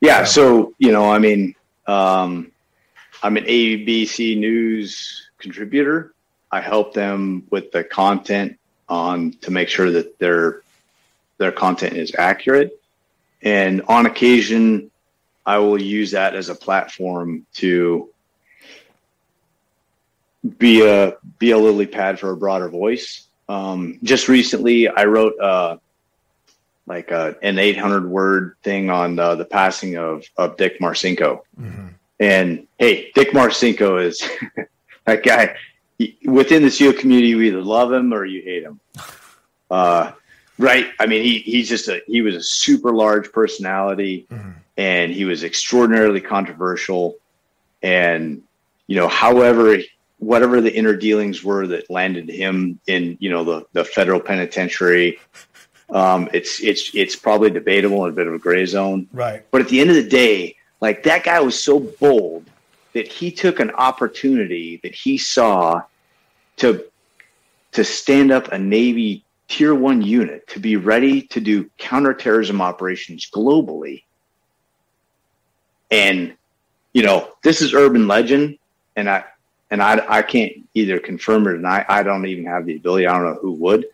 yeah 0.00 0.22
so, 0.22 0.66
so 0.66 0.74
you 0.78 0.92
know 0.92 1.10
i 1.10 1.18
mean 1.18 1.52
um, 1.88 2.52
i'm 3.24 3.36
an 3.36 3.42
abc 3.44 4.38
news 4.38 5.30
contributor 5.38 6.14
i 6.52 6.60
help 6.60 6.94
them 6.94 7.44
with 7.50 7.72
the 7.72 7.82
content 7.82 8.56
on 8.88 9.32
to 9.40 9.50
make 9.50 9.68
sure 9.68 9.90
that 9.90 10.16
their 10.20 10.62
their 11.38 11.50
content 11.50 11.96
is 11.96 12.14
accurate 12.16 12.80
and 13.42 13.82
on 13.88 14.06
occasion 14.06 14.88
i 15.46 15.58
will 15.58 15.80
use 15.80 16.12
that 16.12 16.34
as 16.34 16.48
a 16.48 16.54
platform 16.54 17.46
to 17.54 18.08
be 20.58 20.86
a 20.86 21.16
be 21.38 21.50
a 21.50 21.58
lily 21.58 21.86
pad 21.86 22.18
for 22.18 22.30
a 22.30 22.36
broader 22.36 22.68
voice. 22.68 23.26
Um, 23.48 23.98
just 24.02 24.28
recently, 24.28 24.88
I 24.88 25.04
wrote 25.04 25.38
uh, 25.38 25.78
like 26.86 27.10
a, 27.10 27.16
uh, 27.16 27.34
an 27.42 27.58
800 27.58 28.08
word 28.08 28.56
thing 28.62 28.90
on 28.90 29.18
uh, 29.18 29.34
the 29.34 29.44
passing 29.44 29.96
of 29.96 30.24
of 30.36 30.56
Dick 30.56 30.80
Marcinko. 30.80 31.40
Mm-hmm. 31.60 31.86
And 32.20 32.66
hey, 32.78 33.10
Dick 33.14 33.32
Marcinko 33.32 34.02
is 34.02 34.22
that 35.04 35.22
guy. 35.22 35.56
He, 35.98 36.18
within 36.24 36.62
the 36.62 36.70
SEAL 36.70 36.94
community, 36.94 37.28
you 37.28 37.40
either 37.42 37.62
love 37.62 37.92
him 37.92 38.12
or 38.12 38.24
you 38.24 38.42
hate 38.42 38.62
him. 38.62 38.80
Uh, 39.70 40.12
right? 40.58 40.88
I 41.00 41.06
mean, 41.06 41.24
he 41.24 41.38
he's 41.38 41.68
just 41.68 41.88
a 41.88 42.00
he 42.06 42.20
was 42.20 42.36
a 42.36 42.42
super 42.42 42.92
large 42.92 43.32
personality, 43.32 44.26
mm-hmm. 44.30 44.50
And 44.76 45.12
he 45.12 45.24
was 45.24 45.44
extraordinarily 45.44 46.20
controversial. 46.20 47.16
And 47.82 48.42
you 48.86 48.96
know, 48.96 49.08
however 49.08 49.78
whatever 50.18 50.60
the 50.60 50.74
inner 50.74 50.96
dealings 50.96 51.44
were 51.44 51.66
that 51.66 51.90
landed 51.90 52.28
him 52.28 52.80
in, 52.86 53.16
you 53.20 53.30
know, 53.30 53.44
the, 53.44 53.66
the 53.72 53.84
federal 53.84 54.20
penitentiary. 54.20 55.18
Um, 55.90 56.28
it's 56.32 56.62
it's 56.62 56.94
it's 56.94 57.14
probably 57.14 57.50
debatable 57.50 58.04
and 58.04 58.12
a 58.12 58.16
bit 58.16 58.26
of 58.26 58.34
a 58.34 58.38
gray 58.38 58.64
zone. 58.64 59.06
Right. 59.12 59.44
But 59.50 59.60
at 59.60 59.68
the 59.68 59.80
end 59.80 59.90
of 59.90 59.96
the 59.96 60.08
day, 60.08 60.56
like 60.80 61.02
that 61.02 61.24
guy 61.24 61.40
was 61.40 61.62
so 61.62 61.78
bold 61.78 62.46
that 62.94 63.06
he 63.06 63.30
took 63.30 63.60
an 63.60 63.70
opportunity 63.72 64.80
that 64.82 64.94
he 64.94 65.18
saw 65.18 65.82
to 66.56 66.84
to 67.72 67.84
stand 67.84 68.32
up 68.32 68.50
a 68.50 68.58
Navy 68.58 69.24
tier 69.48 69.74
one 69.74 70.00
unit 70.00 70.46
to 70.48 70.58
be 70.58 70.76
ready 70.76 71.20
to 71.20 71.40
do 71.40 71.70
counterterrorism 71.76 72.62
operations 72.62 73.28
globally. 73.30 74.04
And, 75.94 76.34
you 76.92 77.04
know, 77.04 77.30
this 77.44 77.62
is 77.62 77.72
urban 77.72 78.08
legend. 78.08 78.58
And 78.96 79.08
I, 79.08 79.24
and 79.70 79.80
I, 79.80 80.04
I 80.08 80.22
can't 80.22 80.52
either 80.74 80.98
confirm 80.98 81.46
or 81.46 81.54
deny. 81.54 81.84
I 81.88 82.02
don't 82.02 82.26
even 82.26 82.46
have 82.46 82.66
the 82.66 82.76
ability. 82.76 83.06
I 83.06 83.12
don't 83.12 83.24
know 83.24 83.40
who 83.40 83.52
would, 83.52 83.86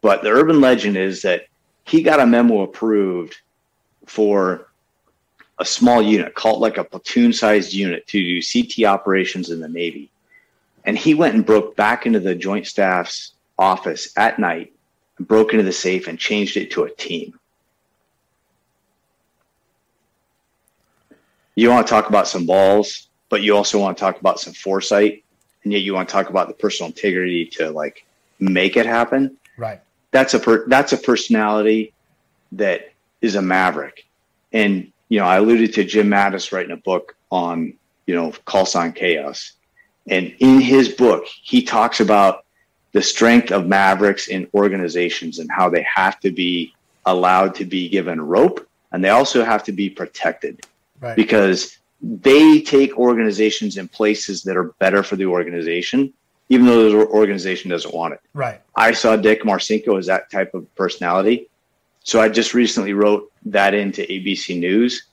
but 0.00 0.22
the 0.22 0.30
urban 0.30 0.60
legend 0.60 0.96
is 0.96 1.22
that 1.22 1.46
he 1.84 2.02
got 2.02 2.20
a 2.20 2.26
memo 2.26 2.60
approved 2.60 3.36
for 4.06 4.68
a 5.58 5.64
small 5.64 6.00
unit, 6.00 6.34
called 6.34 6.60
like 6.60 6.78
a 6.78 6.84
platoon 6.84 7.32
sized 7.32 7.72
unit 7.72 8.06
to 8.06 8.18
do 8.22 8.40
CT 8.40 8.86
operations 8.86 9.50
in 9.50 9.60
the 9.60 9.68
Navy. 9.68 10.10
And 10.84 10.96
he 10.96 11.14
went 11.14 11.34
and 11.34 11.44
broke 11.44 11.76
back 11.76 12.06
into 12.06 12.20
the 12.20 12.34
Joint 12.34 12.66
Staff's 12.66 13.32
office 13.58 14.12
at 14.16 14.38
night 14.38 14.72
and 15.18 15.26
broke 15.26 15.52
into 15.52 15.64
the 15.64 15.72
safe 15.72 16.06
and 16.06 16.18
changed 16.18 16.56
it 16.56 16.70
to 16.72 16.84
a 16.84 16.94
team. 16.94 17.38
You 21.60 21.70
want 21.70 21.86
to 21.86 21.90
talk 21.90 22.08
about 22.08 22.28
some 22.28 22.46
balls? 22.46 23.06
but 23.28 23.42
you 23.42 23.56
also 23.56 23.78
want 23.78 23.96
to 23.96 24.00
talk 24.00 24.18
about 24.18 24.40
some 24.40 24.52
foresight 24.52 25.22
and 25.62 25.72
yet 25.72 25.82
you 25.82 25.94
want 25.94 26.08
to 26.08 26.12
talk 26.12 26.30
about 26.30 26.48
the 26.48 26.54
personal 26.54 26.88
integrity 26.88 27.46
to 27.46 27.70
like 27.70 28.04
make 28.40 28.76
it 28.76 28.84
happen 28.84 29.36
right 29.56 29.80
that's 30.10 30.34
a 30.34 30.40
per, 30.40 30.66
that's 30.66 30.92
a 30.92 30.96
personality 30.96 31.92
that 32.50 32.92
is 33.20 33.36
a 33.36 33.40
maverick 33.40 34.04
and 34.52 34.90
you 35.10 35.20
know 35.20 35.26
i 35.26 35.36
alluded 35.36 35.72
to 35.72 35.84
jim 35.84 36.08
mattis 36.08 36.50
writing 36.50 36.72
a 36.72 36.76
book 36.76 37.14
on, 37.30 37.74
you 38.06 38.14
know, 38.14 38.32
call 38.44 38.66
sign 38.66 38.92
chaos. 38.92 39.52
And 40.08 40.34
in 40.40 40.60
his 40.60 40.88
book, 40.88 41.24
he 41.26 41.62
talks 41.62 42.00
about 42.00 42.44
the 42.92 43.02
strength 43.02 43.52
of 43.52 43.66
Mavericks 43.66 44.28
in 44.28 44.48
organizations 44.54 45.38
and 45.38 45.48
how 45.50 45.68
they 45.68 45.86
have 45.94 46.18
to 46.20 46.32
be 46.32 46.74
allowed 47.06 47.54
to 47.54 47.64
be 47.64 47.88
given 47.88 48.20
rope 48.20 48.66
and 48.92 49.02
they 49.02 49.08
also 49.08 49.42
have 49.42 49.62
to 49.64 49.72
be 49.72 49.88
protected 49.88 50.60
Right. 51.00 51.16
because 51.16 51.78
they 52.02 52.60
take 52.60 52.96
organizations 52.98 53.76
in 53.76 53.88
places 53.88 54.42
that 54.44 54.56
are 54.56 54.72
better 54.78 55.02
for 55.02 55.16
the 55.16 55.26
organization, 55.26 56.12
even 56.48 56.66
though 56.66 56.90
the 56.90 57.06
organization 57.08 57.70
doesn't 57.70 57.94
want 57.94 58.14
it. 58.14 58.20
Right. 58.34 58.60
I 58.74 58.92
saw 58.92 59.16
Dick 59.16 59.42
Marcinko 59.42 59.98
as 59.98 60.06
that 60.06 60.30
type 60.30 60.54
of 60.54 60.72
personality. 60.74 61.48
So 62.04 62.20
I 62.20 62.28
just 62.28 62.54
recently 62.54 62.94
wrote 62.94 63.30
that 63.46 63.74
into 63.74 64.02
ABC 64.02 64.58
News 64.58 65.06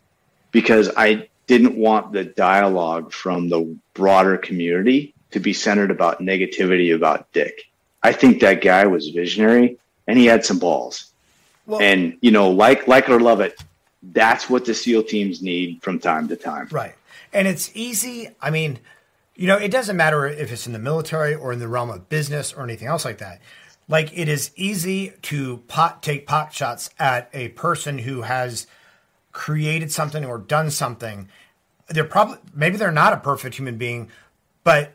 because 0.51 0.89
I 0.95 1.27
didn't 1.47 1.75
want 1.75 2.13
the 2.13 2.23
dialogue 2.23 3.11
from 3.11 3.49
the 3.49 3.77
broader 3.93 4.37
community 4.37 5.13
to 5.31 5.39
be 5.39 5.53
centered 5.53 5.91
about 5.91 6.19
negativity 6.19 6.95
about 6.95 7.31
Dick. 7.33 7.69
I 8.03 8.13
think 8.13 8.39
that 8.41 8.61
guy 8.61 8.85
was 8.85 9.09
visionary 9.09 9.77
and 10.07 10.17
he 10.17 10.25
had 10.25 10.45
some 10.45 10.59
balls. 10.59 11.11
Well- 11.65 11.81
and 11.81 12.17
you 12.21 12.31
know, 12.31 12.49
like 12.49 12.87
like 12.87 13.05
it 13.05 13.11
or 13.11 13.19
love 13.19 13.41
it, 13.41 13.61
that's 14.11 14.49
what 14.49 14.65
the 14.65 14.73
SEAL 14.73 15.03
teams 15.03 15.41
need 15.41 15.81
from 15.81 15.99
time 15.99 16.27
to 16.27 16.35
time. 16.35 16.67
Right. 16.71 16.95
And 17.33 17.47
it's 17.47 17.71
easy. 17.75 18.29
I 18.41 18.49
mean, 18.49 18.79
you 19.35 19.47
know, 19.47 19.57
it 19.57 19.69
doesn't 19.69 19.97
matter 19.97 20.25
if 20.25 20.51
it's 20.51 20.65
in 20.65 20.73
the 20.73 20.79
military 20.79 21.35
or 21.35 21.53
in 21.53 21.59
the 21.59 21.67
realm 21.67 21.89
of 21.89 22.09
business 22.09 22.53
or 22.53 22.63
anything 22.63 22.87
else 22.87 23.05
like 23.05 23.19
that. 23.19 23.39
Like 23.87 24.17
it 24.17 24.27
is 24.27 24.51
easy 24.55 25.13
to 25.23 25.57
pot 25.67 26.03
take 26.03 26.27
pot 26.27 26.53
shots 26.53 26.89
at 26.99 27.29
a 27.33 27.49
person 27.49 27.99
who 27.99 28.23
has 28.23 28.67
created 29.31 29.91
something 29.91 30.25
or 30.25 30.37
done 30.37 30.71
something. 30.71 31.29
They're 31.87 32.03
probably 32.03 32.37
maybe 32.53 32.77
they're 32.77 32.91
not 32.91 33.13
a 33.13 33.17
perfect 33.17 33.55
human 33.55 33.77
being, 33.77 34.09
but 34.63 34.91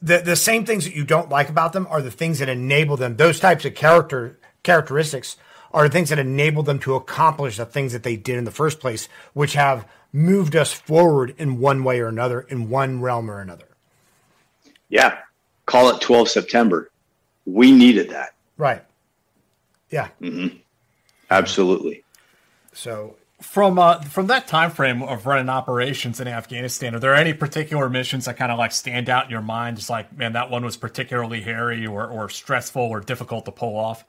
the 0.00 0.18
the 0.18 0.36
same 0.36 0.64
things 0.64 0.84
that 0.84 0.94
you 0.94 1.04
don't 1.04 1.28
like 1.28 1.50
about 1.50 1.72
them 1.72 1.86
are 1.90 2.00
the 2.00 2.10
things 2.10 2.38
that 2.38 2.48
enable 2.48 2.96
them. 2.96 3.16
Those 3.16 3.40
types 3.40 3.64
of 3.64 3.74
character 3.74 4.38
characteristics 4.62 5.36
are 5.72 5.84
the 5.84 5.90
things 5.92 6.08
that 6.10 6.18
enable 6.18 6.62
them 6.62 6.78
to 6.80 6.94
accomplish 6.94 7.56
the 7.56 7.66
things 7.66 7.92
that 7.92 8.02
they 8.02 8.16
did 8.16 8.36
in 8.36 8.44
the 8.44 8.50
first 8.50 8.80
place, 8.80 9.08
which 9.34 9.54
have 9.54 9.86
moved 10.12 10.56
us 10.56 10.72
forward 10.72 11.34
in 11.38 11.58
one 11.58 11.84
way 11.84 12.00
or 12.00 12.08
another, 12.08 12.40
in 12.40 12.68
one 12.68 13.00
realm 13.00 13.30
or 13.30 13.40
another. 13.40 13.68
Yeah. 14.88 15.18
Call 15.66 15.90
it 15.90 16.00
12 16.00 16.28
September. 16.28 16.90
We 17.46 17.70
needed 17.70 18.10
that. 18.10 18.34
Right. 18.56 18.82
Yeah. 19.90 20.08
Absolutely. 21.30 22.02
So 22.72 23.16
From 23.40 23.78
uh, 23.78 24.00
from 24.02 24.26
that 24.26 24.46
time 24.48 24.70
frame 24.70 25.02
of 25.02 25.26
running 25.26 25.48
operations 25.48 26.20
in 26.20 26.28
Afghanistan, 26.28 26.94
are 26.94 26.98
there 26.98 27.14
any 27.14 27.32
particular 27.32 27.88
missions 27.88 28.26
that 28.26 28.36
kind 28.36 28.52
of 28.52 28.58
like 28.58 28.72
stand 28.72 29.08
out 29.08 29.24
in 29.24 29.30
your 29.30 29.40
mind? 29.40 29.76
Just 29.78 29.88
like, 29.90 30.16
man, 30.16 30.34
that 30.34 30.50
one 30.50 30.64
was 30.64 30.76
particularly 30.76 31.40
hairy 31.40 31.86
or, 31.86 32.06
or 32.06 32.28
stressful 32.28 32.82
or 32.82 33.00
difficult 33.00 33.44
to 33.46 33.52
pull 33.52 33.76
off. 33.76 34.04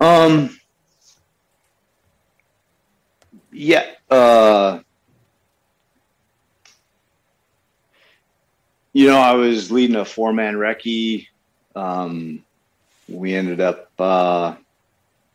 Um. 0.00 0.58
Yeah. 3.52 3.86
Uh. 4.10 4.80
You 8.92 9.06
know, 9.08 9.18
I 9.18 9.34
was 9.34 9.70
leading 9.70 9.96
a 9.96 10.04
four 10.06 10.32
man 10.32 10.54
recce. 10.54 11.26
Um, 11.74 12.42
we 13.08 13.34
ended 13.34 13.60
up 13.60 13.90
uh, 13.98 14.56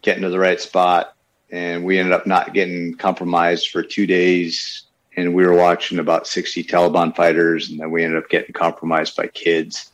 getting 0.01 0.23
to 0.23 0.29
the 0.29 0.39
right 0.39 0.59
spot, 0.59 1.15
and 1.51 1.85
we 1.85 1.99
ended 1.99 2.13
up 2.13 2.25
not 2.25 2.55
getting 2.55 2.95
compromised 2.95 3.69
for 3.69 3.83
two 3.83 4.07
days. 4.07 4.83
And 5.15 5.35
we 5.35 5.45
were 5.45 5.53
watching 5.53 5.99
about 5.99 6.25
sixty 6.25 6.63
Taliban 6.63 7.15
fighters, 7.15 7.69
and 7.69 7.79
then 7.79 7.91
we 7.91 8.03
ended 8.03 8.23
up 8.23 8.29
getting 8.29 8.53
compromised 8.53 9.15
by 9.15 9.27
kids. 9.27 9.91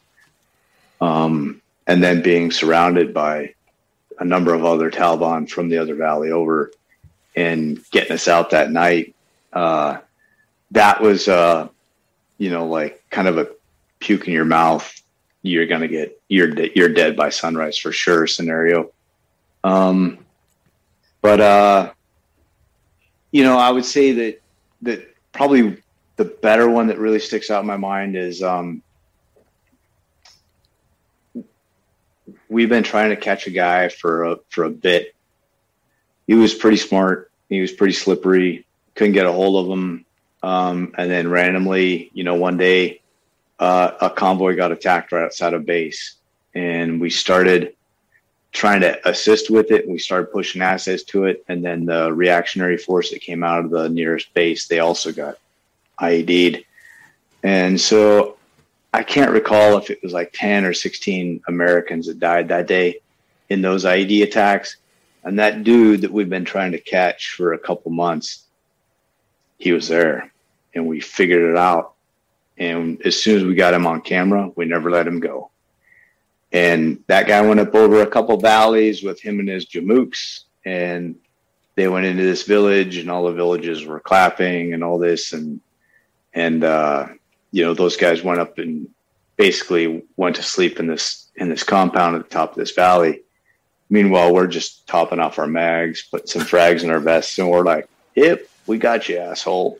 Um, 1.02 1.62
and 1.88 2.02
then 2.02 2.22
being 2.22 2.52
surrounded 2.52 3.14
by 3.14 3.54
a 4.20 4.26
number 4.26 4.54
of 4.54 4.66
other 4.66 4.90
Taliban 4.90 5.50
from 5.50 5.70
the 5.70 5.78
other 5.78 5.96
valley 5.96 6.32
over 6.32 6.72
and 7.36 7.84
getting 7.92 8.14
us 8.14 8.28
out 8.28 8.50
that 8.50 8.72
night. 8.72 9.16
Uh, 9.54 10.00
that 10.72 11.02
was, 11.02 11.28
uh, 11.28 11.68
you 12.38 12.50
know, 12.50 12.68
like 12.68 13.04
kind 13.10 13.28
of 13.28 13.38
a 13.38 13.50
puke 14.00 14.28
in 14.28 14.34
your 14.34 14.46
mouth. 14.46 15.02
You're 15.44 15.68
going 15.68 15.82
to 15.82 15.88
get, 15.88 16.20
you're, 16.28 16.50
de- 16.50 16.72
you're 16.76 16.90
dead 16.90 17.16
by 17.16 17.30
sunrise 17.30 17.78
for 17.78 17.92
sure 17.92 18.28
scenario. 18.28 18.92
Um, 19.64 20.20
but, 21.22 21.40
uh, 21.40 21.92
you 23.32 23.44
know, 23.44 23.58
I 23.58 23.72
would 23.72 23.86
say 23.86 24.12
that, 24.14 24.42
that 24.82 25.16
probably 25.32 25.82
the 26.16 26.26
better 26.26 26.70
one 26.70 26.88
that 26.88 26.98
really 26.98 27.20
sticks 27.20 27.52
out 27.52 27.62
in 27.62 27.68
my 27.68 27.78
mind 27.78 28.16
is, 28.16 28.42
um, 28.42 28.82
we've 32.50 32.70
been 32.70 32.84
trying 32.84 33.10
to 33.10 33.16
catch 33.16 33.48
a 33.48 33.52
guy 33.52 33.90
for 33.90 34.24
a 34.24 34.38
for 34.50 34.64
a 34.64 34.70
bit. 34.70 35.14
He 36.26 36.36
was 36.36 36.54
pretty 36.54 36.78
smart. 36.78 37.32
He 37.50 37.62
was 37.62 37.72
pretty 37.72 37.94
slippery. 37.94 38.66
Couldn't 38.96 39.14
get 39.14 39.26
a 39.26 39.32
hold 39.32 39.66
of 39.66 39.72
him. 39.72 40.06
Um, 40.44 40.94
and 40.98 41.10
then 41.10 41.30
randomly, 41.30 42.12
you 42.14 42.24
know, 42.24 42.36
one 42.36 42.58
day, 42.58 43.02
uh, 43.60 43.92
a 44.02 44.10
convoy 44.10 44.56
got 44.56 44.72
attacked 44.72 45.12
right 45.12 45.24
outside 45.24 45.54
of 45.54 45.66
base, 45.66 46.16
and 46.54 47.02
we 47.02 47.10
started 47.10 47.76
trying 48.52 48.82
to 48.82 49.10
assist 49.10 49.50
with 49.50 49.72
it. 49.72 49.88
We 49.88 49.98
started 49.98 50.32
pushing 50.32 50.62
assets 50.62 51.04
to 51.06 51.26
it, 51.26 51.44
and 51.48 51.64
then 51.64 51.86
the 51.86 52.14
reactionary 52.14 52.78
force 52.78 53.12
that 53.12 53.22
came 53.22 53.44
out 53.44 53.66
of 53.66 53.72
the 53.72 53.90
nearest 53.90 54.34
base, 54.34 54.68
they 54.68 54.80
also 54.80 55.12
got 55.12 55.38
IED'd. 56.00 56.64
And 57.44 57.80
so 57.80 58.37
I 58.98 59.04
can't 59.04 59.30
recall 59.30 59.78
if 59.78 59.92
it 59.92 60.02
was 60.02 60.12
like 60.12 60.32
10 60.34 60.66
or 60.66 60.74
16 60.74 61.42
Americans 61.48 62.08
that 62.08 62.18
died 62.18 62.48
that 62.48 62.66
day 62.66 63.02
in 63.48 63.62
those 63.62 63.86
IED 63.86 64.24
attacks. 64.24 64.78
And 65.24 65.38
that 65.38 65.64
dude 65.64 66.02
that 66.02 66.12
we've 66.12 66.32
been 66.32 66.46
trying 66.46 66.72
to 66.72 66.80
catch 66.80 67.36
for 67.38 67.54
a 67.54 67.60
couple 67.60 67.92
months, 67.92 68.46
he 69.60 69.72
was 69.72 69.88
there 69.88 70.32
and 70.74 70.88
we 70.88 71.00
figured 71.00 71.48
it 71.48 71.56
out. 71.56 71.94
And 72.58 73.00
as 73.06 73.22
soon 73.22 73.38
as 73.38 73.44
we 73.44 73.54
got 73.54 73.76
him 73.76 73.86
on 73.86 74.02
camera, 74.02 74.50
we 74.56 74.66
never 74.66 74.90
let 74.90 75.06
him 75.06 75.20
go. 75.20 75.52
And 76.52 77.04
that 77.06 77.28
guy 77.28 77.42
went 77.42 77.60
up 77.60 77.76
over 77.76 78.02
a 78.02 78.08
couple 78.08 78.36
valleys 78.38 79.04
with 79.04 79.22
him 79.22 79.40
and 79.40 79.48
his 79.48 79.68
Jamooks 79.68 80.46
and 80.66 81.18
they 81.76 81.88
went 81.88 82.08
into 82.08 82.24
this 82.24 82.48
village 82.48 82.98
and 82.98 83.12
all 83.12 83.26
the 83.26 83.34
villages 83.34 83.86
were 83.86 84.00
clapping 84.00 84.74
and 84.74 84.84
all 84.84 84.98
this. 84.98 85.34
And, 85.34 85.62
and, 86.34 86.64
uh, 86.64 87.10
you 87.52 87.64
know, 87.64 87.74
those 87.74 87.98
guys 87.98 88.24
went 88.24 88.40
up 88.40 88.58
and 88.58 88.90
basically 89.36 90.04
went 90.18 90.36
to 90.36 90.44
sleep 90.44 90.80
in 90.80 90.88
this 90.88 91.30
in 91.36 91.50
this 91.50 91.64
compound 91.64 92.16
at 92.16 92.24
the 92.24 92.30
top 92.30 92.52
of 92.52 92.58
this 92.58 92.72
valley. 92.72 93.22
Meanwhile, 93.90 94.34
we're 94.34 94.48
just 94.48 94.88
topping 94.88 95.20
off 95.20 95.40
our 95.40 95.48
mags, 95.48 96.04
put 96.04 96.28
some 96.28 96.42
frags 96.52 96.84
in 96.84 96.90
our 96.90 97.00
vests, 97.00 97.38
and 97.40 97.50
we're 97.50 97.64
like, 97.64 97.88
"Yep, 98.16 98.42
we 98.66 98.78
got 98.78 99.08
you, 99.08 99.18
asshole." 99.18 99.80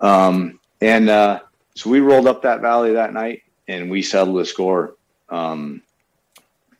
Um, 0.00 0.58
and 0.80 1.08
uh, 1.08 1.40
so 1.74 1.90
we 1.90 2.00
rolled 2.00 2.26
up 2.26 2.42
that 2.42 2.60
valley 2.60 2.94
that 2.94 3.12
night, 3.12 3.42
and 3.68 3.90
we 3.90 4.02
settled 4.02 4.38
the 4.38 4.44
score. 4.44 4.94
Um, 5.28 5.82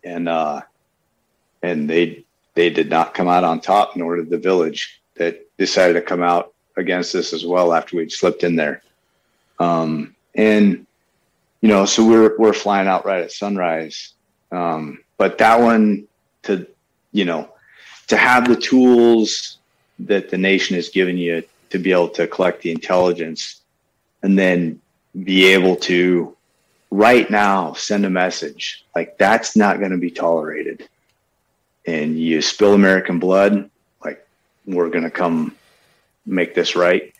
and 0.02 0.28
uh, 0.28 0.62
and 1.62 1.88
they 1.88 2.24
they 2.54 2.70
did 2.70 2.90
not 2.90 3.14
come 3.14 3.28
out 3.28 3.44
on 3.44 3.60
top, 3.60 3.96
nor 3.96 4.16
did 4.16 4.30
the 4.30 4.38
village 4.38 5.00
that 5.16 5.46
decided 5.58 5.94
to 5.94 6.02
come 6.02 6.22
out 6.22 6.52
against 6.76 7.14
us 7.14 7.32
as 7.32 7.44
well 7.44 7.72
after 7.72 7.96
we'd 7.96 8.12
slipped 8.12 8.44
in 8.44 8.56
there. 8.56 8.82
Um, 9.58 10.15
and 10.36 10.86
you 11.60 11.68
know, 11.68 11.84
so 11.84 12.06
we're 12.06 12.36
we're 12.38 12.52
flying 12.52 12.86
out 12.86 13.04
right 13.04 13.22
at 13.22 13.32
sunrise. 13.32 14.12
Um, 14.52 15.00
but 15.16 15.38
that 15.38 15.60
one 15.60 16.06
to 16.44 16.66
you 17.12 17.24
know 17.24 17.50
to 18.06 18.16
have 18.16 18.48
the 18.48 18.56
tools 18.56 19.58
that 19.98 20.30
the 20.30 20.38
nation 20.38 20.76
has 20.76 20.90
given 20.90 21.16
you 21.16 21.42
to 21.70 21.78
be 21.78 21.90
able 21.90 22.08
to 22.10 22.26
collect 22.26 22.62
the 22.62 22.70
intelligence 22.70 23.62
and 24.22 24.38
then 24.38 24.80
be 25.24 25.46
able 25.46 25.76
to 25.76 26.36
right 26.90 27.30
now 27.30 27.72
send 27.72 28.04
a 28.04 28.10
message 28.10 28.84
like 28.94 29.18
that's 29.18 29.56
not 29.56 29.78
going 29.78 29.90
to 29.90 29.96
be 29.96 30.10
tolerated 30.10 30.88
and 31.86 32.18
you 32.18 32.40
spill 32.40 32.74
american 32.74 33.18
blood 33.18 33.68
like 34.04 34.24
we're 34.66 34.90
going 34.90 35.02
to 35.02 35.10
come 35.10 35.54
make 36.26 36.54
this 36.54 36.76
right 36.76 37.12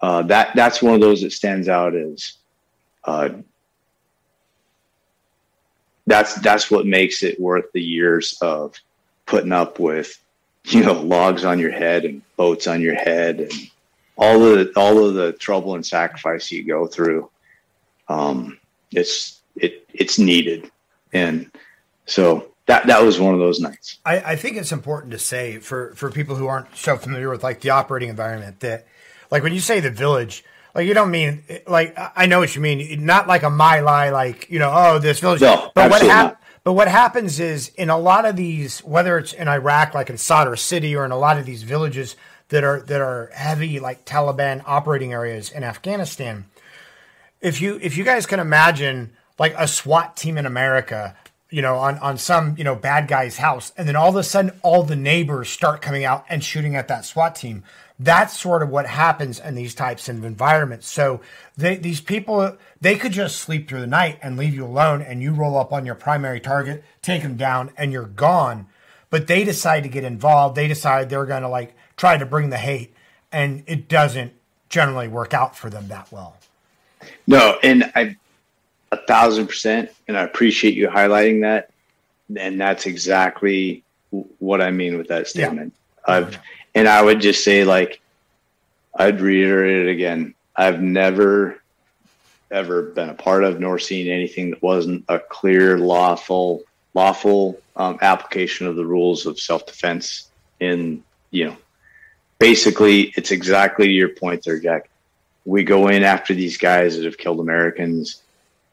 uh, 0.00 0.22
that 0.22 0.50
that's 0.56 0.82
one 0.82 0.94
of 0.94 1.00
those 1.00 1.22
that 1.22 1.30
stands 1.30 1.68
out 1.68 1.94
as 1.94 2.32
uh, 3.04 3.30
that's 6.06 6.34
that's 6.36 6.70
what 6.70 6.86
makes 6.86 7.22
it 7.22 7.40
worth 7.40 7.70
the 7.72 7.82
years 7.82 8.38
of 8.42 8.74
putting 9.26 9.52
up 9.52 9.78
with 9.78 10.18
you 10.64 10.82
know 10.84 10.94
logs 10.94 11.44
on 11.44 11.58
your 11.58 11.70
head 11.70 12.04
and 12.04 12.22
boats 12.36 12.66
on 12.66 12.80
your 12.80 12.94
head 12.94 13.40
and 13.40 13.52
all 14.16 14.38
the, 14.38 14.72
all 14.76 15.04
of 15.04 15.14
the 15.14 15.32
trouble 15.32 15.74
and 15.74 15.84
sacrifice 15.84 16.50
you 16.50 16.64
go 16.64 16.86
through. 16.86 17.30
Um, 18.08 18.58
it's 18.90 19.40
it 19.56 19.86
it's 19.92 20.18
needed. 20.18 20.70
And 21.12 21.50
so 22.06 22.52
that 22.66 22.86
that 22.86 23.02
was 23.02 23.18
one 23.18 23.34
of 23.34 23.40
those 23.40 23.60
nights. 23.60 23.98
I, 24.04 24.18
I 24.18 24.36
think 24.36 24.56
it's 24.56 24.72
important 24.72 25.12
to 25.12 25.18
say 25.18 25.58
for, 25.58 25.94
for 25.94 26.10
people 26.10 26.36
who 26.36 26.46
aren't 26.46 26.74
so 26.76 26.96
familiar 26.96 27.30
with 27.30 27.42
like 27.42 27.60
the 27.60 27.70
operating 27.70 28.08
environment 28.08 28.60
that 28.60 28.86
like 29.30 29.42
when 29.42 29.52
you 29.52 29.60
say 29.60 29.80
the 29.80 29.90
village, 29.90 30.44
like 30.74 30.86
you 30.86 30.94
don't 30.94 31.10
mean 31.10 31.42
like 31.66 31.96
I 32.16 32.26
know 32.26 32.38
what 32.40 32.54
you 32.54 32.60
mean. 32.60 33.04
Not 33.04 33.28
like 33.28 33.42
a 33.42 33.50
My 33.50 33.80
Lai, 33.80 34.10
like 34.10 34.50
you 34.50 34.58
know, 34.58 34.72
oh 34.74 34.98
this 34.98 35.20
village. 35.20 35.40
No, 35.40 35.70
but 35.74 35.90
what 35.90 36.02
absolutely 36.02 36.08
hap- 36.08 36.42
But 36.64 36.72
what 36.74 36.88
happens 36.88 37.40
is 37.40 37.68
in 37.70 37.90
a 37.90 37.98
lot 37.98 38.24
of 38.24 38.36
these, 38.36 38.80
whether 38.80 39.18
it's 39.18 39.32
in 39.32 39.48
Iraq, 39.48 39.94
like 39.94 40.08
in 40.10 40.16
Sadr 40.18 40.54
City, 40.56 40.94
or 40.96 41.04
in 41.04 41.10
a 41.10 41.18
lot 41.18 41.38
of 41.38 41.44
these 41.46 41.62
villages 41.62 42.16
that 42.48 42.64
are 42.64 42.80
that 42.82 43.00
are 43.00 43.30
heavy 43.34 43.80
like 43.80 44.04
Taliban 44.04 44.62
operating 44.66 45.12
areas 45.12 45.50
in 45.50 45.64
Afghanistan, 45.64 46.46
if 47.40 47.60
you 47.60 47.78
if 47.82 47.96
you 47.96 48.04
guys 48.04 48.26
can 48.26 48.40
imagine 48.40 49.12
like 49.38 49.54
a 49.58 49.66
SWAT 49.66 50.16
team 50.16 50.38
in 50.38 50.46
America, 50.46 51.16
you 51.50 51.60
know, 51.62 51.76
on 51.76 51.98
on 51.98 52.16
some 52.16 52.54
you 52.56 52.64
know 52.64 52.74
bad 52.76 53.08
guy's 53.08 53.38
house, 53.38 53.72
and 53.76 53.88
then 53.88 53.96
all 53.96 54.08
of 54.08 54.16
a 54.16 54.22
sudden 54.22 54.52
all 54.62 54.84
the 54.84 54.96
neighbors 54.96 55.48
start 55.50 55.82
coming 55.82 56.04
out 56.04 56.24
and 56.28 56.42
shooting 56.44 56.76
at 56.76 56.88
that 56.88 57.04
SWAT 57.04 57.34
team. 57.34 57.64
That's 58.02 58.38
sort 58.38 58.62
of 58.62 58.68
what 58.68 58.86
happens 58.86 59.38
in 59.38 59.54
these 59.54 59.74
types 59.74 60.08
of 60.08 60.24
environments. 60.24 60.88
So 60.88 61.20
they, 61.56 61.76
these 61.76 62.00
people 62.00 62.56
they 62.80 62.96
could 62.96 63.12
just 63.12 63.36
sleep 63.36 63.68
through 63.68 63.80
the 63.80 63.86
night 63.86 64.18
and 64.22 64.36
leave 64.36 64.54
you 64.54 64.64
alone, 64.64 65.02
and 65.02 65.22
you 65.22 65.32
roll 65.32 65.56
up 65.56 65.72
on 65.72 65.86
your 65.86 65.94
primary 65.94 66.40
target, 66.40 66.82
take 67.00 67.22
them 67.22 67.36
down, 67.36 67.70
and 67.76 67.92
you're 67.92 68.06
gone. 68.06 68.66
But 69.10 69.26
they 69.26 69.44
decide 69.44 69.82
to 69.84 69.88
get 69.88 70.04
involved. 70.04 70.56
They 70.56 70.68
decide 70.68 71.10
they're 71.10 71.26
going 71.26 71.42
to 71.42 71.48
like 71.48 71.74
try 71.96 72.18
to 72.18 72.26
bring 72.26 72.50
the 72.50 72.58
hate, 72.58 72.94
and 73.30 73.62
it 73.66 73.88
doesn't 73.88 74.32
generally 74.68 75.06
work 75.06 75.32
out 75.34 75.56
for 75.56 75.70
them 75.70 75.88
that 75.88 76.10
well. 76.10 76.36
No, 77.26 77.58
and 77.62 77.90
I 77.94 78.16
a 78.90 78.96
thousand 78.96 79.46
percent, 79.46 79.90
and 80.08 80.16
I 80.16 80.22
appreciate 80.22 80.74
you 80.74 80.88
highlighting 80.88 81.42
that. 81.42 81.70
And 82.36 82.60
that's 82.60 82.86
exactly 82.86 83.84
what 84.38 84.60
I 84.60 84.70
mean 84.70 84.98
with 84.98 85.08
that 85.08 85.28
statement. 85.28 85.74
I've 86.06 86.38
and 86.74 86.88
I 86.88 87.02
would 87.02 87.20
just 87.20 87.44
say 87.44 87.64
like 87.64 88.00
I'd 88.94 89.20
reiterate 89.20 89.86
it 89.86 89.90
again. 89.90 90.34
I've 90.54 90.80
never 90.82 91.62
ever 92.50 92.82
been 92.82 93.08
a 93.08 93.14
part 93.14 93.44
of 93.44 93.58
nor 93.60 93.78
seen 93.78 94.08
anything 94.08 94.50
that 94.50 94.62
wasn't 94.62 95.04
a 95.08 95.18
clear 95.18 95.78
lawful 95.78 96.62
lawful 96.94 97.58
um, 97.76 97.98
application 98.02 98.66
of 98.66 98.76
the 98.76 98.84
rules 98.84 99.24
of 99.24 99.40
self-defense 99.40 100.30
in 100.60 101.02
you 101.30 101.46
know 101.46 101.56
basically 102.38 103.12
it's 103.16 103.30
exactly 103.30 103.90
your 103.90 104.10
point 104.10 104.44
there 104.44 104.60
jack 104.60 104.90
we 105.44 105.64
go 105.64 105.88
in 105.88 106.02
after 106.02 106.34
these 106.34 106.56
guys 106.56 106.96
that 106.96 107.04
have 107.04 107.18
killed 107.18 107.40
Americans, 107.40 108.22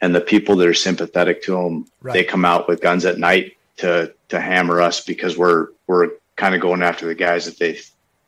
and 0.02 0.14
the 0.14 0.22
people 0.22 0.56
that 0.58 0.68
are 0.68 0.74
sympathetic 0.74 1.44
to 1.44 1.54
them, 1.54 1.88
Right. 2.02 2.14
they 2.14 2.24
come 2.24 2.46
out 2.46 2.68
with 2.68 2.82
guns 2.82 3.06
at 3.06 3.18
night 3.18 3.58
to 3.78 4.14
to 4.30 4.40
hammer 4.40 4.82
us 4.82 5.04
because 5.04 5.38
we're 5.38 5.70
we're 5.88 6.12
kind 6.40 6.56
of 6.56 6.62
going 6.62 6.82
after 6.82 7.06
the 7.06 7.14
guys 7.16 7.46
that 7.46 7.60
they 7.60 7.74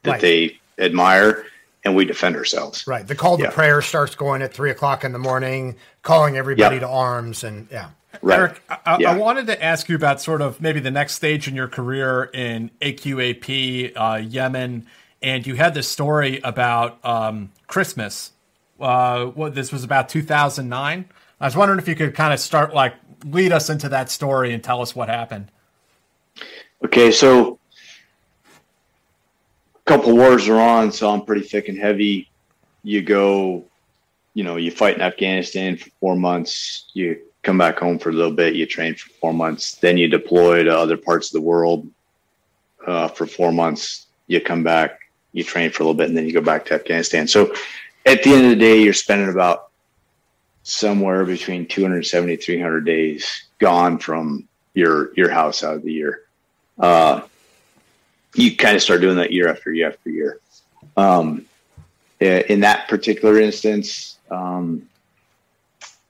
that 0.03 0.11
Right. 0.11 0.21
they 0.21 0.59
admire, 0.79 1.45
and 1.85 1.95
we 1.95 2.05
defend 2.05 2.35
ourselves. 2.35 2.85
Right. 2.87 3.07
The 3.07 3.15
call 3.15 3.37
to 3.37 3.43
Yeah. 3.43 3.49
prayer 3.51 3.81
starts 3.81 4.15
going 4.15 4.41
at 4.41 4.51
three 4.53 4.71
o'clock 4.71 5.03
in 5.03 5.11
the 5.13 5.19
morning, 5.19 5.75
calling 6.01 6.35
everybody 6.37 6.75
Yep. 6.75 6.81
to 6.81 6.87
arms, 6.89 7.43
and 7.43 7.67
yeah. 7.71 7.89
Right. 8.21 8.39
Eric, 8.39 8.61
I, 8.69 8.97
Yeah. 8.99 9.11
I 9.11 9.17
wanted 9.17 9.47
to 9.47 9.63
ask 9.63 9.87
you 9.87 9.95
about 9.95 10.19
sort 10.21 10.41
of 10.41 10.59
maybe 10.59 10.79
the 10.81 10.91
next 10.91 11.13
stage 11.13 11.47
in 11.47 11.55
your 11.55 11.67
career 11.69 12.29
in 12.33 12.69
AQAP, 12.81 13.93
uh, 13.95 14.17
Yemen, 14.17 14.85
and 15.21 15.45
you 15.47 15.55
had 15.55 15.73
this 15.75 15.87
story 15.87 16.41
about 16.43 16.97
um, 17.05 17.51
Christmas. 17.67 18.31
Uh, 18.79 19.25
what 19.25 19.53
this 19.53 19.71
was 19.71 19.83
about 19.83 20.09
2009. 20.09 21.05
I 21.39 21.45
was 21.45 21.55
wondering 21.55 21.79
if 21.79 21.87
you 21.87 21.93
could 21.95 22.15
kind 22.15 22.33
of 22.33 22.39
start 22.39 22.73
like 22.73 22.95
lead 23.23 23.51
us 23.51 23.69
into 23.69 23.87
that 23.89 24.09
story 24.09 24.51
and 24.51 24.63
tell 24.63 24.81
us 24.81 24.95
what 24.95 25.07
happened. 25.07 25.49
Okay, 26.83 27.11
so 27.11 27.53
a 27.53 27.57
couple 29.91 30.15
wars 30.15 30.47
are 30.47 30.57
on, 30.59 30.89
so 30.89 31.09
I'm 31.09 31.25
pretty 31.25 31.45
thick 31.45 31.67
and 31.67 31.77
heavy. 31.77 32.29
You 32.81 33.01
go, 33.01 33.65
you 34.33 34.45
know, 34.45 34.55
you 34.55 34.71
fight 34.71 34.95
in 34.95 35.01
Afghanistan 35.01 35.75
for 35.75 35.89
four 35.99 36.15
months. 36.15 36.85
You 36.93 37.19
come 37.43 37.57
back 37.57 37.77
home 37.77 37.99
for 37.99 38.09
a 38.09 38.13
little 38.13 38.31
bit. 38.31 38.55
You 38.55 38.65
train 38.65 38.95
for 38.95 39.09
four 39.19 39.33
months. 39.33 39.75
Then 39.75 39.97
you 39.97 40.07
deploy 40.07 40.63
to 40.63 40.77
other 40.77 40.95
parts 40.95 41.27
of 41.27 41.33
the 41.33 41.41
world 41.41 41.89
uh, 42.87 43.09
for 43.09 43.25
four 43.25 43.51
months. 43.51 44.07
You 44.27 44.39
come 44.39 44.63
back. 44.63 44.97
You 45.33 45.43
train 45.43 45.71
for 45.71 45.83
a 45.83 45.85
little 45.87 45.97
bit, 45.97 46.07
and 46.07 46.15
then 46.15 46.25
you 46.25 46.31
go 46.31 46.39
back 46.39 46.65
to 46.67 46.73
Afghanistan. 46.73 47.27
So, 47.27 47.53
at 48.05 48.23
the 48.23 48.31
end 48.31 48.45
of 48.45 48.51
the 48.51 48.55
day, 48.55 48.81
you're 48.81 48.93
spending 48.93 49.29
about 49.29 49.71
somewhere 50.63 51.25
between 51.25 51.67
270 51.67 52.37
300 52.37 52.85
days 52.85 53.43
gone 53.59 53.97
from 53.97 54.47
your 54.73 55.13
your 55.15 55.29
house 55.29 55.63
out 55.63 55.75
of 55.75 55.83
the 55.83 55.91
year 55.91 56.21
uh, 56.79 57.21
you 58.35 58.55
kind 58.55 58.75
of 58.75 58.81
start 58.81 59.01
doing 59.01 59.17
that 59.17 59.31
year 59.31 59.49
after 59.49 59.73
year 59.73 59.89
after 59.89 60.09
year. 60.09 60.39
Um, 60.97 61.45
in 62.19 62.59
that 62.61 62.87
particular 62.87 63.39
instance, 63.39 64.17
um, 64.29 64.87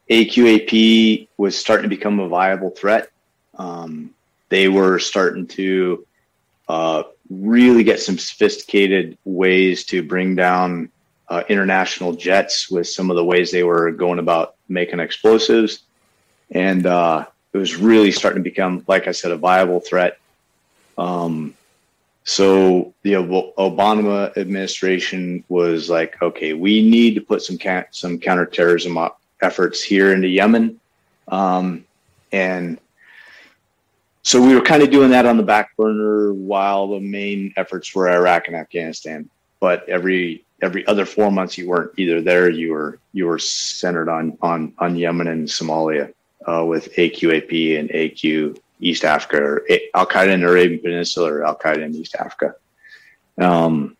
AQAP 0.10 1.30
was 1.38 1.58
starting 1.58 1.90
to 1.90 1.96
become 1.96 2.20
a 2.20 2.28
viable 2.28 2.72
threat. 2.72 3.10
Um, 3.58 4.14
they 4.50 4.68
were 4.68 5.00
starting 5.00 5.48
to 5.48 6.06
uh, 6.68 7.04
really 7.30 7.84
get 7.84 8.02
some 8.02 8.18
sophisticated 8.18 9.18
ways 9.24 9.86
to 9.86 10.04
bring 10.04 10.36
down 10.36 10.92
uh, 11.30 11.44
international 11.48 12.14
jets 12.14 12.70
with 12.70 12.88
some 12.88 13.10
of 13.10 13.16
the 13.16 13.24
ways 13.24 13.52
they 13.52 13.64
were 13.64 13.92
going 13.92 14.20
about 14.20 14.56
making 14.68 15.00
explosives. 15.00 15.84
And 16.52 16.86
uh, 16.86 17.26
it 17.54 17.58
was 17.58 17.78
really 17.78 18.12
starting 18.12 18.44
to 18.44 18.50
become, 18.50 18.84
like 18.88 19.08
I 19.08 19.14
said, 19.14 19.32
a 19.32 19.38
viable 19.38 19.80
threat. 19.80 20.20
Um, 20.98 21.56
so 22.24 22.94
the 23.02 23.14
Obama 23.14 24.36
administration 24.38 25.44
was 25.50 25.90
like, 25.90 26.22
okay, 26.22 26.54
we 26.54 26.88
need 26.88 27.16
to 27.16 27.22
put 27.22 27.42
some 27.42 27.58
ca- 27.58 27.86
some 27.92 28.20
counterterrorism 28.20 28.98
efforts 29.42 29.82
here 29.82 30.14
into 30.14 30.28
Yemen, 30.28 30.80
um, 31.28 31.86
and 32.32 32.80
so 34.24 34.42
we 34.42 34.54
were 34.54 34.62
kind 34.62 34.84
of 34.84 34.92
doing 34.92 35.10
that 35.12 35.26
on 35.26 35.38
the 35.38 35.44
back 35.44 35.76
burner 35.76 36.32
while 36.34 36.88
the 36.88 37.00
main 37.00 37.54
efforts 37.58 37.94
were 37.96 38.10
Iraq 38.10 38.48
and 38.48 38.56
Afghanistan. 38.56 39.30
But 39.60 39.88
every 39.90 40.46
every 40.62 40.86
other 40.86 41.06
four 41.06 41.32
months, 41.32 41.58
you 41.58 41.68
weren't 41.68 41.92
either 41.98 42.22
there. 42.22 42.50
You 42.50 42.74
were 42.74 43.00
you 43.14 43.26
were 43.26 43.40
centered 43.40 44.10
on 44.10 44.38
on 44.42 44.74
on 44.78 44.96
Yemen 44.96 45.28
and 45.28 45.48
Somalia 45.48 46.14
uh, 46.48 46.64
with 46.66 46.94
AQAP 46.94 47.80
and 47.80 47.90
AQ 47.90 48.60
East 48.82 49.06
Africa 49.06 49.38
or 49.38 49.68
Al 49.94 50.08
Qaeda 50.08 50.34
in 50.34 50.42
the 50.42 50.48
Arabian 50.48 50.82
Peninsula 50.82 51.32
or 51.32 51.46
Al 51.46 51.56
Qaeda 51.56 51.84
in 51.84 51.96
East 51.96 52.16
Africa. 52.16 52.56
Um, 53.40 53.96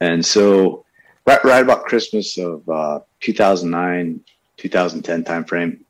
and 0.00 0.24
so, 0.24 0.84
right, 1.26 1.42
right 1.44 1.62
about 1.62 1.84
Christmas 1.84 2.38
of 2.38 2.68
uh, 2.68 3.00
2009, 3.20 4.20
2010 4.56 5.24
timeframe, 5.24 5.80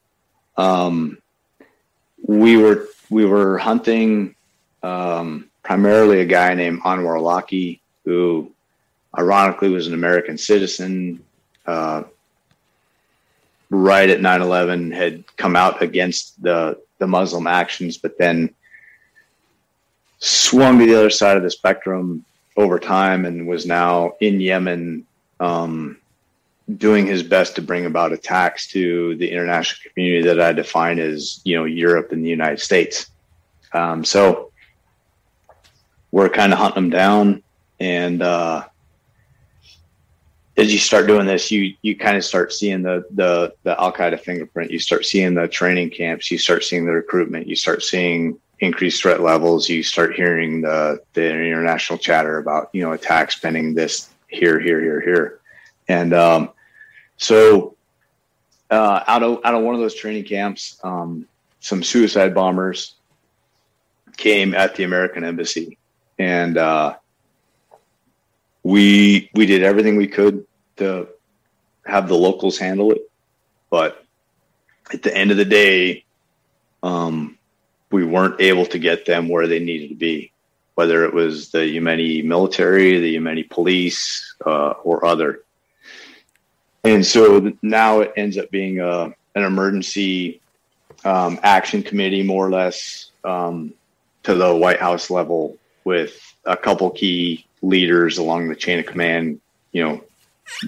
um, 0.56 1.18
we 2.22 2.56
were 2.56 2.88
we 3.10 3.24
were 3.24 3.58
hunting 3.58 4.34
um, 4.82 5.48
primarily 5.62 6.20
a 6.20 6.26
guy 6.26 6.54
named 6.54 6.82
Anwar 6.82 7.20
Awlaki, 7.20 7.80
who 8.04 8.50
ironically 9.16 9.68
was 9.68 9.86
an 9.86 9.94
American 9.94 10.36
citizen. 10.36 11.24
Uh, 11.64 12.02
right 13.70 14.08
at 14.08 14.20
9-11 14.20 14.94
had 14.94 15.24
come 15.36 15.54
out 15.54 15.82
against 15.82 16.42
the 16.42 16.80
the 16.98 17.06
Muslim 17.06 17.46
actions, 17.46 17.96
but 17.96 18.18
then 18.18 18.54
swung 20.18 20.78
to 20.78 20.86
the 20.86 20.94
other 20.94 21.10
side 21.10 21.36
of 21.36 21.42
the 21.42 21.50
spectrum 21.50 22.24
over 22.56 22.78
time 22.78 23.24
and 23.24 23.46
was 23.46 23.66
now 23.66 24.12
in 24.20 24.40
Yemen, 24.40 25.06
um, 25.38 25.96
doing 26.76 27.06
his 27.06 27.22
best 27.22 27.54
to 27.54 27.62
bring 27.62 27.86
about 27.86 28.12
attacks 28.12 28.66
to 28.68 29.14
the 29.16 29.30
international 29.30 29.90
community 29.90 30.26
that 30.26 30.40
I 30.40 30.52
define 30.52 30.98
as 30.98 31.40
you 31.44 31.56
know 31.56 31.64
Europe 31.64 32.12
and 32.12 32.24
the 32.24 32.28
United 32.28 32.60
States. 32.60 33.10
Um, 33.72 34.04
so 34.04 34.50
we're 36.10 36.28
kind 36.28 36.52
of 36.52 36.58
hunting 36.58 36.84
them 36.84 36.90
down, 36.90 37.42
and 37.78 38.22
uh, 38.22 38.66
as 40.58 40.72
you 40.72 40.78
start 40.78 41.06
doing 41.06 41.26
this, 41.26 41.50
you 41.52 41.74
you 41.82 41.96
kind 41.96 42.16
of 42.16 42.24
start 42.24 42.52
seeing 42.52 42.82
the 42.82 43.04
the 43.12 43.54
the 43.62 43.80
Al 43.80 43.92
Qaeda 43.92 44.20
fingerprint. 44.20 44.72
You 44.72 44.80
start 44.80 45.06
seeing 45.06 45.34
the 45.34 45.46
training 45.46 45.90
camps. 45.90 46.30
You 46.30 46.38
start 46.38 46.64
seeing 46.64 46.84
the 46.84 46.92
recruitment. 46.92 47.46
You 47.46 47.54
start 47.54 47.82
seeing 47.82 48.38
increased 48.58 49.00
threat 49.00 49.20
levels. 49.20 49.68
You 49.68 49.84
start 49.84 50.14
hearing 50.14 50.60
the 50.60 51.00
the 51.14 51.24
international 51.24 51.98
chatter 51.98 52.38
about 52.38 52.70
you 52.72 52.82
know 52.82 52.92
attacks 52.92 53.38
pending 53.38 53.74
this 53.74 54.10
here, 54.26 54.58
here, 54.58 54.80
here, 54.80 55.00
here, 55.00 55.40
and 55.86 56.12
um, 56.12 56.50
so 57.16 57.76
uh, 58.70 59.04
out 59.06 59.22
of 59.22 59.40
out 59.44 59.54
of 59.54 59.62
one 59.62 59.76
of 59.76 59.80
those 59.80 59.94
training 59.94 60.24
camps, 60.24 60.80
um, 60.82 61.26
some 61.60 61.84
suicide 61.84 62.34
bombers 62.34 62.96
came 64.16 64.54
at 64.54 64.74
the 64.74 64.82
American 64.82 65.22
embassy, 65.22 65.78
and 66.18 66.58
uh, 66.58 66.96
we 68.64 69.30
we 69.34 69.46
did 69.46 69.62
everything 69.62 69.96
we 69.96 70.08
could 70.08 70.44
to 70.78 71.08
have 71.84 72.08
the 72.08 72.14
locals 72.14 72.58
handle 72.58 72.92
it, 72.92 73.10
but 73.70 74.04
at 74.92 75.02
the 75.02 75.16
end 75.16 75.30
of 75.30 75.36
the 75.36 75.44
day, 75.44 76.04
um, 76.82 77.36
we 77.90 78.04
weren't 78.04 78.40
able 78.40 78.66
to 78.66 78.78
get 78.78 79.06
them 79.06 79.28
where 79.28 79.46
they 79.46 79.58
needed 79.58 79.88
to 79.88 79.94
be. 79.94 80.32
whether 80.78 81.04
it 81.04 81.12
was 81.12 81.50
the 81.50 81.58
Yemeni 81.58 82.24
military, 82.24 83.00
the 83.00 83.16
Yemeni 83.16 83.50
police, 83.50 84.36
uh, 84.46 84.74
or 84.84 85.04
other. 85.04 85.40
And 86.84 87.04
so 87.04 87.52
now 87.62 87.98
it 87.98 88.12
ends 88.16 88.38
up 88.38 88.48
being 88.52 88.78
a, 88.78 89.12
an 89.34 89.42
emergency 89.42 90.40
um, 91.04 91.40
action 91.42 91.82
committee, 91.82 92.22
more 92.22 92.46
or 92.46 92.50
less, 92.52 93.10
um, 93.24 93.74
to 94.22 94.36
the 94.36 94.54
White 94.54 94.78
House 94.78 95.10
level 95.10 95.58
with 95.82 96.32
a 96.44 96.56
couple 96.56 96.88
key 96.90 97.44
leaders 97.60 98.18
along 98.18 98.48
the 98.48 98.54
chain 98.54 98.78
of 98.78 98.86
command, 98.86 99.40
you 99.72 99.82
know, 99.82 100.04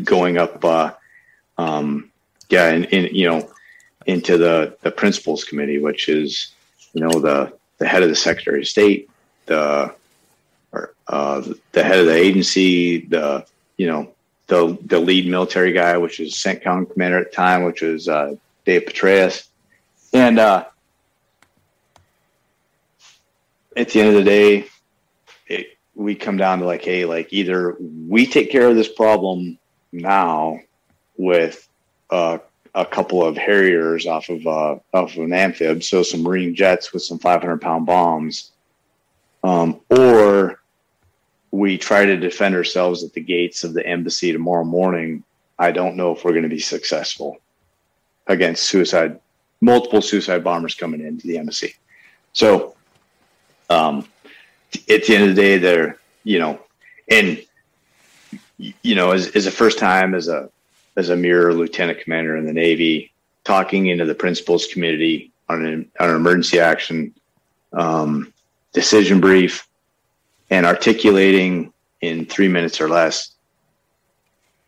going 0.05 0.39
up, 0.39 0.65
uh, 0.65 0.93
um, 1.59 2.11
yeah, 2.49 2.71
in, 2.71 3.15
you 3.15 3.29
know, 3.29 3.51
into 4.07 4.39
the, 4.39 4.77
the 4.83 4.91
principals 4.91 5.45
committee, 5.45 5.79
which 5.79 6.09
is, 6.09 6.53
you 6.93 7.01
know, 7.01 7.21
the, 7.21 7.53
the 7.79 7.87
head 7.87 8.03
of 8.03 8.09
the 8.09 8.17
secretary 8.17 8.61
of 8.61 8.69
state, 8.69 9.09
the, 9.47 9.95
or, 10.73 10.95
uh, 11.09 11.43
the 11.73 11.83
head 11.83 12.01
of 12.01 12.07
the 12.07 12.15
agency, 12.15 13.07
the, 13.07 13.47
you 13.77 13.87
know, 13.87 14.13
the, 14.47 14.77
the 14.87 14.99
lead 14.99 15.29
military 15.29 15.73
guy, 15.73 15.97
which 15.97 16.19
is 16.19 16.35
CENTCOM 16.35 16.93
commander 16.93 17.19
at 17.19 17.31
the 17.31 17.37
time, 17.37 17.65
which 17.65 17.83
was, 17.83 18.09
uh, 18.09 18.35
Dave 18.65 18.83
Petraeus. 18.83 19.49
And, 20.13 20.39
uh, 20.39 20.65
at 23.77 23.91
the 23.91 24.01
end 24.01 24.09
of 24.09 24.15
the 24.17 24.25
day, 24.25 24.67
it, 25.47 25.79
we 25.95 26.17
come 26.17 26.37
down 26.37 26.59
to 26.59 26.65
like, 26.65 26.85
hey, 26.85 27.05
like 27.05 27.33
either 27.33 27.77
we 27.79 28.27
take 28.27 28.51
care 28.51 28.69
of 28.69 28.75
this 28.75 28.89
problem 28.89 29.59
now 29.93 30.61
with 31.17 31.69
uh, 32.11 32.39
a 32.75 32.87
couple 32.87 33.25
of 33.25 33.37
Harriers 33.37 34.07
off 34.07 34.29
of 34.29 34.47
uh, 34.47 34.77
off 34.95 35.17
of 35.17 35.25
an 35.25 35.33
amphib, 35.33 35.83
so 35.83 36.03
some 36.03 36.23
Marine 36.23 36.55
jets 36.55 36.93
with 36.93 37.03
some 37.03 37.19
500 37.19 37.61
pound 37.61 37.87
bombs, 37.87 38.53
um, 39.43 39.81
or 39.91 40.61
we 41.51 41.77
try 41.77 42.05
to 42.05 42.17
defend 42.17 42.55
ourselves 42.55 43.03
at 43.03 43.13
the 43.13 43.21
gates 43.21 43.65
of 43.65 43.75
the 43.75 43.85
embassy 43.87 44.33
tomorrow 44.33 44.65
morning. 44.65 45.25
I 45.59 45.73
don't 45.73 45.97
know 45.97 46.13
if 46.13 46.25
we're 46.25 46.33
going 46.33 46.45
to 46.45 46.49
be 46.49 46.61
successful 46.61 47.39
against 48.29 48.65
suicide, 48.65 49.21
multiple 49.61 50.01
suicide 50.01 50.45
bombers 50.45 50.75
coming 50.75 51.01
into 51.01 51.27
the 51.27 51.39
embassy. 51.39 51.75
So, 52.33 52.77
um, 53.69 54.07
at 54.89 55.05
the 55.05 55.15
end 55.17 55.31
of 55.31 55.35
the 55.35 55.43
day, 55.43 55.59
they're 55.59 56.01
you 56.25 56.39
know, 56.39 56.61
and 57.11 57.45
you 58.83 58.95
know, 58.95 59.13
as, 59.13 59.29
as 59.29 59.47
a 59.47 59.51
first 59.51 59.79
time 59.79 60.15
as 60.15 60.29
a 60.29 60.51
as 60.97 61.09
a 61.09 61.17
mere 61.17 61.55
lieutenant 61.55 62.01
commander 62.01 62.37
in 62.37 62.45
the 62.45 62.53
Navy, 62.53 63.13
talking 63.45 63.87
into 63.87 64.05
the 64.05 64.15
principals 64.15 64.67
community 64.67 65.33
on 65.49 65.65
an, 65.65 65.91
on 65.99 66.11
an 66.11 66.17
emergency 66.17 66.61
action 66.61 67.15
um, 67.73 68.33
decision 68.73 69.21
brief 69.21 69.67
and 70.51 70.67
articulating 70.67 71.73
in 72.01 72.27
three 72.27 72.49
minutes 72.49 72.81
or 72.81 72.89
less 72.89 73.35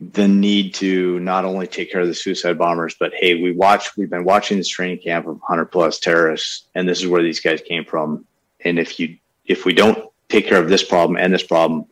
the 0.00 0.26
need 0.26 0.74
to 0.74 1.20
not 1.20 1.44
only 1.44 1.66
take 1.66 1.92
care 1.92 2.00
of 2.00 2.08
the 2.08 2.14
suicide 2.14 2.58
bombers, 2.58 2.96
but 2.98 3.12
hey, 3.14 3.40
we 3.40 3.52
watch, 3.52 3.96
we've 3.96 4.10
been 4.10 4.24
watching 4.24 4.58
this 4.58 4.68
training 4.68 4.98
camp 4.98 5.26
of 5.26 5.34
100 5.34 5.66
plus 5.66 6.00
terrorists, 6.00 6.66
and 6.74 6.88
this 6.88 7.00
is 7.00 7.06
where 7.06 7.22
these 7.22 7.40
guys 7.40 7.60
came 7.60 7.84
from. 7.84 8.26
And 8.64 8.78
if 8.78 8.98
you, 8.98 9.18
if 9.46 9.64
we 9.64 9.74
don't 9.74 10.10
take 10.28 10.48
care 10.48 10.60
of 10.60 10.68
this 10.68 10.82
problem 10.82 11.16
and 11.16 11.32
this 11.32 11.44
problem, 11.44 11.86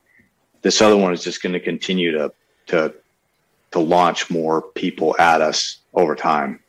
this 0.62 0.80
other 0.80 0.96
one 0.96 1.12
is 1.12 1.24
just 1.24 1.42
going 1.42 1.52
to 1.52 1.60
continue 1.60 2.12
to, 2.12 2.32
to, 2.66 2.94
to 3.72 3.78
launch 3.78 4.30
more 4.30 4.62
people 4.62 5.16
at 5.18 5.40
us 5.40 5.78
over 5.94 6.14
time. 6.14 6.60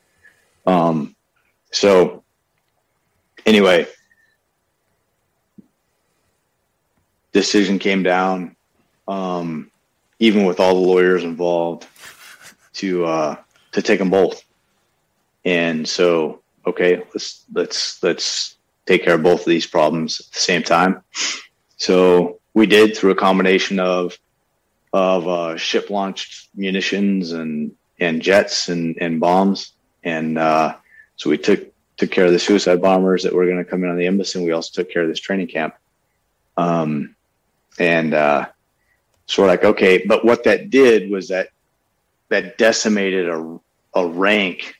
Um, 0.65 1.15
so 1.71 2.23
anyway, 3.45 3.87
decision 7.31 7.79
came 7.79 8.03
down, 8.03 8.55
um, 9.07 9.71
even 10.19 10.45
with 10.45 10.59
all 10.59 10.75
the 10.75 10.87
lawyers 10.87 11.23
involved 11.23 11.87
to, 12.73 13.05
uh, 13.05 13.35
to 13.71 13.81
take 13.81 13.99
them 13.99 14.09
both. 14.09 14.43
And 15.43 15.87
so, 15.87 16.41
okay, 16.65 16.97
let's, 17.13 17.45
let's, 17.53 18.03
let's 18.03 18.55
take 18.85 19.03
care 19.03 19.15
of 19.15 19.23
both 19.23 19.41
of 19.41 19.47
these 19.47 19.65
problems 19.65 20.19
at 20.19 20.27
the 20.27 20.39
same 20.39 20.63
time. 20.63 21.03
So 21.77 22.40
we 22.53 22.65
did 22.65 22.95
through 22.95 23.11
a 23.11 23.15
combination 23.15 23.79
of, 23.79 24.17
of, 24.93 25.27
uh, 25.27 25.57
ship 25.57 25.89
launched 25.89 26.49
munitions 26.55 27.31
and, 27.31 27.75
and 27.99 28.21
jets 28.21 28.69
and, 28.69 28.97
and 28.99 29.19
bombs. 29.19 29.73
And, 30.03 30.37
uh, 30.37 30.75
so 31.15 31.29
we 31.29 31.37
took, 31.37 31.71
took 31.97 32.11
care 32.11 32.25
of 32.25 32.31
the 32.31 32.39
suicide 32.39 32.81
bombers 32.81 33.23
that 33.23 33.33
were 33.33 33.45
going 33.45 33.57
to 33.57 33.69
come 33.69 33.83
in 33.83 33.89
on 33.89 33.97
the 33.97 34.07
embassy. 34.07 34.39
And 34.39 34.45
we 34.45 34.53
also 34.53 34.71
took 34.73 34.91
care 34.91 35.03
of 35.03 35.07
this 35.07 35.19
training 35.19 35.47
camp. 35.47 35.75
Um, 36.57 37.15
and 37.79 38.13
uh, 38.13 38.47
so 39.25 39.41
we're 39.41 39.47
like, 39.47 39.63
okay, 39.63 40.03
but 40.05 40.25
what 40.25 40.43
that 40.43 40.69
did 40.69 41.09
was 41.09 41.29
that 41.29 41.49
that 42.29 42.57
decimated 42.57 43.29
a, 43.29 43.59
a 43.93 44.07
rank 44.07 44.75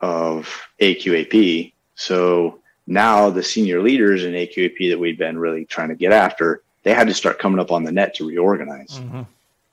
of 0.00 0.48
AQAP. 0.80 1.72
So 1.94 2.60
now 2.86 3.30
the 3.30 3.42
senior 3.42 3.82
leaders 3.82 4.24
in 4.24 4.32
AQAP 4.32 4.90
that 4.90 4.98
we'd 4.98 5.18
been 5.18 5.38
really 5.38 5.64
trying 5.64 5.88
to 5.88 5.94
get 5.94 6.12
after, 6.12 6.62
they 6.82 6.92
had 6.92 7.08
to 7.08 7.14
start 7.14 7.38
coming 7.38 7.60
up 7.60 7.70
on 7.70 7.84
the 7.84 7.92
net 7.92 8.14
to 8.16 8.26
reorganize. 8.26 8.98
Mm-hmm. 8.98 9.22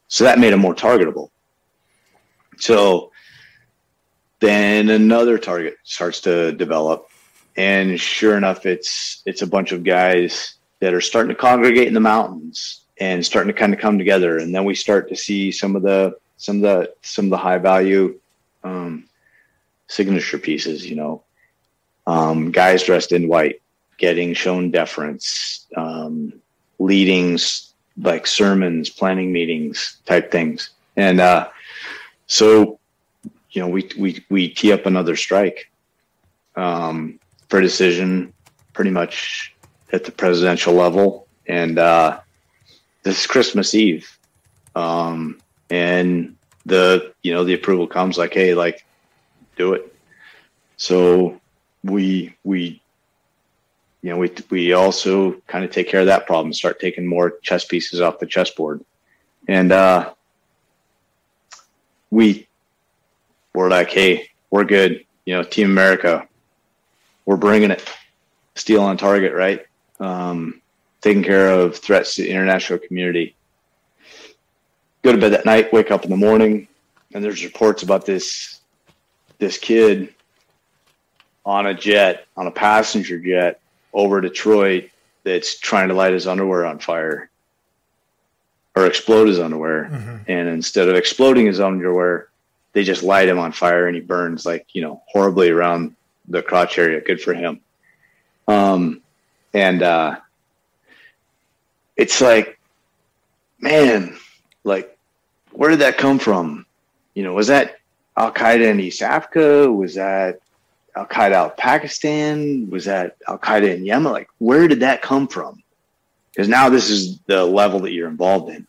So 0.08 0.24
that 0.24 0.40
made 0.40 0.54
them 0.54 0.60
more 0.60 0.76
targetable. 0.76 1.30
So 2.58 3.12
then 4.40 4.90
another 4.90 5.38
target 5.38 5.78
starts 5.84 6.22
to 6.22 6.52
develop, 6.52 7.10
and 7.56 8.00
sure 8.00 8.38
enough, 8.38 8.66
it's 8.66 9.22
it's 9.26 9.42
a 9.42 9.48
bunch 9.48 9.72
of 9.72 9.84
guys 9.84 10.56
that 10.80 10.94
are 10.94 11.02
starting 11.02 11.30
to 11.30 11.36
congregate 11.36 11.88
in 11.88 11.94
the 11.94 12.00
mountains 12.00 12.82
and 13.00 13.26
starting 13.26 13.54
to 13.54 13.60
kind 13.60 13.74
of 13.74 13.80
come 13.80 13.98
together. 13.98 14.38
And 14.38 14.54
then 14.54 14.66
we 14.66 14.76
start 14.76 15.10
to 15.10 15.16
see 15.16 15.52
some 15.52 15.76
of 15.76 15.82
the 15.84 16.18
some 16.38 16.58
of 16.58 16.62
the 16.62 16.94
some 17.02 17.26
of 17.26 17.32
the 17.32 17.38
high 17.38 17.58
value 17.58 18.20
um, 18.64 19.06
signature 19.88 20.38
pieces. 20.38 20.90
You 20.90 20.96
know, 20.96 21.24
um, 22.08 22.52
guys 22.52 22.84
dressed 22.84 23.12
in 23.12 23.28
white 23.28 23.62
getting 23.98 24.34
shown 24.34 24.72
deference, 24.72 25.68
um, 25.76 26.34
leadings 26.80 27.74
like 28.02 28.26
sermons, 28.26 28.90
planning 28.90 29.32
meetings 29.32 29.98
type 30.06 30.32
things. 30.32 30.72
And 30.96 31.20
uh, 31.20 31.50
so, 32.28 32.80
you 33.52 33.62
know, 33.62 33.68
we 33.68 33.90
we 33.98 34.26
we 34.30 34.50
tee 34.50 34.72
up 34.72 34.86
another 34.86 35.16
strike 35.16 35.70
um, 36.56 37.20
for 37.50 37.62
decision 37.62 38.34
pretty 38.74 38.92
much 38.92 39.54
at 39.92 40.06
the 40.06 40.12
presidential 40.12 40.74
level. 40.74 41.28
And 41.48 41.80
uh, 41.80 42.20
this 43.04 43.20
is 43.20 43.28
Christmas 43.28 43.74
Eve. 43.74 44.18
Um, 44.76 45.42
and 45.70 46.36
the, 46.66 47.14
you 47.24 47.34
know, 47.34 47.44
the 47.44 47.56
approval 47.56 47.88
comes 47.88 48.18
like, 48.18 48.34
hey, 48.34 48.54
like, 48.54 48.86
do 49.58 49.74
it. 49.74 49.94
So 50.78 51.42
we, 51.84 52.36
we, 52.44 52.82
you 54.02 54.10
know, 54.10 54.18
we, 54.18 54.32
we 54.50 54.74
also 54.74 55.34
kind 55.48 55.66
of 55.66 55.72
take 55.72 55.88
care 55.88 56.00
of 56.00 56.06
that 56.08 56.26
problem, 56.26 56.54
start 56.54 56.80
taking 56.80 57.06
more 57.06 57.38
chess 57.42 57.66
pieces 57.66 58.02
off 58.02 58.20
the 58.20 58.26
chessboard. 58.26 58.84
And 59.48 59.72
uh, 59.72 60.14
we 62.10 62.48
were 63.54 63.70
like, 63.70 63.90
hey, 63.90 64.30
we're 64.52 64.64
good. 64.64 65.06
You 65.26 65.36
know, 65.36 65.44
Team 65.44 65.70
America, 65.70 66.28
we're 67.26 67.38
bringing 67.38 67.72
it. 67.72 67.88
Steel 68.56 68.82
on 68.84 68.98
target, 68.98 69.34
right? 69.34 69.66
um, 70.00 70.62
taking 71.02 71.24
care 71.24 71.50
of 71.50 71.76
threats 71.78 72.16
to 72.16 72.24
the 72.24 72.30
international 72.30 72.80
community. 72.80 73.36
Go 75.02 75.12
to 75.12 75.18
bed 75.18 75.34
that 75.34 75.46
night, 75.46 75.72
wake 75.72 75.92
up 75.92 76.04
in 76.04 76.10
the 76.10 76.18
morning, 76.18 76.68
and 77.14 77.24
there's 77.24 77.44
reports 77.44 77.84
about 77.84 78.06
this 78.06 78.60
this 79.38 79.58
kid 79.58 80.14
on 81.46 81.68
a 81.68 81.74
jet, 81.74 82.28
on 82.36 82.48
a 82.48 82.52
passenger 82.52 83.18
jet 83.18 83.62
over 83.94 84.22
Detroit 84.22 84.90
that's 85.24 85.58
trying 85.58 85.90
to 85.90 85.94
light 85.94 86.14
his 86.14 86.28
underwear 86.28 86.66
on 86.66 86.80
fire 86.80 87.30
or 88.76 88.86
explode 88.86 89.28
his 89.28 89.40
underwear. 89.40 89.90
Mm-hmm. 89.92 90.18
And 90.28 90.50
instead 90.50 90.88
of 90.88 90.96
exploding 90.96 91.46
his 91.48 91.60
underwear, 91.60 92.30
they 92.74 92.84
just 92.84 93.04
light 93.04 93.28
him 93.28 93.40
on 93.40 93.52
fire 93.52 93.88
and 93.88 93.96
he 93.96 94.02
burns 94.02 94.46
like, 94.46 94.68
you 94.74 94.82
know, 94.82 95.02
horribly 95.08 95.50
around 95.50 95.96
the 96.28 96.42
crotch 96.42 96.78
area. 96.78 97.02
Good 97.02 97.22
for 97.22 97.34
him. 97.34 97.60
Um, 98.48 99.02
and 99.54 99.82
uh, 99.82 100.20
it's 101.98 102.22
like, 102.22 102.60
man, 103.60 104.18
like, 104.64 104.98
where 105.52 105.72
did 105.72 105.80
that 105.80 105.98
come 105.98 106.20
from? 106.20 106.66
You 107.16 107.24
know, 107.24 107.34
was 107.34 107.48
that 107.48 107.80
Al 108.16 108.32
Qaeda 108.32 108.70
in 108.70 108.80
East 108.80 109.02
Africa? 109.02 109.72
Was 109.72 109.96
that 109.96 110.40
Al 110.96 111.06
Qaeda 111.06 111.34
out 111.34 111.58
Pakistan? 111.58 112.70
Was 112.70 112.86
that 112.86 113.18
Al 113.28 113.38
Qaeda 113.38 113.76
in 113.76 113.86
Yemen? 113.86 114.12
Like, 114.12 114.30
where 114.40 114.68
did 114.68 114.82
that 114.82 115.02
come 115.02 115.28
from? 115.28 115.64
Because 116.32 116.48
now 116.48 116.70
this 116.70 116.90
is 116.90 117.20
the 117.28 117.44
level 117.44 117.80
that 117.82 117.92
you're 117.92 118.10
involved 118.10 118.50
in. 118.54 118.68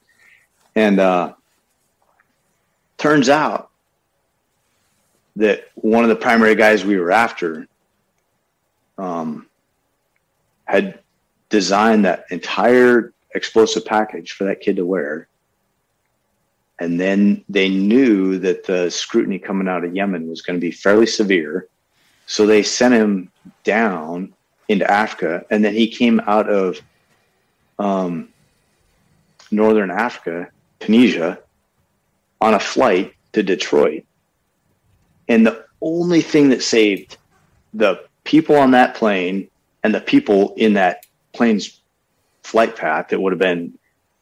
And 0.74 1.00
uh, 1.00 1.34
turns 2.98 3.28
out 3.28 3.70
that 5.36 5.68
one 5.74 6.04
of 6.04 6.10
the 6.10 6.16
primary 6.16 6.54
guys 6.54 6.84
we 6.84 6.98
were 6.98 7.12
after 7.12 7.66
um, 8.98 9.46
had 10.64 11.00
designed 11.48 12.04
that 12.04 12.26
entire 12.30 13.12
explosive 13.34 13.84
package 13.84 14.32
for 14.32 14.44
that 14.44 14.60
kid 14.60 14.76
to 14.76 14.84
wear. 14.84 15.28
And 16.78 16.98
then 16.98 17.44
they 17.48 17.68
knew 17.68 18.38
that 18.38 18.64
the 18.64 18.90
scrutiny 18.90 19.38
coming 19.38 19.68
out 19.68 19.84
of 19.84 19.94
Yemen 19.94 20.28
was 20.28 20.42
going 20.42 20.58
to 20.58 20.60
be 20.60 20.70
fairly 20.70 21.06
severe. 21.06 21.68
So 22.30 22.46
they 22.46 22.62
sent 22.62 22.94
him 22.94 23.32
down 23.64 24.32
into 24.68 24.88
Africa. 24.88 25.44
And 25.50 25.64
then 25.64 25.74
he 25.74 25.88
came 25.88 26.20
out 26.28 26.48
of 26.48 26.80
um, 27.76 28.28
northern 29.50 29.90
Africa, 29.90 30.48
Tunisia, 30.78 31.40
on 32.40 32.54
a 32.54 32.60
flight 32.60 33.14
to 33.32 33.42
Detroit. 33.42 34.04
And 35.28 35.44
the 35.44 35.64
only 35.82 36.20
thing 36.20 36.50
that 36.50 36.62
saved 36.62 37.16
the 37.74 38.00
people 38.22 38.54
on 38.54 38.70
that 38.70 38.94
plane 38.94 39.50
and 39.82 39.92
the 39.92 40.00
people 40.00 40.54
in 40.54 40.74
that 40.74 41.04
plane's 41.32 41.80
flight 42.44 42.76
path 42.76 43.08
that 43.08 43.20
would 43.20 43.32
have 43.32 43.40
been 43.40 43.76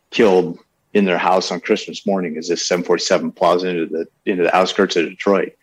killed 0.08 0.58
in 0.94 1.04
their 1.04 1.18
house 1.18 1.52
on 1.52 1.60
Christmas 1.60 2.06
morning 2.06 2.38
as 2.38 2.48
this 2.48 2.66
747 2.66 3.32
plows 3.32 3.64
into 3.64 3.84
the 3.84 4.08
into 4.24 4.44
the 4.44 4.56
outskirts 4.56 4.96
of 4.96 5.10
Detroit 5.10 5.57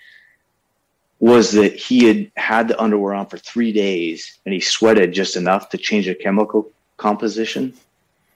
was 1.20 1.52
that 1.54 1.76
he 1.76 2.06
had 2.06 2.32
had 2.36 2.68
the 2.68 2.80
underwear 2.82 3.14
on 3.14 3.26
for 3.28 3.38
three 3.38 3.72
days 3.72 4.38
and 4.46 4.54
he 4.54 4.60
sweated 4.60 5.14
just 5.14 5.36
enough 5.36 5.70
to 5.70 5.78
change 5.78 6.06
the 6.06 6.16
chemical 6.16 6.70
composition 6.98 7.74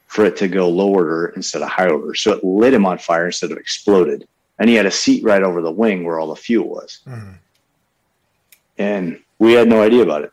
for 0.06 0.24
it 0.24 0.36
to 0.38 0.48
go 0.48 0.68
low 0.68 0.88
order 0.88 1.32
instead 1.36 1.62
of 1.62 1.68
high 1.68 1.88
order. 1.88 2.14
So 2.14 2.32
it 2.32 2.42
lit 2.42 2.74
him 2.74 2.86
on 2.86 2.98
fire 2.98 3.26
instead 3.26 3.52
of 3.52 3.58
exploded. 3.58 4.26
And 4.58 4.68
he 4.68 4.74
had 4.74 4.86
a 4.86 4.90
seat 4.90 5.22
right 5.22 5.42
over 5.42 5.62
the 5.62 5.70
wing 5.70 6.04
where 6.04 6.18
all 6.18 6.28
the 6.28 6.36
fuel 6.36 6.68
was. 6.68 7.00
Mhm. 7.06 7.34
And 8.78 9.20
we 9.38 9.52
had 9.52 9.68
no 9.68 9.82
idea 9.82 10.02
about 10.02 10.24
it. 10.24 10.32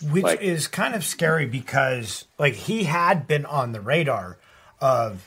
which 0.00 0.22
Like- 0.22 0.40
is 0.40 0.68
kind 0.68 0.94
of 0.94 1.04
scary 1.04 1.44
because 1.44 2.26
like 2.38 2.54
he 2.54 2.84
had 2.84 3.26
been 3.26 3.44
on 3.44 3.72
the 3.72 3.80
radar 3.80 4.38
of 4.80 5.26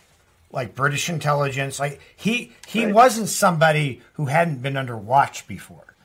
like 0.52 0.76
British 0.76 1.10
intelligence. 1.10 1.80
Like 1.80 1.99
he 2.15 2.52
he 2.68 2.88
wasn't 2.91 3.30
somebody 3.30 4.02
who 4.14 4.26
hadn't 4.26 4.61
been 4.61 4.78
under 4.78 4.98
watch 4.98 5.48
before. 5.48 5.95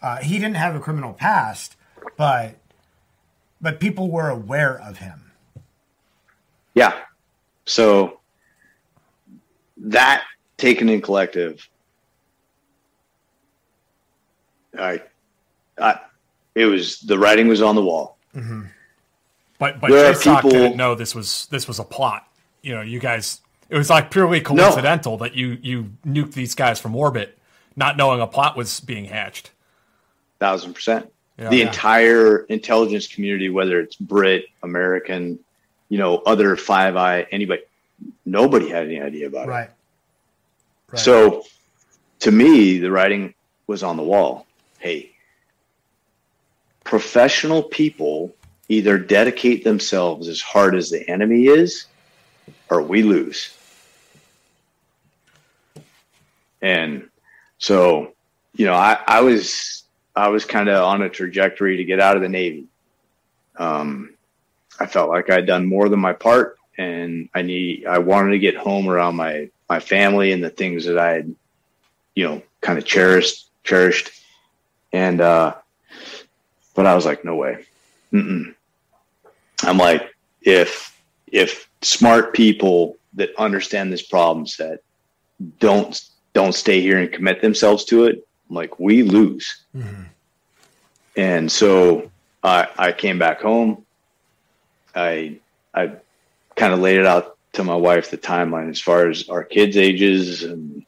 Uh, 0.00 0.18
he 0.18 0.34
didn't 0.38 0.56
have 0.56 0.74
a 0.74 0.80
criminal 0.80 1.12
past, 1.12 1.76
but 2.16 2.56
but 3.60 3.78
people 3.78 4.10
were 4.10 4.28
aware 4.28 4.78
of 4.80 4.98
him. 4.98 5.30
Yeah. 6.74 6.92
So 7.64 8.18
that 9.76 10.24
taken 10.56 10.88
in 10.88 11.00
collective, 11.00 11.68
I, 14.78 15.02
I, 15.78 16.00
it 16.54 16.66
was 16.66 17.00
the 17.00 17.18
writing 17.18 17.48
was 17.48 17.62
on 17.62 17.74
the 17.74 17.82
wall. 17.82 18.16
Mm-hmm. 18.34 18.62
But 19.58 19.80
but 19.80 19.90
There 19.90 20.10
are 20.10 20.18
people- 20.18 20.50
didn't 20.50 20.76
know 20.76 20.94
this 20.94 21.14
was 21.14 21.46
this 21.50 21.68
was 21.68 21.78
a 21.78 21.84
plot. 21.84 22.26
You 22.62 22.74
know, 22.74 22.80
you 22.80 22.98
guys. 22.98 23.40
It 23.72 23.78
was 23.78 23.88
like 23.88 24.10
purely 24.10 24.42
coincidental 24.42 25.16
that 25.16 25.34
you 25.34 25.56
you 25.62 25.92
nuked 26.06 26.34
these 26.34 26.54
guys 26.54 26.78
from 26.78 26.94
orbit, 26.94 27.38
not 27.74 27.96
knowing 27.96 28.20
a 28.20 28.26
plot 28.26 28.54
was 28.54 28.80
being 28.80 29.06
hatched. 29.06 29.50
Thousand 30.38 30.74
percent. 30.74 31.10
Yeah. 31.38 31.48
the 31.48 31.56
Yeah. 31.56 31.66
entire 31.68 32.40
intelligence 32.50 33.06
community, 33.06 33.48
whether 33.48 33.80
it's 33.80 33.96
Brit, 33.96 34.44
American, 34.62 35.38
you 35.88 35.96
know, 35.96 36.18
other 36.18 36.54
Five 36.54 36.96
Eye, 36.96 37.26
anybody, 37.32 37.62
nobody 38.26 38.68
had 38.68 38.84
any 38.84 39.00
idea 39.00 39.26
about 39.26 39.48
it. 39.48 39.50
Right. 39.50 39.70
Right. 40.90 41.00
So 41.00 41.44
to 42.20 42.30
me, 42.30 42.76
the 42.76 42.90
writing 42.90 43.32
was 43.68 43.82
on 43.82 43.96
the 43.96 44.02
wall. 44.02 44.46
Hey, 44.80 45.12
professional 46.84 47.62
people 47.62 48.34
either 48.68 48.98
dedicate 48.98 49.64
themselves 49.64 50.28
as 50.28 50.42
hard 50.42 50.74
as 50.74 50.90
the 50.90 51.08
enemy 51.08 51.46
is, 51.46 51.86
or 52.68 52.82
we 52.82 53.02
lose. 53.02 53.56
And 56.62 57.10
so, 57.58 58.14
you 58.54 58.66
know, 58.66 58.74
I, 58.74 58.98
I 59.06 59.20
was 59.20 59.82
I 60.14 60.28
was 60.28 60.44
kind 60.44 60.68
of 60.68 60.82
on 60.84 61.02
a 61.02 61.08
trajectory 61.08 61.78
to 61.78 61.84
get 61.84 62.00
out 62.00 62.16
of 62.16 62.22
the 62.22 62.28
Navy. 62.28 62.66
Um, 63.56 64.14
I 64.78 64.86
felt 64.86 65.10
like 65.10 65.30
I'd 65.30 65.46
done 65.46 65.66
more 65.66 65.88
than 65.88 66.00
my 66.00 66.12
part, 66.12 66.58
and 66.78 67.28
I 67.34 67.42
need 67.42 67.86
I 67.86 67.98
wanted 67.98 68.30
to 68.30 68.38
get 68.38 68.56
home 68.56 68.88
around 68.88 69.16
my 69.16 69.50
my 69.68 69.80
family 69.80 70.32
and 70.32 70.42
the 70.42 70.50
things 70.50 70.84
that 70.86 70.98
I 70.98 71.12
had, 71.12 71.34
you 72.14 72.24
know, 72.24 72.42
kind 72.60 72.78
of 72.78 72.84
cherished 72.84 73.48
cherished, 73.64 74.10
and 74.92 75.20
uh, 75.20 75.54
but 76.74 76.86
I 76.86 76.94
was 76.94 77.04
like, 77.04 77.24
no 77.24 77.34
way. 77.34 77.64
Mm-mm. 78.12 78.54
I'm 79.62 79.78
like, 79.78 80.14
if 80.42 80.96
if 81.26 81.68
smart 81.80 82.34
people 82.34 82.96
that 83.14 83.34
understand 83.36 83.92
this 83.92 84.02
problem 84.02 84.46
set 84.46 84.82
don't 85.58 86.00
don't 86.34 86.54
stay 86.54 86.80
here 86.80 86.98
and 86.98 87.12
commit 87.12 87.42
themselves 87.42 87.84
to 87.86 88.04
it, 88.04 88.26
like 88.48 88.78
we 88.78 89.02
lose. 89.02 89.62
Mm-hmm. 89.76 90.02
And 91.16 91.52
so 91.52 92.10
I 92.42 92.68
I 92.78 92.92
came 92.92 93.18
back 93.18 93.40
home. 93.40 93.84
I 94.94 95.38
I 95.74 95.92
kind 96.56 96.72
of 96.72 96.80
laid 96.80 96.98
it 96.98 97.06
out 97.06 97.36
to 97.52 97.64
my 97.64 97.76
wife 97.76 98.10
the 98.10 98.18
timeline 98.18 98.70
as 98.70 98.80
far 98.80 99.08
as 99.08 99.28
our 99.28 99.44
kids' 99.44 99.76
ages 99.76 100.42
and 100.42 100.84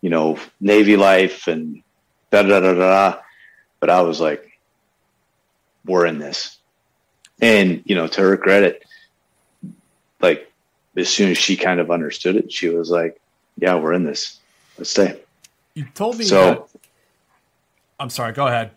you 0.00 0.10
know 0.10 0.38
Navy 0.60 0.96
life 0.96 1.48
and 1.48 1.82
da 2.30 2.42
da 2.42 2.60
da 2.60 2.72
da. 2.72 3.12
da. 3.12 3.20
But 3.80 3.90
I 3.90 4.02
was 4.02 4.20
like, 4.20 4.58
we're 5.84 6.06
in 6.06 6.18
this, 6.18 6.58
and 7.40 7.82
you 7.84 7.94
know 7.94 8.06
to 8.06 8.20
her 8.20 8.36
credit, 8.36 8.84
like 10.20 10.50
as 10.96 11.08
soon 11.08 11.30
as 11.30 11.38
she 11.38 11.56
kind 11.56 11.80
of 11.80 11.90
understood 11.90 12.36
it, 12.36 12.52
she 12.52 12.68
was 12.68 12.90
like, 12.90 13.20
yeah, 13.56 13.76
we're 13.76 13.92
in 13.92 14.04
this. 14.04 14.37
Let's 14.78 14.90
stay. 14.90 15.20
You 15.74 15.86
told 15.94 16.18
me. 16.18 16.24
So- 16.24 16.44
that, 16.44 16.68
I'm 18.00 18.10
sorry. 18.10 18.32
Go 18.32 18.46
ahead. 18.46 18.70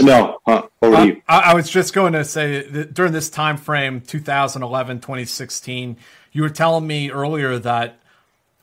No, 0.00 0.38
huh, 0.46 0.66
over 0.82 0.96
to 0.96 1.02
uh, 1.02 1.04
you. 1.04 1.22
I, 1.28 1.38
I 1.40 1.54
was 1.54 1.68
just 1.70 1.94
going 1.94 2.14
to 2.14 2.24
say 2.24 2.66
that 2.68 2.94
during 2.94 3.12
this 3.12 3.30
time 3.30 3.56
frame, 3.56 4.00
2011, 4.00 5.00
2016, 5.00 5.96
you 6.32 6.42
were 6.42 6.50
telling 6.50 6.86
me 6.86 7.10
earlier 7.10 7.58
that 7.60 7.98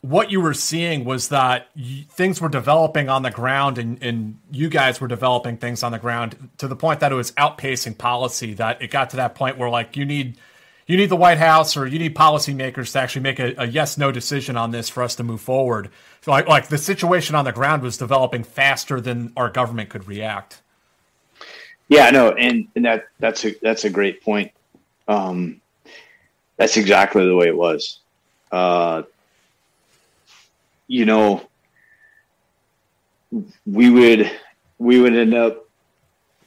what 0.01 0.31
you 0.31 0.41
were 0.41 0.53
seeing 0.53 1.05
was 1.05 1.29
that 1.29 1.67
y- 1.75 2.05
things 2.09 2.41
were 2.41 2.49
developing 2.49 3.07
on 3.07 3.21
the 3.21 3.31
ground 3.31 3.77
and, 3.77 4.01
and 4.03 4.39
you 4.51 4.67
guys 4.67 4.99
were 4.99 5.07
developing 5.07 5.57
things 5.57 5.83
on 5.83 5.91
the 5.91 5.99
ground 5.99 6.49
to 6.57 6.67
the 6.67 6.75
point 6.75 6.99
that 6.99 7.11
it 7.11 7.15
was 7.15 7.31
outpacing 7.33 7.97
policy 7.97 8.53
that 8.55 8.81
it 8.81 8.89
got 8.89 9.09
to 9.11 9.15
that 9.15 9.35
point 9.35 9.57
where 9.57 9.69
like 9.69 9.95
you 9.95 10.03
need 10.03 10.38
you 10.88 10.98
need 10.98 11.10
the 11.10 11.16
white 11.16 11.38
house 11.38 11.78
or 11.78 11.88
you 11.88 11.99
need 11.99 12.16
policymakers 12.16 12.91
to 12.91 12.99
actually 12.99 13.22
make 13.22 13.40
a, 13.40 13.53
a 13.58 13.68
yes 13.68 13.98
no 13.98 14.12
decision 14.12 14.58
on 14.58 14.72
this 14.72 14.90
for 14.90 15.03
us 15.03 15.16
to 15.16 15.24
move 15.24 15.41
forward 15.41 15.90
so 16.22 16.32
like, 16.32 16.48
like 16.48 16.68
the 16.68 16.78
situation 16.78 17.36
on 17.36 17.45
the 17.45 17.52
ground 17.52 17.82
was 17.82 17.98
developing 17.98 18.44
faster 18.44 19.02
than 19.02 19.32
our 19.36 19.49
government 19.49 19.90
could 19.90 20.08
react 20.08 20.62
Yeah, 21.91 22.10
no, 22.10 22.32
and, 22.32 22.70
and 22.78 22.86
that 22.86 23.10
that's 23.20 23.44
a 23.44 23.53
that's 23.62 23.84
a 23.84 23.90
great 23.90 24.24
point. 24.24 24.53
Um, 25.10 25.60
that's 26.56 26.78
exactly 26.78 27.26
the 27.26 27.36
way 27.36 27.48
it 27.48 27.58
was. 27.58 27.99
Uh, 28.49 29.03
you 30.88 31.03
know, 31.03 31.45
we 33.66 33.90
would 33.90 34.32
we 34.78 35.02
would 35.02 35.14
end 35.14 35.34
up 35.34 35.68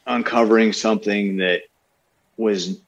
uncovering 0.07 0.73
something 0.73 1.37
that 1.37 1.65
was 2.39 2.81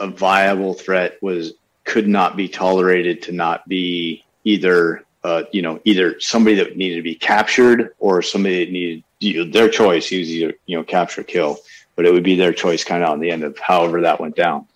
a 0.00 0.06
viable 0.06 0.74
threat 0.74 1.22
was 1.22 1.54
could 1.84 2.08
not 2.08 2.36
be 2.36 2.48
tolerated 2.48 3.22
to 3.22 3.32
not 3.32 3.66
be 3.68 4.24
either 4.44 5.04
uh, 5.24 5.44
you 5.52 5.62
know 5.62 5.80
either 5.84 6.18
somebody 6.20 6.56
that 6.56 6.76
needed 6.76 6.96
to 6.96 7.02
be 7.02 7.14
captured 7.14 7.94
or 7.98 8.22
somebody 8.22 8.64
that 8.64 8.72
needed 8.72 9.04
you 9.20 9.44
know, 9.44 9.50
their 9.50 9.68
choice 9.68 10.10
was 10.10 10.30
either 10.30 10.54
you 10.66 10.76
know 10.76 10.84
capture 10.84 11.22
kill 11.22 11.58
but 11.94 12.06
it 12.06 12.12
would 12.12 12.22
be 12.22 12.36
their 12.36 12.52
choice 12.52 12.84
kind 12.84 13.02
of 13.02 13.10
on 13.10 13.20
the 13.20 13.30
end 13.30 13.44
of 13.44 13.58
however 13.58 14.00
that 14.00 14.18
went 14.18 14.34
down. 14.34 14.66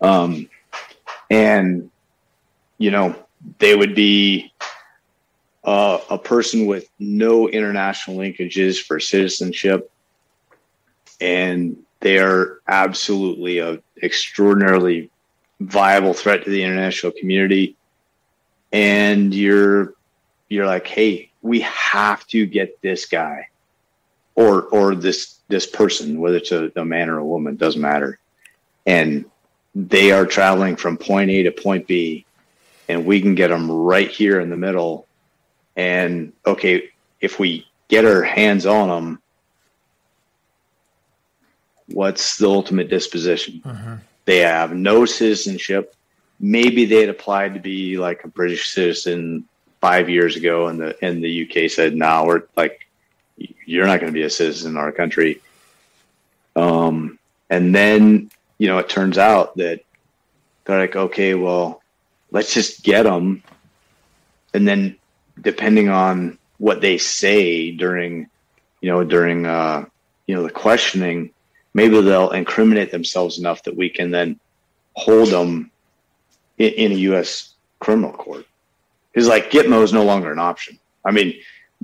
Um, 0.00 0.48
and 1.30 1.90
you 2.78 2.90
know 2.90 3.14
they 3.58 3.76
would 3.76 3.94
be 3.94 4.52
uh, 5.64 5.98
a 6.10 6.18
person 6.18 6.66
with 6.66 6.88
no 6.98 7.48
international 7.48 8.16
linkages 8.16 8.82
for 8.82 8.98
citizenship 8.98 9.90
and 11.20 11.76
they 12.00 12.18
are 12.18 12.60
absolutely 12.68 13.58
a 13.58 13.80
extraordinarily 14.02 15.10
viable 15.60 16.14
threat 16.14 16.44
to 16.44 16.50
the 16.50 16.62
international 16.62 17.12
community. 17.12 17.76
And 18.72 19.34
you're 19.34 19.94
you're 20.48 20.66
like 20.66 20.86
hey 20.86 21.30
we 21.42 21.60
have 21.60 22.26
to 22.26 22.46
get 22.46 22.80
this 22.82 23.06
guy 23.06 23.48
or 24.34 24.62
or 24.62 24.94
this 24.94 25.38
this 25.48 25.66
person 25.66 26.20
whether 26.20 26.36
it's 26.36 26.52
a, 26.52 26.70
a 26.76 26.84
man 26.84 27.08
or 27.08 27.18
a 27.18 27.24
woman 27.24 27.56
doesn't 27.56 27.80
matter. 27.80 28.18
And 28.86 29.24
they 29.74 30.12
are 30.12 30.26
traveling 30.26 30.76
from 30.76 30.96
point 30.96 31.30
a 31.30 31.42
to 31.44 31.50
point 31.50 31.86
b 31.86 32.24
and 32.88 33.04
we 33.04 33.20
can 33.20 33.34
get 33.34 33.48
them 33.48 33.70
right 33.70 34.10
here 34.10 34.40
in 34.40 34.50
the 34.50 34.56
middle. 34.56 35.06
And 35.76 36.32
okay 36.46 36.90
if 37.20 37.38
we 37.38 37.66
get 37.88 38.04
our 38.04 38.22
hands 38.22 38.66
on 38.66 38.88
them 38.88 39.22
what's 41.88 42.36
the 42.36 42.48
ultimate 42.48 42.88
disposition 42.88 43.60
They 44.24 44.38
have 44.38 44.74
no 44.74 45.06
citizenship. 45.06 45.94
Maybe 46.38 46.84
they 46.84 47.00
had 47.00 47.08
applied 47.08 47.54
to 47.54 47.60
be 47.60 47.96
like 47.96 48.24
a 48.24 48.28
British 48.28 48.68
citizen 48.68 49.48
five 49.80 50.08
years 50.10 50.36
ago, 50.36 50.66
and 50.68 50.78
the 50.78 50.96
and 51.02 51.22
the 51.22 51.42
UK 51.44 51.70
said, 51.70 51.94
"No, 51.96 52.24
we're 52.26 52.42
like, 52.56 52.86
you're 53.64 53.86
not 53.86 54.00
going 54.00 54.12
to 54.12 54.18
be 54.18 54.22
a 54.22 54.30
citizen 54.30 54.72
in 54.72 54.76
our 54.76 54.92
country." 54.92 55.40
Um, 56.56 57.18
and 57.50 57.74
then 57.74 58.30
you 58.58 58.68
know 58.68 58.78
it 58.78 58.88
turns 58.88 59.18
out 59.18 59.56
that 59.56 59.80
they're 60.64 60.78
like, 60.78 60.96
okay, 60.96 61.34
well, 61.34 61.82
let's 62.30 62.52
just 62.52 62.82
get 62.82 63.04
them, 63.04 63.42
and 64.52 64.68
then 64.68 64.96
depending 65.40 65.88
on 65.88 66.38
what 66.58 66.80
they 66.80 66.98
say 66.98 67.70
during, 67.70 68.28
you 68.80 68.90
know, 68.90 69.04
during 69.04 69.46
uh, 69.46 69.86
you 70.26 70.34
know 70.34 70.42
the 70.42 70.50
questioning, 70.50 71.30
maybe 71.74 72.00
they'll 72.00 72.30
incriminate 72.30 72.90
themselves 72.90 73.38
enough 73.38 73.62
that 73.64 73.76
we 73.76 73.88
can 73.88 74.10
then 74.10 74.38
hold 74.94 75.28
them 75.28 75.70
in, 76.58 76.72
in 76.72 76.92
a 76.92 76.96
U.S. 76.96 77.54
criminal 77.78 78.12
court. 78.12 78.46
Because 79.12 79.28
like 79.28 79.50
Gitmo 79.50 79.82
is 79.82 79.92
no 79.92 80.04
longer 80.04 80.32
an 80.32 80.38
option. 80.38 80.78
I 81.04 81.10
mean, 81.10 81.34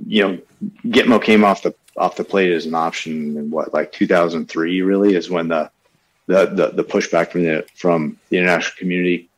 you 0.05 0.23
know, 0.23 0.39
Gitmo 0.87 1.21
came 1.21 1.43
off 1.43 1.63
the 1.63 1.73
off 1.97 2.17
the 2.17 2.23
plate 2.23 2.51
as 2.51 2.65
an 2.65 2.75
option 2.75 3.37
in 3.37 3.49
what 3.49 3.73
like 3.73 3.91
2003 3.91 4.81
really 4.81 5.15
is 5.15 5.29
when 5.29 5.47
the 5.47 5.71
the 6.27 6.45
the, 6.47 6.67
the 6.71 6.83
pushback 6.83 7.31
from 7.31 7.43
the 7.43 7.65
from 7.75 8.19
the 8.29 8.37
international 8.37 8.75
community 8.77 9.29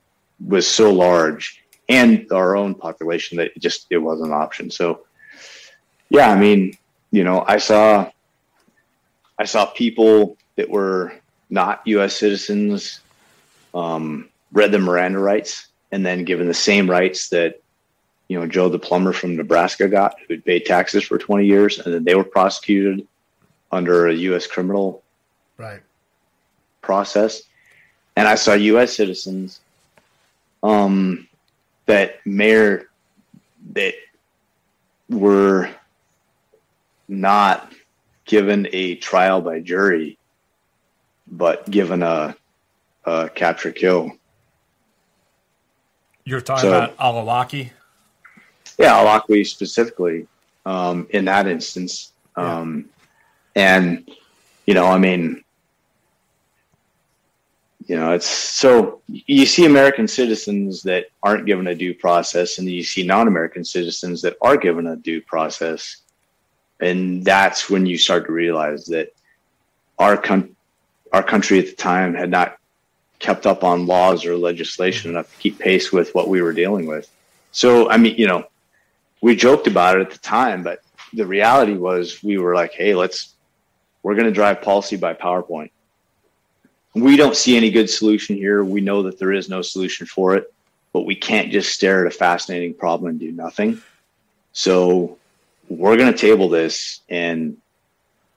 was 0.46 0.68
so 0.68 0.92
large 0.92 1.64
and 1.90 2.32
our 2.32 2.56
own 2.56 2.76
population 2.76 3.38
that 3.38 3.52
it 3.56 3.60
just 3.60 3.88
it 3.90 3.98
wasn't 3.98 4.28
an 4.28 4.34
option. 4.34 4.70
So 4.70 5.06
yeah, 6.10 6.32
I 6.32 6.40
mean, 6.40 6.78
you 7.12 7.24
know, 7.24 7.44
I 7.48 7.58
saw 7.58 8.10
I 9.40 9.46
saw 9.46 9.66
people 9.66 10.38
that 10.56 10.70
were 10.70 11.14
not 11.50 11.82
U.S. 11.86 12.16
citizens 12.16 13.02
um, 13.74 14.30
read 14.52 14.72
the 14.72 14.80
Miranda 14.80 15.20
rights 15.20 15.68
and 15.92 16.06
then 16.06 16.24
given 16.26 16.48
the 16.48 16.54
same 16.54 16.90
rights 16.90 17.30
that 17.30 17.62
you 18.28 18.40
know 18.40 18.48
Joe 18.48 18.70
the 18.70 18.80
plumber 18.80 19.14
from 19.14 19.36
Nebraska 19.36 19.88
got, 19.88 20.16
who'd 20.28 20.44
paid 20.44 20.66
taxes 20.66 21.04
for 21.04 21.18
20 21.18 21.46
years, 21.46 21.80
and 21.80 21.94
then 21.94 22.04
they 22.04 22.16
were 22.16 22.24
prosecuted 22.24 23.08
under 23.72 24.08
a 24.08 24.14
U.S. 24.14 24.48
criminal 24.48 25.04
Right. 25.58 25.82
process. 26.82 27.42
And 28.16 28.28
I 28.28 28.36
saw 28.36 28.54
U.S. 28.54 28.96
citizens 28.96 29.60
um, 30.62 31.28
that 31.86 32.26
mayor 32.26 32.90
that 33.74 33.94
were 35.10 35.70
not 37.08 37.72
given 38.28 38.68
a 38.72 38.96
trial 38.96 39.42
by 39.42 39.60
jury, 39.60 40.18
but 41.26 41.70
given 41.70 42.04
a, 42.04 42.36
a 43.06 43.30
capture 43.34 43.72
kill. 43.72 44.12
You're 46.26 46.42
talking 46.42 46.70
So- 46.70 46.70
about 46.70 46.96
al-Awlaki. 47.00 47.72
Yeah, 48.78 48.94
Awlaki 49.04 49.48
specifically 49.48 50.28
um, 50.66 51.08
in 51.10 51.26
that 51.26 51.48
instance. 51.48 52.12
Um, 52.36 52.90
And, 53.56 54.08
you 54.68 54.76
know, 54.76 54.86
I 54.86 55.00
mean, 55.00 55.44
you 57.88 57.96
know, 57.96 58.12
it's 58.12 58.28
so 58.28 59.02
you 59.08 59.46
see 59.48 59.66
American 59.66 60.08
citizens 60.08 60.84
that 60.84 61.06
aren't 61.24 61.48
given 61.48 61.66
a 61.68 61.74
due 61.74 61.96
process, 61.96 62.60
and 62.60 62.70
you 62.70 62.84
see 62.84 63.04
non 63.04 63.28
American 63.28 63.64
citizens 63.64 64.22
that 64.22 64.36
are 64.42 64.58
given 64.58 64.86
a 64.88 64.96
due 64.98 65.22
process. 65.22 65.98
And 66.80 67.24
that's 67.24 67.70
when 67.70 67.86
you 67.86 67.98
start 67.98 68.26
to 68.28 68.32
realize 68.32 68.86
that 68.86 69.14
our, 69.98 70.22
our 71.12 71.24
country 71.24 71.60
at 71.60 71.66
the 71.66 71.76
time 71.76 72.14
had 72.14 72.30
not 72.30 72.58
kept 73.20 73.48
up 73.48 73.64
on 73.64 73.88
laws 73.88 74.26
or 74.26 74.38
legislation 74.38 75.12
enough 75.12 75.32
to 75.32 75.38
keep 75.40 75.58
pace 75.58 75.92
with 75.92 76.14
what 76.14 76.28
we 76.28 76.42
were 76.42 76.54
dealing 76.54 76.86
with. 76.86 77.10
So, 77.52 77.90
I 77.90 77.98
mean, 77.98 78.16
you 78.16 78.28
know, 78.28 78.46
we 79.22 79.36
joked 79.36 79.66
about 79.66 79.98
it 79.98 80.02
at 80.02 80.12
the 80.12 80.20
time, 80.20 80.62
but 80.62 80.82
the 81.14 81.26
reality 81.26 81.74
was 81.74 82.22
we 82.22 82.38
were 82.38 82.54
like, 82.54 82.74
hey, 82.74 82.94
let's, 82.94 83.34
we're 84.04 84.14
going 84.14 84.28
to 84.28 84.32
drive 84.32 84.62
policy 84.62 84.98
by 84.98 85.14
PowerPoint. 85.16 85.72
We 86.94 87.18
don't 87.18 87.36
see 87.36 87.58
any 87.58 87.72
good 87.72 87.90
solution 87.90 88.36
here. 88.36 88.64
We 88.64 88.82
know 88.82 89.04
that 89.04 89.18
there 89.18 89.32
is 89.32 89.50
no 89.50 89.62
solution 89.62 90.06
for 90.06 90.36
it, 90.36 90.54
but 90.94 91.02
we 91.02 91.16
can't 91.16 91.52
just 91.52 91.74
stare 91.74 92.06
at 92.06 92.14
a 92.14 92.16
fascinating 92.16 92.74
problem 92.74 93.10
and 93.10 93.20
do 93.20 93.32
nothing. 93.32 93.82
So 94.54 95.18
we're 95.70 95.98
going 95.98 96.12
to 96.12 96.18
table 96.18 96.50
this 96.50 97.02
and, 97.10 97.58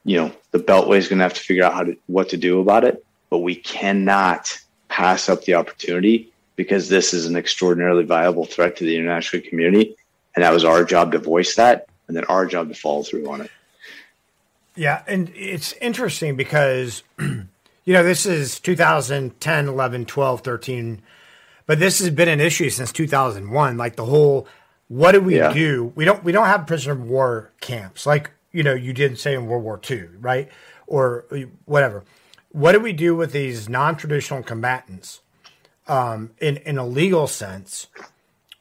you 0.04 0.16
know, 0.16 0.32
the 0.50 0.58
Beltway 0.58 0.98
is 0.98 1.08
going 1.08 1.18
to 1.18 1.24
have 1.24 1.34
to 1.34 1.40
figure 1.40 1.64
out 1.64 1.74
how 1.74 1.84
to, 1.84 1.96
what 2.06 2.30
to 2.30 2.36
do 2.36 2.60
about 2.60 2.84
it, 2.84 3.04
but 3.28 3.38
we 3.38 3.54
cannot 3.54 4.58
pass 4.88 5.28
up 5.28 5.44
the 5.44 5.54
opportunity 5.54 6.32
because 6.56 6.88
this 6.88 7.14
is 7.14 7.26
an 7.26 7.36
extraordinarily 7.36 8.04
viable 8.04 8.44
threat 8.44 8.76
to 8.76 8.84
the 8.84 8.96
international 8.96 9.42
community. 9.42 9.96
And 10.34 10.44
that 10.44 10.52
was 10.52 10.64
our 10.64 10.84
job 10.84 11.12
to 11.12 11.18
voice 11.18 11.54
that 11.56 11.86
and 12.08 12.16
then 12.16 12.24
our 12.24 12.46
job 12.46 12.68
to 12.68 12.74
follow 12.74 13.02
through 13.02 13.30
on 13.30 13.42
it. 13.42 13.50
Yeah, 14.76 15.02
and 15.06 15.30
it's 15.34 15.72
interesting 15.74 16.36
because 16.36 17.02
you 17.18 17.46
know, 17.86 18.02
this 18.02 18.26
is 18.26 18.60
2010, 18.60 19.68
11, 19.68 20.04
12, 20.06 20.40
13, 20.40 21.02
but 21.66 21.78
this 21.78 21.98
has 22.00 22.10
been 22.10 22.28
an 22.28 22.40
issue 22.40 22.70
since 22.70 22.92
2001 22.92 23.76
like 23.76 23.96
the 23.96 24.04
whole 24.04 24.46
what 24.90 25.12
do 25.12 25.20
we 25.20 25.36
Yeah. 25.36 25.52
do? 25.52 25.92
We 25.94 26.04
don't 26.04 26.24
we 26.24 26.32
don't 26.32 26.46
have 26.46 26.66
prisoner 26.66 26.94
of 26.94 27.02
war 27.08 27.52
camps 27.60 28.06
like, 28.06 28.32
you 28.50 28.64
know, 28.64 28.74
you 28.74 28.92
did 28.92 29.18
say 29.20 29.34
in 29.34 29.46
World 29.46 29.62
War 29.62 29.80
II, 29.88 30.08
right? 30.18 30.48
Or 30.88 31.24
whatever. 31.64 32.02
What 32.50 32.72
do 32.72 32.80
we 32.80 32.92
do 32.92 33.14
with 33.14 33.30
these 33.30 33.68
non-traditional 33.68 34.42
combatants 34.42 35.20
um, 35.86 36.32
in 36.40 36.56
in 36.58 36.76
a 36.76 36.84
legal 36.86 37.26
sense? 37.28 37.86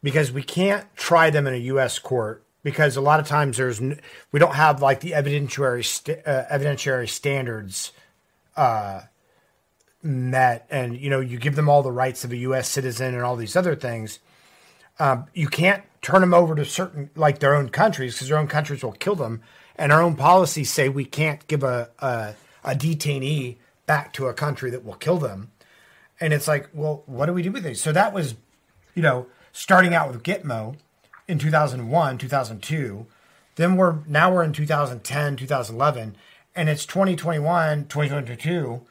because 0.02 0.32
we 0.32 0.42
can't 0.42 0.86
try 0.96 1.30
them 1.30 1.46
in 1.46 1.54
a 1.54 1.58
U.S. 1.74 2.00
court 2.00 2.42
because 2.64 2.96
a 2.96 3.02
lot 3.02 3.20
of 3.20 3.28
times 3.28 3.58
there's 3.58 3.82
n- 3.82 4.00
we 4.32 4.40
don't 4.40 4.56
have 4.56 4.82
like 4.82 5.02
the 5.02 5.12
evidentiary 5.12 5.84
st- 5.84 6.26
uh, 6.26 6.46
evidentiary 6.50 7.10
standards 7.10 7.92
uh, 8.56 9.02
met, 10.02 10.66
and 10.70 10.96
you 10.98 11.10
know 11.10 11.20
you 11.20 11.38
give 11.38 11.56
them 11.58 11.68
all 11.68 11.84
the 11.84 11.92
rights 11.92 12.24
of 12.24 12.32
a 12.32 12.38
U.S. 12.38 12.70
citizen 12.70 13.14
and 13.14 13.24
all 13.24 13.36
these 13.36 13.58
other 13.58 13.76
things. 13.76 14.20
Um, 15.00 15.26
you 15.34 15.48
can't 15.50 15.84
turn 16.02 16.22
them 16.22 16.34
over 16.34 16.56
to 16.56 16.66
certain 16.66 17.10
like 17.16 17.40
their 17.40 17.56
own 17.56 17.70
countries 17.70 18.16
because 18.16 18.30
their 18.30 18.38
own 18.38 18.48
countries 18.48 18.84
will 18.84 18.94
kill 18.94 19.16
them, 19.16 19.42
and 19.76 19.92
our 19.92 20.02
own 20.02 20.16
policies 20.16 20.72
say 20.72 20.90
we 20.90 21.06
can't 21.06 21.48
give 21.48 21.64
a, 21.64 21.90
a 22.00 22.34
a 22.64 22.76
detainee 22.76 23.58
back 23.86 24.14
to 24.14 24.28
a 24.28 24.34
country 24.34 24.70
that 24.72 24.86
will 24.86 24.96
kill 24.96 25.18
them. 25.18 25.52
And 26.20 26.34
it's 26.34 26.48
like, 26.48 26.70
well, 26.74 27.04
what 27.06 27.26
do 27.26 27.34
we 27.34 27.42
do 27.42 27.52
with 27.52 27.64
these? 27.64 27.82
So 27.82 27.92
that 27.92 28.14
was, 28.14 28.36
you 28.94 29.02
know, 29.02 29.28
starting 29.52 29.94
out 29.94 30.12
with 30.12 30.22
Gitmo 30.22 30.76
in 31.28 31.40
2001, 31.40 32.18
2002. 32.18 33.08
Then 33.56 33.76
we're 33.78 33.98
now 34.08 34.32
we're 34.34 34.44
in 34.44 34.54
2010, 34.54 35.38
2011, 35.38 36.16
and 36.56 36.70
it's 36.70 36.86
2021, 36.86 37.86
2022. 37.86 38.82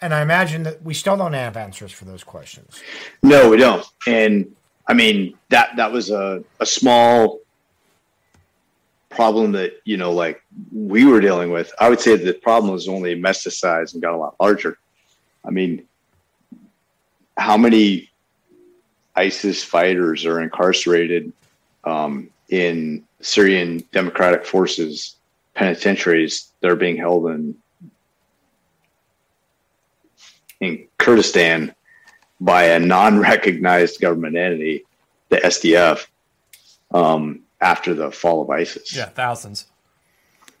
And 0.00 0.12
I 0.12 0.20
imagine 0.20 0.64
that 0.64 0.82
we 0.82 0.94
still 0.94 1.16
don't 1.16 1.32
have 1.32 1.56
answers 1.56 1.92
for 1.92 2.04
those 2.04 2.24
questions. 2.24 2.82
No, 3.22 3.48
we 3.48 3.56
don't. 3.56 3.86
And 4.06 4.54
I 4.86 4.94
mean 4.94 5.38
that 5.50 5.76
that 5.76 5.92
was 5.92 6.10
a, 6.10 6.42
a 6.60 6.66
small 6.66 7.40
problem 9.10 9.52
that 9.52 9.74
you 9.84 9.96
know 9.96 10.12
like 10.12 10.42
we 10.72 11.04
were 11.04 11.20
dealing 11.20 11.50
with. 11.50 11.72
I 11.78 11.88
would 11.88 12.00
say 12.00 12.16
the 12.16 12.34
problem 12.34 12.72
was 12.72 12.88
only 12.88 13.20
metastasized 13.20 13.92
and 13.92 14.02
got 14.02 14.14
a 14.14 14.16
lot 14.16 14.36
larger. 14.40 14.78
I 15.44 15.50
mean, 15.50 15.86
how 17.36 17.56
many 17.56 18.10
ISIS 19.16 19.62
fighters 19.62 20.24
are 20.24 20.40
incarcerated 20.40 21.32
um, 21.84 22.30
in 22.48 23.04
Syrian 23.20 23.84
Democratic 23.92 24.44
Forces 24.44 25.16
penitentiaries 25.54 26.52
that 26.60 26.70
are 26.70 26.76
being 26.76 26.96
held 26.96 27.26
in 27.26 27.54
in 30.60 30.86
Kurdistan 30.98 31.74
by 32.44 32.64
a 32.64 32.80
non-recognized 32.80 34.00
government 34.00 34.36
entity, 34.36 34.84
the 35.28 35.36
SDF, 35.36 36.06
um, 36.90 37.40
after 37.60 37.94
the 37.94 38.10
fall 38.10 38.42
of 38.42 38.50
ISIS. 38.50 38.94
Yeah, 38.94 39.06
thousands. 39.06 39.66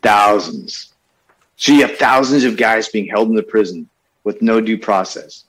Thousands. 0.00 0.94
So 1.56 1.72
you 1.72 1.82
have 1.82 1.96
thousands 1.98 2.44
of 2.44 2.56
guys 2.56 2.88
being 2.88 3.08
held 3.08 3.28
in 3.28 3.34
the 3.34 3.42
prison 3.42 3.88
with 4.22 4.40
no 4.42 4.60
due 4.60 4.78
process. 4.78 5.44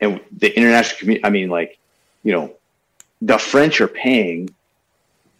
And 0.00 0.20
the 0.36 0.54
international 0.56 0.98
community, 0.98 1.24
I 1.24 1.30
mean, 1.30 1.48
like, 1.48 1.78
you 2.24 2.32
know, 2.32 2.54
the 3.22 3.38
French 3.38 3.80
are 3.80 3.88
paying 3.88 4.50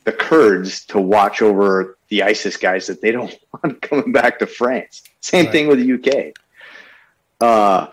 the 0.05 0.13
Kurds 0.13 0.87
to 0.87 1.01
watch 1.01 1.43
over 1.43 1.99
the 2.09 2.23
ISIS 2.23 2.57
guys 2.57 2.87
that 2.87 3.01
they 3.01 3.11
don't 3.11 3.37
want 3.53 3.83
coming 3.83 4.13
back 4.13 4.39
to 4.39 4.47
France. 4.47 5.03
Same 5.21 5.51
thing 5.51 5.67
with 5.67 5.81
the 5.81 5.93
UK. 5.95 6.33
Uh, 7.41 7.91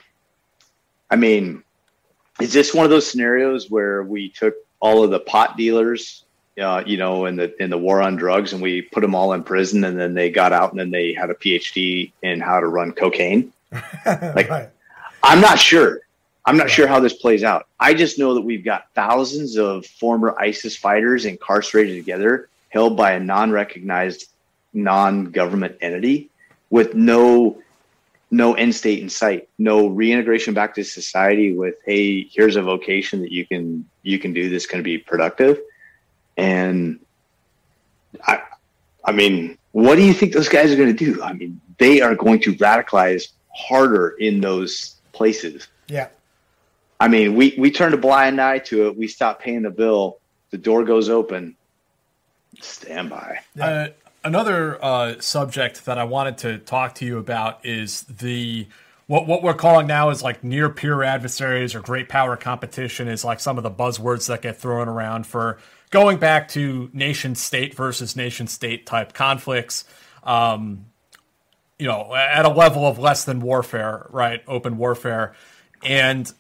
I 1.10 1.16
mean, 1.16 1.63
is 2.44 2.52
this 2.52 2.74
one 2.74 2.84
of 2.84 2.90
those 2.90 3.10
scenarios 3.10 3.72
where 3.72 4.04
we 4.04 4.28
took 4.28 4.54
all 4.82 5.02
of 5.02 5.12
the 5.12 5.20
pot 5.22 5.56
dealers, 5.56 6.26
uh, 6.60 6.84
you 6.86 6.98
know, 6.98 7.26
in 7.26 7.38
the 7.38 7.64
in 7.64 7.70
the 7.70 7.78
war 7.78 8.02
on 8.02 8.18
drugs, 8.18 8.52
and 8.52 8.62
we 8.62 8.82
put 8.82 9.00
them 9.00 9.16
all 9.16 9.32
in 9.32 9.44
prison, 9.44 9.86
and 9.86 9.98
then 9.98 10.14
they 10.14 10.30
got 10.30 10.52
out, 10.52 10.72
and 10.72 10.80
then 10.80 10.92
they 10.92 11.14
had 11.14 11.30
a 11.30 11.36
PhD 11.36 12.12
in 12.22 12.42
how 12.42 12.60
to 12.60 12.68
run 12.68 12.92
cocaine? 12.92 13.54
Like, 14.06 14.50
I'm 15.24 15.40
not 15.40 15.58
sure. 15.58 16.02
I'm 16.46 16.58
not 16.58 16.70
sure 16.70 16.86
how 16.86 17.00
this 17.00 17.14
plays 17.14 17.46
out. 17.46 17.68
I 17.80 17.94
just 17.94 18.20
know 18.20 18.34
that 18.34 18.42
we've 18.42 18.66
got 18.66 18.88
thousands 18.94 19.58
of 19.58 19.86
former 19.86 20.36
ISIS 20.38 20.76
fighters 20.76 21.24
incarcerated 21.24 21.96
together, 21.96 22.50
held 22.68 22.98
by 22.98 23.14
a 23.14 23.20
non-recognized, 23.22 24.28
non-government 24.74 25.78
entity, 25.80 26.30
with 26.70 26.94
no 26.94 27.63
no 28.34 28.56
end 28.56 28.74
state 28.74 29.00
in 29.00 29.10
sight, 29.10 29.48
no 29.60 29.88
reintegration 29.88 30.56
back 30.56 30.74
to 30.76 30.84
society. 30.84 31.54
With 31.54 31.76
hey, 31.86 32.24
here's 32.24 32.56
a 32.56 32.64
vocation 32.64 33.22
that 33.22 33.32
you 33.32 33.46
can 33.46 33.88
you 34.02 34.18
can 34.18 34.34
do 34.34 34.50
that's 34.50 34.66
going 34.66 34.80
to 34.80 34.84
be 34.84 34.98
productive, 34.98 35.60
and 36.36 37.00
I, 38.26 38.42
I 39.06 39.12
mean, 39.12 39.58
what 39.72 39.96
do 39.96 40.02
you 40.02 40.14
think 40.14 40.34
those 40.34 40.50
guys 40.50 40.72
are 40.72 40.76
going 40.76 40.96
to 40.96 41.06
do? 41.06 41.22
I 41.22 41.34
mean, 41.34 41.62
they 41.78 42.02
are 42.02 42.16
going 42.16 42.40
to 42.42 42.56
radicalize 42.56 43.30
harder 43.56 44.10
in 44.20 44.42
those 44.42 44.96
places. 45.12 45.68
Yeah. 45.88 46.08
I 47.00 47.10
mean, 47.10 47.36
we 47.36 47.56
we 47.58 47.70
turned 47.70 47.94
a 47.94 47.98
blind 47.98 48.42
eye 48.42 48.60
to 48.60 48.88
it. 48.88 48.98
We 48.98 49.08
stop 49.08 49.42
paying 49.42 49.62
the 49.62 49.70
bill. 49.70 50.18
The 50.50 50.58
door 50.58 50.84
goes 50.84 51.08
open. 51.08 51.56
Stand 52.62 53.10
by. 53.12 53.40
Uh, 53.60 53.88
another 54.24 54.84
uh, 54.84 55.20
subject 55.20 55.86
that 55.86 55.98
I 55.98 56.04
wanted 56.04 56.38
to 56.40 56.58
talk 56.60 56.96
to 56.96 57.06
you 57.06 57.18
about 57.18 57.66
is 57.66 58.02
the 58.04 58.68
what 59.08 59.28
what 59.28 59.44
we're 59.44 59.54
calling 59.54 59.88
now 59.88 60.10
is 60.10 60.24
like 60.24 60.44
near 60.44 60.70
peer 60.70 61.04
adversaries 61.04 61.76
or 61.76 61.82
great 61.82 62.10
power 62.10 62.38
competition 62.38 63.08
is 63.08 63.26
like 63.26 63.40
some 63.40 63.58
of 63.58 63.64
the 63.64 63.72
buzzwords 63.72 64.28
that 64.28 64.42
get 64.42 64.58
thrown 64.58 64.88
around 64.88 65.28
for 65.28 65.60
going 65.90 66.18
back 66.18 66.48
to 66.50 66.90
nation 66.94 67.36
state 67.36 67.76
versus 67.76 68.16
nation 68.16 68.48
state 68.48 68.86
type 68.86 69.14
conflicts. 69.14 69.84
Um, 70.24 70.86
you 71.78 71.88
know, 71.88 72.16
at 72.16 72.46
a 72.46 72.50
level 72.50 72.88
of 72.88 72.98
less 72.98 73.26
than 73.26 73.42
warfare, 73.42 74.08
right? 74.10 74.42
Open 74.48 74.78
warfare. 74.78 75.34
And 75.84 76.32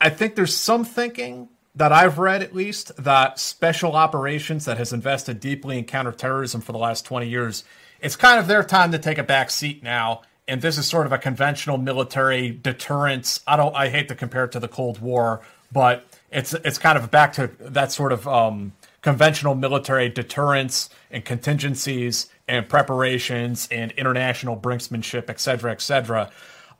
I 0.00 0.08
think 0.08 0.34
there's 0.34 0.56
some 0.56 0.84
thinking 0.84 1.48
that 1.76 1.92
I've 1.92 2.18
read 2.18 2.42
at 2.42 2.54
least 2.54 2.96
that 2.96 3.38
special 3.38 3.94
operations 3.94 4.64
that 4.64 4.78
has 4.78 4.94
invested 4.94 5.38
deeply 5.38 5.78
in 5.78 5.84
counterterrorism 5.84 6.62
for 6.62 6.72
the 6.72 6.78
last 6.78 7.04
20 7.04 7.28
years, 7.28 7.64
it's 8.00 8.16
kind 8.16 8.40
of 8.40 8.46
their 8.46 8.64
time 8.64 8.92
to 8.92 8.98
take 8.98 9.18
a 9.18 9.22
back 9.22 9.50
seat 9.50 9.82
now. 9.82 10.22
And 10.48 10.62
this 10.62 10.78
is 10.78 10.86
sort 10.86 11.06
of 11.06 11.12
a 11.12 11.18
conventional 11.18 11.76
military 11.76 12.50
deterrence. 12.50 13.40
I 13.46 13.56
don't 13.56 13.74
I 13.74 13.88
hate 13.88 14.08
to 14.08 14.14
compare 14.14 14.44
it 14.44 14.52
to 14.52 14.60
the 14.60 14.68
Cold 14.68 15.00
War, 15.00 15.42
but 15.70 16.06
it's 16.30 16.54
it's 16.54 16.78
kind 16.78 16.96
of 16.96 17.10
back 17.10 17.34
to 17.34 17.50
that 17.58 17.92
sort 17.92 18.12
of 18.12 18.26
um, 18.26 18.72
conventional 19.02 19.54
military 19.54 20.08
deterrence 20.08 20.88
and 21.10 21.24
contingencies 21.24 22.30
and 22.48 22.68
preparations 22.68 23.68
and 23.70 23.90
international 23.92 24.56
brinksmanship, 24.56 25.28
et 25.28 25.40
cetera, 25.40 25.72
et 25.72 25.82
cetera. 25.82 26.30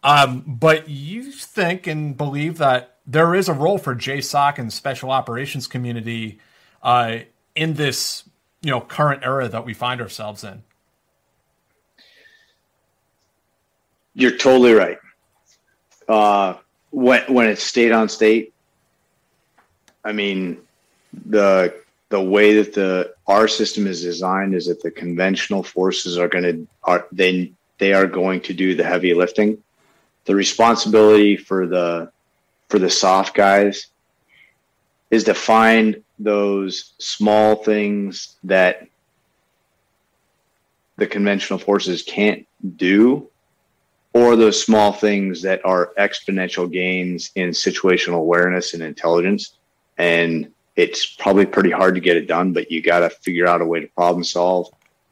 Um, 0.05 0.45
but 0.47 0.89
you 0.89 1.33
think 1.33 1.89
and 1.89 2.17
believe 2.17 2.59
that 2.59 2.96
there 3.07 3.35
is 3.35 3.49
a 3.49 3.53
role 3.53 3.79
for 3.79 3.95
JSOC 3.95 4.59
and 4.59 4.73
special 4.73 5.11
operations 5.11 5.67
community 5.67 6.39
uh, 6.83 7.19
in 7.55 7.75
this, 7.75 8.25
you 8.63 8.71
know, 8.71 8.81
current 8.81 9.23
era 9.25 9.49
that 9.49 9.65
we 9.65 9.75
find 9.75 10.01
ourselves 10.01 10.43
in. 10.43 10.63
You're 14.15 14.37
totally 14.37 14.73
right. 14.73 14.99
Uh, 16.09 16.55
when 16.91 17.23
when 17.33 17.49
it's 17.49 17.63
state 17.63 17.93
on 17.93 18.09
state, 18.09 18.55
I 20.05 20.13
mean, 20.13 20.59
the 21.27 21.75
the 22.09 22.23
way 22.23 22.55
that 22.55 22.73
the 22.73 23.15
our 23.27 23.47
system 23.47 23.87
is 23.87 24.03
designed 24.03 24.55
is 24.55 24.67
that 24.67 24.83
the 24.83 24.91
conventional 24.91 25.63
forces 25.63 26.17
are 26.17 26.29
going 26.29 26.45
to 26.45 26.67
are 26.85 27.07
they 27.13 27.53
they 27.79 27.93
are 27.93 28.07
going 28.07 28.41
to 28.43 28.55
do 28.55 28.75
the 28.75 28.85
heavy 28.85 29.13
lifting. 29.13 29.63
The 30.25 30.35
responsibility 30.35 31.37
for 31.37 31.67
the 31.67 32.11
for 32.69 32.79
the 32.79 32.91
soft 32.91 33.35
guys 33.35 33.87
is 35.11 35.25
to 35.25 35.35
find 35.35 36.03
those 36.19 36.95
small 36.99 37.57
things 37.57 38.37
that 38.45 38.87
the 40.97 41.07
conventional 41.07 41.59
forces 41.59 42.03
can't 42.03 42.47
do 42.77 43.29
or 44.15 44.35
those 44.35 44.63
small 44.63 44.93
things 44.93 45.43
that 45.43 45.65
are 45.65 45.93
exponential 45.99 46.71
gains 46.71 47.31
in 47.35 47.51
situational 47.51 48.17
awareness 48.17 48.73
and 48.73 48.83
intelligence. 48.83 49.59
And 49.99 50.51
it's 50.75 51.07
probably 51.07 51.47
pretty 51.47 51.71
hard 51.71 51.95
to 51.95 52.01
get 52.01 52.17
it 52.17 52.27
done 52.27 52.53
but 52.53 52.71
you 52.71 52.83
got 52.83 53.01
to 53.01 53.11
figure 53.11 53.47
out 53.47 53.63
a 53.63 53.67
way 53.67 53.81
to 53.81 53.89
problem 53.89 54.23
solve 54.23 54.69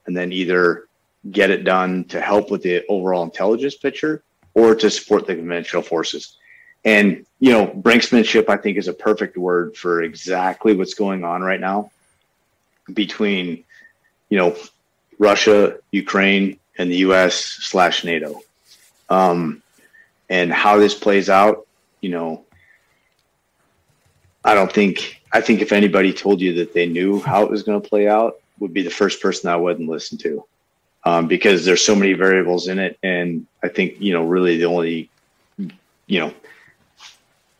and 0.07 0.17
then 0.17 0.31
either 0.33 0.87
get 1.31 1.51
it 1.51 1.65
done 1.65 2.05
to 2.05 2.21
help 2.21 2.51
with 2.51 2.63
the 2.63 2.85
overall 2.89 3.23
intelligence 3.23 3.75
picture 3.75 4.23
or 4.53 4.75
to 4.75 4.91
support 4.91 5.27
the 5.27 5.35
conventional 5.35 5.83
forces 5.83 6.37
and, 6.85 7.25
you 7.41 7.53
know, 7.53 7.67
brinksmanship, 7.67 8.49
I 8.49 8.57
think, 8.57 8.77
is 8.77 8.89
a 8.89 8.93
perfect 8.93 9.37
word 9.37 9.77
for 9.77 10.03
exactly 10.03 10.75
what's 10.75 10.95
going 10.95 11.25
on 11.25 11.43
right 11.43 11.61
now 11.61 11.91
between, 12.93 13.65
you 14.29 14.39
know, 14.39 14.57
Russia, 15.19 15.79
Ukraine, 15.91 16.59
and 16.77 16.91
the 16.91 16.97
US 16.97 17.35
slash 17.37 18.05
NATO. 18.05 18.41
Um, 19.09 19.63
and 20.29 20.53
how 20.53 20.79
this 20.79 20.95
plays 20.95 21.29
out, 21.31 21.67
you 22.01 22.11
know, 22.11 22.45
I 24.45 24.55
don't 24.55 24.73
think, 24.73 25.23
I 25.33 25.41
think 25.41 25.63
if 25.63 25.73
anybody 25.73 26.13
told 26.13 26.41
you 26.41 26.55
that 26.55 26.75
they 26.75 26.87
knew 26.87 27.21
how 27.21 27.45
it 27.45 27.51
was 27.51 27.63
going 27.63 27.81
to 27.81 27.89
play 27.89 28.09
out, 28.09 28.41
would 28.59 28.75
be 28.75 28.83
the 28.83 28.91
first 28.91 29.21
person 29.21 29.51
I 29.51 29.57
wouldn't 29.57 29.89
listen 29.89 30.19
to. 30.19 30.45
Um, 31.07 31.29
because 31.29 31.65
there's 31.65 31.85
so 31.85 31.95
many 31.95 32.15
variables 32.15 32.69
in 32.69 32.79
it. 32.79 32.99
And 33.03 33.47
I 33.63 33.69
think, 33.69 34.01
you 34.01 34.15
know, 34.15 34.25
really 34.25 34.57
the 34.57 34.65
only, 34.65 35.11
you 35.59 36.21
know, 36.21 36.33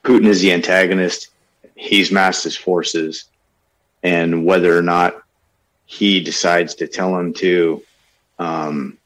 Putin 0.05 0.27
is 0.27 0.41
the 0.41 0.53
antagonist. 0.53 1.31
He's 1.75 2.13
massed 2.13 2.45
his 2.45 2.57
forces, 2.57 3.25
and 4.03 4.45
whether 4.45 4.77
or 4.77 4.83
not 4.83 5.21
he 5.87 6.23
decides 6.23 6.77
to 6.77 6.87
tell 6.87 7.19
him 7.19 7.33
to 7.35 7.83
um, 8.39 8.99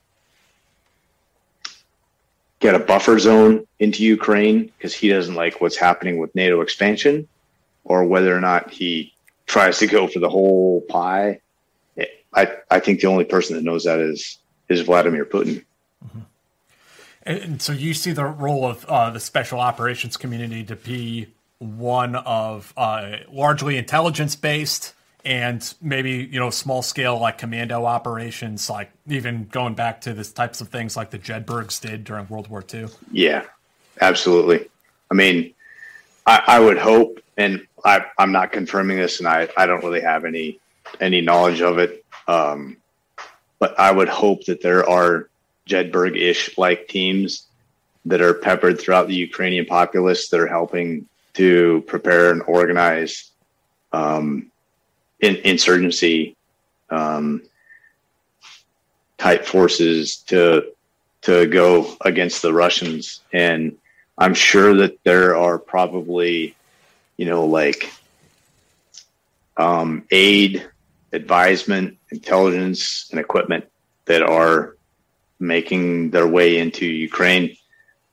get 2.61 2.75
a 2.75 2.79
buffer 2.79 3.19
zone 3.19 3.67
into 3.79 4.05
Ukraine 4.05 4.65
because 4.65 4.93
he 4.93 5.09
doesn't 5.09 5.35
like 5.35 5.61
what's 5.61 5.77
happening 5.77 6.19
with 6.19 6.35
NATO 6.35 6.61
expansion, 6.61 7.29
or 7.85 8.05
whether 8.05 8.37
or 8.37 8.41
not 8.41 8.71
he 8.71 9.15
tries 9.47 9.79
to 9.79 9.87
go 9.87 10.09
for 10.09 10.19
the 10.19 10.29
whole 10.29 10.83
pie. 10.83 11.41
I, 12.35 12.57
I 12.71 12.81
think 12.81 13.01
the 13.01 13.07
only 13.07 13.25
person 13.25 13.57
that 13.57 13.65
knows 13.65 13.85
that 13.85 14.01
is 14.01 14.39
is 14.69 14.83
Vladimir 14.83 15.25
Putin. 15.25 15.65
Mm-hmm. 16.05 16.21
And 17.29 17.61
so 17.61 17.75
you 17.75 17.93
see 17.93 18.13
the 18.13 18.25
role 18.25 18.65
of 18.65 18.87
uh, 18.87 19.11
the 19.11 19.21
special 19.21 19.61
operations 19.61 20.17
community 20.17 20.65
to 20.65 20.77
be 20.77 21.29
one 21.59 22.17
of 22.17 22.73
uh, 22.75 23.17
largely 23.31 23.77
intelligence 23.77 24.35
based 24.35 24.95
and 25.25 25.75
maybe 25.83 26.29
you 26.31 26.39
know 26.39 26.49
small 26.49 26.81
scale 26.81 27.19
like 27.19 27.39
commando 27.39 27.85
operations 27.85 28.71
like 28.71 28.91
even 29.09 29.47
going 29.51 29.75
back 29.75 30.01
to 30.01 30.15
the 30.15 30.25
types 30.25 30.61
of 30.61 30.69
things 30.69 30.97
like 30.97 31.11
the 31.11 31.19
jedburghs 31.19 31.81
did 31.81 32.05
during 32.05 32.27
world 32.29 32.49
war 32.49 32.65
ii 32.73 32.87
yeah 33.11 33.45
absolutely. 34.01 34.69
I 35.11 35.15
mean 35.15 35.53
i, 36.25 36.43
I 36.47 36.61
would 36.61 36.79
hope 36.79 37.21
and 37.37 37.67
I, 37.85 38.05
i'm 38.17 38.31
not 38.31 38.53
confirming 38.53 38.97
this 38.97 39.19
and 39.19 39.27
I, 39.27 39.49
I 39.57 39.67
don't 39.67 39.83
really 39.83 40.01
have 40.01 40.25
any 40.25 40.61
any 41.01 41.21
knowledge 41.21 41.63
of 41.63 41.79
it 41.79 42.05
um, 42.29 42.77
but 43.59 43.79
i 43.79 43.91
would 43.91 44.09
hope 44.09 44.45
that 44.45 44.63
there 44.63 44.89
are 44.89 45.29
Jedburgh-ish 45.69 46.59
like 46.59 46.89
teams 46.89 47.47
that 48.07 48.21
are 48.21 48.35
peppered 48.35 48.81
throughout 48.81 49.09
the 49.09 49.15
Ukrainian 49.15 49.67
populace 49.67 50.29
that 50.29 50.41
are 50.41 50.47
helping 50.47 51.07
to 51.35 51.85
prepare 51.87 52.31
and 52.33 52.43
organize 52.47 53.31
um, 53.93 54.51
in, 55.21 55.37
insurgency 55.37 56.37
um, 56.91 57.43
type 59.19 59.45
forces 59.45 60.17
to 60.29 60.73
to 61.21 61.47
go 61.47 61.97
against 62.03 62.43
the 62.43 62.53
Russians. 62.53 63.21
And 63.33 63.77
I'm 64.17 64.35
sure 64.35 64.75
that 64.77 65.03
there 65.05 65.37
are 65.37 65.59
probably, 65.59 66.55
you 67.17 67.27
know, 67.27 67.45
like 67.45 67.93
um, 69.57 70.05
aid, 70.11 70.65
advisement, 71.13 71.99
intelligence, 72.11 73.09
and 73.11 73.19
equipment 73.19 73.67
that 74.07 74.23
are 74.23 74.78
making 75.41 76.11
their 76.11 76.27
way 76.27 76.59
into 76.59 76.87
Ukraine, 76.87 77.57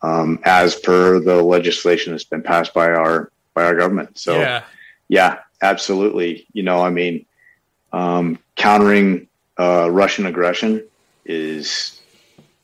um, 0.01 0.39
as 0.43 0.75
per 0.75 1.19
the 1.19 1.41
legislation 1.41 2.13
that's 2.13 2.23
been 2.23 2.43
passed 2.43 2.73
by 2.73 2.89
our 2.89 3.31
by 3.53 3.63
our 3.63 3.75
government. 3.75 4.17
So, 4.17 4.39
yeah, 4.39 4.63
yeah 5.07 5.39
absolutely. 5.61 6.45
You 6.53 6.63
know, 6.63 6.81
I 6.81 6.89
mean, 6.89 7.25
um, 7.93 8.39
countering 8.55 9.27
uh, 9.57 9.89
Russian 9.89 10.25
aggression 10.25 10.83
is 11.25 12.01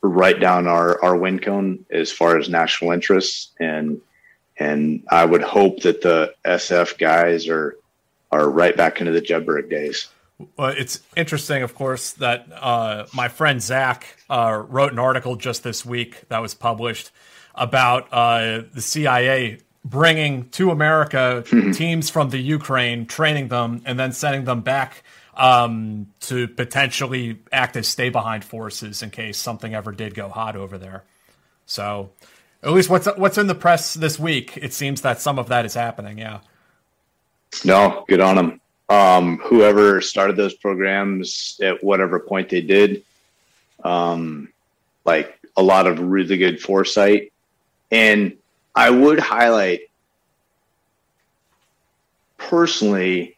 right 0.01 0.39
down 0.39 0.67
our 0.67 1.03
our 1.03 1.15
win 1.15 1.39
cone 1.39 1.85
as 1.91 2.11
far 2.11 2.38
as 2.38 2.49
national 2.49 2.91
interests, 2.91 3.51
and 3.59 4.01
and 4.57 5.03
I 5.09 5.25
would 5.25 5.41
hope 5.41 5.81
that 5.81 6.01
the 6.01 6.33
SF 6.45 6.97
guys 6.97 7.47
are 7.47 7.77
are 8.31 8.49
right 8.49 8.75
back 8.75 8.99
into 8.99 9.11
the 9.11 9.21
Jedburgh 9.21 9.69
days. 9.69 10.07
Well, 10.57 10.69
it's 10.69 10.99
interesting, 11.15 11.63
of 11.63 11.76
course, 11.76 12.13
that 12.13 12.47
uh, 12.51 13.05
my 13.13 13.27
friend 13.27 13.61
Zach 13.61 14.18
uh, 14.30 14.63
wrote 14.68 14.91
an 14.91 14.99
article 14.99 15.35
just 15.35 15.63
this 15.63 15.85
week 15.85 16.27
that 16.30 16.41
was 16.41 16.53
published 16.53 17.11
about 17.55 18.07
uh, 18.11 18.63
the 18.73 18.81
CIA 18.81 19.59
bringing 19.84 20.49
to 20.49 20.72
America 20.72 21.43
teams 21.73 22.09
from 22.09 22.30
the 22.30 22.38
Ukraine, 22.38 23.05
training 23.05 23.47
them, 23.47 23.81
and 23.85 23.99
then 23.99 24.11
sending 24.11 24.45
them 24.45 24.61
back 24.61 25.03
um, 25.35 26.07
to 26.22 26.47
potentially 26.47 27.39
act 27.51 27.76
as 27.76 27.88
stay 27.88 28.09
behind 28.09 28.43
forces 28.43 29.01
in 29.01 29.09
case 29.09 29.38
something 29.38 29.73
ever 29.73 29.91
did 29.91 30.13
go 30.13 30.30
hot 30.30 30.55
over 30.55 30.77
there. 30.77 31.03
So, 31.65 32.11
at 32.63 32.72
least 32.72 32.89
what's 32.89 33.07
what's 33.18 33.38
in 33.38 33.47
the 33.47 33.55
press 33.55 33.93
this 33.93 34.19
week, 34.19 34.57
it 34.57 34.73
seems 34.73 35.01
that 35.01 35.19
some 35.22 35.39
of 35.39 35.47
that 35.47 35.65
is 35.65 35.73
happening. 35.73 36.18
Yeah. 36.18 36.41
No, 37.65 38.05
good 38.07 38.19
on 38.19 38.35
them. 38.35 38.61
Um, 38.91 39.38
whoever 39.38 40.01
started 40.01 40.35
those 40.35 40.53
programs 40.53 41.57
at 41.63 41.81
whatever 41.81 42.19
point 42.19 42.49
they 42.49 42.59
did, 42.59 43.03
um, 43.85 44.49
like 45.05 45.39
a 45.55 45.63
lot 45.63 45.88
of 45.88 46.01
really 46.01 46.35
good 46.35 46.61
foresight. 46.61 47.31
And 47.89 48.34
I 48.76 48.89
would 48.89 49.18
highlight 49.18 49.84
personally, 52.38 53.38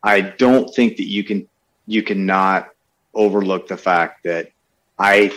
I 0.00 0.20
don't 0.20 0.72
think 0.72 0.98
that 0.98 1.08
you 1.08 1.24
can 1.24 1.48
you 1.88 2.04
cannot 2.04 2.68
overlook 3.14 3.66
the 3.66 3.76
fact 3.76 4.22
that 4.22 4.52
I 4.96 5.36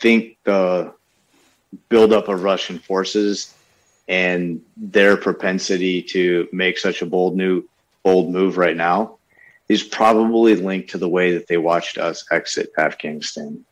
think 0.00 0.38
the 0.42 0.92
buildup 1.88 2.26
of 2.26 2.42
Russian 2.42 2.80
forces 2.80 3.54
and 4.08 4.60
their 4.76 5.16
propensity 5.16 6.02
to 6.02 6.48
make 6.50 6.78
such 6.78 7.00
a 7.00 7.06
bold 7.06 7.36
new 7.36 7.62
bold 8.02 8.30
move 8.30 8.56
right 8.56 8.76
now 8.76 9.18
is 9.68 9.82
probably 9.82 10.54
linked 10.56 10.90
to 10.90 10.98
the 10.98 11.08
way 11.08 11.32
that 11.32 11.46
they 11.46 11.56
watched 11.56 11.98
us 11.98 12.24
exit 12.30 12.70
Afghanistan. 12.78 13.64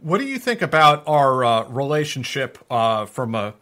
What 0.00 0.18
do 0.18 0.24
you 0.24 0.38
think 0.38 0.62
about 0.62 1.06
our 1.06 1.44
uh, 1.44 1.68
relationship 1.68 2.58
uh, 2.70 3.06
from 3.06 3.34
a, 3.34 3.54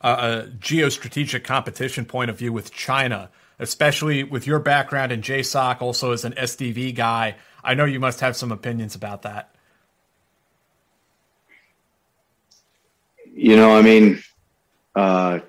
a, 0.00 0.48
geostrategic 0.58 1.44
competition 1.44 2.04
point 2.04 2.30
of 2.30 2.38
view 2.38 2.52
with 2.52 2.72
China, 2.72 3.30
especially 3.58 4.22
with 4.22 4.46
your 4.46 4.58
background 4.58 5.12
in 5.12 5.22
JSOC, 5.22 5.80
also 5.80 6.12
as 6.12 6.24
an 6.24 6.32
SDV 6.32 6.94
guy? 6.94 7.36
I 7.64 7.74
know 7.74 7.84
you 7.84 8.00
must 8.00 8.20
have 8.20 8.36
some 8.36 8.52
opinions 8.52 8.94
about 8.94 9.22
that. 9.22 9.54
You 13.34 13.56
know, 13.56 13.76
I 13.76 13.82
mean, 13.82 14.22
uh, 14.94 15.40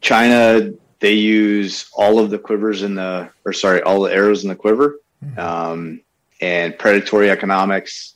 China, 0.00 0.72
they 1.00 1.12
use 1.12 1.88
all 1.92 2.18
of 2.18 2.30
the 2.30 2.38
quivers 2.38 2.82
in 2.82 2.96
the, 2.96 3.30
or 3.44 3.52
sorry, 3.52 3.82
all 3.82 4.02
the 4.02 4.12
arrows 4.12 4.42
in 4.42 4.48
the 4.48 4.56
quiver, 4.56 5.00
um, 5.36 6.00
and 6.40 6.78
predatory 6.78 7.30
economics. 7.30 8.14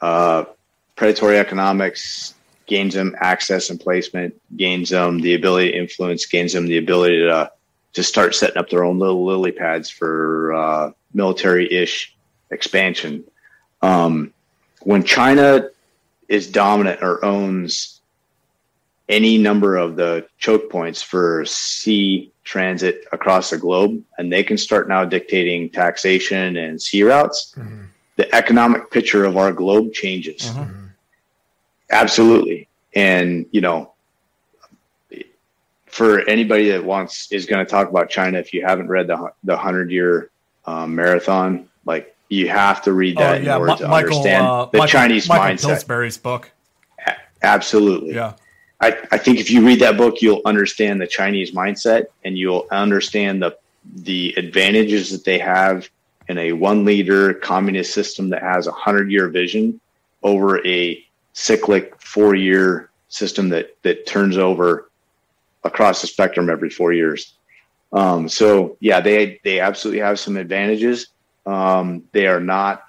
Uh, 0.00 0.44
predatory 0.96 1.38
economics 1.38 2.34
gains 2.66 2.94
them 2.94 3.16
access 3.20 3.70
and 3.70 3.80
placement, 3.80 4.34
gains 4.56 4.90
them 4.90 5.20
the 5.20 5.34
ability 5.34 5.72
to 5.72 5.78
influence, 5.78 6.26
gains 6.26 6.52
them 6.52 6.66
the 6.66 6.78
ability 6.78 7.18
to 7.18 7.50
to 7.94 8.02
start 8.02 8.34
setting 8.34 8.58
up 8.58 8.68
their 8.68 8.84
own 8.84 8.98
little 8.98 9.24
lily 9.24 9.50
pads 9.50 9.88
for 9.90 10.52
uh, 10.52 10.90
military-ish 11.14 12.14
expansion. 12.50 13.24
Um, 13.82 14.32
when 14.82 15.02
China 15.02 15.68
is 16.28 16.50
dominant 16.50 17.02
or 17.02 17.24
owns 17.24 17.97
any 19.08 19.38
number 19.38 19.76
of 19.76 19.96
the 19.96 20.26
choke 20.38 20.70
points 20.70 21.02
for 21.02 21.44
sea 21.44 22.30
transit 22.44 23.04
across 23.12 23.50
the 23.50 23.58
globe, 23.58 24.02
and 24.18 24.32
they 24.32 24.42
can 24.42 24.58
start 24.58 24.88
now 24.88 25.04
dictating 25.04 25.70
taxation 25.70 26.56
and 26.56 26.80
sea 26.80 27.02
routes, 27.02 27.54
mm-hmm. 27.56 27.84
the 28.16 28.34
economic 28.34 28.90
picture 28.90 29.24
of 29.24 29.36
our 29.36 29.52
globe 29.52 29.92
changes. 29.92 30.42
Mm-hmm. 30.42 30.86
Absolutely. 31.90 32.68
And, 32.94 33.46
you 33.50 33.60
know, 33.60 33.92
for 35.86 36.20
anybody 36.28 36.68
that 36.70 36.84
wants 36.84 37.32
is 37.32 37.46
going 37.46 37.64
to 37.64 37.70
talk 37.70 37.88
about 37.88 38.08
China, 38.10 38.38
if 38.38 38.52
you 38.52 38.64
haven't 38.64 38.88
read 38.88 39.06
the 39.06 39.32
the 39.42 39.56
hundred 39.56 39.90
year 39.90 40.30
um, 40.66 40.94
marathon, 40.94 41.68
like 41.84 42.14
you 42.28 42.48
have 42.48 42.82
to 42.82 42.92
read 42.92 43.16
that 43.16 43.40
oh, 43.40 43.44
yeah. 43.44 43.56
in 43.56 43.60
order 43.60 43.66
Ma- 43.66 43.76
to 43.76 43.88
Michael, 43.88 44.18
understand 44.18 44.46
uh, 44.46 44.64
the 44.66 44.78
Michael, 44.78 44.92
Chinese 44.92 45.28
Michael 45.28 45.56
mindset. 45.56 45.66
Pillsbury's 45.66 46.18
book. 46.18 46.50
A- 47.06 47.16
absolutely. 47.42 48.14
Yeah. 48.14 48.34
I, 48.80 48.96
I 49.10 49.18
think 49.18 49.40
if 49.40 49.50
you 49.50 49.66
read 49.66 49.80
that 49.80 49.96
book, 49.96 50.22
you'll 50.22 50.42
understand 50.44 51.00
the 51.00 51.06
Chinese 51.06 51.52
mindset 51.52 52.06
and 52.24 52.38
you'll 52.38 52.66
understand 52.70 53.42
the 53.42 53.56
the 53.94 54.34
advantages 54.36 55.10
that 55.10 55.24
they 55.24 55.38
have 55.38 55.88
in 56.28 56.36
a 56.36 56.52
one 56.52 56.84
leader 56.84 57.32
communist 57.32 57.94
system 57.94 58.28
that 58.30 58.42
has 58.42 58.66
a 58.66 58.72
hundred 58.72 59.10
year 59.10 59.28
vision 59.28 59.80
over 60.22 60.64
a 60.66 61.04
cyclic 61.32 62.00
four 62.00 62.34
year 62.34 62.90
system 63.08 63.48
that 63.48 63.76
that 63.82 64.06
turns 64.06 64.36
over 64.36 64.90
across 65.64 66.00
the 66.00 66.06
spectrum 66.06 66.50
every 66.50 66.70
four 66.70 66.92
years. 66.92 67.34
Um, 67.92 68.28
so 68.28 68.76
yeah, 68.80 69.00
they 69.00 69.40
they 69.42 69.60
absolutely 69.60 70.00
have 70.00 70.20
some 70.20 70.36
advantages. 70.36 71.08
Um, 71.46 72.04
they 72.12 72.26
are 72.26 72.40
not 72.40 72.84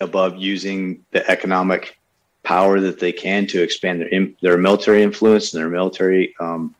above 0.00 0.36
using 0.36 1.04
the 1.10 1.28
economic 1.30 1.98
power 2.42 2.80
that 2.80 2.98
they 2.98 3.12
can 3.12 3.46
to 3.46 3.62
expand 3.62 4.00
their 4.00 4.28
their 4.42 4.58
military 4.58 5.02
influence 5.02 5.52
and 5.52 5.60
their 5.60 5.70
military 5.70 6.34
um, 6.40 6.74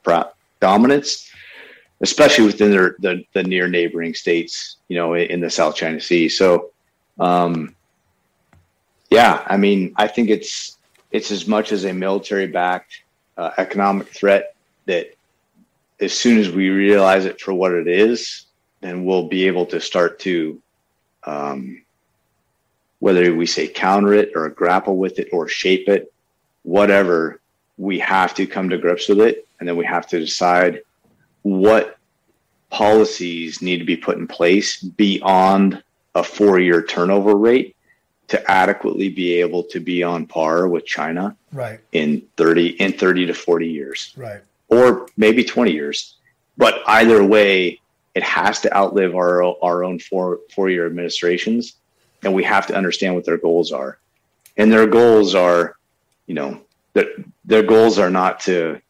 dominance, 0.60 1.30
especially 2.00 2.46
within 2.46 2.70
their 2.70 2.96
the, 2.98 3.24
the 3.32 3.42
near 3.42 3.68
neighboring 3.68 4.14
states, 4.14 4.76
you 4.88 4.96
know, 4.96 5.14
in 5.14 5.40
the 5.40 5.50
South 5.50 5.76
China 5.76 6.00
Sea. 6.00 6.28
So, 6.28 6.70
um, 7.18 7.74
yeah, 9.10 9.44
I 9.46 9.56
mean, 9.56 9.92
I 9.96 10.06
think 10.06 10.30
it's 10.30 10.78
it's 11.10 11.30
as 11.30 11.46
much 11.46 11.72
as 11.72 11.84
a 11.84 11.92
military 11.92 12.46
backed 12.46 13.02
uh, 13.36 13.50
economic 13.58 14.08
threat 14.08 14.54
that 14.86 15.14
as 16.00 16.12
soon 16.12 16.38
as 16.38 16.50
we 16.50 16.70
realize 16.70 17.24
it 17.24 17.40
for 17.40 17.52
what 17.52 17.72
it 17.72 17.86
is, 17.86 18.46
then 18.80 19.04
we'll 19.04 19.28
be 19.28 19.46
able 19.46 19.66
to 19.66 19.80
start 19.80 20.18
to, 20.20 20.60
um, 21.24 21.82
whether 23.00 23.34
we 23.34 23.46
say 23.46 23.66
counter 23.68 24.14
it 24.14 24.32
or 24.34 24.48
grapple 24.48 24.96
with 24.96 25.18
it 25.18 25.28
or 25.32 25.48
shape 25.48 25.88
it, 25.88 26.12
whatever, 26.62 27.40
we 27.76 27.98
have 27.98 28.34
to 28.34 28.46
come 28.46 28.70
to 28.70 28.78
grips 28.78 29.08
with 29.08 29.20
it. 29.20 29.46
And 29.58 29.68
then 29.68 29.76
we 29.76 29.84
have 29.84 30.06
to 30.08 30.20
decide 30.20 30.82
what 31.42 31.98
policies 32.70 33.60
need 33.60 33.78
to 33.78 33.84
be 33.84 33.96
put 33.96 34.16
in 34.16 34.26
place 34.26 34.80
beyond 34.80 35.82
a 36.14 36.22
four 36.22 36.60
year 36.60 36.82
turnover 36.82 37.34
rate 37.34 37.76
to 38.28 38.50
adequately 38.50 39.08
be 39.08 39.40
able 39.40 39.64
to 39.64 39.80
be 39.80 40.02
on 40.04 40.24
par 40.24 40.68
with 40.68 40.86
China 40.86 41.36
right 41.52 41.80
in 41.92 42.22
30 42.36 42.80
in 42.80 42.92
30 42.92 43.26
to 43.26 43.34
40 43.34 43.68
years. 43.68 44.14
Right 44.16 44.40
or 44.70 45.08
maybe 45.16 45.44
20 45.44 45.72
years. 45.72 46.16
But 46.56 46.80
either 46.86 47.22
way, 47.22 47.80
it 48.14 48.22
has 48.22 48.60
to 48.62 48.74
outlive 48.74 49.14
our 49.14 49.42
our 49.62 49.84
own 49.84 49.98
four 49.98 50.40
four 50.54 50.70
year 50.70 50.86
administrations, 50.86 51.76
and 52.22 52.34
we 52.34 52.44
have 52.44 52.66
to 52.68 52.76
understand 52.76 53.14
what 53.14 53.24
their 53.24 53.38
goals 53.38 53.72
are. 53.72 53.98
And 54.56 54.72
their 54.72 54.86
goals 54.86 55.34
are, 55.34 55.76
you 56.26 56.34
know, 56.34 56.60
their 56.92 57.06
their 57.44 57.62
goals 57.62 57.98
are 57.98 58.10
not 58.10 58.40
to 58.40 58.80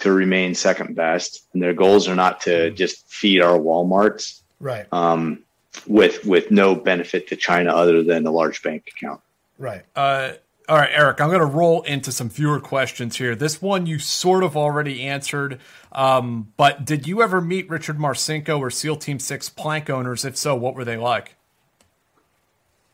to 0.00 0.12
remain 0.12 0.54
second 0.54 0.94
best, 0.94 1.46
and 1.52 1.62
their 1.62 1.72
goals 1.72 2.08
are 2.08 2.14
not 2.14 2.42
to 2.42 2.70
just 2.70 3.08
feed 3.08 3.40
our 3.40 3.58
WalMarts, 3.58 4.40
right? 4.60 4.86
Um, 4.92 5.42
with 5.86 6.24
with 6.24 6.50
no 6.50 6.74
benefit 6.74 7.28
to 7.28 7.36
China 7.36 7.70
other 7.74 8.02
than 8.02 8.26
a 8.26 8.30
large 8.30 8.62
bank 8.62 8.92
account, 8.94 9.20
right? 9.58 9.82
Uh, 9.96 10.32
all 10.66 10.78
right, 10.78 10.90
Eric, 10.92 11.20
I'm 11.20 11.28
going 11.28 11.40
to 11.40 11.46
roll 11.46 11.82
into 11.82 12.10
some 12.10 12.30
viewer 12.30 12.58
questions 12.58 13.16
here. 13.16 13.34
This 13.34 13.60
one 13.60 13.84
you 13.84 13.98
sort 13.98 14.42
of 14.42 14.56
already 14.56 15.02
answered, 15.02 15.60
um, 15.92 16.52
but 16.56 16.86
did 16.86 17.06
you 17.06 17.22
ever 17.22 17.42
meet 17.42 17.68
Richard 17.68 17.98
Marcinko 17.98 18.58
or 18.58 18.70
SEAL 18.70 18.96
Team 18.96 19.18
6 19.18 19.50
plank 19.50 19.90
owners? 19.90 20.24
If 20.24 20.38
so, 20.38 20.54
what 20.54 20.74
were 20.74 20.84
they 20.84 20.96
like? 20.96 21.36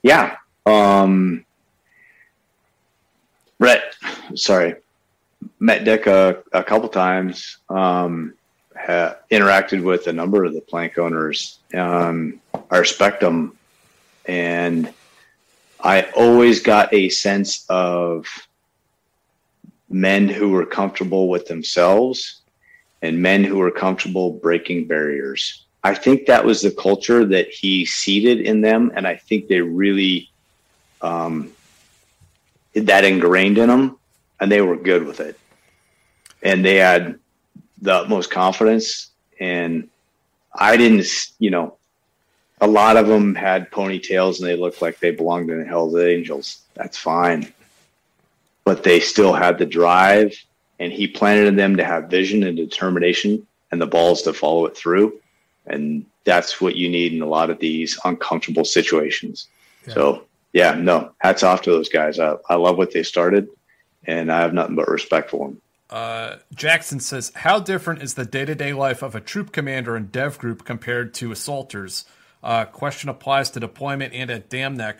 Yeah. 0.02 0.36
Um, 0.66 1.44
Brett, 3.58 3.94
sorry, 4.34 4.76
met 5.58 5.84
Dick 5.84 6.06
a, 6.06 6.42
a 6.52 6.64
couple 6.64 6.88
times, 6.88 7.58
um, 7.68 8.34
interacted 9.30 9.82
with 9.82 10.06
a 10.06 10.12
number 10.12 10.44
of 10.44 10.54
the 10.54 10.60
plank 10.60 10.98
owners. 10.98 11.58
Um, 11.74 12.40
I 12.70 12.78
respect 12.78 13.20
them. 13.20 13.56
And 14.26 14.92
I 15.80 16.02
always 16.16 16.62
got 16.62 16.92
a 16.92 17.08
sense 17.08 17.64
of 17.68 18.26
men 19.88 20.28
who 20.28 20.50
were 20.50 20.66
comfortable 20.66 21.28
with 21.28 21.46
themselves 21.46 22.40
and 23.02 23.20
men 23.20 23.44
who 23.44 23.58
were 23.58 23.70
comfortable 23.70 24.32
breaking 24.32 24.86
barriers. 24.86 25.66
I 25.82 25.94
think 25.94 26.26
that 26.26 26.44
was 26.44 26.60
the 26.60 26.70
culture 26.70 27.24
that 27.24 27.48
he 27.48 27.84
seeded 27.86 28.40
in 28.40 28.60
them, 28.60 28.92
and 28.94 29.06
I 29.06 29.16
think 29.16 29.48
they 29.48 29.60
really 29.60 30.30
um, 31.00 31.52
that 32.74 33.04
ingrained 33.04 33.58
in 33.58 33.68
them, 33.68 33.98
and 34.38 34.52
they 34.52 34.60
were 34.60 34.76
good 34.76 35.04
with 35.04 35.20
it, 35.20 35.38
and 36.42 36.64
they 36.64 36.76
had 36.76 37.18
the 37.80 37.94
utmost 37.94 38.30
confidence. 38.30 39.08
And 39.40 39.88
I 40.54 40.76
didn't, 40.76 41.06
you 41.38 41.50
know, 41.50 41.76
a 42.60 42.66
lot 42.66 42.98
of 42.98 43.06
them 43.06 43.34
had 43.34 43.70
ponytails 43.70 44.38
and 44.38 44.46
they 44.46 44.56
looked 44.56 44.82
like 44.82 44.98
they 44.98 45.12
belonged 45.12 45.48
in 45.48 45.60
the 45.60 45.64
Hell's 45.64 45.96
Angels. 45.96 46.60
That's 46.74 46.98
fine. 46.98 47.52
but 48.64 48.82
they 48.84 49.00
still 49.00 49.32
had 49.32 49.58
the 49.58 49.66
drive, 49.66 50.36
and 50.78 50.92
he 50.92 51.06
planted 51.06 51.46
in 51.48 51.56
them 51.56 51.76
to 51.76 51.84
have 51.84 52.10
vision 52.10 52.42
and 52.44 52.56
determination 52.56 53.46
and 53.72 53.80
the 53.80 53.86
balls 53.86 54.22
to 54.22 54.32
follow 54.32 54.66
it 54.66 54.76
through. 54.76 55.18
And 55.70 56.04
that's 56.24 56.60
what 56.60 56.76
you 56.76 56.88
need 56.88 57.12
in 57.12 57.22
a 57.22 57.26
lot 57.26 57.48
of 57.48 57.58
these 57.58 57.98
uncomfortable 58.04 58.64
situations. 58.64 59.48
So, 59.88 60.24
yeah, 60.52 60.74
no, 60.74 61.12
hats 61.18 61.42
off 61.42 61.62
to 61.62 61.70
those 61.70 61.88
guys. 61.88 62.18
I, 62.18 62.36
I 62.48 62.56
love 62.56 62.76
what 62.76 62.92
they 62.92 63.02
started, 63.02 63.48
and 64.04 64.30
I 64.30 64.40
have 64.40 64.52
nothing 64.52 64.76
but 64.76 64.88
respect 64.88 65.30
for 65.30 65.48
them. 65.48 65.60
Uh, 65.88 66.36
Jackson 66.54 67.00
says, 67.00 67.32
"How 67.34 67.58
different 67.58 68.02
is 68.02 68.14
the 68.14 68.24
day-to-day 68.24 68.72
life 68.72 69.02
of 69.02 69.14
a 69.14 69.20
troop 69.20 69.52
commander 69.52 69.96
and 69.96 70.12
Dev 70.12 70.38
Group 70.38 70.64
compared 70.64 71.14
to 71.14 71.32
assaulters?" 71.32 72.04
Uh, 72.42 72.64
question 72.64 73.08
applies 73.08 73.50
to 73.50 73.60
deployment 73.60 74.14
and 74.14 74.30
at 74.30 74.48
Dam 74.48 74.76
Neck. 74.76 74.98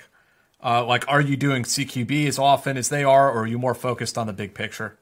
Uh, 0.62 0.84
like, 0.84 1.04
are 1.08 1.20
you 1.20 1.36
doing 1.36 1.62
CQB 1.62 2.26
as 2.26 2.38
often 2.38 2.76
as 2.76 2.88
they 2.88 3.04
are, 3.04 3.30
or 3.30 3.42
are 3.42 3.46
you 3.46 3.58
more 3.58 3.74
focused 3.74 4.18
on 4.18 4.26
the 4.26 4.32
big 4.32 4.52
picture? 4.52 4.96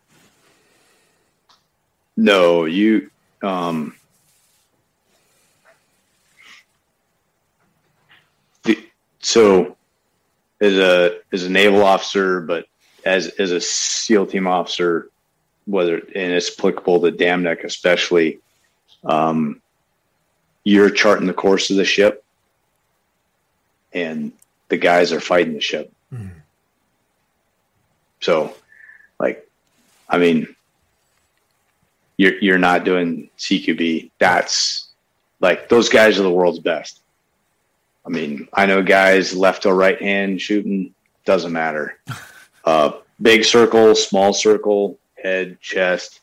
No, 2.17 2.65
you. 2.65 3.11
Um, 3.43 3.98
so, 9.21 9.77
as 10.61 10.75
a 10.75 11.19
as 11.33 11.45
a 11.45 11.51
naval 11.51 11.83
officer, 11.83 12.41
but 12.41 12.67
as 13.05 13.29
as 13.29 13.53
a 13.53 13.61
SEAL 13.61 14.27
team 14.27 14.47
officer, 14.47 15.11
whether 15.67 15.97
and 15.97 16.33
it's 16.33 16.57
applicable 16.59 17.01
to 17.01 17.11
Dam 17.11 17.43
Neck 17.43 17.65
especially, 17.65 18.39
um, 19.05 19.61
you're 20.65 20.91
charting 20.91 21.27
the 21.27 21.35
course 21.35 21.71
of 21.71 21.77
the 21.77 21.85
ship, 21.85 22.25
and 23.93 24.33
the 24.69 24.77
guys 24.77 25.13
are 25.13 25.21
fighting 25.21 25.55
the 25.55 25.61
ship. 25.61 25.93
So, 28.21 28.55
like, 29.21 29.49
I 30.09 30.19
mean, 30.19 30.55
you're 32.17 32.39
you're 32.39 32.59
not 32.59 32.85
doing 32.85 33.31
CQB. 33.39 34.11
That's 34.19 34.89
like 35.41 35.69
those 35.69 35.89
guys 35.89 36.19
are 36.19 36.25
the 36.25 36.31
world's 36.31 36.59
best. 36.59 37.01
I 38.09 38.11
mean, 38.11 38.49
I 38.55 38.65
know 38.65 38.83
guys 38.83 39.37
left 39.37 39.67
or 39.67 39.75
right 39.75 40.01
hand 40.01 40.41
shooting 40.41 40.95
doesn't 41.25 41.53
matter. 41.53 41.99
Uh, 42.65 42.93
big 43.23 43.47
circle, 43.47 43.95
small 43.95 44.35
circle, 44.35 44.99
head, 45.17 45.59
chest, 45.59 46.21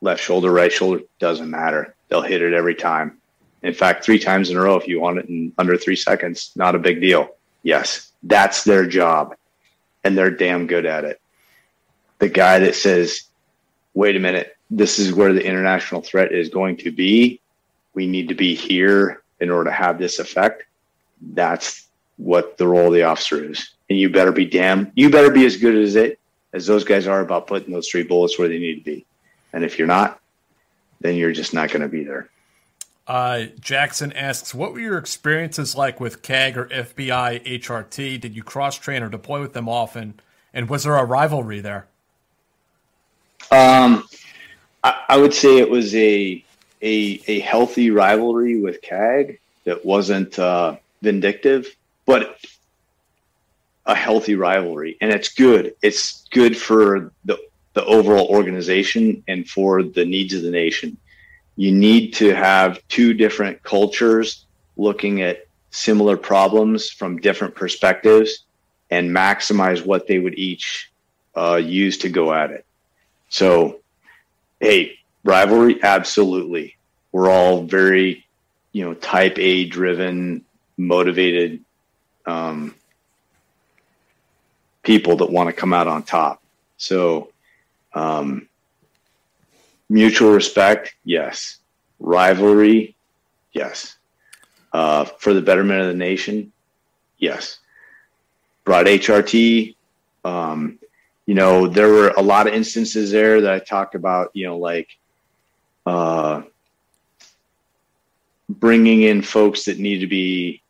left 0.00 0.22
shoulder, 0.22 0.52
right 0.52 0.70
shoulder 0.70 1.02
doesn't 1.18 1.50
matter. 1.50 1.92
They'll 2.08 2.22
hit 2.22 2.40
it 2.40 2.52
every 2.52 2.76
time. 2.76 3.18
In 3.64 3.74
fact, 3.74 4.04
three 4.04 4.20
times 4.20 4.48
in 4.48 4.56
a 4.56 4.60
row 4.60 4.76
if 4.76 4.86
you 4.86 5.00
want 5.00 5.18
it 5.18 5.28
in 5.28 5.52
under 5.58 5.76
three 5.76 5.96
seconds, 5.96 6.52
not 6.54 6.76
a 6.76 6.78
big 6.78 7.00
deal. 7.00 7.30
Yes, 7.64 8.12
that's 8.22 8.62
their 8.62 8.86
job, 8.86 9.34
and 10.04 10.16
they're 10.16 10.30
damn 10.30 10.68
good 10.68 10.86
at 10.86 11.04
it. 11.04 11.20
The 12.20 12.28
guy 12.28 12.60
that 12.60 12.76
says, 12.76 13.22
"Wait 13.92 14.14
a 14.14 14.20
minute, 14.20 14.56
this 14.70 15.00
is 15.00 15.12
where 15.12 15.32
the 15.32 15.44
international 15.44 16.02
threat 16.02 16.30
is 16.30 16.48
going 16.48 16.76
to 16.76 16.92
be. 16.92 17.40
We 17.92 18.06
need 18.06 18.28
to 18.28 18.36
be 18.36 18.54
here 18.54 19.20
in 19.40 19.50
order 19.50 19.70
to 19.70 19.74
have 19.74 19.98
this 19.98 20.20
effect." 20.20 20.62
That's 21.20 21.86
what 22.16 22.56
the 22.58 22.66
role 22.66 22.88
of 22.88 22.92
the 22.92 23.02
officer 23.02 23.44
is, 23.44 23.70
and 23.88 23.98
you 23.98 24.10
better 24.10 24.32
be 24.32 24.46
damn. 24.46 24.90
You 24.94 25.10
better 25.10 25.30
be 25.30 25.46
as 25.46 25.56
good 25.56 25.76
as 25.76 25.96
it 25.96 26.18
as 26.52 26.66
those 26.66 26.84
guys 26.84 27.06
are 27.06 27.20
about 27.20 27.46
putting 27.46 27.72
those 27.72 27.88
three 27.88 28.02
bullets 28.02 28.38
where 28.38 28.48
they 28.48 28.58
need 28.58 28.76
to 28.76 28.84
be. 28.84 29.04
And 29.52 29.62
if 29.62 29.78
you're 29.78 29.86
not, 29.86 30.20
then 31.00 31.14
you're 31.16 31.32
just 31.32 31.52
not 31.52 31.70
going 31.70 31.82
to 31.82 31.88
be 31.88 32.02
there. 32.02 32.30
Uh, 33.06 33.44
Jackson 33.60 34.12
asks, 34.14 34.52
"What 34.52 34.72
were 34.72 34.80
your 34.80 34.98
experiences 34.98 35.76
like 35.76 36.00
with 36.00 36.22
CAG 36.22 36.58
or 36.58 36.66
FBI 36.66 37.44
HRT? 37.44 38.20
Did 38.20 38.34
you 38.34 38.42
cross 38.42 38.76
train 38.76 39.02
or 39.02 39.08
deploy 39.08 39.40
with 39.40 39.52
them 39.52 39.68
often? 39.68 40.14
And 40.52 40.68
was 40.68 40.82
there 40.82 40.96
a 40.96 41.04
rivalry 41.04 41.60
there?" 41.60 41.86
Um, 43.52 44.04
I, 44.82 45.04
I 45.10 45.16
would 45.18 45.34
say 45.34 45.58
it 45.58 45.70
was 45.70 45.94
a 45.94 46.44
a 46.82 47.22
a 47.28 47.40
healthy 47.40 47.90
rivalry 47.90 48.60
with 48.60 48.82
CAG 48.82 49.38
that 49.64 49.84
wasn't 49.84 50.36
uh, 50.38 50.76
vindictive, 51.06 51.62
but 52.04 52.22
a 53.86 53.94
healthy 53.94 54.34
rivalry, 54.34 54.96
and 55.00 55.12
it's 55.12 55.28
good. 55.28 55.74
It's 55.80 56.26
good 56.30 56.56
for 56.56 57.12
the 57.24 57.36
the 57.74 57.84
overall 57.84 58.26
organization 58.28 59.22
and 59.28 59.48
for 59.48 59.82
the 59.82 60.04
needs 60.04 60.32
of 60.34 60.42
the 60.42 60.50
nation. 60.50 60.96
You 61.56 61.72
need 61.72 62.14
to 62.14 62.34
have 62.34 62.80
two 62.88 63.12
different 63.12 63.62
cultures 63.62 64.46
looking 64.76 65.20
at 65.20 65.46
similar 65.70 66.16
problems 66.16 66.90
from 66.90 67.20
different 67.20 67.54
perspectives 67.54 68.44
and 68.90 69.10
maximize 69.10 69.84
what 69.84 70.06
they 70.06 70.18
would 70.18 70.38
each 70.38 70.90
uh, 71.36 71.60
use 71.62 71.98
to 71.98 72.08
go 72.08 72.32
at 72.32 72.50
it. 72.50 72.64
So, 73.28 73.80
hey, 74.58 74.98
rivalry, 75.22 75.82
absolutely. 75.82 76.76
We're 77.12 77.30
all 77.30 77.64
very, 77.64 78.24
you 78.72 78.84
know, 78.84 78.94
type 78.94 79.38
A 79.38 79.66
driven, 79.66 80.46
motivated 80.76 81.64
um, 82.26 82.74
people 84.82 85.16
that 85.16 85.30
want 85.30 85.48
to 85.48 85.52
come 85.52 85.72
out 85.72 85.86
on 85.86 86.02
top. 86.02 86.42
So, 86.76 87.32
um, 87.94 88.48
mutual 89.88 90.32
respect, 90.32 90.94
yes. 91.04 91.58
Rivalry, 91.98 92.94
yes. 93.52 93.96
Uh, 94.72 95.04
for 95.04 95.32
the 95.32 95.40
betterment 95.40 95.80
of 95.80 95.86
the 95.88 95.94
nation, 95.94 96.52
yes. 97.18 97.58
Brought 98.64 98.86
HRT. 98.86 99.74
Um, 100.24 100.78
you 101.24 101.34
know, 101.34 101.66
there 101.66 101.88
were 101.88 102.08
a 102.10 102.22
lot 102.22 102.46
of 102.46 102.54
instances 102.54 103.10
there 103.10 103.40
that 103.40 103.52
I 103.52 103.58
talked 103.58 103.94
about, 103.94 104.30
you 104.34 104.46
know, 104.46 104.58
like 104.58 104.96
uh, 105.84 106.42
bringing 108.48 109.02
in 109.02 109.22
folks 109.22 109.64
that 109.64 109.78
need 109.78 109.98
to 109.98 110.06
be, 110.06 110.62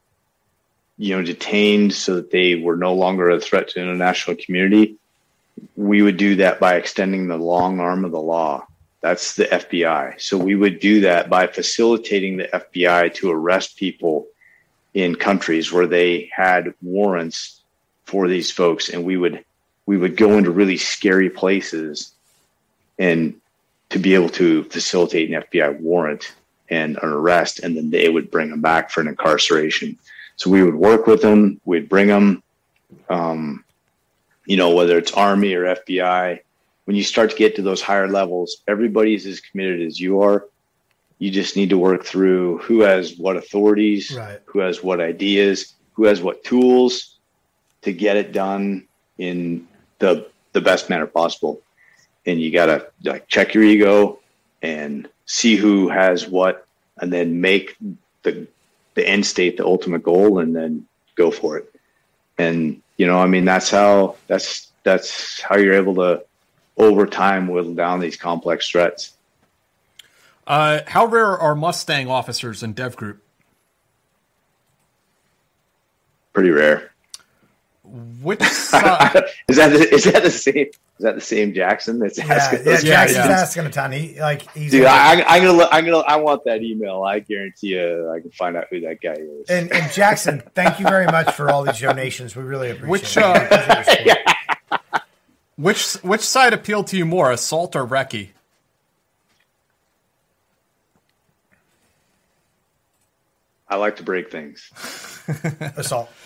you 0.99 1.15
know, 1.15 1.23
detained 1.23 1.93
so 1.93 2.17
that 2.17 2.31
they 2.31 2.55
were 2.55 2.77
no 2.77 2.95
longer 2.95 3.31
a 3.31 3.41
threat 3.41 3.69
to 3.69 3.81
international 3.81 4.37
community. 4.37 4.97
We 5.77 6.03
would 6.03 6.17
do 6.17 6.37
that 6.37 6.61
by 6.61 6.77
extending 6.77 7.29
the 7.29 7.37
long 7.37 7.81
arm 7.81 8.05
of 8.05 8.13
the 8.13 8.21
law. 8.21 8.67
That's 9.01 9.37
the 9.37 9.45
FBI. 9.45 10.21
So 10.21 10.37
we 10.39 10.55
would 10.55 10.81
do 10.81 11.01
that 11.03 11.29
by 11.29 11.47
facilitating 11.47 12.39
the 12.39 12.49
FBI 12.49 13.15
to 13.15 13.31
arrest 13.31 13.77
people 13.77 14.27
in 14.95 15.15
countries 15.15 15.71
where 15.71 15.87
they 15.87 16.31
had 16.35 16.75
warrants 16.83 17.61
for 18.05 18.29
these 18.29 18.51
folks, 18.51 18.89
and 18.89 19.05
we 19.05 19.17
would 19.17 19.45
we 19.85 19.97
would 19.97 20.17
go 20.17 20.37
into 20.37 20.51
really 20.51 20.77
scary 20.77 21.31
places 21.31 22.13
and 22.99 23.35
to 23.91 23.99
be 23.99 24.15
able 24.15 24.31
to 24.31 24.65
facilitate 24.65 25.31
an 25.31 25.43
FBI 25.43 25.79
warrant 25.79 26.35
and 26.69 26.99
an 27.01 27.09
arrest, 27.09 27.61
and 27.61 27.77
then 27.77 27.91
they 27.91 28.09
would 28.09 28.31
bring 28.31 28.51
them 28.51 28.61
back 28.61 28.91
for 28.91 29.01
an 29.01 29.09
incarceration. 29.09 29.97
So 30.37 30.51
we 30.51 30.63
would 30.63 30.75
work 30.75 31.07
with 31.07 31.23
them, 31.23 31.61
we'd 31.65 31.89
bring 31.89 32.09
them, 32.09 32.43
um, 33.09 33.65
you 34.47 34.57
know, 34.57 34.75
whether 34.75 34.99
it's 34.99 35.13
Army 35.13 35.55
or 35.55 35.65
FBI. 35.65 36.41
When 36.85 36.95
you 36.97 37.03
start 37.03 37.31
to 37.31 37.37
get 37.37 37.57
to 37.57 37.63
those 37.63 37.83
higher 37.83 38.07
levels, 38.09 38.59
everybody's 38.69 39.27
as 39.27 39.41
committed 39.41 39.81
as 39.83 39.99
you 39.99 40.21
are. 40.23 40.47
You 41.19 41.31
just 41.31 41.57
need 41.57 41.71
to 41.71 41.79
work 41.79 42.05
through 42.05 42.59
who 42.59 42.81
has 42.81 43.17
what 43.17 43.37
authorities, 43.37 44.15
Right. 44.15 44.39
who 44.45 44.59
has 44.61 44.83
what 44.85 45.01
ideas, 45.01 45.75
who 45.95 46.05
has 46.05 46.21
what 46.23 46.45
tools 46.45 47.17
to 47.83 47.93
get 47.93 48.17
it 48.17 48.33
done 48.33 48.87
in 49.19 49.67
the 49.99 50.29
the 50.53 50.61
best 50.61 50.89
manner 50.91 51.07
possible. 51.07 51.61
And 52.27 52.41
you 52.41 52.51
gotta 52.51 52.89
like 53.05 53.29
check 53.29 53.55
your 53.55 53.65
ego 53.65 54.19
and 54.63 55.09
see 55.27 55.57
who 55.57 55.89
has 55.89 56.29
what, 56.29 56.67
and 56.99 57.13
then 57.13 57.41
make 57.41 57.77
the 58.23 58.47
the 58.97 59.09
end 59.09 59.25
state 59.25 59.57
the 59.57 59.65
ultimate 59.65 60.03
goal, 60.03 60.41
and 60.41 60.57
then 60.57 60.87
go 61.15 61.31
for 61.31 61.57
it. 61.57 61.73
And 62.39 62.83
you 62.97 63.07
know, 63.07 63.19
I 63.21 63.27
mean, 63.27 63.45
that's 63.45 63.71
how 63.71 64.17
that's 64.27 64.73
that's 64.83 65.41
how 65.41 65.57
you're 65.57 65.75
able 65.75 65.95
to 65.97 66.25
over 66.77 67.07
time 67.07 67.47
whittle 67.47 67.75
down 67.75 68.01
these 68.01 68.17
complex 68.17 68.69
threats. 68.69 69.17
Uh, 70.47 70.81
how 70.87 71.07
rare 71.07 71.37
are 71.37 71.55
Mustang 71.55 72.09
officers 72.09 72.63
in 72.63 72.73
Dev 72.73 72.97
Group? 72.97 73.23
Pretty 76.33 76.51
rare. 76.51 76.93
Which 77.89 78.43
side? 78.43 79.25
is 79.49 79.57
that 79.57 79.69
the, 79.69 79.95
is 79.95 80.05
that 80.05 80.23
the 80.23 80.31
same? 80.31 80.67
Is 80.99 81.03
that 81.05 81.15
the 81.15 81.21
same 81.21 81.53
Jackson 81.55 81.99
that's 81.99 82.19
Yeah, 82.19 82.25
asking? 82.35 82.59
yeah, 82.67 82.77
Jackson's 82.81 82.87
questions? 83.27 83.29
asking 83.29 83.67
a 83.67 83.71
ton. 83.71 83.93
He 83.93 84.19
like 84.21 84.51
he's 84.53 84.71
Dude, 84.73 84.87
I, 84.87 85.23
I'm 85.23 85.43
gonna, 85.45 85.53
look- 85.57 85.69
I'm 85.71 85.85
gonna, 85.85 85.99
I 85.99 86.17
want 86.17 86.45
that 86.45 86.63
email. 86.63 87.03
I 87.03 87.21
guarantee 87.21 87.69
you, 87.69 88.11
I 88.11 88.21
can 88.21 88.31
find 88.33 88.57
out 88.57 88.65
who 88.71 88.81
that 88.81 89.01
guy 89.01 89.13
is. 89.13 89.49
and, 89.49 89.71
and 89.73 89.93
Jackson, 89.93 90.43
thank 90.55 90.81
you 90.81 90.89
very 90.89 91.07
much 91.07 91.33
for 91.35 91.51
all 91.51 91.63
these 91.65 91.81
donations. 91.81 92.35
We 92.35 92.43
really 92.45 92.71
appreciate 92.71 92.91
Which 92.91 93.17
it. 93.17 93.23
uh, 93.23 93.35
We 93.39 93.57
appreciate 93.57 94.07
your 94.07 94.17
support. 94.17 95.03
which 95.57 95.93
which 96.03 96.21
side 96.23 96.53
appealed 96.55 96.87
to 96.89 96.97
you 96.97 97.05
more, 97.07 97.31
assault 97.31 97.77
or 97.77 97.87
recce? 97.87 98.31
I 103.69 103.77
like 103.77 103.97
to 103.97 104.03
break 104.03 104.31
things. 104.31 104.71
assault. 105.77 106.09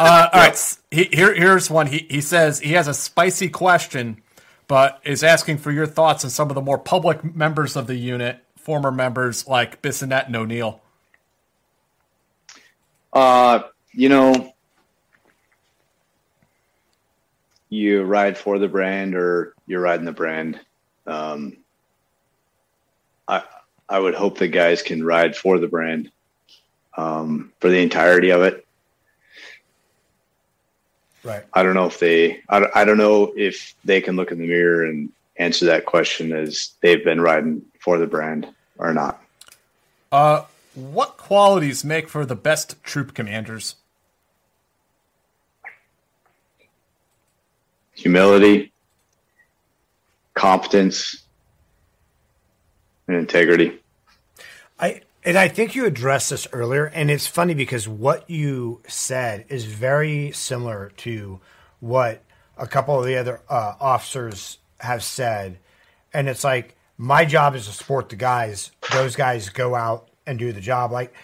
Uh, 0.00 0.30
all 0.32 0.40
right, 0.40 0.78
he, 0.90 1.04
here 1.12 1.34
here's 1.34 1.68
one. 1.68 1.86
He 1.86 2.06
he 2.08 2.22
says 2.22 2.60
he 2.60 2.72
has 2.72 2.88
a 2.88 2.94
spicy 2.94 3.50
question, 3.50 4.22
but 4.66 4.98
is 5.04 5.22
asking 5.22 5.58
for 5.58 5.70
your 5.70 5.86
thoughts 5.86 6.24
on 6.24 6.30
some 6.30 6.48
of 6.48 6.54
the 6.54 6.62
more 6.62 6.78
public 6.78 7.22
members 7.36 7.76
of 7.76 7.86
the 7.86 7.96
unit, 7.96 8.42
former 8.56 8.90
members 8.90 9.46
like 9.46 9.82
Bissonnette 9.82 10.28
and 10.28 10.36
O'Neill. 10.36 10.80
Uh, 13.12 13.60
you 13.92 14.08
know, 14.08 14.54
you 17.68 18.02
ride 18.02 18.38
for 18.38 18.58
the 18.58 18.68
brand 18.68 19.14
or 19.14 19.54
you're 19.66 19.82
riding 19.82 20.06
the 20.06 20.12
brand. 20.12 20.58
Um, 21.06 21.58
I 23.28 23.42
I 23.86 23.98
would 23.98 24.14
hope 24.14 24.38
the 24.38 24.48
guys 24.48 24.80
can 24.80 25.04
ride 25.04 25.36
for 25.36 25.58
the 25.58 25.68
brand 25.68 26.10
um, 26.96 27.52
for 27.60 27.68
the 27.68 27.82
entirety 27.82 28.30
of 28.30 28.40
it. 28.40 28.66
Right. 31.22 31.42
I 31.52 31.62
don't 31.62 31.74
know 31.74 31.86
if 31.86 31.98
they. 31.98 32.40
I, 32.48 32.60
don't- 32.60 32.72
I 32.74 32.84
don't 32.84 32.98
know 32.98 33.32
if 33.36 33.74
they 33.84 34.00
can 34.00 34.16
look 34.16 34.32
in 34.32 34.38
the 34.38 34.46
mirror 34.46 34.84
and 34.86 35.10
answer 35.36 35.66
that 35.66 35.86
question 35.86 36.32
as 36.32 36.70
they've 36.80 37.04
been 37.04 37.20
riding 37.20 37.62
for 37.80 37.98
the 37.98 38.06
brand 38.06 38.46
or 38.78 38.92
not. 38.94 39.22
Uh, 40.12 40.44
what 40.74 41.16
qualities 41.16 41.84
make 41.84 42.08
for 42.08 42.24
the 42.24 42.36
best 42.36 42.82
troop 42.82 43.14
commanders? 43.14 43.76
Humility, 47.94 48.72
competence, 50.34 51.22
and 53.06 53.16
integrity. 53.16 53.78
I 54.78 55.02
and 55.24 55.36
I 55.36 55.48
think 55.48 55.74
you 55.74 55.84
addressed 55.86 56.30
this 56.30 56.46
earlier, 56.52 56.86
and 56.86 57.10
it's 57.10 57.26
funny 57.26 57.54
because 57.54 57.86
what 57.88 58.28
you 58.28 58.80
said 58.88 59.44
is 59.48 59.64
very 59.66 60.32
similar 60.32 60.92
to 60.98 61.40
what 61.80 62.22
a 62.56 62.66
couple 62.66 62.98
of 62.98 63.06
the 63.06 63.16
other 63.16 63.40
uh, 63.48 63.74
officers 63.80 64.58
have 64.80 65.02
said, 65.02 65.58
and 66.12 66.28
it's 66.28 66.44
like 66.44 66.76
my 66.96 67.24
job 67.24 67.54
is 67.54 67.66
to 67.66 67.72
support 67.72 68.08
the 68.08 68.16
guys; 68.16 68.70
those 68.92 69.14
guys 69.16 69.48
go 69.48 69.74
out 69.74 70.08
and 70.26 70.38
do 70.38 70.52
the 70.52 70.60
job. 70.60 70.90
Like, 70.92 71.14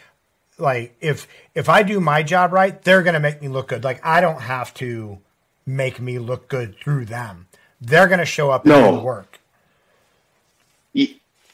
like 0.59 0.97
if 1.01 1.27
if 1.55 1.69
I 1.69 1.83
do 1.83 2.01
my 2.01 2.23
job 2.23 2.53
right, 2.53 2.81
they're 2.83 3.03
going 3.03 3.15
to 3.15 3.21
make 3.21 3.41
me 3.41 3.49
look 3.49 3.69
good. 3.69 3.85
Like 3.85 4.05
I 4.05 4.21
don't 4.21 4.41
have 4.43 4.75
to 4.75 5.19
make 5.65 6.01
me 6.01 6.19
look 6.19 6.49
good 6.49 6.77
through 6.79 7.07
them; 7.07 7.49
they're 7.81 8.09
going 8.09 8.21
to 8.21 8.27
show 8.27 8.51
up 8.51 8.65
and 8.65 8.73
No. 8.73 8.91
do 8.91 8.97
the 8.99 9.03
work. 9.03 9.41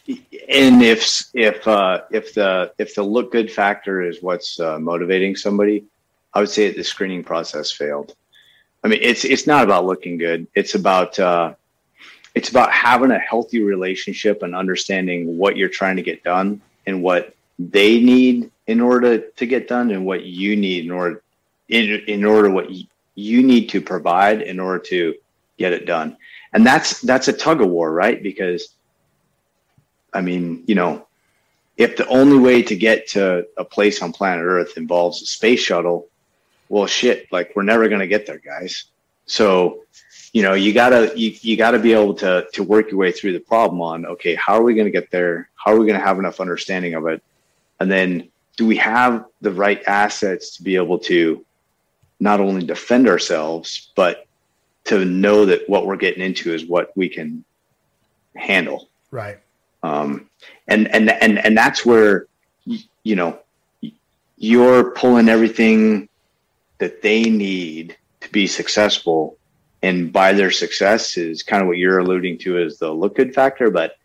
And 0.08 0.82
if 0.82 1.24
if 1.34 1.66
uh, 1.66 2.02
if 2.10 2.34
the 2.34 2.72
if 2.78 2.94
the 2.94 3.02
look 3.02 3.32
good 3.32 3.50
factor 3.50 4.02
is 4.02 4.22
what's 4.22 4.58
uh, 4.58 4.78
motivating 4.78 5.36
somebody, 5.36 5.84
I 6.34 6.40
would 6.40 6.50
say 6.50 6.68
that 6.68 6.76
the 6.76 6.84
screening 6.84 7.22
process 7.22 7.70
failed. 7.70 8.14
I 8.82 8.88
mean, 8.88 8.98
it's 9.02 9.24
it's 9.24 9.46
not 9.46 9.64
about 9.64 9.86
looking 9.86 10.18
good. 10.18 10.46
It's 10.54 10.74
about 10.74 11.18
uh, 11.18 11.54
it's 12.34 12.48
about 12.48 12.72
having 12.72 13.10
a 13.10 13.18
healthy 13.18 13.62
relationship 13.62 14.42
and 14.42 14.54
understanding 14.54 15.38
what 15.38 15.56
you're 15.56 15.68
trying 15.68 15.96
to 15.96 16.02
get 16.02 16.24
done 16.24 16.60
and 16.86 17.02
what 17.02 17.34
they 17.58 18.00
need 18.00 18.50
in 18.66 18.80
order 18.80 19.18
to 19.18 19.46
get 19.46 19.68
done 19.68 19.90
and 19.90 20.04
what 20.04 20.24
you 20.24 20.56
need 20.56 20.84
in 20.86 20.90
order 20.90 21.22
in, 21.68 22.00
in 22.08 22.24
order 22.24 22.50
what 22.50 22.70
you 23.14 23.42
need 23.42 23.68
to 23.68 23.80
provide 23.80 24.42
in 24.42 24.58
order 24.58 24.78
to 24.78 25.14
get 25.58 25.72
it 25.72 25.86
done. 25.86 26.16
And 26.52 26.66
that's 26.66 27.00
that's 27.02 27.28
a 27.28 27.32
tug 27.32 27.60
of 27.60 27.68
war, 27.68 27.92
right? 27.92 28.22
Because 28.22 28.68
I 30.12 30.20
mean, 30.20 30.64
you 30.66 30.74
know, 30.74 31.06
if 31.76 31.96
the 31.96 32.06
only 32.06 32.38
way 32.38 32.62
to 32.62 32.76
get 32.76 33.08
to 33.08 33.46
a 33.56 33.64
place 33.64 34.02
on 34.02 34.12
planet 34.12 34.44
Earth 34.44 34.76
involves 34.76 35.22
a 35.22 35.26
space 35.26 35.60
shuttle, 35.60 36.08
well, 36.68 36.86
shit, 36.86 37.30
like 37.32 37.52
we're 37.54 37.62
never 37.62 37.88
going 37.88 38.00
to 38.00 38.06
get 38.06 38.26
there, 38.26 38.38
guys. 38.38 38.84
So, 39.26 39.84
you 40.32 40.42
know, 40.42 40.54
you 40.54 40.72
gotta 40.72 41.12
you, 41.14 41.34
you 41.40 41.56
gotta 41.56 41.78
be 41.78 41.92
able 41.92 42.14
to 42.14 42.46
to 42.52 42.62
work 42.62 42.90
your 42.90 42.98
way 42.98 43.12
through 43.12 43.34
the 43.34 43.40
problem 43.40 43.80
on 43.80 44.06
okay, 44.06 44.34
how 44.34 44.54
are 44.54 44.62
we 44.62 44.74
going 44.74 44.86
to 44.86 44.90
get 44.90 45.10
there? 45.10 45.48
How 45.54 45.72
are 45.72 45.78
we 45.78 45.86
going 45.86 45.98
to 45.98 46.04
have 46.04 46.18
enough 46.18 46.40
understanding 46.40 46.94
of 46.94 47.06
it? 47.06 47.22
And 47.80 47.90
then, 47.90 48.30
do 48.56 48.66
we 48.66 48.76
have 48.76 49.26
the 49.40 49.52
right 49.52 49.82
assets 49.86 50.56
to 50.56 50.62
be 50.62 50.76
able 50.76 50.98
to 51.00 51.44
not 52.20 52.40
only 52.40 52.64
defend 52.64 53.08
ourselves, 53.08 53.90
but 53.96 54.26
to 54.84 55.04
know 55.04 55.46
that 55.46 55.68
what 55.68 55.86
we're 55.86 55.96
getting 55.96 56.22
into 56.22 56.52
is 56.52 56.64
what 56.64 56.96
we 56.96 57.08
can 57.08 57.44
handle 58.34 58.88
Right. 59.12 59.38
Um, 59.82 60.28
and 60.68 60.88
and 60.88 61.10
and 61.10 61.38
and 61.38 61.56
that's 61.56 61.84
where 61.84 62.26
you 63.04 63.16
know, 63.16 63.38
you're 64.36 64.90
pulling 64.92 65.28
everything 65.28 66.08
that 66.78 67.02
they 67.02 67.24
need 67.24 67.96
to 68.20 68.30
be 68.30 68.46
successful. 68.46 69.36
And 69.82 70.12
by 70.12 70.32
their 70.32 70.50
success 70.50 71.16
is 71.16 71.42
kind 71.42 71.62
of 71.62 71.68
what 71.68 71.78
you're 71.78 71.98
alluding 71.98 72.38
to 72.38 72.58
as 72.58 72.78
the 72.78 72.92
look 72.92 73.16
good 73.16 73.34
factor. 73.34 73.70
But 73.70 73.96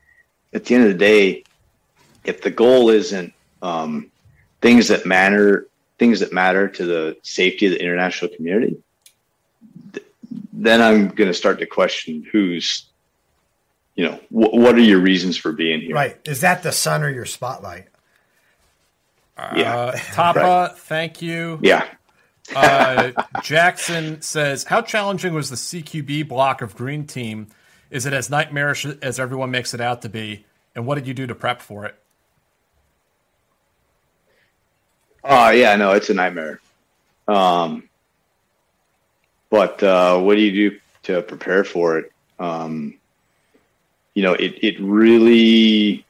at 0.54 0.66
the 0.66 0.76
end 0.76 0.86
of 0.86 0.90
the 0.90 0.98
day 0.98 1.44
if 2.24 2.41
the 2.41 2.52
goal 2.52 2.90
isn't 2.90 3.34
um, 3.62 4.12
things 4.62 4.88
that 4.90 5.06
matter 5.06 5.68
things 5.98 6.20
that 6.20 6.32
matter 6.32 6.68
to 6.68 6.86
the 6.86 7.18
safety 7.24 7.66
of 7.66 7.72
the 7.72 7.82
international 7.82 8.30
community 8.36 8.78
th- 9.94 10.06
then 10.54 10.82
i'm 10.82 11.08
going 11.08 11.28
to 11.28 11.34
start 11.34 11.60
to 11.60 11.66
question 11.66 12.24
who's 12.32 12.87
you 13.98 14.06
know 14.06 14.15
wh- 14.30 14.53
what 14.53 14.76
are 14.76 14.80
your 14.80 14.99
reasons 14.99 15.36
for 15.36 15.52
being 15.52 15.82
here 15.82 15.94
Right. 15.95 16.18
Is 16.26 16.40
that 16.41 16.64
the 16.64 16.72
sun 16.72 17.03
or 17.03 17.10
your 17.10 17.26
spotlight? 17.26 17.88
Yeah. 19.56 19.76
Uh, 19.76 19.91
Tapa, 20.14 20.74
thank 20.78 21.22
you. 21.22 21.60
yeah 21.61 21.86
Uh, 22.56 23.11
Jackson 23.44 24.22
says, 24.22 24.64
"How 24.64 24.82
challenging 24.82 25.34
was 25.34 25.49
the 25.49 25.57
CQB 25.57 26.24
block 26.30 26.61
of 26.61 26.76
Green 26.78 27.06
Team? 27.06 27.48
Is 27.91 28.06
it 28.06 28.14
as 28.14 28.30
nightmarish 28.30 28.86
as 29.02 29.19
everyone 29.19 29.52
makes 29.52 29.74
it 29.74 29.82
out 29.82 30.02
to 30.03 30.10
be? 30.10 30.45
And 30.74 30.86
what 30.86 30.95
did 30.95 31.07
you 31.07 31.14
do 31.14 31.28
to 31.28 31.36
prep 31.36 31.61
for 31.61 31.86
it?" 31.86 31.95
Oh 35.24 35.49
yeah, 35.49 35.76
no, 35.76 35.91
it's 35.91 36.10
a 36.10 36.14
nightmare. 36.14 36.61
Um, 37.28 37.90
but 39.49 39.84
uh, 39.84 40.18
what 40.19 40.36
do 40.36 40.41
you 40.41 40.69
do 40.72 40.80
to 41.03 41.22
prepare 41.22 41.64
for 41.65 41.98
it? 41.99 42.11
Um, 42.40 42.98
you 44.18 44.23
know, 44.23 44.34
it 44.34 44.64
it 44.64 44.80
really 44.80 46.03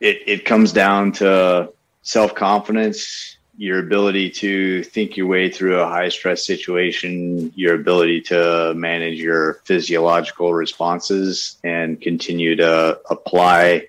it 0.00 0.22
it 0.26 0.44
comes 0.44 0.72
down 0.72 1.12
to 1.12 1.72
self 2.02 2.34
confidence, 2.34 3.36
your 3.56 3.78
ability 3.78 4.30
to 4.30 4.82
think 4.82 5.16
your 5.16 5.28
way 5.28 5.48
through 5.48 5.78
a 5.78 5.86
high 5.86 6.08
stress 6.08 6.44
situation, 6.44 7.52
your 7.54 7.76
ability 7.76 8.22
to 8.22 8.74
manage 8.74 9.20
your 9.20 9.60
physiological 9.64 10.52
responses, 10.52 11.58
and 11.62 12.00
continue 12.00 12.56
to 12.56 13.00
apply 13.08 13.86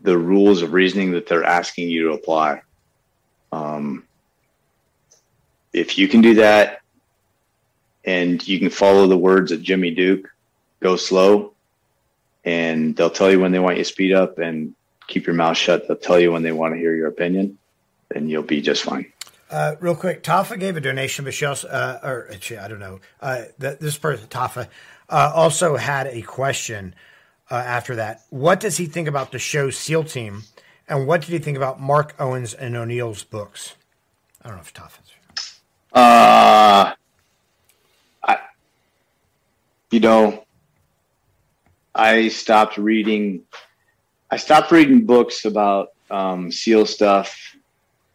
the 0.00 0.18
rules 0.18 0.60
of 0.60 0.72
reasoning 0.72 1.12
that 1.12 1.28
they're 1.28 1.44
asking 1.44 1.88
you 1.88 2.08
to 2.08 2.14
apply. 2.14 2.62
Um, 3.52 4.08
if 5.72 5.98
you 5.98 6.08
can 6.08 6.20
do 6.20 6.34
that 6.34 6.81
and 8.04 8.46
you 8.46 8.58
can 8.58 8.70
follow 8.70 9.06
the 9.06 9.16
words 9.16 9.52
of 9.52 9.62
Jimmy 9.62 9.90
Duke, 9.90 10.32
go 10.80 10.96
slow, 10.96 11.52
and 12.44 12.96
they'll 12.96 13.10
tell 13.10 13.30
you 13.30 13.40
when 13.40 13.52
they 13.52 13.58
want 13.58 13.76
you 13.76 13.84
to 13.84 13.88
speed 13.88 14.12
up 14.12 14.38
and 14.38 14.74
keep 15.06 15.26
your 15.26 15.34
mouth 15.34 15.56
shut. 15.56 15.86
They'll 15.86 15.96
tell 15.96 16.18
you 16.18 16.32
when 16.32 16.42
they 16.42 16.52
want 16.52 16.74
to 16.74 16.78
hear 16.78 16.94
your 16.94 17.08
opinion, 17.08 17.58
and 18.14 18.30
you'll 18.30 18.42
be 18.42 18.60
just 18.60 18.82
fine. 18.82 19.12
Uh, 19.50 19.76
real 19.80 19.94
quick, 19.94 20.22
Tafa 20.22 20.58
gave 20.58 20.76
a 20.76 20.80
donation, 20.80 21.26
also, 21.26 21.68
uh, 21.68 22.00
or 22.02 22.28
actually, 22.32 22.58
I 22.58 22.68
don't 22.68 22.78
know. 22.78 23.00
Uh, 23.20 23.42
th- 23.60 23.78
this 23.78 23.98
person, 23.98 24.26
Tafa, 24.28 24.68
uh, 25.10 25.32
also 25.34 25.76
had 25.76 26.06
a 26.06 26.22
question 26.22 26.94
uh, 27.50 27.56
after 27.56 27.96
that. 27.96 28.22
What 28.30 28.60
does 28.60 28.78
he 28.78 28.86
think 28.86 29.08
about 29.08 29.30
the 29.30 29.38
show 29.38 29.68
SEAL 29.68 30.04
Team, 30.04 30.44
and 30.88 31.06
what 31.06 31.20
did 31.20 31.30
he 31.30 31.38
think 31.38 31.58
about 31.58 31.80
Mark 31.80 32.14
Owens 32.18 32.54
and 32.54 32.74
O'Neill's 32.74 33.24
books? 33.24 33.74
I 34.42 34.48
don't 34.48 34.56
know 34.56 34.62
if 34.62 34.72
Tafa's. 34.72 35.12
Uh, 35.92 36.94
you 39.92 40.00
know, 40.00 40.44
I 41.94 42.28
stopped 42.28 42.78
reading. 42.78 43.42
I 44.30 44.38
stopped 44.38 44.72
reading 44.72 45.04
books 45.04 45.44
about 45.44 45.90
um, 46.10 46.50
SEAL 46.50 46.86
stuff 46.86 47.54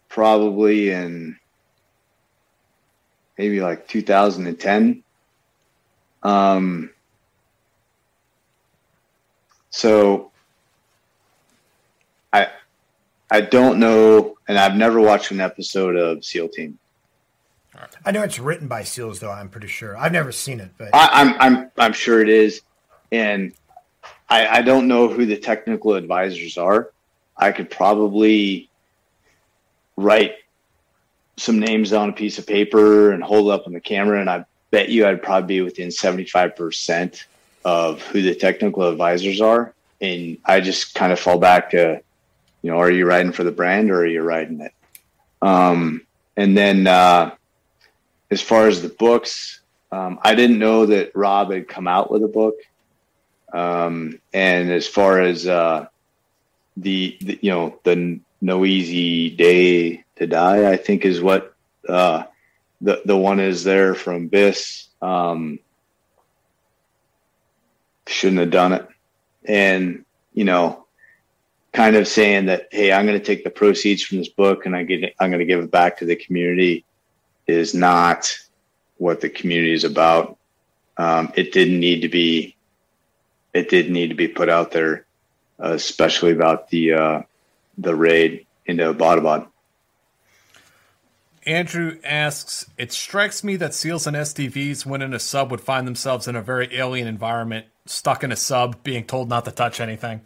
probably 0.08 0.90
in 0.90 1.38
maybe 3.38 3.60
like 3.60 3.86
2010. 3.86 5.04
Um, 6.24 6.90
so 9.70 10.32
I 12.32 12.48
I 13.30 13.40
don't 13.40 13.78
know, 13.78 14.36
and 14.48 14.58
I've 14.58 14.74
never 14.74 15.00
watched 15.00 15.30
an 15.30 15.40
episode 15.40 15.94
of 15.94 16.24
SEAL 16.24 16.48
Team. 16.48 16.76
I 18.04 18.10
know 18.10 18.22
it's 18.22 18.38
written 18.38 18.68
by 18.68 18.82
SEALs, 18.82 19.20
though. 19.20 19.30
I'm 19.30 19.48
pretty 19.48 19.68
sure. 19.68 19.96
I've 19.96 20.12
never 20.12 20.32
seen 20.32 20.60
it, 20.60 20.70
but 20.78 20.90
I, 20.92 21.08
I'm 21.12 21.40
I'm 21.40 21.70
I'm 21.78 21.92
sure 21.92 22.20
it 22.20 22.28
is, 22.28 22.62
and 23.12 23.52
I, 24.28 24.46
I 24.58 24.62
don't 24.62 24.88
know 24.88 25.08
who 25.08 25.26
the 25.26 25.36
technical 25.36 25.94
advisors 25.94 26.58
are. 26.58 26.90
I 27.36 27.52
could 27.52 27.70
probably 27.70 28.68
write 29.96 30.36
some 31.36 31.58
names 31.58 31.92
on 31.92 32.10
a 32.10 32.12
piece 32.12 32.38
of 32.38 32.46
paper 32.46 33.12
and 33.12 33.22
hold 33.22 33.48
it 33.48 33.52
up 33.52 33.66
on 33.66 33.72
the 33.72 33.80
camera, 33.80 34.20
and 34.20 34.28
I 34.28 34.44
bet 34.70 34.88
you 34.88 35.06
I'd 35.06 35.22
probably 35.22 35.56
be 35.56 35.60
within 35.62 35.88
75% 35.88 37.24
of 37.64 38.02
who 38.02 38.22
the 38.22 38.34
technical 38.34 38.88
advisors 38.88 39.40
are. 39.40 39.72
And 40.00 40.38
I 40.44 40.60
just 40.60 40.94
kind 40.94 41.12
of 41.12 41.18
fall 41.18 41.38
back 41.38 41.70
to, 41.70 42.00
you 42.62 42.70
know, 42.70 42.78
are 42.78 42.90
you 42.90 43.06
riding 43.06 43.32
for 43.32 43.44
the 43.44 43.50
brand 43.50 43.90
or 43.90 44.00
are 44.00 44.06
you 44.06 44.22
riding 44.22 44.60
it? 44.60 44.72
Um, 45.42 46.06
and 46.36 46.56
then 46.56 46.86
uh, 46.86 47.34
as 48.30 48.42
far 48.42 48.68
as 48.68 48.82
the 48.82 48.88
books, 48.88 49.60
um, 49.90 50.18
I 50.22 50.34
didn't 50.34 50.58
know 50.58 50.86
that 50.86 51.12
Rob 51.14 51.50
had 51.50 51.68
come 51.68 51.88
out 51.88 52.10
with 52.10 52.22
a 52.22 52.28
book. 52.28 52.56
Um, 53.52 54.20
and 54.34 54.70
as 54.70 54.86
far 54.86 55.20
as 55.20 55.46
uh, 55.46 55.86
the, 56.76 57.16
the, 57.20 57.38
you 57.40 57.50
know, 57.50 57.78
the 57.84 58.20
No 58.40 58.64
Easy 58.64 59.30
Day 59.30 60.04
to 60.16 60.26
Die, 60.26 60.70
I 60.70 60.76
think 60.76 61.04
is 61.04 61.22
what 61.22 61.54
uh, 61.88 62.24
the 62.80 63.00
the 63.04 63.16
one 63.16 63.40
is 63.40 63.64
there 63.64 63.94
from 63.94 64.28
Biss. 64.28 64.86
Um, 65.00 65.58
shouldn't 68.06 68.40
have 68.40 68.50
done 68.50 68.74
it, 68.74 68.86
and 69.44 70.04
you 70.34 70.44
know, 70.44 70.86
kind 71.72 71.96
of 71.96 72.06
saying 72.06 72.46
that, 72.46 72.68
hey, 72.70 72.92
I'm 72.92 73.06
going 73.06 73.18
to 73.18 73.24
take 73.24 73.44
the 73.44 73.50
proceeds 73.50 74.02
from 74.02 74.18
this 74.18 74.28
book 74.28 74.66
and 74.66 74.76
I 74.76 74.82
get 74.82 75.14
I'm 75.18 75.30
going 75.30 75.40
to 75.40 75.46
give 75.46 75.60
it 75.60 75.70
back 75.70 75.98
to 75.98 76.04
the 76.04 76.16
community 76.16 76.84
is 77.48 77.74
not 77.74 78.38
what 78.98 79.20
the 79.20 79.30
community 79.30 79.72
is 79.72 79.84
about. 79.84 80.38
Um, 80.96 81.32
it 81.34 81.52
didn't 81.52 81.80
need 81.80 82.02
to 82.02 82.08
be. 82.08 82.54
It 83.54 83.70
did 83.70 83.90
need 83.90 84.08
to 84.08 84.14
be 84.14 84.28
put 84.28 84.48
out 84.48 84.70
there, 84.70 85.06
uh, 85.58 85.72
especially 85.72 86.32
about 86.32 86.68
the 86.68 86.92
uh, 86.92 87.22
the 87.78 87.94
raid 87.94 88.46
into 88.66 88.92
Abbottabad. 88.92 89.48
Andrew 91.46 91.98
asks, 92.04 92.66
It 92.76 92.92
strikes 92.92 93.42
me 93.42 93.56
that 93.56 93.72
SEALs 93.72 94.06
and 94.06 94.14
SDVs, 94.14 94.84
when 94.84 95.00
in 95.00 95.14
a 95.14 95.18
sub, 95.18 95.50
would 95.50 95.62
find 95.62 95.86
themselves 95.86 96.28
in 96.28 96.36
a 96.36 96.42
very 96.42 96.76
alien 96.76 97.08
environment, 97.08 97.66
stuck 97.86 98.22
in 98.22 98.30
a 98.30 98.36
sub, 98.36 98.82
being 98.82 99.04
told 99.04 99.30
not 99.30 99.46
to 99.46 99.50
touch 99.50 99.80
anything. 99.80 100.20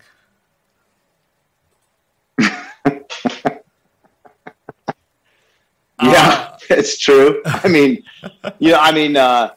Yeah, 6.03 6.57
it's 6.78 6.99
true. 6.99 7.43
I 7.44 7.69
mean, 7.69 8.03
you 8.59 8.73
know, 8.73 8.78
I 8.78 8.93
mean, 8.93 9.16
uh, 9.16 9.55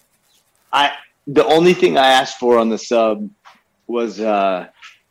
I 0.71 0.91
the 1.27 1.45
only 1.45 1.73
thing 1.73 1.97
I 1.97 2.07
asked 2.07 2.39
for 2.39 2.59
on 2.59 2.69
the 2.69 2.77
sub 2.77 3.29
was 3.87 4.19
uh, 4.19 4.67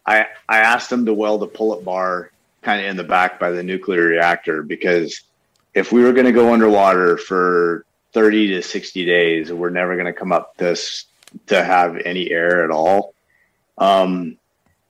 I 0.07 0.27
I 0.49 0.59
asked 0.59 0.91
them 0.91 1.07
to 1.07 1.15
weld 1.15 1.43
a 1.43 1.47
pull-up 1.47 1.85
bar 1.85 2.31
kind 2.63 2.81
of 2.81 2.87
in 2.87 2.97
the 2.97 3.05
back 3.05 3.39
by 3.39 3.51
the 3.51 3.63
nuclear 3.63 4.05
reactor 4.05 4.63
because 4.63 5.21
if 5.75 5.93
we 5.93 6.03
were 6.03 6.13
going 6.13 6.27
to 6.27 6.33
go 6.33 6.53
underwater 6.53 7.17
for 7.17 7.85
30 8.13 8.49
to 8.55 8.63
60 8.63 9.05
days, 9.05 9.53
we're 9.53 9.71
never 9.71 9.95
going 9.95 10.07
to 10.07 10.13
come 10.13 10.33
up 10.33 10.57
this 10.57 11.05
to 11.49 11.63
have 11.63 11.97
any 12.05 12.31
air 12.31 12.65
at 12.65 12.71
all. 12.71 13.13
Um, 13.77 14.39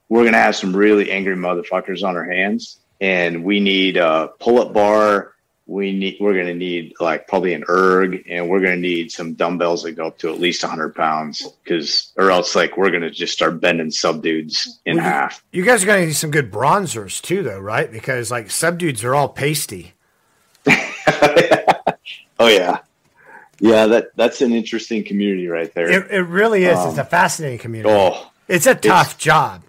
we're 0.09 0.23
going 0.23 0.35
to 0.35 0.39
have 0.39 0.55
some 0.55 0.77
really 0.77 1.11
angry 1.11 1.35
motherfuckers 1.35 2.07
on 2.07 2.16
our 2.16 2.24
hands, 2.24 2.78
and 3.01 3.43
we 3.43 3.61
need 3.61 3.97
a 3.97 4.31
pull-up 4.39 4.73
bar. 4.73 5.34
We 5.66 5.93
need. 5.93 6.19
We're 6.20 6.35
going 6.35 6.47
to 6.47 6.55
need 6.55 6.93
like 7.01 7.27
probably 7.27 7.55
an 7.55 7.65
erg, 7.70 8.23
and 8.28 8.51
we're 8.51 8.61
going 8.61 8.74
to 8.74 8.81
need 8.81 9.11
some 9.11 9.32
dumbbells 9.32 9.82
that 9.85 9.93
go 9.93 10.09
up 10.09 10.19
to 10.19 10.28
at 10.28 10.39
least 10.39 10.62
100 10.62 10.95
pounds, 10.95 11.49
because 11.65 12.12
or 12.16 12.31
else 12.31 12.55
like 12.55 12.77
we're 12.77 12.91
going 12.91 13.03
to 13.03 13.11
just 13.11 13.32
start 13.32 13.61
bending 13.62 13.91
sub 13.91 14.23
dudes 14.23 14.78
in 14.85 14.97
Well, 14.97 15.05
half. 15.07 15.43
You 15.53 15.65
guys 15.65 15.82
are 15.82 15.86
going 15.86 16.03
to 16.03 16.07
need 16.09 16.12
some 16.12 16.31
good 16.31 16.53
bronzers 16.53 17.23
too, 17.23 17.43
though, 17.43 17.59
right? 17.61 17.91
Because 17.91 18.31
like 18.31 18.49
subdudes 18.49 19.05
are 19.05 19.15
all 19.15 19.28
pasty. 19.31 19.95
Oh 22.41 22.49
yeah, 22.49 22.78
yeah. 23.61 23.86
That 23.86 24.09
that's 24.16 24.43
an 24.43 24.53
interesting 24.53 25.05
community 25.05 25.47
right 25.47 25.73
there. 25.73 25.89
It, 25.89 26.11
it 26.11 26.23
really 26.23 26.65
is. 26.65 26.78
it's 26.78 26.95
Um, 26.95 26.99
a 26.99 27.05
fascinating 27.05 27.59
community. 27.61 27.95
Oh, 27.95 28.31
it's 28.49 28.66
a 28.66 28.74
tough 28.74 29.16
job. 29.19 29.62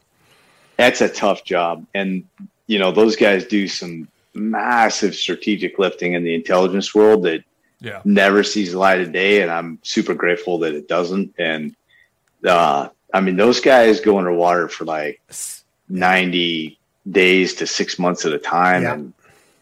That's 0.75 0.99
a 0.99 1.07
tough 1.07 1.45
job. 1.45 1.85
And, 1.93 2.25
you 2.67 2.79
know, 2.79 2.91
those 2.91 3.15
guys 3.15 3.45
do 3.45 3.67
some 3.67 4.07
massive 4.35 5.15
strategic 5.15 5.79
lifting 5.79 6.13
in 6.13 6.23
the 6.23 6.33
intelligence 6.33 6.93
world 6.93 7.23
that 7.23 7.43
Yeah. 7.81 8.01
never 8.05 8.43
sees 8.43 8.71
the 8.71 8.79
light 8.79 9.01
of 9.01 9.11
day. 9.11 9.41
And 9.41 9.51
I'm 9.51 9.79
super 9.83 10.13
grateful 10.13 10.59
that 10.59 10.73
it 10.73 10.87
doesn't. 10.87 11.33
And, 11.37 11.75
uh, 12.45 12.89
I 13.13 13.21
mean, 13.21 13.35
those 13.37 13.59
guys 13.59 13.99
go 14.01 14.17
underwater 14.17 14.67
for 14.67 14.85
like 14.85 15.21
90 15.89 16.77
days 17.09 17.53
to 17.55 17.67
six 17.67 17.99
months 17.99 18.25
at 18.25 18.33
a 18.33 18.39
time. 18.39 18.83
Yeah. 18.83 18.93
And 18.93 19.13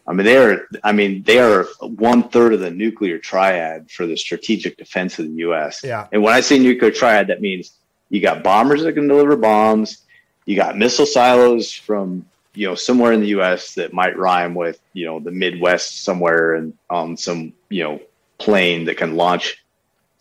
I 0.06 0.12
mean, 0.12 0.26
they 0.26 0.36
are, 0.36 0.66
I 0.82 0.92
mean, 0.92 1.22
they 1.22 1.38
are 1.38 1.64
one 1.80 2.28
third 2.28 2.52
of 2.54 2.60
the 2.60 2.70
nuclear 2.70 3.18
triad 3.18 3.90
for 3.90 4.06
the 4.06 4.16
strategic 4.16 4.76
defense 4.76 5.18
of 5.18 5.26
the 5.26 5.34
U.S. 5.48 5.80
Yeah. 5.82 6.06
And 6.12 6.22
when 6.22 6.34
I 6.34 6.40
say 6.40 6.58
nuclear 6.58 6.90
triad, 6.90 7.28
that 7.28 7.40
means 7.40 7.72
you 8.10 8.20
got 8.20 8.42
bombers 8.42 8.82
that 8.82 8.92
can 8.92 9.08
deliver 9.08 9.34
bombs, 9.36 10.02
you 10.44 10.56
got 10.56 10.76
missile 10.76 11.06
silos 11.06 11.72
from 11.72 12.26
you 12.54 12.68
know 12.68 12.74
somewhere 12.74 13.12
in 13.12 13.20
the 13.20 13.28
U.S. 13.28 13.74
that 13.74 13.92
might 13.92 14.16
rhyme 14.16 14.54
with 14.54 14.80
you 14.92 15.06
know 15.06 15.20
the 15.20 15.30
Midwest 15.30 16.04
somewhere 16.04 16.54
and 16.54 16.72
on 16.88 17.16
some 17.16 17.52
you 17.68 17.82
know 17.82 18.00
plane 18.38 18.84
that 18.84 18.96
can 18.96 19.16
launch 19.16 19.64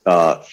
uh, 0.06 0.44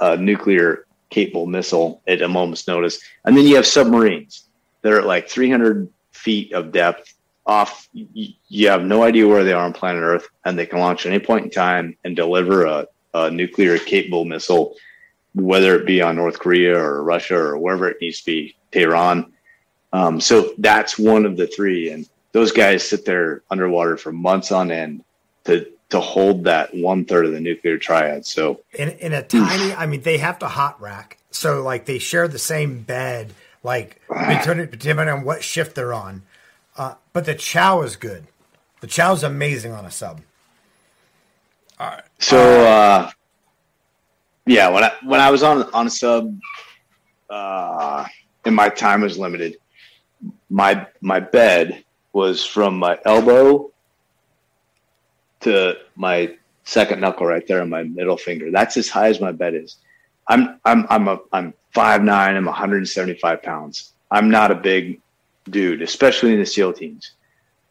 a 0.00 0.16
nuclear 0.16 0.86
capable 1.10 1.46
missile 1.46 2.02
at 2.06 2.22
a 2.22 2.28
moment's 2.28 2.66
notice, 2.66 3.00
and 3.24 3.36
then 3.36 3.46
you 3.46 3.56
have 3.56 3.66
submarines 3.66 4.48
that 4.82 4.92
are 4.92 5.00
at 5.00 5.06
like 5.06 5.28
300 5.28 5.88
feet 6.12 6.52
of 6.52 6.72
depth 6.72 7.14
off. 7.46 7.88
You 7.92 8.68
have 8.68 8.84
no 8.84 9.02
idea 9.02 9.28
where 9.28 9.44
they 9.44 9.52
are 9.52 9.64
on 9.64 9.72
planet 9.72 10.02
Earth, 10.02 10.28
and 10.44 10.58
they 10.58 10.66
can 10.66 10.80
launch 10.80 11.06
at 11.06 11.12
any 11.12 11.24
point 11.24 11.44
in 11.44 11.50
time 11.50 11.96
and 12.04 12.16
deliver 12.16 12.64
a, 12.64 12.86
a 13.14 13.30
nuclear 13.30 13.78
capable 13.78 14.24
missile, 14.24 14.74
whether 15.34 15.74
it 15.76 15.86
be 15.86 16.02
on 16.02 16.16
North 16.16 16.38
Korea 16.38 16.78
or 16.78 17.02
Russia 17.02 17.36
or 17.36 17.58
wherever 17.58 17.88
it 17.88 17.98
needs 18.00 18.20
to 18.20 18.26
be, 18.26 18.56
Tehran. 18.72 19.32
Um, 19.92 20.20
so 20.20 20.52
that's 20.58 20.98
one 20.98 21.24
of 21.24 21.36
the 21.36 21.46
three, 21.46 21.90
and 21.90 22.08
those 22.32 22.52
guys 22.52 22.86
sit 22.86 23.04
there 23.04 23.42
underwater 23.50 23.96
for 23.96 24.12
months 24.12 24.52
on 24.52 24.70
end 24.70 25.04
to 25.44 25.70
to 25.90 26.00
hold 26.00 26.44
that 26.44 26.74
one 26.74 27.04
third 27.04 27.26
of 27.26 27.32
the 27.32 27.40
nuclear 27.40 27.78
triad. 27.78 28.26
So 28.26 28.60
in 28.74 28.90
in 28.90 29.12
a 29.12 29.22
tiny 29.22 29.72
i 29.74 29.86
mean 29.86 30.02
they 30.02 30.18
have 30.18 30.38
to 30.40 30.48
hot 30.48 30.80
rack 30.80 31.18
so 31.30 31.62
like 31.62 31.86
they 31.86 31.98
share 31.98 32.28
the 32.28 32.38
same 32.38 32.82
bed 32.82 33.32
like 33.62 34.00
depending, 34.08 34.68
depending 34.70 35.08
on 35.08 35.24
what 35.24 35.42
shift 35.42 35.74
they're 35.74 35.94
on 35.94 36.22
uh, 36.76 36.94
but 37.12 37.24
the 37.24 37.34
chow 37.34 37.82
is 37.82 37.96
good 37.96 38.26
the 38.80 38.86
chow's 38.86 39.22
amazing 39.22 39.72
on 39.72 39.84
a 39.84 39.90
sub 39.90 40.20
All 41.78 41.88
right. 41.88 42.02
So 42.18 42.66
uh, 42.66 43.10
yeah, 44.46 44.68
when 44.68 44.84
I 44.84 44.92
when 45.04 45.20
I 45.20 45.30
was 45.30 45.42
on 45.42 45.62
on 45.74 45.88
a 45.88 45.90
sub, 45.90 46.38
uh, 47.28 48.06
and 48.44 48.54
my 48.54 48.68
time 48.68 49.00
was 49.00 49.18
limited, 49.18 49.58
my 50.50 50.86
my 51.00 51.20
bed 51.20 51.84
was 52.12 52.44
from 52.44 52.78
my 52.78 52.98
elbow 53.04 53.70
to 55.40 55.76
my 55.96 56.34
second 56.64 57.00
knuckle 57.00 57.26
right 57.26 57.46
there 57.46 57.62
on 57.62 57.68
my 57.68 57.82
middle 57.82 58.16
finger. 58.16 58.50
That's 58.50 58.76
as 58.76 58.88
high 58.88 59.08
as 59.08 59.20
my 59.20 59.32
bed 59.32 59.54
is. 59.54 59.76
I'm 60.28 60.60
I'm 60.64 60.86
I'm 60.88 61.08
a 61.08 61.18
I'm 61.32 61.54
five 61.72 62.02
nine. 62.02 62.36
I'm 62.36 62.46
175 62.46 63.42
pounds. 63.42 63.92
I'm 64.10 64.30
not 64.30 64.50
a 64.50 64.54
big 64.54 65.00
dude, 65.50 65.82
especially 65.82 66.32
in 66.32 66.40
the 66.40 66.46
SEAL 66.46 66.72
teams. 66.74 67.12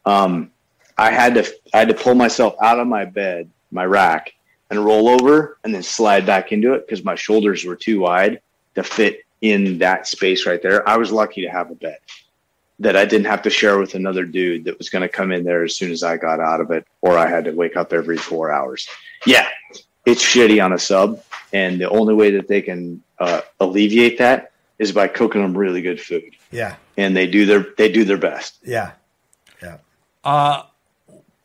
Um, 0.04 0.50
I 0.96 1.10
had 1.10 1.34
to 1.34 1.44
I 1.74 1.78
had 1.78 1.88
to 1.88 1.94
pull 1.94 2.14
myself 2.14 2.54
out 2.62 2.78
of 2.78 2.86
my 2.86 3.04
bed, 3.04 3.50
my 3.70 3.84
rack, 3.84 4.32
and 4.70 4.84
roll 4.84 5.08
over 5.08 5.58
and 5.64 5.74
then 5.74 5.82
slide 5.82 6.24
back 6.24 6.52
into 6.52 6.74
it 6.74 6.86
because 6.86 7.04
my 7.04 7.14
shoulders 7.14 7.64
were 7.64 7.76
too 7.76 8.00
wide 8.00 8.40
to 8.74 8.82
fit 8.82 9.20
in 9.42 9.78
that 9.78 10.06
space 10.06 10.46
right 10.46 10.62
there. 10.62 10.88
I 10.88 10.96
was 10.96 11.12
lucky 11.12 11.42
to 11.42 11.48
have 11.48 11.70
a 11.70 11.74
bed 11.74 11.98
that 12.78 12.96
I 12.96 13.04
didn't 13.04 13.26
have 13.26 13.42
to 13.42 13.50
share 13.50 13.78
with 13.78 13.94
another 13.94 14.24
dude 14.24 14.64
that 14.64 14.76
was 14.78 14.90
going 14.90 15.02
to 15.02 15.08
come 15.08 15.32
in 15.32 15.44
there 15.44 15.64
as 15.64 15.74
soon 15.76 15.90
as 15.90 16.02
I 16.02 16.16
got 16.16 16.40
out 16.40 16.60
of 16.60 16.70
it, 16.70 16.86
or 17.00 17.16
I 17.16 17.26
had 17.26 17.44
to 17.46 17.52
wake 17.52 17.76
up 17.76 17.92
every 17.92 18.16
four 18.18 18.50
hours. 18.52 18.86
Yeah, 19.26 19.48
it's 20.04 20.22
shitty 20.22 20.62
on 20.62 20.72
a 20.72 20.78
sub, 20.78 21.22
and 21.52 21.80
the 21.80 21.88
only 21.88 22.14
way 22.14 22.30
that 22.32 22.48
they 22.48 22.60
can 22.62 23.02
uh, 23.18 23.40
alleviate 23.60 24.18
that 24.18 24.52
is 24.78 24.92
by 24.92 25.08
cooking 25.08 25.40
them 25.40 25.56
really 25.56 25.80
good 25.80 25.98
food, 26.00 26.36
yeah 26.50 26.76
and 26.98 27.16
they 27.16 27.26
do 27.26 27.46
their 27.46 27.66
they 27.78 27.90
do 27.90 28.04
their 28.04 28.18
best. 28.18 28.58
yeah 28.62 28.92
yeah 29.62 29.78
Uh, 30.22 30.64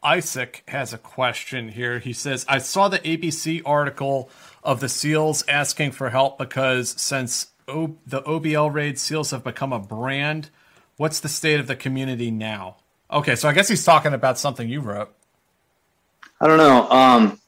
Isaac 0.03 0.63
has 0.67 0.91
a 0.93 0.97
question 0.97 1.69
here. 1.69 1.99
He 1.99 2.11
says, 2.11 2.43
I 2.49 2.57
saw 2.57 2.87
the 2.89 2.99
ABC 2.99 3.61
article 3.65 4.29
of 4.63 4.79
the 4.81 4.89
SEALs 4.89 5.43
asking 5.47 5.91
for 5.91 6.09
help 6.09 6.37
because 6.39 6.99
since 6.99 7.47
o- 7.67 7.95
the 8.05 8.21
OBL 8.23 8.73
raid, 8.73 8.97
SEALs 8.99 9.31
have 9.31 9.43
become 9.43 9.71
a 9.71 9.79
brand. 9.79 10.49
What's 11.01 11.19
the 11.19 11.29
state 11.29 11.59
of 11.59 11.65
the 11.65 11.75
community 11.75 12.29
now? 12.29 12.75
Okay, 13.11 13.35
so 13.35 13.49
I 13.49 13.53
guess 13.53 13.67
he's 13.67 13.83
talking 13.83 14.13
about 14.13 14.37
something 14.37 14.69
you 14.69 14.81
wrote. 14.81 15.11
I 16.39 16.45
don't 16.45 16.59
know. 16.59 16.87
Um, 16.91 17.41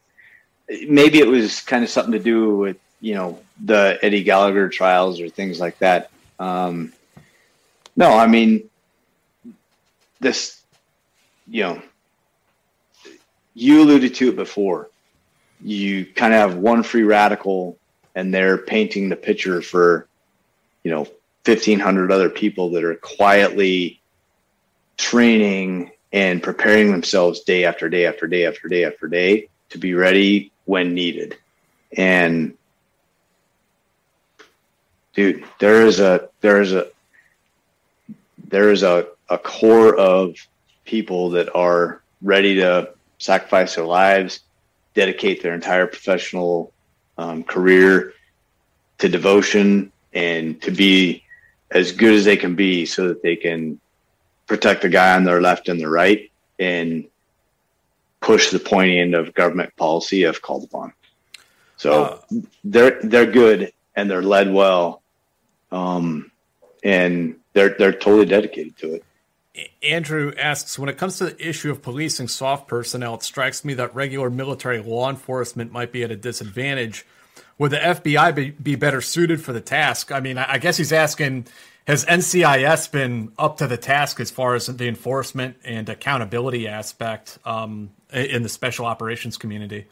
maybe 0.88 1.20
it 1.20 1.28
was 1.28 1.62
kind 1.62 1.84
of 1.84 1.92
something 1.92 2.14
to 2.14 2.20
do 2.20 2.58
with 2.58 2.78
you 3.00 3.14
know 3.14 3.40
the 3.64 4.00
Eddie 4.02 4.24
Gallagher 4.24 4.70
trials 4.70 5.22
or 5.22 5.30
things 5.30 5.60
like 5.60 5.78
that. 5.78 6.10
Um, 6.40 6.94
no, 7.96 8.18
I 8.18 8.26
mean 8.26 8.72
this. 10.20 10.60
You 11.48 11.62
know, 11.62 11.82
you 13.54 13.84
alluded 13.84 14.16
to 14.16 14.30
it 14.30 14.36
before. 14.36 14.90
You 15.62 16.08
kind 16.08 16.34
of 16.34 16.40
have 16.40 16.58
one 16.58 16.82
free 16.82 17.04
radical, 17.04 17.78
and 18.16 18.34
they're 18.34 18.58
painting 18.58 19.10
the 19.10 19.16
picture 19.16 19.62
for, 19.62 20.08
you 20.84 20.90
know, 20.90 21.08
fifteen 21.44 21.80
hundred 21.80 22.12
other 22.12 22.30
people 22.30 22.72
that 22.72 22.84
are 22.84 22.96
quietly 22.96 24.02
training 24.98 25.92
and 26.12 26.44
preparing 26.44 26.92
themselves 26.92 27.42
day 27.42 27.66
after 27.66 27.90
day 27.90 28.06
after 28.06 28.28
day 28.28 28.46
after 28.46 28.68
day 28.68 28.86
after 28.86 29.08
day 29.08 29.50
to 29.70 29.78
be 29.78 29.94
ready 29.94 30.52
when 30.66 30.94
needed. 30.94 31.38
And 31.98 32.56
dude, 35.14 35.44
there 35.60 35.86
is 35.86 36.00
a 36.00 36.30
there 36.42 36.62
is 36.62 36.74
a 36.74 36.88
there 38.48 38.70
is 38.70 38.84
a, 38.84 39.08
a 39.30 39.38
core 39.38 39.96
of 39.96 40.36
people 40.86 41.32
that 41.32 41.54
are 41.56 42.02
ready 42.22 42.56
to 42.56 42.94
sacrifice 43.18 43.76
their 43.76 43.86
lives, 43.86 44.42
dedicate 44.94 45.42
their 45.42 45.56
entire 45.56 45.88
professional 45.88 46.72
um, 47.18 47.44
career 47.44 48.14
to 49.00 49.10
devotion 49.10 49.92
and 50.14 50.62
to 50.62 50.70
be 50.70 51.23
as 51.74 51.92
good 51.92 52.14
as 52.14 52.26
they 52.26 52.38
can 52.38 52.56
be 52.56 52.86
so 52.86 53.08
that 53.10 53.22
they 53.22 53.36
can 53.36 53.80
protect 54.48 54.84
the 54.84 54.90
guy 54.90 55.16
on 55.16 55.24
their 55.24 55.42
left 55.42 55.68
and 55.68 55.80
the 55.80 55.90
right 55.90 56.32
and 56.60 57.06
push 58.22 58.52
the 58.52 58.60
pointy 58.60 59.00
end 59.00 59.16
of 59.16 59.34
government 59.34 59.76
policy 59.76 60.24
if 60.24 60.42
called 60.42 60.64
upon. 60.64 60.94
So 61.78 62.04
uh, 62.04 62.20
they're 62.64 63.00
they're 63.02 63.30
good 63.30 63.74
and 63.96 64.10
they're 64.10 64.22
led 64.22 64.54
well, 64.54 65.02
um, 65.72 66.32
and 66.84 67.36
they're 67.54 67.76
they're 67.78 67.92
totally 67.92 68.26
dedicated 68.26 68.78
to 68.78 68.96
it. 68.96 69.04
Andrew 69.84 70.34
asks, 70.38 70.80
when 70.80 70.90
it 70.90 70.98
comes 70.98 71.20
to 71.20 71.26
the 71.26 71.48
issue 71.48 71.70
of 71.70 71.84
policing 71.84 72.28
soft 72.28 72.68
personnel, 72.68 73.16
it 73.16 73.24
strikes 73.24 73.64
me 73.64 73.76
that 73.76 73.94
regular 73.94 74.32
military 74.32 74.82
law 74.82 75.10
enforcement 75.10 75.72
might 75.72 75.92
be 75.92 76.04
at 76.04 76.10
a 76.10 76.16
disadvantage. 76.16 77.06
Would 77.58 77.72
the 77.72 77.78
FBI 77.78 78.36
be, 78.36 78.50
be 78.52 78.76
better 78.76 79.02
suited 79.02 79.42
for 79.42 79.54
the 79.54 79.62
task? 79.62 80.12
I 80.12 80.20
mean, 80.20 80.38
I 80.38 80.58
guess 80.58 80.78
he's 80.78 80.92
asking, 80.92 81.48
has 81.88 82.06
NCIS 82.06 82.92
been 82.92 83.32
up 83.38 83.58
to 83.58 83.68
the 83.68 83.78
task 83.78 84.20
as 84.20 84.32
far 84.32 84.56
as 84.56 84.68
the 84.68 84.88
enforcement 84.88 85.58
and 85.64 85.88
accountability 85.88 86.68
aspect 86.68 87.38
um, 87.46 87.92
in 88.12 88.44
the 88.44 88.50
special 88.50 88.86
operations 88.86 89.38
community? 89.38 89.86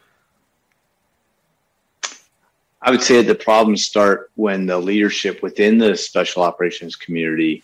I 2.81 2.89
would 2.89 3.03
say 3.03 3.21
the 3.21 3.35
problems 3.35 3.85
start 3.85 4.31
when 4.35 4.65
the 4.65 4.79
leadership 4.79 5.43
within 5.43 5.77
the 5.77 5.95
special 5.95 6.41
operations 6.41 6.95
community 6.95 7.61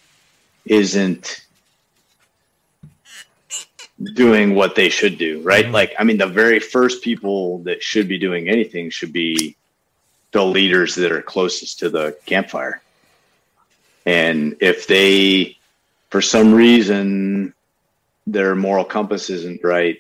isn't 0.65 1.41
doing 4.14 4.53
what 4.53 4.76
they 4.76 4.90
should 4.90 5.18
do, 5.18 5.41
right? 5.41 5.65
Mm-hmm. 5.65 5.74
Like, 5.74 5.95
I 5.98 6.03
mean, 6.03 6.18
the 6.18 6.28
very 6.28 6.60
first 6.60 7.03
people 7.03 7.60
that 7.60 7.82
should 7.82 8.07
be 8.07 8.19
doing 8.19 8.48
anything 8.48 8.91
should 8.91 9.11
be 9.11 9.56
the 10.31 10.43
leaders 10.43 10.95
that 10.95 11.11
are 11.11 11.21
closest 11.21 11.79
to 11.79 11.89
the 11.89 12.17
campfire. 12.25 12.81
And 14.05 14.57
if 14.61 14.87
they, 14.87 15.57
for 16.09 16.21
some 16.21 16.53
reason, 16.53 17.53
their 18.25 18.55
moral 18.55 18.85
compass 18.85 19.29
isn't 19.29 19.63
right, 19.63 19.99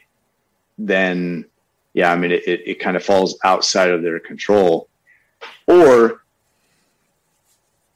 then 0.77 1.45
yeah, 1.93 2.11
I 2.11 2.15
mean, 2.15 2.31
it, 2.31 2.47
it, 2.47 2.67
it 2.67 2.79
kind 2.79 2.95
of 2.95 3.03
falls 3.03 3.39
outside 3.43 3.89
of 3.89 4.03
their 4.03 4.19
control. 4.19 4.87
Or 5.65 6.21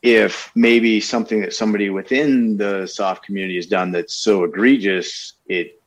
if 0.01 0.51
maybe 0.55 0.99
something 0.99 1.41
that 1.41 1.53
somebody 1.53 1.91
within 1.91 2.57
the 2.57 2.87
soft 2.87 3.23
community 3.23 3.57
has 3.57 3.67
done 3.67 3.91
that's 3.91 4.15
so 4.15 4.43
egregious, 4.43 5.33
it 5.47 5.79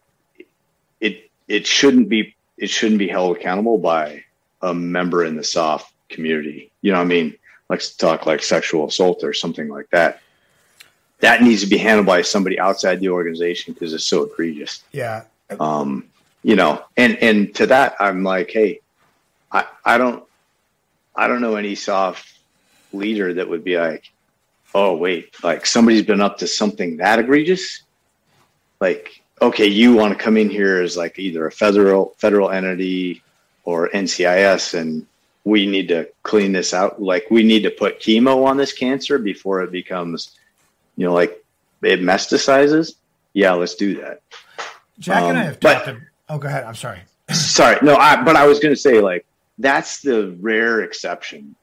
it 1.01 1.29
it 1.49 1.67
shouldn't 1.67 2.09
be 2.09 2.37
it 2.57 2.71
shouldn't 2.71 3.01
be 3.01 3.09
held 3.09 3.37
accountable 3.37 3.79
by 3.79 4.23
a 4.63 4.73
member 4.73 5.25
in 5.25 5.35
the 5.35 5.43
SOF 5.43 5.93
community. 6.15 6.71
You 6.83 6.93
know, 6.93 7.01
I 7.01 7.05
mean, 7.05 7.35
let's 7.69 7.95
talk 7.95 8.27
like 8.27 8.43
sexual 8.43 8.87
assault 8.87 9.25
or 9.25 9.33
something 9.33 9.69
like 9.69 9.89
that. 9.91 10.21
That 11.21 11.43
needs 11.43 11.63
to 11.63 11.69
be 11.69 11.79
handled 11.79 12.07
by 12.07 12.23
somebody 12.23 12.59
outside 12.59 13.01
the 13.01 13.09
organization 13.09 13.73
because 13.73 13.93
it's 13.93 14.05
so 14.05 14.25
egregious. 14.25 14.83
Yeah. 14.93 15.25
Um, 15.61 16.09
you 16.43 16.57
know, 16.57 16.85
and 16.97 17.17
and 17.19 17.55
to 17.57 17.67
that, 17.67 17.97
I'm 17.99 18.23
like, 18.23 18.51
hey, 18.51 18.81
I 19.51 19.65
I 19.85 19.99
don't 19.99 20.25
I 21.17 21.29
don't 21.29 21.41
know 21.41 21.57
any 21.57 21.75
soft 21.75 22.39
leader 22.93 23.35
that 23.35 23.49
would 23.49 23.65
be 23.65 23.79
like, 23.79 24.11
oh 24.75 24.95
wait, 24.95 25.35
like 25.43 25.65
somebody's 25.65 26.03
been 26.03 26.21
up 26.21 26.39
to 26.39 26.47
something 26.47 26.99
that 26.99 27.19
egregious, 27.19 27.83
like 28.81 29.23
okay, 29.41 29.67
you 29.67 29.95
want 29.95 30.17
to 30.17 30.23
come 30.23 30.37
in 30.37 30.49
here 30.49 30.83
as 30.83 30.97
like 30.97 31.19
either 31.19 31.47
a 31.47 31.53
federal 31.53 32.15
federal 32.19 32.51
entity 32.51 33.23
or 33.65 33.89
NCIS, 33.91 34.79
and 34.79 35.07
we 35.45 35.67
need 35.67 35.89
to 35.89 36.09
clean 36.23 36.53
this 36.53 36.73
out. 36.75 37.01
Like 37.01 37.31
we 37.31 37.43
need 37.43 37.63
to 37.63 37.71
put 37.71 38.01
chemo 38.01 38.47
on 38.47 38.57
this 38.57 38.73
cancer 38.73 39.19
before 39.19 39.63
it 39.63 39.71
becomes, 39.71 40.37
you 40.97 41.07
know, 41.07 41.13
like 41.13 41.45
it 41.83 42.01
metastasizes. 42.01 42.95
Yeah, 43.35 43.53
let's 43.53 43.75
do 43.75 43.97
that. 44.01 44.23
Jack 44.99 45.23
um, 45.23 45.31
and 45.31 45.39
I 45.39 45.41
um, 45.43 45.47
have 45.49 45.61
talked. 45.61 45.87
But, 45.87 45.93
to, 45.93 46.01
oh, 46.31 46.39
go 46.39 46.49
ahead. 46.49 46.65
I'm 46.65 46.75
sorry. 46.75 47.01
sorry, 47.31 47.79
no, 47.83 47.97
I, 47.97 48.23
but 48.23 48.37
I 48.37 48.47
was 48.47 48.59
going 48.59 48.75
to 48.75 48.81
say 48.81 49.01
like 49.01 49.27
that's 49.59 50.01
the 50.01 50.37
rare 50.41 50.81
exception. 50.83 51.55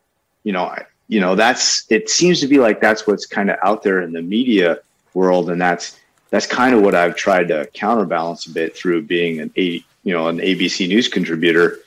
You 0.44 0.54
know, 0.54 0.66
I, 0.66 0.86
you 1.08 1.20
know 1.20 1.36
that's 1.36 1.86
it 1.90 2.10
seems 2.10 2.40
to 2.42 2.48
be 2.48 2.58
like 2.58 2.82
that's 2.82 3.06
what's 3.08 3.26
kind 3.26 3.50
of 3.50 3.58
out 3.64 3.84
there 3.84 4.02
in 4.02 4.12
the 4.12 4.22
media 4.22 4.80
world, 5.14 5.50
and 5.50 5.62
that's 5.62 6.00
that's 6.30 6.48
kind 6.48 6.74
of 6.74 6.82
what 6.82 6.96
I've 6.96 7.16
tried 7.16 7.50
to 7.50 7.70
counterbalance 7.74 8.46
a 8.48 8.52
bit 8.52 8.76
through 8.76 9.04
being 9.04 9.40
an 9.40 9.52
a 9.58 9.84
you 10.04 10.14
know 10.14 10.28
an 10.28 10.38
ABC 10.38 10.88
News 10.88 11.08
contributor, 11.08 11.80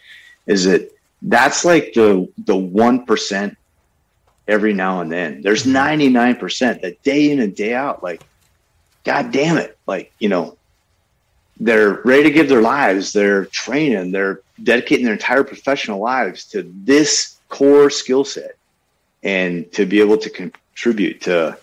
is 0.47 0.65
that 0.65 0.94
that's 1.25 1.65
like 1.65 1.95
the 1.95 2.29
the 2.39 2.57
one 2.57 3.07
percent 3.07 3.57
every 4.47 4.75
now 4.75 5.01
and 5.01 5.11
then. 5.11 5.43
There's 5.43 5.63
mm-hmm. 5.63 5.73
ninety 5.73 6.09
nine 6.09 6.37
percent 6.37 6.83
that 6.83 7.03
day 7.03 7.31
in 7.31 7.41
and 7.41 7.57
day 7.57 7.75
out. 7.75 8.03
Like, 8.03 8.23
God 9.05 9.33
damn 9.33 9.57
it! 9.57 9.77
Like 9.87 10.13
you 10.19 10.29
know, 10.29 10.57
they're 11.59 12.03
ready 12.05 12.25
to 12.25 12.31
give 12.31 12.49
their 12.49 12.63
lives. 12.63 13.13
They're 13.13 13.47
training. 13.47 14.13
They're 14.13 14.41
dedicating 14.63 15.05
their 15.07 15.15
entire 15.15 15.45
professional 15.45 15.99
lives 15.99 16.45
to 16.49 16.71
this 16.85 17.37
core 17.49 17.91
skill 17.91 18.25
set, 18.25 18.57
and 19.23 19.71
to 19.73 19.87
be 19.87 20.01
able 20.01 20.19
to 20.19 20.31
contribute 20.31 21.23
to 21.23 21.59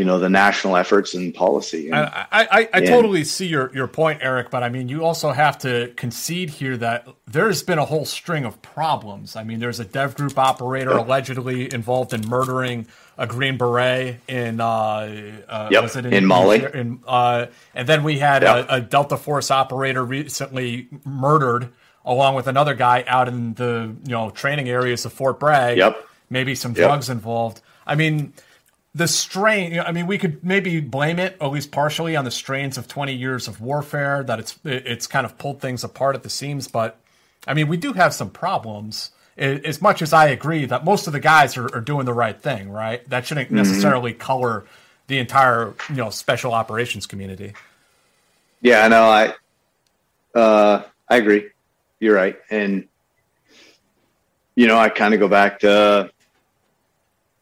you 0.00 0.06
know 0.06 0.18
the 0.18 0.30
national 0.30 0.78
efforts 0.78 1.12
and 1.12 1.34
policy. 1.34 1.88
And, 1.88 1.96
I, 1.96 2.26
I, 2.32 2.68
I 2.72 2.80
totally 2.80 3.22
see 3.22 3.46
your, 3.46 3.70
your 3.74 3.86
point, 3.86 4.20
Eric, 4.22 4.48
but 4.48 4.62
I 4.62 4.70
mean 4.70 4.88
you 4.88 5.04
also 5.04 5.30
have 5.30 5.58
to 5.58 5.92
concede 5.94 6.48
here 6.48 6.78
that 6.78 7.06
there's 7.26 7.62
been 7.62 7.78
a 7.78 7.84
whole 7.84 8.06
string 8.06 8.46
of 8.46 8.62
problems. 8.62 9.36
I 9.36 9.44
mean, 9.44 9.58
there's 9.58 9.78
a 9.78 9.84
dev 9.84 10.16
group 10.16 10.38
operator 10.38 10.92
allegedly 10.92 11.70
involved 11.70 12.14
in 12.14 12.26
murdering 12.26 12.86
a 13.18 13.26
Green 13.26 13.58
Beret 13.58 14.20
in 14.26 14.58
uh, 14.58 15.42
uh 15.46 15.68
yep. 15.70 15.82
was 15.82 15.96
it 15.96 16.06
in, 16.06 16.14
in 16.14 16.24
Mali, 16.24 16.64
in, 16.72 17.00
uh, 17.06 17.48
and 17.74 17.86
then 17.86 18.02
we 18.02 18.20
had 18.20 18.40
yep. 18.40 18.70
a, 18.70 18.76
a, 18.76 18.80
Delta 18.80 19.18
Force 19.18 19.50
operator 19.50 20.02
recently 20.02 20.88
murdered 21.04 21.68
along 22.06 22.36
with 22.36 22.46
another 22.46 22.72
guy 22.72 23.04
out 23.06 23.28
in 23.28 23.52
the 23.52 23.94
you 24.04 24.12
know 24.12 24.30
training 24.30 24.70
areas 24.70 25.04
of 25.04 25.12
Fort 25.12 25.38
Bragg. 25.38 25.76
Yep. 25.76 26.08
Maybe 26.30 26.54
some 26.54 26.72
drugs 26.72 27.10
involved. 27.10 27.60
I 27.86 27.96
mean 27.96 28.32
the 28.94 29.06
strain 29.06 29.78
i 29.80 29.92
mean 29.92 30.06
we 30.06 30.18
could 30.18 30.44
maybe 30.44 30.80
blame 30.80 31.18
it 31.18 31.36
at 31.40 31.50
least 31.50 31.70
partially 31.70 32.16
on 32.16 32.24
the 32.24 32.30
strains 32.30 32.76
of 32.76 32.88
20 32.88 33.14
years 33.14 33.46
of 33.46 33.60
warfare 33.60 34.22
that 34.24 34.38
it's 34.38 34.58
it's 34.64 35.06
kind 35.06 35.24
of 35.24 35.38
pulled 35.38 35.60
things 35.60 35.84
apart 35.84 36.16
at 36.16 36.22
the 36.22 36.30
seams 36.30 36.66
but 36.66 36.98
i 37.46 37.54
mean 37.54 37.68
we 37.68 37.76
do 37.76 37.92
have 37.92 38.12
some 38.12 38.30
problems 38.30 39.12
as 39.36 39.80
much 39.80 40.02
as 40.02 40.12
i 40.12 40.26
agree 40.26 40.64
that 40.64 40.84
most 40.84 41.06
of 41.06 41.12
the 41.12 41.20
guys 41.20 41.56
are, 41.56 41.72
are 41.74 41.80
doing 41.80 42.04
the 42.04 42.12
right 42.12 42.40
thing 42.40 42.70
right? 42.70 43.08
That 43.08 43.26
shouldn't 43.26 43.48
mm-hmm. 43.48 43.56
necessarily 43.56 44.12
color 44.12 44.64
the 45.06 45.18
entire 45.18 45.74
you 45.88 45.96
know 45.96 46.10
special 46.10 46.52
operations 46.52 47.06
community. 47.06 47.52
Yeah 48.60 48.84
i 48.84 48.88
know 48.88 49.04
i 49.04 49.34
uh 50.38 50.82
i 51.08 51.16
agree. 51.16 51.50
You're 52.00 52.14
right. 52.14 52.36
And 52.50 52.88
you 54.56 54.66
know 54.66 54.78
i 54.78 54.88
kind 54.88 55.14
of 55.14 55.20
go 55.20 55.28
back 55.28 55.60
to 55.60 56.10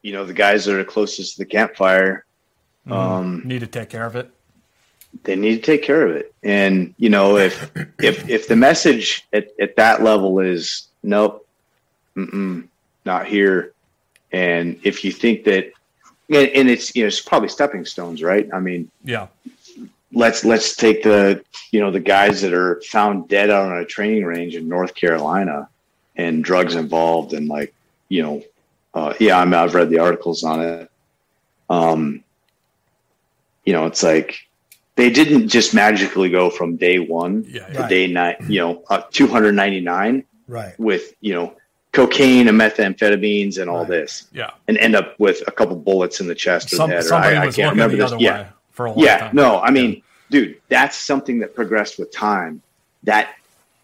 you 0.03 0.12
know 0.12 0.25
the 0.25 0.33
guys 0.33 0.65
that 0.65 0.79
are 0.79 0.85
closest 0.85 1.37
to 1.37 1.39
the 1.39 1.47
campfire 1.47 2.25
mm, 2.87 2.93
um, 2.93 3.43
need 3.45 3.61
to 3.61 3.66
take 3.66 3.91
care 3.91 4.07
of 4.07 4.16
it. 4.16 4.31
They 5.25 5.37
need 5.37 5.57
to 5.57 5.62
take 5.62 5.83
care 5.83 6.07
of 6.07 6.15
it. 6.15 6.33
And 6.43 6.95
you 6.99 7.09
know 7.09 7.37
if 7.37 7.70
if 8.01 8.29
if 8.29 8.49
the 8.49 8.57
message 8.57 9.27
at, 9.33 9.49
at 9.61 9.77
that 9.77 10.03
level 10.03 10.41
is 10.41 10.89
nope 11.03 11.45
not 13.05 13.27
here 13.27 13.73
and 14.33 14.79
if 14.83 15.05
you 15.05 15.12
think 15.12 15.45
that 15.45 15.73
and 16.31 16.69
it's 16.69 16.95
you 16.95 17.03
know 17.03 17.09
it's 17.09 17.20
probably 17.20 17.49
stepping 17.49 17.85
stones 17.85 18.23
right? 18.23 18.49
I 18.53 18.61
mean 18.61 18.91
yeah. 19.05 19.29
let's 20.12 20.45
let's 20.45 20.77
take 20.77 21.03
the 21.03 21.43
you 21.70 21.81
know 21.81 21.91
the 21.91 22.01
guys 22.01 22.43
that 22.43 22.53
are 22.53 22.83
found 22.83 23.29
dead 23.29 23.51
out 23.51 23.70
on 23.70 23.79
a 23.79 23.85
training 23.85 24.25
range 24.25 24.55
in 24.55 24.69
north 24.69 24.95
carolina 24.95 25.69
and 26.16 26.45
drugs 26.45 26.75
involved 26.75 27.33
and 27.33 27.49
like 27.49 27.73
you 28.09 28.23
know 28.23 28.43
uh, 28.99 29.15
yeah, 29.20 29.39
I 29.39 29.45
mean, 29.45 29.55
I've 29.55 29.75
read 29.75 29.91
the 29.91 29.99
articles 30.01 30.43
on 30.43 30.61
it. 30.61 30.91
Um, 31.70 32.25
you 33.65 33.73
know, 33.73 33.87
it's 33.87 34.03
like 34.03 34.35
they 34.97 35.11
didn't 35.11 35.49
just 35.49 35.75
magically 35.75 36.31
go 36.31 36.51
from 36.51 36.77
day 36.77 36.99
one 36.99 37.45
Yeah, 37.49 37.66
to 37.66 37.81
Right. 37.83 37.89
day 37.89 38.07
nine, 38.09 38.37
you 38.49 38.61
know, 38.61 38.83
uh, 38.91 39.03
299 39.12 40.25
Right. 40.49 40.75
with, 40.79 41.15
you 41.20 41.35
know, 41.35 41.55
cocaine 41.93 42.49
and 42.49 42.59
methamphetamines 42.61 43.59
and 43.61 43.70
all 43.70 43.81
Right. 43.81 43.89
this 43.89 44.27
Yeah. 44.33 44.51
and 44.66 44.77
end 44.79 44.97
up 44.97 45.15
with 45.19 45.43
a 45.47 45.51
couple 45.53 45.77
bullets 45.77 46.20
in 46.20 46.27
the 46.27 46.35
chest 46.35 46.73
or 46.73 46.77
Some, 46.77 46.91
the 46.91 46.97
head. 46.97 47.05
somebody 47.05 47.37
I, 47.37 47.43
I 47.47 47.51
can't 47.51 47.70
remember 47.73 47.97
the 47.97 48.03
this. 48.03 48.12
other 48.12 48.23
Yeah. 48.23 48.43
way 48.43 48.47
for 48.73 48.87
a 48.87 48.91
long 48.93 49.05
Yeah. 49.05 49.19
time. 49.19 49.37
No, 49.37 49.61
I 49.61 49.70
mean, 49.70 50.03
dude, 50.31 50.57
that's 50.69 50.97
something 50.97 51.39
that 51.41 51.55
progressed 51.55 51.99
with 51.99 52.11
time. 52.12 52.62
That 53.05 53.29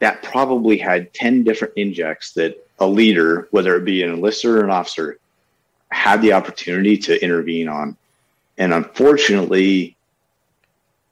that 0.00 0.22
probably 0.22 0.76
had 0.76 1.14
10 1.14 1.44
different 1.44 1.72
injects 1.76 2.32
that 2.32 2.56
a 2.78 2.86
leader, 2.86 3.48
whether 3.50 3.76
it 3.76 3.84
be 3.84 4.02
an 4.02 4.10
enlisted 4.10 4.50
or 4.50 4.64
an 4.64 4.70
officer, 4.70 5.18
had 5.90 6.22
the 6.22 6.32
opportunity 6.32 6.96
to 6.98 7.22
intervene 7.22 7.68
on. 7.68 7.96
And 8.58 8.72
unfortunately, 8.72 9.96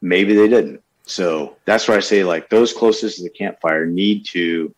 maybe 0.00 0.34
they 0.34 0.48
didn't. 0.48 0.82
So 1.04 1.56
that's 1.64 1.88
why 1.88 1.96
I 1.96 2.00
say 2.00 2.24
like 2.24 2.48
those 2.48 2.72
closest 2.72 3.18
to 3.18 3.24
the 3.24 3.30
campfire 3.30 3.86
need 3.86 4.24
to 4.26 4.74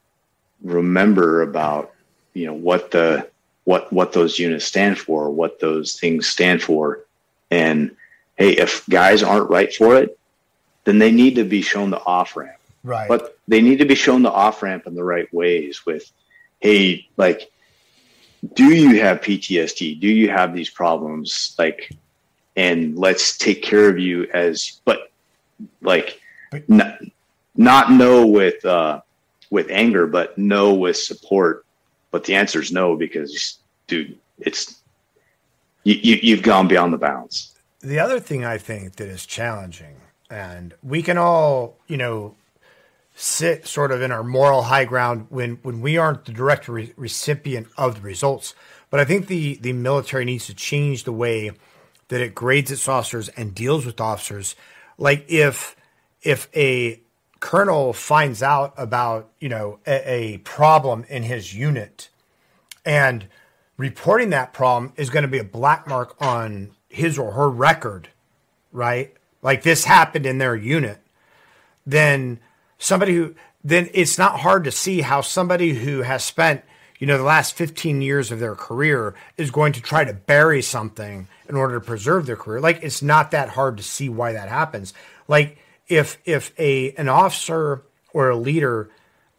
remember 0.62 1.42
about, 1.42 1.92
you 2.32 2.46
know, 2.46 2.54
what 2.54 2.90
the 2.90 3.28
what 3.64 3.92
what 3.92 4.12
those 4.12 4.38
units 4.38 4.64
stand 4.64 4.98
for, 4.98 5.30
what 5.30 5.60
those 5.60 5.98
things 5.98 6.26
stand 6.26 6.62
for. 6.62 7.00
And 7.50 7.96
hey, 8.36 8.52
if 8.52 8.86
guys 8.88 9.22
aren't 9.22 9.50
right 9.50 9.74
for 9.74 9.96
it, 9.96 10.18
then 10.84 10.98
they 10.98 11.12
need 11.12 11.36
to 11.36 11.44
be 11.44 11.62
shown 11.62 11.90
the 11.90 12.02
off 12.04 12.36
ramp 12.36 12.58
Right. 12.84 13.08
but 13.08 13.38
they 13.48 13.62
need 13.62 13.78
to 13.78 13.86
be 13.86 13.94
shown 13.94 14.22
the 14.22 14.30
off 14.30 14.62
ramp 14.62 14.86
in 14.86 14.94
the 14.94 15.02
right 15.02 15.32
ways 15.32 15.86
with 15.86 16.12
hey 16.64 17.06
like 17.18 17.52
do 18.54 18.74
you 18.74 19.00
have 19.00 19.20
ptsd 19.20 20.00
do 20.00 20.08
you 20.08 20.28
have 20.30 20.54
these 20.54 20.70
problems? 20.70 21.54
Like 21.58 21.90
and 22.56 22.96
let's 22.96 23.36
take 23.36 23.62
care 23.62 23.88
of 23.88 23.98
you 23.98 24.28
as 24.32 24.80
but 24.84 25.12
like 25.82 26.20
not, 26.68 26.98
not 27.54 27.92
no 27.92 28.26
with 28.26 28.64
uh 28.64 29.00
with 29.50 29.70
anger 29.70 30.06
but 30.06 30.36
no 30.38 30.74
with 30.74 30.96
support. 30.96 31.64
But 32.10 32.24
the 32.24 32.34
answer 32.34 32.60
is 32.60 32.72
no 32.72 32.96
because 32.96 33.58
dude 33.86 34.18
it's 34.38 34.80
you, 35.84 35.94
you 35.94 36.18
you've 36.22 36.42
gone 36.42 36.66
beyond 36.66 36.92
the 36.92 36.98
bounds. 36.98 37.52
The 37.80 37.98
other 37.98 38.18
thing 38.18 38.44
I 38.44 38.56
think 38.56 38.96
that 38.96 39.08
is 39.08 39.26
challenging, 39.26 39.96
and 40.30 40.72
we 40.82 41.02
can 41.02 41.18
all, 41.18 41.76
you 41.86 41.98
know, 41.98 42.34
sit 43.14 43.66
sort 43.66 43.92
of 43.92 44.02
in 44.02 44.10
our 44.10 44.24
moral 44.24 44.62
high 44.62 44.84
ground 44.84 45.26
when 45.30 45.58
when 45.62 45.80
we 45.80 45.96
aren't 45.96 46.24
the 46.24 46.32
direct 46.32 46.68
re- 46.68 46.92
recipient 46.96 47.68
of 47.78 47.96
the 47.96 48.00
results. 48.00 48.54
But 48.90 49.00
I 49.00 49.04
think 49.04 49.28
the 49.28 49.56
the 49.56 49.72
military 49.72 50.24
needs 50.24 50.46
to 50.46 50.54
change 50.54 51.04
the 51.04 51.12
way 51.12 51.52
that 52.08 52.20
it 52.20 52.34
grades 52.34 52.70
its 52.70 52.88
officers 52.88 53.28
and 53.30 53.54
deals 53.54 53.86
with 53.86 54.00
officers. 54.00 54.56
Like 54.98 55.24
if 55.28 55.76
if 56.22 56.48
a 56.54 57.00
colonel 57.40 57.92
finds 57.92 58.42
out 58.42 58.74
about 58.76 59.30
you 59.38 59.48
know 59.48 59.78
a, 59.86 60.12
a 60.12 60.38
problem 60.38 61.04
in 61.08 61.22
his 61.22 61.54
unit 61.54 62.08
and 62.84 63.28
reporting 63.76 64.30
that 64.30 64.52
problem 64.52 64.92
is 64.96 65.10
going 65.10 65.22
to 65.22 65.28
be 65.28 65.38
a 65.38 65.44
black 65.44 65.86
mark 65.86 66.16
on 66.20 66.72
his 66.88 67.18
or 67.18 67.32
her 67.32 67.48
record, 67.48 68.08
right? 68.72 69.14
Like 69.42 69.62
this 69.62 69.84
happened 69.84 70.26
in 70.26 70.38
their 70.38 70.56
unit, 70.56 70.98
then 71.86 72.40
somebody 72.84 73.14
who 73.14 73.34
then 73.62 73.88
it's 73.94 74.18
not 74.18 74.40
hard 74.40 74.64
to 74.64 74.70
see 74.70 75.00
how 75.00 75.20
somebody 75.20 75.74
who 75.74 76.02
has 76.02 76.22
spent 76.22 76.62
you 76.98 77.06
know 77.06 77.16
the 77.16 77.24
last 77.24 77.54
15 77.54 78.02
years 78.02 78.30
of 78.30 78.40
their 78.40 78.54
career 78.54 79.14
is 79.36 79.50
going 79.50 79.72
to 79.72 79.80
try 79.80 80.04
to 80.04 80.12
bury 80.12 80.62
something 80.62 81.28
in 81.48 81.56
order 81.56 81.74
to 81.74 81.84
preserve 81.84 82.26
their 82.26 82.36
career 82.36 82.60
like 82.60 82.82
it's 82.82 83.02
not 83.02 83.30
that 83.30 83.50
hard 83.50 83.76
to 83.76 83.82
see 83.82 84.08
why 84.08 84.32
that 84.32 84.48
happens 84.48 84.92
like 85.28 85.58
if 85.88 86.18
if 86.24 86.52
a 86.58 86.92
an 86.92 87.08
officer 87.08 87.82
or 88.12 88.30
a 88.30 88.36
leader 88.36 88.90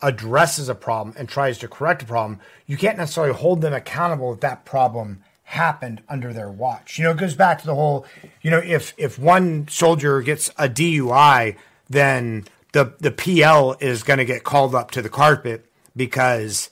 addresses 0.02 0.70
a 0.70 0.76
problem 0.76 1.16
and 1.18 1.28
tries 1.28 1.58
to 1.58 1.68
correct 1.68 2.04
a 2.04 2.06
problem, 2.06 2.40
you 2.68 2.78
can't 2.78 2.98
necessarily 2.98 3.34
hold 3.34 3.62
them 3.62 3.74
accountable 3.74 4.34
if 4.34 4.40
that 4.42 4.66
problem 4.66 5.24
happened 5.44 6.02
under 6.10 6.34
their 6.34 6.50
watch. 6.50 6.98
You 6.98 7.06
know, 7.06 7.12
it 7.12 7.18
goes 7.18 7.36
back 7.36 7.60
to 7.60 7.66
the 7.66 7.76
whole, 7.76 8.06
you 8.42 8.52
know, 8.52 8.60
if 8.60 8.94
if 8.98 9.18
one 9.18 9.68
soldier 9.68 10.22
gets 10.22 10.50
a 10.58 10.68
DUI, 10.70 11.56
then 11.90 12.46
the 12.76 12.94
the 13.00 13.10
PL 13.12 13.78
is 13.80 14.04
going 14.04 14.20
to 14.20 14.26
get 14.26 14.44
called 14.44 14.76
up 14.76 14.92
to 14.92 15.02
the 15.02 15.08
carpet 15.08 15.66
because 15.96 16.70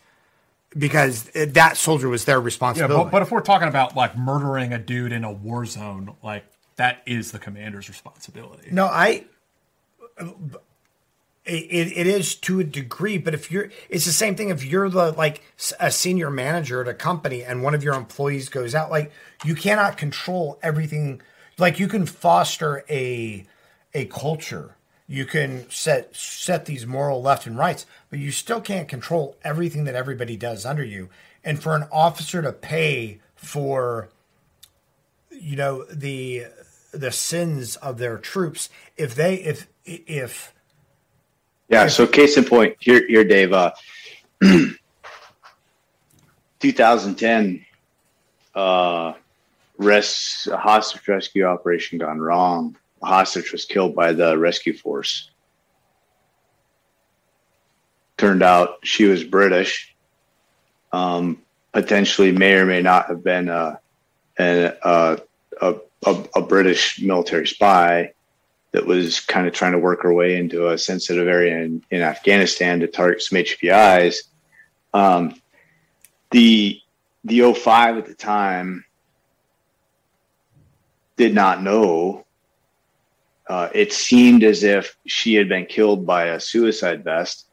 because 0.78 1.30
that 1.34 1.78
soldier 1.78 2.10
was 2.10 2.26
their 2.26 2.40
Yeah, 2.40 2.44
responsibility. 2.44 3.04
but, 3.06 3.12
but 3.12 3.22
if 3.22 3.32
we're 3.32 3.40
talking 3.40 3.70
about 3.70 3.96
like 3.96 4.18
murdering 4.18 4.74
a 4.74 4.78
dude 4.78 5.14
in 5.14 5.24
a 5.24 5.32
war 5.32 5.66
zone, 5.66 6.14
like 6.22 6.44
that 6.76 7.02
is 7.06 7.32
the 7.32 7.40
commander's 7.40 7.88
responsibility. 7.88 8.68
No, 8.72 8.86
I. 8.86 9.26
It, 11.46 11.98
it 11.98 12.08
is 12.08 12.36
to 12.36 12.62
a 12.62 12.64
degree, 12.64 13.18
but 13.18 13.34
if 13.34 13.52
you're, 13.52 13.70
it's 13.90 14.06
the 14.06 14.14
same 14.14 14.36
thing. 14.36 14.48
If 14.50 14.64
you're 14.64 14.90
the 14.90 15.12
like 15.12 15.42
a 15.78 15.92
senior 15.92 16.30
manager 16.30 16.82
at 16.82 16.88
a 16.88 16.94
company 16.94 17.44
and 17.44 17.62
one 17.62 17.76
of 17.76 17.84
your 17.84 17.96
employees 17.96 18.48
goes 18.50 18.74
out, 18.74 18.90
like 18.90 19.12
you 19.44 19.54
cannot 19.56 19.98
control 19.98 20.58
everything. 20.64 21.22
Like 21.58 21.80
you 21.80 21.88
can 21.90 22.06
foster 22.06 22.84
a 22.90 23.46
a 23.94 24.06
culture, 24.06 24.76
you 25.14 25.26
can 25.26 25.70
set 25.70 26.16
set 26.16 26.66
these 26.66 26.88
moral 26.88 27.22
left 27.22 27.46
and 27.46 27.56
rights, 27.56 27.86
but 28.10 28.18
you 28.18 28.32
still 28.32 28.60
can't 28.60 28.88
control 28.88 29.38
everything 29.44 29.84
that 29.84 29.94
everybody 29.94 30.36
does 30.36 30.66
under 30.66 30.84
you. 30.84 31.08
And 31.44 31.62
for 31.62 31.76
an 31.76 31.88
officer 31.92 32.42
to 32.42 32.52
pay 32.52 33.20
for 33.36 34.10
you 35.30 35.56
know 35.56 35.84
the 35.86 36.48
the 36.92 37.12
sins 37.12 37.76
of 37.76 38.00
their 38.00 38.18
troops 38.18 38.70
if 38.98 39.14
they 39.14 39.36
if 39.36 39.68
if 39.86 40.52
Yeah. 41.70 41.90
So 41.90 42.08
case 42.08 42.36
in 42.36 42.46
point, 42.46 42.78
here, 42.80 43.06
here, 43.08 43.24
Dave. 43.24 43.54
Uh, 43.54 43.72
2010, 46.60 47.64
uh, 48.56 49.14
res 49.78 50.48
a 50.52 50.58
hostage 50.58 51.08
rescue 51.08 51.44
operation 51.44 52.00
gone 52.00 52.20
wrong. 52.20 52.76
A 53.04 53.06
hostage 53.06 53.52
was 53.52 53.66
killed 53.66 53.96
by 53.96 54.14
the 54.14 54.38
rescue 54.38 54.76
force. 54.76 55.30
Turned 58.18 58.42
out 58.42 58.78
she 58.84 59.06
was 59.06 59.24
British. 59.24 59.96
Um, 60.92 61.42
potentially 61.74 62.32
may 62.32 62.54
or 62.54 62.66
may 62.66 62.82
not 62.82 63.08
have 63.08 63.24
been 63.24 63.50
a, 63.50 63.80
an, 64.38 64.74
uh, 64.84 65.18
a, 65.62 65.76
a, 66.06 66.24
a 66.36 66.42
British 66.42 67.02
military 67.02 67.48
spy 67.48 68.14
that 68.72 68.86
was 68.86 69.20
kind 69.20 69.48
of 69.48 69.54
trying 69.54 69.72
to 69.72 69.80
work 69.80 70.02
her 70.04 70.14
way 70.14 70.38
into 70.38 70.70
a 70.70 70.78
sensitive 70.78 71.28
area 71.28 71.58
in, 71.58 71.84
in 71.92 72.02
Afghanistan 72.02 72.80
to 72.80 72.88
target 72.88 73.22
some 73.22 73.38
HPIs. 73.38 74.18
Um, 74.94 75.42
the 76.32 76.80
the 77.26 77.54
05 77.54 77.98
at 77.98 78.06
the 78.06 78.16
time 78.16 78.84
did 81.16 81.34
not 81.34 81.64
know. 81.64 82.23
Uh, 83.48 83.70
it 83.74 83.92
seemed 83.92 84.44
as 84.44 84.64
if 84.64 84.96
she 85.06 85.36
had 85.36 85.50
been 85.50 85.66
killed 85.66 86.06
by 86.06 86.26
a 86.26 86.40
suicide 86.40 87.04
vest, 87.04 87.46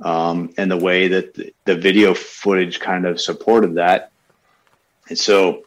um, 0.00 0.52
and 0.56 0.70
the 0.70 0.76
way 0.76 1.08
that 1.08 1.34
the, 1.34 1.52
the 1.64 1.76
video 1.76 2.14
footage 2.14 2.78
kind 2.80 3.06
of 3.06 3.20
supported 3.20 3.74
that, 3.74 4.12
and 5.08 5.18
so 5.18 5.64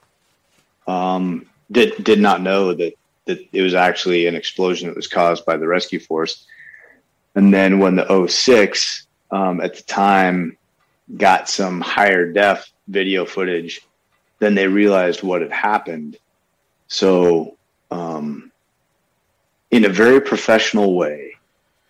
um, 0.88 1.46
did 1.72 2.04
did 2.04 2.20
not 2.20 2.42
know 2.42 2.74
that 2.74 2.94
that 3.26 3.46
it 3.52 3.62
was 3.62 3.74
actually 3.74 4.26
an 4.26 4.36
explosion 4.36 4.88
that 4.88 4.96
was 4.96 5.08
caused 5.08 5.46
by 5.46 5.58
the 5.58 5.68
rescue 5.68 6.00
force. 6.00 6.46
And 7.36 7.54
then 7.54 7.80
when 7.80 7.98
the 7.98 8.28
06 8.28 9.06
um, 9.32 9.62
at 9.62 9.76
the 9.76 9.84
time 9.84 10.58
got 11.16 11.50
some 11.50 11.82
higher 11.82 12.32
def 12.32 12.72
video 12.88 13.26
footage, 13.26 13.82
then 14.40 14.56
they 14.56 14.68
realized 14.68 15.24
what 15.24 15.42
had 15.42 15.52
happened. 15.52 16.18
So, 16.88 17.58
um, 17.92 18.52
in 19.72 19.86
a 19.86 19.90
very 19.90 20.22
professional 20.22 20.96
way 20.96 21.34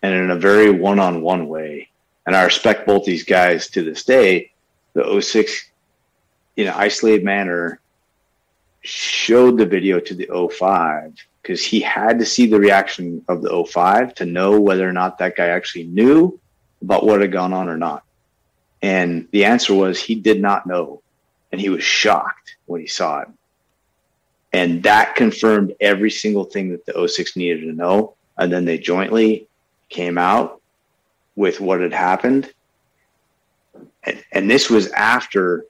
and 0.02 0.14
in 0.14 0.30
a 0.30 0.36
very 0.36 0.70
one 0.70 0.98
on 0.98 1.22
one 1.22 1.48
way, 1.48 1.88
and 2.26 2.36
I 2.36 2.44
respect 2.44 2.86
both 2.86 3.04
these 3.04 3.24
guys 3.24 3.68
to 3.68 3.82
this 3.82 4.04
day, 4.04 4.52
the 4.94 5.20
06 5.20 5.70
in 6.56 6.66
an 6.66 6.74
isolated 6.76 7.24
manner 7.24 7.80
showed 8.80 9.58
the 9.58 9.66
video 9.66 10.00
to 10.00 10.14
the 10.14 10.28
05 10.52 11.14
because 11.40 11.64
he 11.64 11.80
had 11.80 12.18
to 12.18 12.24
see 12.24 12.46
the 12.46 12.58
reaction 12.58 13.24
of 13.28 13.42
the 13.42 13.64
05 13.64 14.14
to 14.16 14.26
know 14.26 14.60
whether 14.60 14.88
or 14.88 14.92
not 14.92 15.18
that 15.18 15.36
guy 15.36 15.48
actually 15.48 15.84
knew 15.84 16.38
about 16.82 17.06
what 17.06 17.20
had 17.20 17.32
gone 17.32 17.52
on 17.52 17.68
or 17.68 17.76
not. 17.76 18.04
And 18.82 19.28
the 19.32 19.44
answer 19.44 19.74
was 19.74 20.00
he 20.00 20.14
did 20.14 20.40
not 20.40 20.66
know. 20.66 21.02
And 21.50 21.60
he 21.60 21.70
was 21.70 21.82
shocked 21.82 22.56
when 22.66 22.80
he 22.80 22.86
saw 22.86 23.20
it. 23.20 23.28
And 24.52 24.82
that 24.82 25.14
confirmed 25.14 25.74
every 25.80 26.10
single 26.10 26.44
thing 26.44 26.70
that 26.70 26.86
the 26.86 27.08
06 27.08 27.36
needed 27.36 27.60
to 27.62 27.72
know. 27.72 28.14
And 28.38 28.52
then 28.52 28.64
they 28.64 28.78
jointly 28.78 29.46
came 29.88 30.16
out 30.16 30.60
with 31.36 31.60
what 31.60 31.80
had 31.80 31.92
happened. 31.92 32.52
And, 34.04 34.24
and 34.32 34.50
this 34.50 34.70
was 34.70 34.90
after 34.92 35.66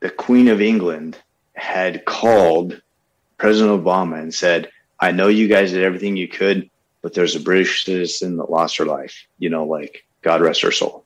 the 0.00 0.10
Queen 0.10 0.48
of 0.48 0.60
England 0.60 1.18
had 1.54 2.04
called 2.04 2.80
President 3.36 3.82
Obama 3.82 4.20
and 4.20 4.32
said, 4.32 4.70
I 5.00 5.12
know 5.12 5.28
you 5.28 5.48
guys 5.48 5.72
did 5.72 5.82
everything 5.82 6.16
you 6.16 6.28
could, 6.28 6.70
but 7.02 7.14
there's 7.14 7.36
a 7.36 7.40
British 7.40 7.84
citizen 7.84 8.36
that 8.36 8.50
lost 8.50 8.76
her 8.76 8.84
life. 8.84 9.26
You 9.38 9.50
know, 9.50 9.64
like 9.64 10.04
God 10.22 10.40
rest 10.40 10.62
her 10.62 10.72
soul. 10.72 11.04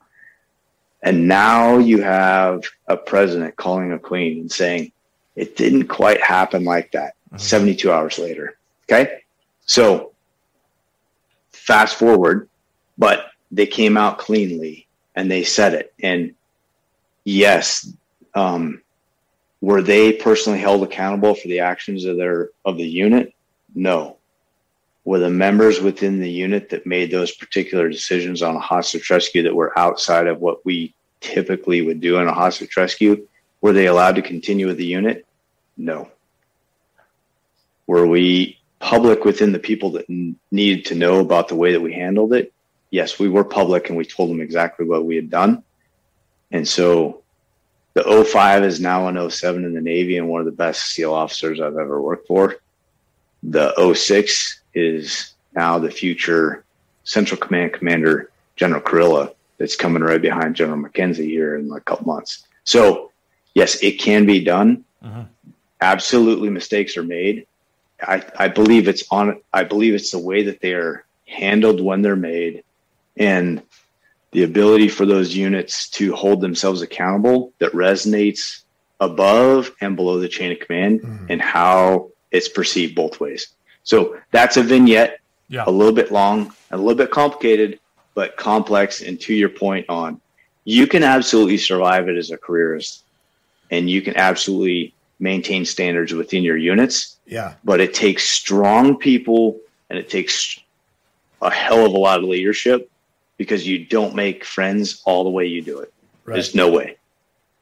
And 1.02 1.26
now 1.26 1.78
you 1.78 2.00
have 2.02 2.64
a 2.86 2.96
president 2.96 3.56
calling 3.56 3.92
a 3.92 3.98
queen 3.98 4.40
and 4.40 4.52
saying 4.52 4.92
it 5.36 5.56
didn't 5.56 5.88
quite 5.88 6.20
happen 6.20 6.64
like 6.64 6.92
that. 6.92 7.14
72 7.36 7.90
hours 7.90 8.18
later. 8.18 8.58
Okay. 8.84 9.22
So 9.64 10.12
fast 11.52 11.96
forward, 11.96 12.48
but 12.98 13.30
they 13.50 13.66
came 13.66 13.96
out 13.96 14.18
cleanly 14.18 14.86
and 15.14 15.30
they 15.30 15.44
said 15.44 15.74
it. 15.74 15.94
And 16.02 16.34
yes, 17.24 17.90
um, 18.34 18.82
were 19.60 19.82
they 19.82 20.12
personally 20.12 20.58
held 20.58 20.82
accountable 20.82 21.34
for 21.34 21.48
the 21.48 21.60
actions 21.60 22.04
of 22.04 22.16
their 22.16 22.50
of 22.64 22.76
the 22.76 22.86
unit? 22.86 23.32
No. 23.74 24.18
Were 25.04 25.18
the 25.18 25.30
members 25.30 25.80
within 25.80 26.20
the 26.20 26.30
unit 26.30 26.68
that 26.70 26.86
made 26.86 27.10
those 27.10 27.32
particular 27.32 27.88
decisions 27.88 28.42
on 28.42 28.56
a 28.56 28.60
hostage 28.60 29.08
rescue 29.10 29.42
that 29.42 29.54
were 29.54 29.76
outside 29.78 30.26
of 30.26 30.40
what 30.40 30.64
we 30.64 30.94
typically 31.20 31.82
would 31.82 32.00
do 32.00 32.18
in 32.18 32.28
a 32.28 32.34
hostage 32.34 32.76
rescue, 32.76 33.26
were 33.62 33.72
they 33.72 33.86
allowed 33.86 34.16
to 34.16 34.22
continue 34.22 34.66
with 34.66 34.76
the 34.76 34.84
unit? 34.84 35.24
No. 35.78 36.10
Were 37.86 38.06
we 38.06 38.58
public 38.80 39.24
within 39.24 39.52
the 39.52 39.58
people 39.58 39.92
that 39.92 40.10
n- 40.10 40.36
needed 40.50 40.84
to 40.86 40.94
know 40.94 41.20
about 41.20 41.48
the 41.48 41.54
way 41.54 41.72
that 41.72 41.80
we 41.80 41.94
handled 41.94 42.34
it? 42.34 42.52
Yes, 42.90 43.18
we 43.18 43.28
were 43.28 43.44
public 43.44 43.88
and 43.88 43.96
we 43.96 44.04
told 44.04 44.28
them 44.28 44.40
exactly 44.40 44.84
what 44.84 45.06
we 45.06 45.16
had 45.16 45.30
done. 45.30 45.62
And 46.50 46.68
so 46.68 47.22
the 47.94 48.24
05 48.24 48.64
is 48.64 48.80
now 48.80 49.06
an 49.08 49.30
07 49.30 49.64
in 49.64 49.72
the 49.72 49.80
Navy 49.80 50.18
and 50.18 50.28
one 50.28 50.40
of 50.40 50.46
the 50.46 50.52
best 50.52 50.86
SEAL 50.86 51.14
officers 51.14 51.60
I've 51.60 51.78
ever 51.78 52.02
worked 52.02 52.26
for. 52.26 52.56
The 53.44 53.94
06 53.94 54.60
is 54.74 55.34
now 55.54 55.78
the 55.78 55.90
future 55.90 56.64
Central 57.04 57.40
Command 57.40 57.72
Commander, 57.72 58.30
General 58.56 58.80
Kurilla, 58.80 59.34
that's 59.58 59.76
coming 59.76 60.02
right 60.02 60.20
behind 60.20 60.56
General 60.56 60.78
McKenzie 60.78 61.26
here 61.26 61.56
in 61.56 61.70
a 61.70 61.80
couple 61.80 62.06
months. 62.06 62.46
So, 62.64 63.11
yes, 63.54 63.82
it 63.82 63.92
can 63.98 64.26
be 64.26 64.42
done. 64.42 64.84
Mm-hmm. 65.04 65.22
Absolutely, 65.80 66.50
mistakes 66.50 66.96
are 66.96 67.02
made. 67.02 67.46
I, 68.00 68.24
I 68.36 68.48
believe 68.48 68.88
it's 68.88 69.04
on. 69.10 69.40
I 69.52 69.64
believe 69.64 69.94
it's 69.94 70.10
the 70.10 70.18
way 70.18 70.42
that 70.44 70.60
they 70.60 70.72
are 70.74 71.04
handled 71.26 71.80
when 71.80 72.02
they're 72.02 72.16
made, 72.16 72.64
and 73.16 73.62
the 74.32 74.42
ability 74.44 74.88
for 74.88 75.06
those 75.06 75.34
units 75.34 75.88
to 75.90 76.14
hold 76.14 76.40
themselves 76.40 76.82
accountable 76.82 77.52
that 77.58 77.72
resonates 77.72 78.62
above 79.00 79.70
and 79.80 79.94
below 79.94 80.18
the 80.18 80.28
chain 80.28 80.52
of 80.52 80.58
command 80.60 81.00
mm-hmm. 81.00 81.26
and 81.28 81.42
how 81.42 82.10
it's 82.30 82.48
perceived 82.48 82.94
both 82.94 83.20
ways. 83.20 83.48
So 83.84 84.16
that's 84.30 84.56
a 84.56 84.62
vignette, 84.62 85.20
Yeah. 85.48 85.64
a 85.66 85.70
little 85.70 85.92
bit 85.92 86.10
long, 86.10 86.54
a 86.70 86.76
little 86.76 86.94
bit 86.94 87.10
complicated, 87.10 87.78
but 88.14 88.36
complex. 88.36 89.02
And 89.02 89.20
to 89.22 89.34
your 89.34 89.48
point 89.50 89.86
on, 89.88 90.20
you 90.64 90.86
can 90.86 91.02
absolutely 91.02 91.58
survive 91.58 92.08
it 92.08 92.16
as 92.16 92.30
a 92.30 92.38
careerist 92.38 93.04
and 93.70 93.88
you 93.88 94.02
can 94.02 94.16
absolutely 94.16 94.94
maintain 95.18 95.64
standards 95.64 96.12
within 96.12 96.42
your 96.42 96.56
units, 96.56 97.16
Yeah. 97.26 97.54
but 97.64 97.80
it 97.80 97.94
takes 97.94 98.28
strong 98.28 98.96
people 98.96 99.58
and 99.88 99.98
it 99.98 100.08
takes 100.10 100.58
a 101.40 101.50
hell 101.50 101.86
of 101.86 101.92
a 101.92 101.98
lot 101.98 102.18
of 102.18 102.24
leadership 102.24 102.90
because 103.36 103.66
you 103.66 103.84
don't 103.84 104.14
make 104.14 104.44
friends 104.44 105.02
all 105.04 105.24
the 105.24 105.30
way 105.30 105.46
you 105.46 105.62
do 105.62 105.78
it. 105.80 105.92
There's 106.26 106.54
no 106.54 106.70
way. 106.70 106.96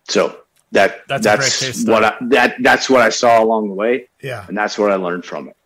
So 0.08 0.40
that 0.72 1.06
That's 1.08 1.24
that's, 1.24 1.26
a 1.26 1.60
great 1.60 1.72
case 1.74 1.84
what 1.86 2.04
I, 2.04 2.14
that 2.22 2.56
that's 2.60 2.88
what 2.90 3.00
I 3.02 3.08
saw 3.10 3.42
along 3.42 3.68
the 3.68 3.74
way, 3.74 4.08
Yeah. 4.22 4.44
and 4.48 4.56
that's 4.56 4.78
what 4.78 4.90
I 4.90 4.96
learned 4.96 5.24
from 5.24 5.48
it. 5.48 5.56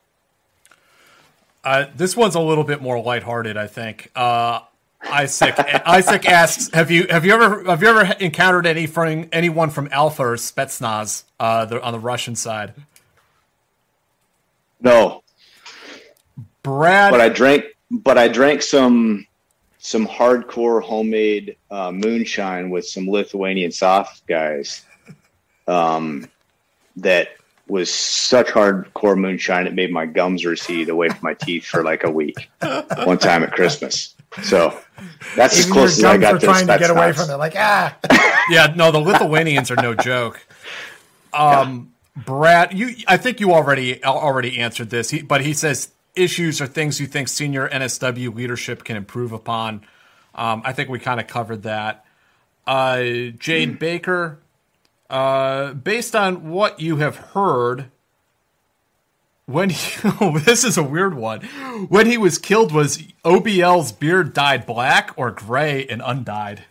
Uh, 1.63 1.87
this 1.97 2.17
one's 2.17 2.35
a 2.35 2.41
little 2.41 2.65
bit 2.65 2.83
more 2.83 3.01
lighthearted, 3.01 3.57
I 3.57 3.67
think. 3.67 4.11
Uh, 4.15 4.61
Isaac 5.11 5.55
Isaac 5.87 6.29
asks, 6.29 6.71
"Have 6.73 6.91
you 6.91 7.07
have 7.09 7.25
you 7.25 7.33
ever 7.33 7.65
have 7.65 7.83
you 7.83 7.89
ever 7.89 8.15
encountered 8.21 8.67
any 8.67 8.87
from 8.87 9.29
anyone 9.33 9.71
from 9.71 9.89
Alpha 9.93 10.23
or 10.23 10.37
Spetsnaz 10.37 11.25
uh, 11.39 11.65
the, 11.67 11.83
on 11.83 11.93
the 11.93 11.99
Russian 11.99 12.37
side?" 12.37 12.75
No, 14.81 15.23
Brad, 16.63 17.11
but 17.11 17.21
I 17.21 17.29
drank, 17.29 17.65
but 17.91 18.19
I 18.19 18.29
drank 18.29 18.63
some 18.63 19.27
some 19.79 20.07
hardcore 20.07 20.83
homemade 20.83 21.57
uh, 21.71 21.93
moonshine 21.93 22.71
with 22.71 22.87
some 22.87 23.09
Lithuanian 23.09 23.71
soft 23.71 24.27
guys. 24.27 24.85
Um, 25.67 26.29
that 26.97 27.29
was 27.67 27.93
such 27.93 28.49
hardcore 28.49 29.17
moonshine 29.17 29.67
it 29.67 29.75
made 29.75 29.91
my 29.91 30.07
gums 30.07 30.45
recede 30.45 30.89
away 30.89 31.09
from 31.09 31.21
my 31.23 31.35
teeth 31.35 31.65
for 31.65 31.83
like 31.83 32.05
a 32.05 32.11
week. 32.11 32.51
One 33.05 33.19
time 33.19 33.43
at 33.43 33.53
Christmas, 33.53 34.14
so 34.43 34.79
that's 35.37 35.59
as 35.59 35.67
Even 35.67 35.73
close 35.73 35.93
as 35.93 36.01
your 36.01 36.11
I 36.11 36.13
gums 36.19 36.23
got 36.23 36.33
were 36.35 36.39
to 36.41 36.47
trying 36.47 36.67
to 36.67 36.79
get 36.79 36.91
away 36.91 37.11
Spetsnaz. 37.13 37.27
from 37.27 37.31
it. 37.31 37.37
Like, 37.37 37.55
ah. 37.57 37.97
yeah, 38.51 38.73
no, 38.77 38.91
the 38.91 38.99
Lithuanians 38.99 39.71
are 39.71 39.77
no 39.77 39.95
joke. 39.95 40.45
Um, 41.33 41.93
Brad, 42.17 42.73
you, 42.73 42.95
I 43.09 43.17
think 43.17 43.41
you 43.41 43.53
already 43.53 44.03
already 44.05 44.59
answered 44.61 44.91
this, 44.91 45.11
he, 45.11 45.23
but 45.23 45.41
he 45.41 45.53
says 45.53 45.91
issues 46.15 46.61
are 46.61 46.67
things 46.67 47.01
you 47.01 47.07
think 47.07 47.29
senior 47.29 47.69
NSW 47.69 48.35
leadership 48.35 48.85
can 48.85 48.97
improve 48.97 49.33
upon. 49.33 49.85
Um, 50.35 50.63
I 50.65 50.73
think 50.73 50.89
we 50.89 50.99
kind 50.99 51.21
of 51.21 51.27
covered 51.27 51.63
that. 51.65 52.05
Uh, 52.67 53.03
Jade 53.39 53.79
Baker, 53.79 54.39
uh, 55.11 55.75
based 55.75 56.17
on 56.17 56.51
what 56.51 56.81
you 56.81 56.97
have 56.97 57.17
heard, 57.17 57.87
when 59.47 59.71
he, 59.71 60.09
this 60.45 60.65
is 60.65 60.77
a 60.77 60.83
weird 60.83 61.15
one, 61.15 61.43
when 61.89 62.07
he 62.07 62.17
was 62.17 62.39
killed, 62.39 62.73
was 62.73 62.99
OBL's 63.25 63.93
beard 63.93 64.33
dyed 64.33 64.67
black 64.67 65.13
or 65.17 65.31
gray 65.31 65.87
and 65.87 66.03
undyed? 66.05 66.65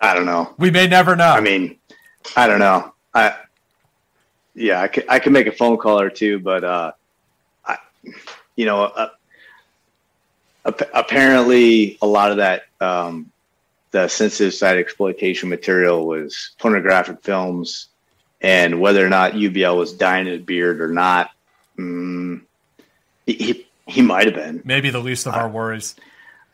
I 0.00 0.14
don't 0.14 0.26
know. 0.26 0.54
We 0.58 0.70
may 0.70 0.86
never 0.86 1.16
know. 1.16 1.30
I 1.30 1.40
mean, 1.40 1.78
I 2.36 2.46
don't 2.46 2.60
know. 2.60 2.92
I 3.14 3.34
yeah, 4.54 4.80
I 4.80 4.88
could 4.88 5.04
I 5.08 5.18
could 5.18 5.32
make 5.32 5.46
a 5.46 5.52
phone 5.52 5.76
call 5.76 6.00
or 6.00 6.10
two, 6.10 6.38
but 6.38 6.64
uh, 6.64 6.92
I, 7.64 7.78
you 8.56 8.66
know, 8.66 8.84
uh, 8.84 9.10
ap- 10.66 10.90
apparently 10.94 11.98
a 12.02 12.06
lot 12.06 12.30
of 12.30 12.36
that 12.38 12.64
um, 12.80 13.30
the 13.90 14.08
sensitive 14.08 14.54
side 14.54 14.78
exploitation 14.78 15.48
material 15.48 16.06
was 16.06 16.50
pornographic 16.58 17.22
films, 17.22 17.88
and 18.40 18.80
whether 18.80 19.04
or 19.04 19.08
not 19.08 19.32
UBL 19.32 19.76
was 19.76 19.92
dyeing 19.92 20.26
his 20.26 20.42
beard 20.42 20.80
or 20.80 20.88
not, 20.88 21.30
mm, 21.78 22.42
he 23.26 23.32
he, 23.34 23.66
he 23.86 24.02
might 24.02 24.26
have 24.26 24.34
been. 24.34 24.62
Maybe 24.64 24.90
the 24.90 25.00
least 25.00 25.26
of 25.26 25.34
our 25.34 25.48
worries. 25.48 25.94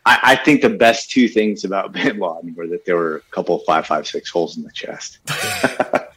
I, 0.05 0.19
I 0.23 0.35
think 0.35 0.61
the 0.61 0.69
best 0.69 1.11
two 1.11 1.27
things 1.27 1.63
about 1.63 1.91
Bin 1.93 2.19
Laden 2.19 2.55
were 2.55 2.67
that 2.67 2.85
there 2.85 2.95
were 2.95 3.17
a 3.17 3.21
couple 3.31 3.55
of 3.55 3.63
five 3.65 3.85
five 3.85 4.07
six 4.07 4.29
holes 4.29 4.57
in 4.57 4.63
the 4.63 4.71
chest. 4.71 5.19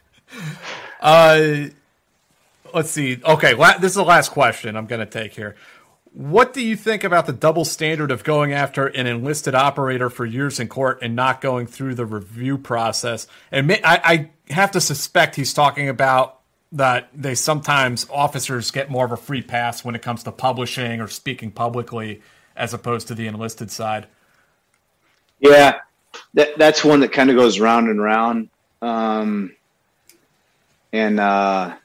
Uh, 0.99 1.67
let's 2.73 2.89
see. 2.89 3.19
Okay, 3.23 3.53
la- 3.53 3.77
this 3.77 3.91
is 3.91 3.95
the 3.95 4.03
last 4.03 4.29
question 4.31 4.75
I'm 4.75 4.87
going 4.87 4.99
to 4.99 5.05
take 5.05 5.33
here. 5.33 5.55
What 6.13 6.53
do 6.53 6.61
you 6.61 6.75
think 6.75 7.03
about 7.03 7.27
the 7.27 7.33
double 7.33 7.63
standard 7.65 8.09
of 8.09 8.23
going 8.23 8.51
after 8.51 8.87
an 8.87 9.05
enlisted 9.05 9.53
operator 9.53 10.09
for 10.09 10.25
years 10.25 10.59
in 10.59 10.67
court 10.67 10.99
and 11.03 11.15
not 11.15 11.41
going 11.41 11.67
through 11.67 11.95
the 11.95 12.05
review 12.05 12.57
process? 12.57 13.27
And 13.51 13.71
I, 13.71 13.79
I 13.83 14.29
have 14.49 14.71
to 14.71 14.81
suspect 14.81 15.35
he's 15.35 15.53
talking 15.53 15.89
about 15.89 16.39
that 16.71 17.09
they 17.13 17.35
sometimes 17.35 18.07
officers 18.09 18.71
get 18.71 18.89
more 18.89 19.05
of 19.05 19.11
a 19.11 19.17
free 19.17 19.41
pass 19.41 19.85
when 19.85 19.95
it 19.95 20.01
comes 20.01 20.23
to 20.23 20.31
publishing 20.31 20.99
or 20.99 21.07
speaking 21.07 21.51
publicly 21.51 22.21
as 22.55 22.73
opposed 22.73 23.07
to 23.07 23.15
the 23.15 23.27
enlisted 23.27 23.71
side. 23.71 24.07
Yeah, 25.39 25.79
that 26.33 26.57
that's 26.57 26.83
one 26.83 27.01
that 27.01 27.11
kind 27.11 27.29
of 27.29 27.35
goes 27.35 27.59
round 27.59 27.89
and 27.89 28.01
round. 28.01 28.49
Um, 28.81 29.55
and 30.91 31.19
uh, 31.19 31.75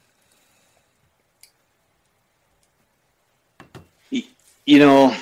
y- 4.11 4.25
you 4.67 4.79
know, 4.79 5.15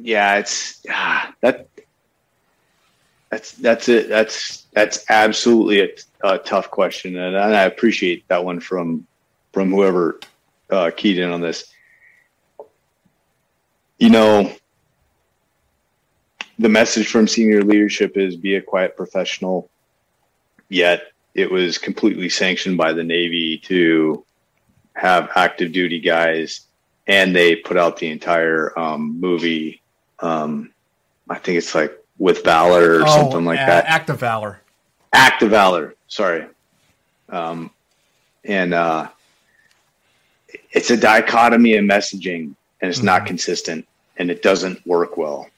yeah, 0.00 0.38
it's 0.38 0.80
ah, 0.90 1.34
that 1.42 1.68
that's 3.30 3.52
that's 3.52 3.88
it. 3.88 4.08
That's 4.08 4.66
that's 4.72 5.04
absolutely 5.08 5.80
a, 5.80 5.88
a 6.34 6.38
tough 6.38 6.70
question, 6.70 7.16
and 7.16 7.36
I 7.36 7.62
appreciate 7.62 8.26
that 8.28 8.44
one 8.44 8.60
from 8.60 9.06
from 9.52 9.70
whoever 9.70 10.20
uh, 10.70 10.90
keyed 10.96 11.18
in 11.18 11.30
on 11.30 11.40
this. 11.40 11.72
You 13.98 14.10
know, 14.10 14.52
the 16.58 16.68
message 16.68 17.08
from 17.08 17.26
senior 17.26 17.62
leadership 17.62 18.16
is 18.16 18.36
be 18.36 18.56
a 18.56 18.62
quiet 18.62 18.96
professional. 18.96 19.70
Yet 20.68 21.12
it 21.34 21.50
was 21.50 21.78
completely 21.78 22.28
sanctioned 22.28 22.76
by 22.76 22.92
the 22.92 23.04
Navy 23.04 23.58
to 23.64 24.24
have 24.94 25.30
active 25.36 25.72
duty 25.72 26.00
guys, 26.00 26.62
and 27.06 27.34
they 27.34 27.56
put 27.56 27.76
out 27.76 27.98
the 27.98 28.10
entire 28.10 28.76
um, 28.78 29.20
movie. 29.20 29.82
Um, 30.20 30.72
I 31.28 31.38
think 31.38 31.58
it's 31.58 31.74
like 31.74 31.96
with 32.18 32.44
valor 32.44 32.98
or 33.00 33.02
Oh, 33.02 33.06
something 33.06 33.44
like 33.44 33.58
that. 33.58 33.84
Act 33.86 34.10
of 34.10 34.20
valor. 34.20 34.60
act 35.12 35.42
of 35.42 35.50
valor. 35.50 35.94
Sorry, 36.08 36.46
um, 37.28 37.70
and 38.44 38.72
uh, 38.74 39.08
it's 40.70 40.90
a 40.90 40.96
dichotomy 40.96 41.74
of 41.76 41.84
messaging, 41.84 42.54
and 42.80 42.90
it's 42.90 43.02
not 43.02 43.26
consistent, 43.26 43.86
and 44.18 44.30
it 44.30 44.42
doesn't 44.42 44.84
work 44.86 45.16
well. 45.16 45.48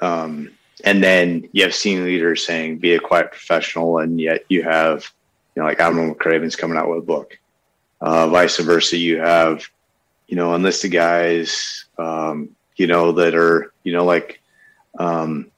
Um, 0.00 0.50
and 0.84 1.02
then 1.02 1.48
you 1.52 1.62
have 1.64 1.74
senior 1.74 2.04
leaders 2.04 2.46
saying, 2.46 2.78
"Be 2.78 2.94
a 2.94 3.00
quiet 3.00 3.30
professional," 3.30 3.98
and 3.98 4.20
yet 4.20 4.44
you 4.48 4.62
have, 4.62 5.10
you 5.54 5.62
know, 5.62 5.68
like 5.68 5.80
Admiral 5.80 6.14
McRaven's 6.14 6.56
coming 6.56 6.76
out 6.78 6.88
with 6.88 6.98
a 6.98 7.06
book. 7.06 7.38
Uh, 8.00 8.28
vice 8.28 8.58
versa, 8.58 8.96
you 8.96 9.18
have, 9.18 9.66
you 10.28 10.36
know, 10.36 10.54
enlisted 10.54 10.92
guys, 10.92 11.86
um, 11.98 12.50
you 12.76 12.86
know, 12.86 13.10
that 13.12 13.34
are, 13.34 13.72
you 13.84 13.92
know, 13.94 14.04
like, 14.04 14.38
um, 14.98 15.50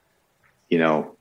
you 0.69 0.79
know, 0.79 1.17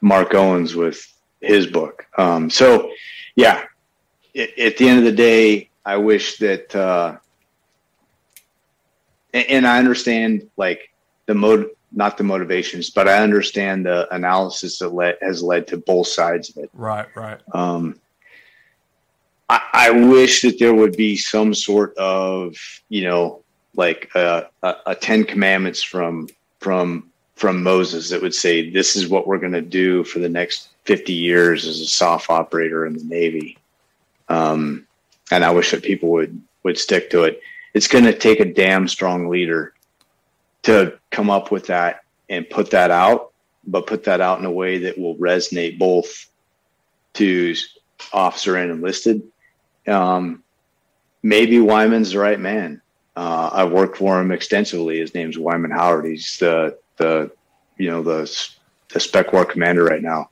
Mark 0.00 0.34
Owens 0.34 0.74
with 0.74 1.12
his 1.40 1.66
book. 1.66 2.06
Um, 2.18 2.50
so, 2.50 2.90
yeah, 3.36 3.64
at, 4.36 4.58
at 4.58 4.76
the 4.76 4.88
end 4.88 4.98
of 4.98 5.04
the 5.04 5.12
day, 5.12 5.70
I 5.84 5.96
wish 5.96 6.38
that, 6.38 6.74
uh, 6.74 7.16
and, 9.32 9.46
and 9.48 9.66
I 9.66 9.78
understand 9.78 10.48
like 10.56 10.90
the 11.26 11.34
mode, 11.34 11.70
not 11.92 12.16
the 12.16 12.24
motivations, 12.24 12.90
but 12.90 13.06
I 13.06 13.22
understand 13.22 13.86
the 13.86 14.12
analysis 14.14 14.78
that 14.78 14.94
led, 14.94 15.18
has 15.20 15.42
led 15.42 15.66
to 15.68 15.76
both 15.76 16.08
sides 16.08 16.50
of 16.50 16.64
it. 16.64 16.70
Right, 16.72 17.06
right. 17.14 17.40
Um, 17.52 18.00
I, 19.48 19.60
I 19.72 19.90
wish 19.90 20.42
that 20.42 20.58
there 20.58 20.74
would 20.74 20.96
be 20.96 21.16
some 21.16 21.54
sort 21.54 21.96
of, 21.96 22.56
you 22.88 23.04
know, 23.04 23.42
like 23.76 24.10
a, 24.14 24.48
a, 24.62 24.74
a 24.86 24.94
Ten 24.94 25.24
Commandments 25.24 25.82
from 25.82 26.28
from 26.60 27.10
from 27.34 27.62
Moses 27.62 28.10
that 28.10 28.22
would 28.22 28.34
say, 28.34 28.70
"This 28.70 28.96
is 28.96 29.08
what 29.08 29.26
we're 29.26 29.38
going 29.38 29.52
to 29.52 29.62
do 29.62 30.04
for 30.04 30.18
the 30.18 30.28
next 30.28 30.68
fifty 30.84 31.12
years 31.12 31.66
as 31.66 31.80
a 31.80 31.86
soft 31.86 32.30
operator 32.30 32.86
in 32.86 32.94
the 32.94 33.04
Navy." 33.04 33.58
Um, 34.28 34.86
and 35.30 35.44
I 35.44 35.50
wish 35.50 35.70
that 35.70 35.82
people 35.82 36.10
would 36.10 36.40
would 36.62 36.78
stick 36.78 37.10
to 37.10 37.24
it. 37.24 37.40
It's 37.74 37.88
going 37.88 38.04
to 38.04 38.16
take 38.16 38.40
a 38.40 38.52
damn 38.52 38.86
strong 38.86 39.28
leader 39.28 39.74
to 40.62 40.98
come 41.10 41.30
up 41.30 41.50
with 41.50 41.66
that 41.66 42.00
and 42.28 42.48
put 42.48 42.70
that 42.70 42.90
out, 42.90 43.32
but 43.66 43.86
put 43.86 44.04
that 44.04 44.20
out 44.20 44.38
in 44.38 44.44
a 44.44 44.50
way 44.50 44.78
that 44.78 44.98
will 44.98 45.16
resonate 45.16 45.78
both 45.78 46.30
to 47.14 47.54
officer 48.12 48.56
and 48.56 48.70
enlisted. 48.70 49.22
Um, 49.86 50.42
maybe 51.22 51.60
Wyman's 51.60 52.12
the 52.12 52.18
right 52.18 52.38
man. 52.38 52.80
Uh, 53.16 53.50
I 53.52 53.64
worked 53.64 53.98
for 53.98 54.20
him 54.20 54.32
extensively. 54.32 54.98
His 54.98 55.14
name's 55.14 55.38
Wyman 55.38 55.70
Howard. 55.70 56.06
He's 56.06 56.38
the 56.38 56.78
the 56.96 57.30
you 57.76 57.90
know 57.90 58.02
the 58.02 58.48
the 58.92 59.00
spec 59.00 59.32
war 59.32 59.44
commander 59.44 59.84
right 59.84 60.02
now. 60.02 60.30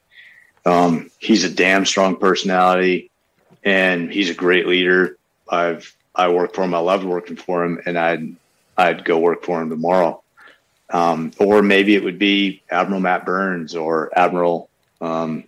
Um, 0.67 1.11
he's 1.19 1.45
a 1.45 1.51
damn 1.51 1.87
strong 1.87 2.17
personality, 2.17 3.11
and 3.65 4.13
he's 4.13 4.31
a 4.31 4.35
great 4.35 4.67
leader. 4.67 5.17
I've 5.49 5.95
I 6.15 6.29
worked 6.29 6.55
for 6.55 6.65
him. 6.65 6.75
I 6.75 6.79
loved 6.79 7.05
working 7.05 7.37
for 7.37 7.65
him, 7.65 7.81
and 7.87 7.99
I'd 7.99 8.37
I'd 8.77 9.05
go 9.05 9.19
work 9.19 9.45
for 9.45 9.61
him 9.61 9.71
tomorrow. 9.71 10.23
Um, 10.91 11.33
or 11.39 11.63
maybe 11.63 11.95
it 11.95 12.03
would 12.03 12.19
be 12.19 12.63
Admiral 12.71 13.01
Matt 13.01 13.25
Burns 13.25 13.77
or 13.77 14.11
Admiral 14.17 14.69
um, 15.01 15.45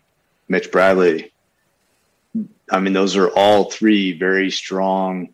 Mitch 0.49 0.71
Bradley. 0.71 1.33
I 2.71 2.81
mean, 2.81 2.93
those 2.93 3.17
are 3.17 3.29
all 3.29 3.71
three 3.71 4.13
very 4.17 4.51
strong 4.51 5.31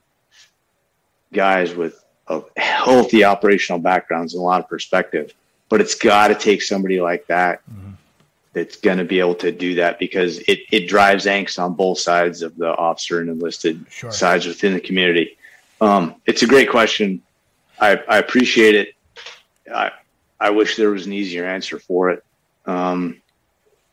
guys 1.33 1.75
with 1.75 2.03
a 2.27 2.43
healthy 2.57 3.25
operational 3.25 3.81
backgrounds 3.81 4.35
and 4.35 4.41
a 4.41 4.45
lot 4.45 4.61
of 4.61 4.69
perspective. 4.69 5.35
But 5.69 5.81
it's 5.81 5.95
got 5.95 6.29
to 6.29 6.35
take 6.35 6.63
somebody 6.63 7.01
like 7.01 7.27
that 7.27 7.63
that's 8.55 8.77
going 8.77 8.99
to 8.99 9.05
be 9.05 9.21
able 9.21 9.35
to 9.37 9.53
do 9.53 9.75
that 9.77 9.99
because 9.99 10.39
it, 10.49 10.61
it 10.73 10.89
drives 10.89 11.27
angst 11.27 11.59
on 11.63 11.75
both 11.75 11.99
sides 11.99 12.43
of 12.43 12.57
the 12.57 12.75
officer 12.77 13.21
and 13.21 13.29
enlisted 13.29 13.85
Sure. 13.91 14.11
sides 14.11 14.47
within 14.47 14.73
the 14.75 14.81
community. 14.81 15.37
Um, 15.81 16.15
it's 16.27 16.43
a 16.43 16.47
great 16.47 16.71
question. 16.71 17.21
I, 17.79 18.01
I 18.09 18.19
appreciate 18.19 18.75
it. 18.75 18.95
I, 19.73 19.93
I 20.41 20.51
wish 20.51 20.77
there 20.77 20.91
was 20.91 21.07
an 21.07 21.13
easier 21.13 21.45
answer 21.45 21.79
for 21.79 22.11
it. 22.11 22.25
Um, 22.67 23.21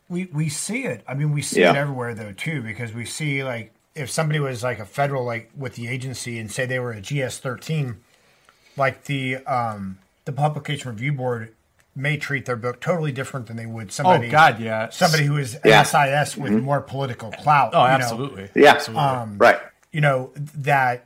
We 0.10 0.26
we 0.32 0.50
see 0.50 0.84
it. 0.86 1.04
I 1.08 1.14
mean, 1.16 1.32
we 1.34 1.42
see 1.42 1.60
Yeah. 1.62 1.72
it 1.72 1.76
everywhere 1.76 2.14
though 2.16 2.32
too, 2.32 2.62
because 2.62 2.94
we 2.94 3.06
see 3.06 3.44
like 3.44 3.74
if 3.96 4.10
somebody 4.10 4.40
was 4.40 4.64
like 4.64 4.80
a 4.80 4.86
federal 4.86 5.26
like 5.26 5.52
with 5.58 5.76
the 5.76 5.88
agency 5.88 6.40
and 6.40 6.52
say 6.52 6.66
they 6.66 6.80
were 6.80 6.92
a 6.94 7.02
GS 7.02 7.40
thirteen, 7.40 7.98
like 8.78 9.06
the 9.06 9.38
um 9.46 9.98
the 10.26 10.32
publication 10.32 10.92
review 10.92 11.12
board 11.14 11.54
may 11.96 12.18
treat 12.18 12.46
their 12.46 12.56
book 12.58 12.82
totally 12.82 13.12
different 13.12 13.48
than 13.48 13.56
they 13.56 13.66
would 13.66 13.92
somebody. 13.92 14.28
oh 14.28 14.32
God, 14.32 14.60
yeah. 14.60 14.90
Somebody 14.90 15.24
who 15.26 15.38
is 15.38 15.58
Yeah. 15.64 15.84
SIS 15.84 16.36
with 16.36 16.52
more 16.54 16.82
political 16.82 17.32
clout. 17.32 17.72
Oh, 17.74 17.82
you 17.84 17.88
know. 17.88 17.94
absolutely. 17.94 18.50
Yeah. 18.56 18.72
Absolutely. 18.72 19.04
Um, 19.06 19.38
right. 19.38 19.60
you 19.92 20.02
know 20.02 20.32
that 20.36 21.06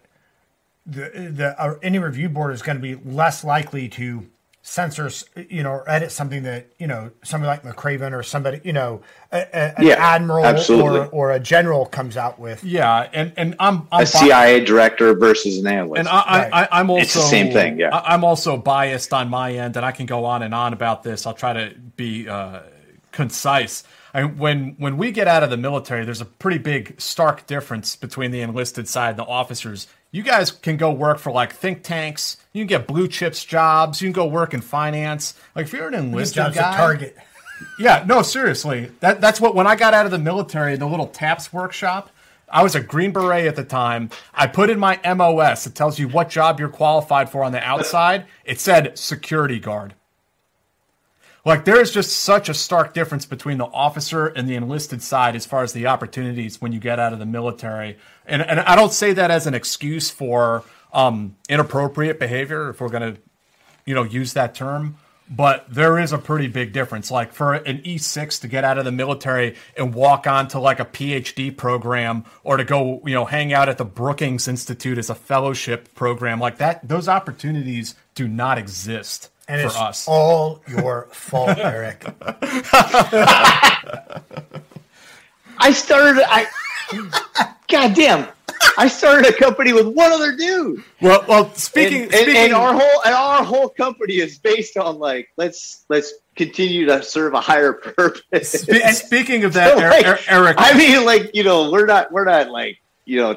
the 0.86 1.32
the 1.34 1.56
uh, 1.62 1.76
any 1.84 2.00
review 2.00 2.30
board 2.30 2.54
is 2.54 2.62
going 2.64 2.78
to 2.78 2.82
be 2.82 2.96
less 2.96 3.44
likely 3.44 3.88
to 3.90 4.28
censor 4.70 5.08
s- 5.08 5.26
you 5.50 5.64
know 5.64 5.72
or 5.72 5.90
edit 5.90 6.12
something 6.12 6.44
that 6.44 6.68
you 6.78 6.88
know 6.88 7.12
somebody 7.24 7.48
like 7.48 7.64
McRaven 7.64 8.14
or 8.14 8.24
somebody 8.24 8.62
you 8.64 8.74
know 8.74 9.02
a, 9.32 9.38
a, 9.54 9.80
an 9.80 9.86
Yeah, 9.86 9.96
admiral 9.98 10.46
absolutely. 10.46 11.00
or 11.00 11.06
or 11.08 11.32
a 11.32 11.40
general 11.40 11.86
comes 11.88 12.18
out 12.18 12.40
with 12.40 12.64
yeah, 12.64 13.10
and 13.14 13.34
and 13.38 13.56
I'm 13.60 13.88
I'm 13.92 14.02
A 14.02 14.06
CIA 14.06 14.66
director 14.66 15.14
versus 15.16 15.58
an 15.58 15.68
analyst. 15.68 16.00
And 16.00 16.08
I, 16.08 16.22
Right. 16.32 16.54
I, 16.54 16.64
I, 16.64 16.68
I'm 16.80 16.90
also 16.90 17.04
It's 17.04 17.14
the 17.14 17.20
same 17.22 17.52
thing, 17.52 17.80
yeah. 17.80 17.90
I, 17.96 18.14
I'm 18.14 18.24
also 18.24 18.58
biased 18.58 19.14
on 19.14 19.30
my 19.30 19.54
end, 19.54 19.76
and 19.78 19.86
I 19.86 19.92
can 19.92 20.06
go 20.06 20.26
on 20.26 20.44
and 20.44 20.54
on 20.54 20.74
about 20.74 21.04
this. 21.04 21.26
I'll 21.26 21.34
try 21.34 21.54
to 21.54 21.76
be 21.98 22.28
uh, 22.30 22.62
concise. 23.12 23.84
I, 24.14 24.24
when 24.24 24.76
when 24.78 24.98
we 24.98 25.12
get 25.12 25.28
out 25.28 25.44
of 25.44 25.50
the 25.50 25.58
military, 25.58 26.06
there's 26.06 26.22
a 26.22 26.26
pretty 26.26 26.58
big 26.60 27.00
stark 27.00 27.48
difference 27.48 27.96
between 27.96 28.32
the 28.32 28.42
enlisted 28.42 28.88
side 28.88 29.12
and 29.12 29.20
the 29.20 29.24
officers. 29.26 29.88
You 30.12 30.24
guys 30.24 30.50
can 30.52 30.78
go 30.78 30.92
work 30.92 31.20
for 31.20 31.32
like 31.32 31.54
think 31.54 31.84
tanks. 31.84 32.38
You 32.52 32.62
can 32.62 32.68
get 32.68 32.88
blue 32.88 33.08
chips 33.08 33.46
jobs. 33.46 34.02
You 34.02 34.08
can 34.08 34.14
go 34.14 34.26
work 34.26 34.54
in 34.54 34.62
finance. 34.62 35.36
Like 35.56 35.66
if 35.66 35.74
you're 35.74 35.88
an 35.88 35.94
enlisted 35.94 36.36
jobs 36.36 36.56
guy, 36.56 36.76
Target. 36.76 37.16
yeah, 37.80 38.04
no, 38.08 38.22
seriously. 38.24 38.92
That 39.02 39.22
that's 39.22 39.40
what 39.40 39.54
when 39.54 39.68
I 39.68 39.76
got 39.76 39.94
out 39.94 40.06
of 40.06 40.12
the 40.12 40.18
military, 40.20 40.74
in 40.74 40.80
the 40.80 40.88
little 40.88 41.08
TAPS 41.08 41.54
workshop. 41.54 42.10
I 42.52 42.64
was 42.64 42.74
a 42.74 42.82
Green 42.82 43.12
Beret 43.12 43.46
at 43.46 43.56
the 43.56 43.64
time. 43.64 44.10
I 44.34 44.48
put 44.48 44.72
in 44.72 44.80
my 44.80 45.00
MOS. 45.06 45.68
It 45.68 45.76
tells 45.76 46.00
you 46.00 46.08
what 46.08 46.30
job 46.30 46.60
you're 46.60 46.70
qualified 46.70 47.30
for 47.30 47.44
on 47.44 47.52
the 47.52 47.64
outside. 47.64 48.26
It 48.44 48.60
said 48.60 48.98
security 48.98 49.60
guard. 49.60 49.94
Like 51.46 51.66
there 51.66 51.80
is 51.80 51.92
just 51.92 52.18
such 52.18 52.50
a 52.50 52.54
stark 52.54 52.94
difference 52.94 53.26
between 53.26 53.58
the 53.58 53.66
officer 53.66 54.28
and 54.28 54.48
the 54.48 54.56
enlisted 54.56 55.02
side 55.02 55.36
as 55.36 55.46
far 55.46 55.64
as 55.64 55.74
the 55.74 55.88
opportunities 55.88 56.62
when 56.62 56.74
you 56.74 56.80
get 56.80 57.00
out 57.00 57.14
of 57.14 57.20
the 57.20 57.26
military. 57.26 57.98
And 58.26 58.42
and 58.42 58.60
I 58.60 58.76
don't 58.76 58.94
say 58.94 59.14
that 59.14 59.32
as 59.32 59.48
an 59.48 59.54
excuse 59.54 60.10
for 60.10 60.64
um, 60.94 61.36
inappropriate 61.48 62.20
behavior, 62.20 62.70
if 62.70 62.82
we're 62.82 62.90
going 62.90 63.16
to 63.16 63.22
you 63.90 63.96
know, 63.96 64.04
use 64.04 64.34
that 64.34 64.54
term. 64.54 64.98
But 65.32 65.66
there 65.68 65.98
is 65.98 66.14
a 66.14 66.20
pretty 66.20 66.48
big 66.48 66.74
difference. 66.74 67.10
Like 67.10 67.34
for 67.34 67.56
an 67.56 67.80
E6 67.80 68.42
to 68.42 68.48
get 68.48 68.64
out 68.64 68.78
of 68.78 68.86
the 68.86 68.92
military 68.92 69.56
and 69.76 69.96
walk 69.96 70.28
on 70.28 70.48
to 70.50 70.60
like 70.60 70.80
a 70.80 70.86
PhD 70.86 71.56
program 71.56 72.24
or 72.44 72.58
to 72.58 72.64
go, 72.64 73.02
you 73.04 73.16
know, 73.16 73.26
hang 73.26 73.52
out 73.52 73.68
at 73.68 73.80
the 73.80 73.86
Brookings 73.86 74.48
Institute 74.48 75.00
as 75.00 75.10
a 75.10 75.16
fellowship 75.16 75.94
program, 75.96 76.40
like 76.40 76.58
that, 76.58 76.88
those 76.88 77.08
opportunities 77.08 77.96
do 78.14 78.28
not 78.28 78.60
exist 78.60 79.30
and 79.50 79.60
for 79.62 79.68
it's 79.68 79.76
us. 79.78 80.08
all 80.08 80.62
your 80.68 81.08
fault, 81.12 81.58
Eric. 81.58 82.06
I 85.58 85.72
started. 85.74 86.24
I. 86.28 86.48
God 87.68 87.94
damn! 87.94 88.28
I 88.78 88.88
started 88.88 89.28
a 89.34 89.38
company 89.38 89.74
with 89.74 89.88
one 89.88 90.12
other 90.12 90.36
dude. 90.36 90.84
well, 91.02 91.24
well, 91.28 91.54
speaking, 91.54 92.04
and, 92.04 92.14
and, 92.14 92.22
speaking 92.24 92.38
and 92.46 92.54
our 92.54 92.74
whole 92.74 93.02
and 93.06 93.14
our 93.14 93.44
whole 93.44 93.70
company 93.70 94.16
is 94.20 94.38
based 94.40 94.78
on 94.78 94.98
like 95.00 95.30
let's 95.38 95.86
let's 95.90 96.14
continue 96.36 96.86
to 96.86 97.04
serve 97.04 97.34
a 97.34 97.42
higher 97.42 97.74
purpose. 97.74 98.52
spe- 98.52 98.88
speaking 98.94 99.44
of 99.44 99.54
that, 99.56 99.78
So, 99.78 99.84
Er- 99.84 99.90
like, 99.90 100.06
Er- 100.08 100.20
Eric, 100.30 100.56
I 100.60 100.76
mean, 100.78 101.06
like 101.06 101.36
you 101.36 101.44
know, 101.44 101.70
we're 101.72 101.86
not 101.86 102.12
we're 102.12 102.26
not 102.26 102.50
like 102.50 102.80
you 103.06 103.18
know, 103.22 103.36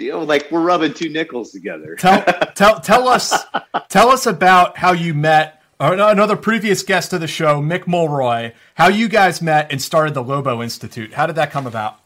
you 0.00 0.12
know, 0.12 0.22
like 0.22 0.50
we're 0.50 0.60
rubbing 0.60 0.94
two 0.94 1.08
nickels 1.08 1.52
together. 1.52 1.94
tell 1.96 2.24
tell 2.54 2.80
tell 2.80 3.08
us 3.08 3.44
tell 3.88 4.08
us 4.08 4.26
about 4.26 4.78
how 4.78 4.92
you 4.92 5.14
met 5.14 5.62
another 5.80 6.36
previous 6.36 6.82
guest 6.82 7.12
of 7.12 7.20
the 7.20 7.26
show, 7.26 7.60
Mick 7.60 7.86
Mulroy. 7.86 8.52
How 8.74 8.88
you 8.88 9.08
guys 9.08 9.40
met 9.40 9.70
and 9.70 9.80
started 9.80 10.14
the 10.14 10.22
Lobo 10.22 10.62
Institute. 10.62 11.14
How 11.14 11.26
did 11.26 11.36
that 11.36 11.50
come 11.50 11.66
about? 11.66 11.98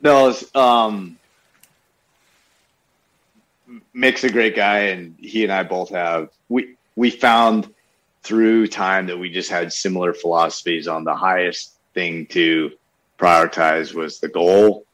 No, 0.00 0.28
it's, 0.28 0.54
um, 0.54 1.18
Mick's 3.94 4.22
a 4.22 4.30
great 4.30 4.54
guy, 4.54 4.78
and 4.78 5.16
he 5.18 5.42
and 5.42 5.52
I 5.52 5.64
both 5.64 5.90
have 5.90 6.30
we 6.48 6.76
we 6.94 7.10
found 7.10 7.72
through 8.22 8.68
time 8.68 9.06
that 9.06 9.18
we 9.18 9.30
just 9.30 9.50
had 9.50 9.72
similar 9.72 10.12
philosophies 10.12 10.86
on 10.86 11.04
the 11.04 11.14
highest 11.14 11.74
thing 11.94 12.26
to 12.26 12.72
prioritize 13.18 13.94
was 13.94 14.20
the 14.20 14.28
goal, 14.28 14.84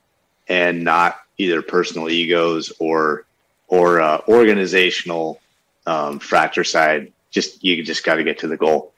and 0.48 0.84
not 0.84 1.18
either 1.38 1.62
personal 1.62 2.08
egos 2.08 2.72
or 2.78 3.24
or 3.68 4.00
uh, 4.00 4.20
organizational 4.28 5.40
um, 5.86 6.18
fratricide. 6.18 7.12
Just 7.30 7.64
you 7.64 7.82
just 7.82 8.04
got 8.04 8.16
to 8.16 8.24
get 8.24 8.38
to 8.40 8.48
the 8.48 8.56
goal. 8.56 8.92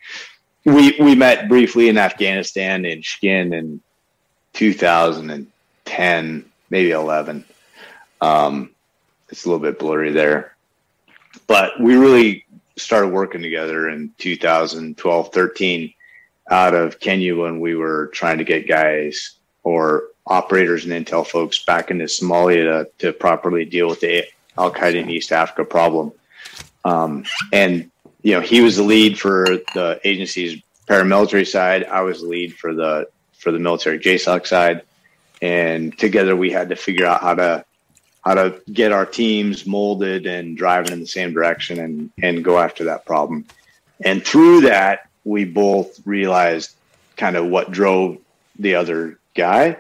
we 0.65 0.97
we 1.01 1.15
met 1.15 1.49
briefly 1.49 1.89
in 1.89 1.99
Afghanistan 1.99 2.85
in 2.85 3.03
Skin 3.03 3.53
in 3.53 3.81
2010, 4.53 6.45
maybe 6.71 6.91
11. 6.91 7.45
Um, 8.21 8.71
it's 9.29 9.45
a 9.45 9.49
little 9.49 9.63
bit 9.63 9.79
blurry 9.79 10.13
there, 10.13 10.57
but 11.47 11.81
we 11.81 11.97
really 11.97 12.45
started 12.77 13.09
working 13.09 13.43
together 13.43 13.89
in 13.89 14.13
2012, 14.19 15.33
13 15.33 15.95
out 16.51 16.75
of 16.75 17.01
Kenya 17.01 17.35
when 17.37 17.59
we 17.61 17.75
were 17.75 18.09
trying 18.09 18.39
to 18.39 18.45
get 18.45 18.69
guys 18.69 19.37
or 19.63 20.05
operators 20.27 20.85
and 20.85 20.93
intel 20.93 21.27
folks 21.27 21.65
back 21.65 21.91
into 21.91 22.05
Somalia 22.05 22.85
to, 22.85 22.91
to 22.99 23.13
properly 23.13 23.65
deal 23.65 23.89
with 23.89 24.01
the 24.01 24.25
Al 24.59 24.73
Qaeda 24.73 24.97
in 24.97 25.11
East 25.11 25.33
Africa 25.33 25.65
problem. 25.65 26.13
Um, 26.85 27.25
and 27.53 27.91
you 28.23 28.33
know, 28.33 28.41
he 28.41 28.61
was 28.61 28.77
the 28.77 28.83
lead 28.83 29.19
for 29.19 29.47
the 29.75 30.01
agency's 30.05 30.61
paramilitary 30.89 31.47
side. 31.47 31.85
I 31.85 32.01
was 32.03 32.23
the 32.23 32.29
lead 32.29 32.55
for 32.55 32.75
the 32.75 33.09
for 33.39 33.53
the 33.53 33.59
military 33.59 33.99
JSOC 33.99 34.47
side, 34.47 34.83
and 35.41 35.97
together 35.97 36.35
we 36.35 36.51
had 36.51 36.69
to 36.71 36.77
figure 36.77 37.07
out 37.07 37.21
how 37.21 37.35
to 37.35 37.65
how 38.25 38.35
to 38.35 38.61
get 38.73 38.91
our 38.91 39.07
teams 39.07 39.67
molded 39.67 40.27
and 40.27 40.57
driving 40.57 40.93
in 40.93 41.01
the 41.01 41.07
same 41.07 41.33
direction 41.33 41.79
and 41.79 42.11
and 42.23 42.45
go 42.45 42.59
after 42.59 42.85
that 42.85 43.07
problem. 43.07 43.45
And 44.05 44.25
through 44.25 44.63
that, 44.63 45.09
we 45.25 45.45
both 45.45 46.01
realized 46.05 46.75
kind 47.17 47.37
of 47.37 47.47
what 47.47 47.71
drove 47.71 48.19
the 48.59 48.75
other 48.75 49.19
guy, 49.35 49.77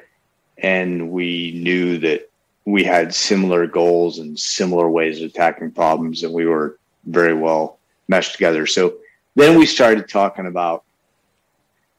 and 0.58 1.10
we 1.10 1.52
knew 1.52 1.98
that 1.98 2.30
we 2.64 2.82
had 2.82 3.14
similar 3.14 3.66
goals 3.66 4.18
and 4.18 4.38
similar 4.38 4.88
ways 4.88 5.20
of 5.20 5.30
attacking 5.30 5.70
problems, 5.70 6.22
and 6.22 6.32
we 6.32 6.46
were 6.46 6.78
very 7.04 7.34
well 7.34 7.78
meshed 8.08 8.32
together. 8.32 8.66
So 8.66 8.94
then 9.34 9.58
we 9.58 9.66
started 9.66 10.08
talking 10.08 10.46
about 10.46 10.84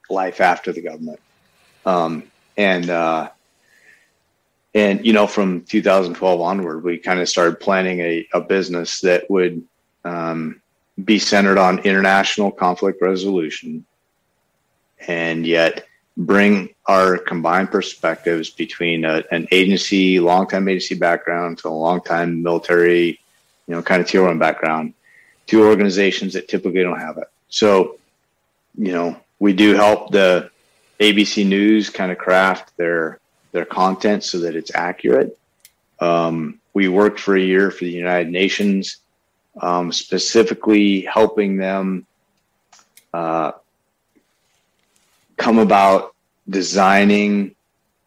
life 0.10 0.42
after 0.42 0.72
the 0.72 0.82
government, 0.82 1.20
um, 1.86 2.24
and 2.58 2.90
uh, 2.90 3.30
and 4.74 5.06
you 5.06 5.14
know 5.14 5.28
from 5.28 5.62
2012 5.62 6.42
onward, 6.42 6.84
we 6.84 6.98
kind 6.98 7.20
of 7.20 7.30
started 7.30 7.60
planning 7.60 8.00
a, 8.02 8.28
a 8.34 8.42
business 8.42 9.00
that 9.02 9.30
would 9.30 9.64
um, 10.04 10.62
be 11.04 11.20
centered 11.20 11.58
on 11.58 11.80
international 11.80 12.52
conflict 12.52 13.02
resolution, 13.02 13.86
and 15.08 15.48
yet 15.48 15.87
bring 16.18 16.74
our 16.88 17.20
combined 17.20 17.70
perspectives 17.70 18.50
between 18.50 19.06
a, 19.06 19.24
an 19.32 19.48
agency, 19.52 20.20
long-time 20.20 20.68
agency 20.68 20.96
background 20.96 21.60
to 21.60 21.68
a 21.68 21.70
long-time 21.70 22.42
military, 22.42 23.20
you 23.68 23.76
know, 23.76 23.84
kind 23.84 24.02
of 24.02 24.08
tier 24.08 24.24
one 24.24 24.40
background 24.40 24.94
to 25.46 25.64
organizations 25.64 26.34
that 26.34 26.48
typically 26.48 26.82
don't 26.82 27.00
have 27.00 27.20
it. 27.20 27.30
So, 27.50 28.00
you 28.76 28.92
know, 28.92 29.22
we 29.40 29.54
do 29.54 29.76
help 29.76 30.12
the 30.12 30.50
ABC 31.00 31.48
News 31.48 31.92
kind 31.92 32.12
of 32.12 32.18
craft 32.18 32.76
their 32.78 33.20
their 33.52 33.66
content 33.66 34.24
so 34.24 34.40
that 34.40 34.56
it's 34.56 34.74
accurate. 34.76 35.38
Um, 36.00 36.60
we 36.74 36.88
worked 36.88 37.20
for 37.20 37.36
a 37.36 37.42
year 37.42 37.72
for 37.72 37.86
the 37.86 37.92
United 37.92 38.32
Nations, 38.32 38.98
um, 39.62 39.92
specifically 39.92 41.02
helping 41.02 41.58
them 41.58 42.06
uh, 43.14 43.54
come 45.38 45.60
about 45.60 46.14
designing 46.50 47.56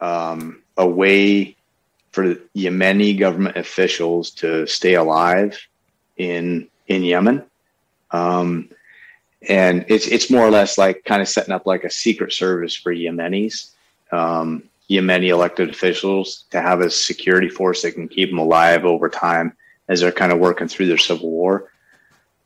um, 0.00 0.62
a 0.76 0.86
way 0.86 1.56
for 2.12 2.34
Yemeni 2.56 3.18
government 3.18 3.56
officials 3.56 4.30
to 4.30 4.66
stay 4.66 4.94
alive 4.94 5.58
in 6.16 6.68
in 6.88 7.04
Yemen. 7.04 7.44
Um, 8.10 8.68
and 9.48 9.86
it's 9.88 10.06
it's 10.06 10.30
more 10.30 10.44
or 10.44 10.50
less 10.50 10.76
like 10.76 11.04
kind 11.04 11.22
of 11.22 11.28
setting 11.28 11.52
up 11.52 11.66
like 11.66 11.84
a 11.84 11.90
secret 11.90 12.32
service 12.32 12.74
for 12.74 12.92
Yemenis, 12.92 13.70
um, 14.12 14.64
Yemeni 14.90 15.28
elected 15.28 15.70
officials 15.70 16.44
to 16.50 16.60
have 16.60 16.80
a 16.80 16.90
security 16.90 17.48
force 17.48 17.82
that 17.82 17.92
can 17.92 18.08
keep 18.08 18.30
them 18.30 18.38
alive 18.38 18.84
over 18.84 19.08
time 19.08 19.56
as 19.88 20.00
they're 20.00 20.12
kind 20.12 20.32
of 20.32 20.38
working 20.38 20.68
through 20.68 20.86
their 20.86 20.98
civil 20.98 21.30
war. 21.30 21.72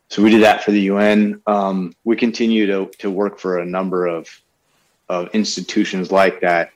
So 0.09 0.21
we 0.21 0.29
did 0.29 0.43
that 0.43 0.63
for 0.63 0.71
the 0.71 0.81
UN. 0.81 1.41
Um, 1.47 1.95
we 2.03 2.15
continue 2.15 2.67
to 2.67 2.91
to 2.99 3.09
work 3.09 3.39
for 3.39 3.59
a 3.59 3.65
number 3.65 4.05
of 4.05 4.29
of 5.09 5.29
institutions 5.33 6.11
like 6.11 6.41
that 6.41 6.71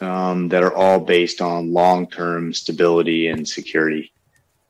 um, 0.00 0.48
that 0.48 0.62
are 0.62 0.74
all 0.74 1.00
based 1.00 1.40
on 1.40 1.72
long 1.72 2.06
term 2.06 2.52
stability 2.52 3.28
and 3.28 3.48
security. 3.48 4.12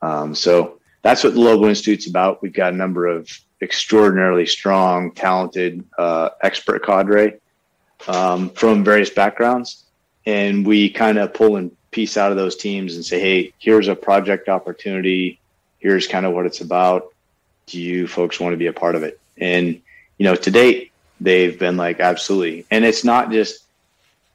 Um, 0.03 0.35
so 0.35 0.81
that's 1.03 1.25
what 1.25 1.35
the 1.35 1.41
Lobo 1.41 1.69
Institute's 1.69 2.07
about. 2.07 2.43
We've 2.43 2.53
got 2.53 2.73
a 2.73 2.77
number 2.77 3.07
of 3.07 3.31
extraordinarily 3.61 4.47
strong, 4.47 5.13
talented, 5.13 5.85
uh, 5.99 6.31
expert 6.43 6.85
cadre 6.85 7.39
um, 8.07 8.51
from 8.51 8.85
various 8.85 9.11
backgrounds, 9.11 9.85
and 10.27 10.67
we 10.67 10.91
kind 10.91 11.19
of 11.19 11.33
pull 11.33 11.57
and 11.57 11.75
piece 11.91 12.17
out 12.17 12.31
of 12.31 12.37
those 12.37 12.57
teams 12.57 12.97
and 12.97 13.05
say, 13.05 13.21
"Hey, 13.21 13.53
here's 13.59 13.89
a 13.89 13.95
project 13.95 14.49
opportunity. 14.49 15.39
Here's 15.79 16.07
kind 16.07 16.27
of 16.27 16.33
what 16.33 16.47
it's 16.47 16.61
about. 16.61 17.15
Do 17.67 17.81
you 17.81 18.07
folks 18.07 18.41
want 18.41 18.53
to 18.53 18.59
be 18.59 18.67
a 18.67 18.73
part 18.73 18.95
of 18.95 19.03
it?" 19.03 19.19
And 19.39 19.81
you 20.19 20.25
know, 20.25 20.35
to 20.35 20.51
date, 20.51 20.93
they've 21.21 21.59
been 21.59 21.77
like, 21.77 22.01
"Absolutely." 22.01 22.67
And 22.71 22.85
it's 22.85 23.05
not 23.05 23.31
just 23.31 23.65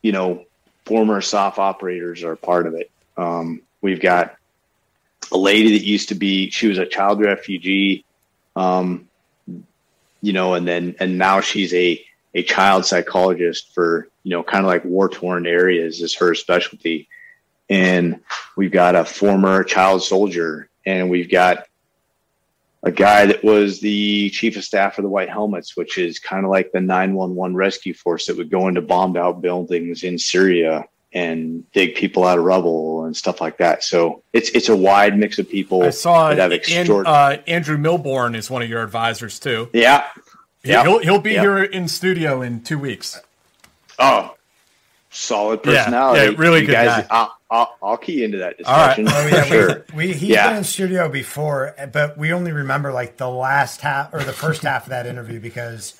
you 0.01 0.11
know 0.11 0.45
former 0.85 1.21
SOF 1.21 1.59
operators 1.59 2.23
are 2.23 2.35
part 2.35 2.67
of 2.67 2.73
it. 2.73 2.89
Um, 3.17 3.61
we've 3.81 4.01
got 4.01 4.35
a 5.31 5.37
lady 5.37 5.77
that 5.77 5.85
used 5.85 6.09
to 6.09 6.15
be 6.15 6.49
she 6.49 6.67
was 6.67 6.77
a 6.77 6.85
child 6.85 7.21
refugee 7.21 8.03
um, 8.55 9.07
you 10.21 10.33
know 10.33 10.53
and 10.53 10.67
then 10.67 10.95
and 10.99 11.17
now 11.17 11.41
she's 11.41 11.73
a 11.73 12.03
a 12.33 12.43
child 12.43 12.85
psychologist 12.85 13.73
for 13.73 14.07
you 14.23 14.31
know 14.31 14.43
kind 14.43 14.65
of 14.65 14.67
like 14.67 14.85
war 14.85 15.09
torn 15.09 15.47
areas 15.47 16.01
is 16.01 16.15
her 16.15 16.35
specialty 16.35 17.07
and 17.69 18.19
we've 18.55 18.71
got 18.71 18.95
a 18.95 19.05
former 19.05 19.63
child 19.63 20.03
soldier 20.03 20.69
and 20.85 21.09
we've 21.09 21.29
got 21.29 21.65
a 22.83 22.91
guy 22.91 23.25
that 23.25 23.43
was 23.43 23.79
the 23.81 24.29
chief 24.29 24.55
of 24.57 24.63
staff 24.63 24.95
for 24.95 25.01
the 25.01 25.09
white 25.09 25.29
helmets 25.29 25.75
which 25.75 25.97
is 25.97 26.17
kind 26.19 26.45
of 26.45 26.51
like 26.51 26.71
the 26.71 26.79
911 26.79 27.55
rescue 27.55 27.93
force 27.93 28.25
that 28.27 28.37
would 28.37 28.49
go 28.49 28.67
into 28.69 28.81
bombed 28.81 29.17
out 29.17 29.41
buildings 29.41 30.03
in 30.03 30.17
syria 30.17 30.85
and 31.11 31.69
dig 31.71 31.95
people 31.95 32.23
out 32.23 32.37
of 32.37 32.43
rubble 32.45 33.05
and 33.05 33.17
stuff 33.17 33.41
like 33.41 33.57
that. 33.57 33.83
So 33.83 34.21
it's 34.31 34.51
it's 34.51 34.69
a 34.69 34.75
wide 34.75 35.17
mix 35.17 35.39
of 35.39 35.49
people. 35.49 35.81
I 35.81 35.89
saw 35.89 36.29
that 36.29 36.37
have 36.37 36.51
An- 36.51 36.57
extraordinary. 36.59 37.37
uh, 37.37 37.41
Andrew 37.47 37.79
Milburn 37.79 38.35
is 38.35 38.51
one 38.51 38.61
of 38.61 38.69
your 38.69 38.83
advisors 38.83 39.39
too. 39.39 39.69
yeah, 39.73 40.05
Yeah, 40.63 40.83
he'll 40.83 40.99
he'll 40.99 41.19
be 41.19 41.31
here 41.31 41.63
in 41.63 41.87
studio 41.87 42.43
in 42.43 42.61
two 42.61 42.77
weeks. 42.77 43.19
Oh, 43.97 44.35
solid 45.09 45.61
Yeah, 45.65 45.85
personality. 45.85 46.31
yeah, 46.31 46.37
really 46.37 46.59
You 46.61 46.67
good 46.67 46.73
guys, 46.73 47.07
guy. 47.09 47.27
I'll, 47.49 47.75
I'll, 47.81 47.89
I'll 47.91 47.97
key 47.97 48.23
into 48.23 48.37
that 48.39 48.55
All 48.65 48.75
right. 48.87 48.95
discussion. 48.95 49.07
Oh 49.09 49.23
for 49.23 49.29
yeah, 49.35 49.43
sure. 49.43 49.85
we, 49.93 50.07
we 50.07 50.13
he's 50.13 50.29
Yeah. 50.29 50.49
been 50.49 50.57
in 50.57 50.63
studio 50.63 51.09
before, 51.09 51.75
but 51.91 52.17
we 52.17 52.31
only 52.33 52.51
remember 52.51 52.91
like 52.91 53.17
the 53.17 53.29
last 53.29 53.81
half 53.81 54.13
or 54.13 54.23
the 54.23 54.33
first 54.33 54.61
half 54.63 54.83
of 54.83 54.89
that 54.89 55.05
interview 55.07 55.39
because 55.39 55.95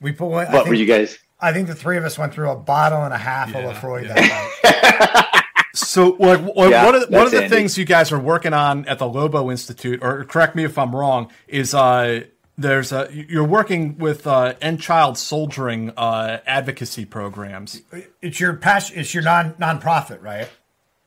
we 0.00 0.12
put 0.12 0.26
one. 0.26 0.46
I 0.46 0.50
What 0.52 0.58
think, 0.64 0.68
were 0.68 0.74
you 0.74 0.86
guys? 0.86 1.18
I 1.40 1.52
think 1.52 1.68
the 1.68 1.74
three 1.74 1.96
of 1.98 2.04
us 2.04 2.18
went 2.18 2.34
through 2.34 2.50
a 2.50 2.56
bottle 2.56 3.02
and 3.04 3.12
a 3.14 3.18
half 3.18 3.48
of 3.54 3.56
Laphroaig 3.64 4.08
that 4.08 4.16
night. 4.16 5.24
So, 5.74 6.16
like, 6.18 6.40
one 6.40 6.70
Yeah, 6.70 6.84
one 6.86 6.94
of 6.96 7.02
the, 7.08 7.16
one 7.16 7.26
of 7.26 7.30
the 7.30 7.44
Andy. 7.44 7.54
things 7.54 7.78
you 7.78 7.84
guys 7.84 8.10
are 8.10 8.18
working 8.18 8.52
on 8.52 8.84
at 8.88 8.98
the 8.98 9.06
Lobo 9.08 9.48
Institute, 9.50 10.00
or 10.02 10.24
correct 10.24 10.56
me 10.56 10.64
if 10.64 10.76
I'm 10.76 10.94
wrong, 10.96 11.30
is 11.46 11.72
uh, 11.72 12.22
there's 12.56 12.90
a 12.90 13.08
you're 13.12 13.44
working 13.44 13.96
with 13.96 14.26
uh, 14.26 14.54
end 14.60 14.80
child 14.80 15.16
soldiering 15.18 15.90
uh, 15.96 16.38
advocacy 16.46 17.04
programs. 17.04 17.82
It's 18.20 18.40
your 18.40 18.54
passion. 18.54 18.98
It's 18.98 19.14
your 19.14 19.22
non 19.22 19.52
nonprofit, 19.54 20.20
right? 20.20 20.48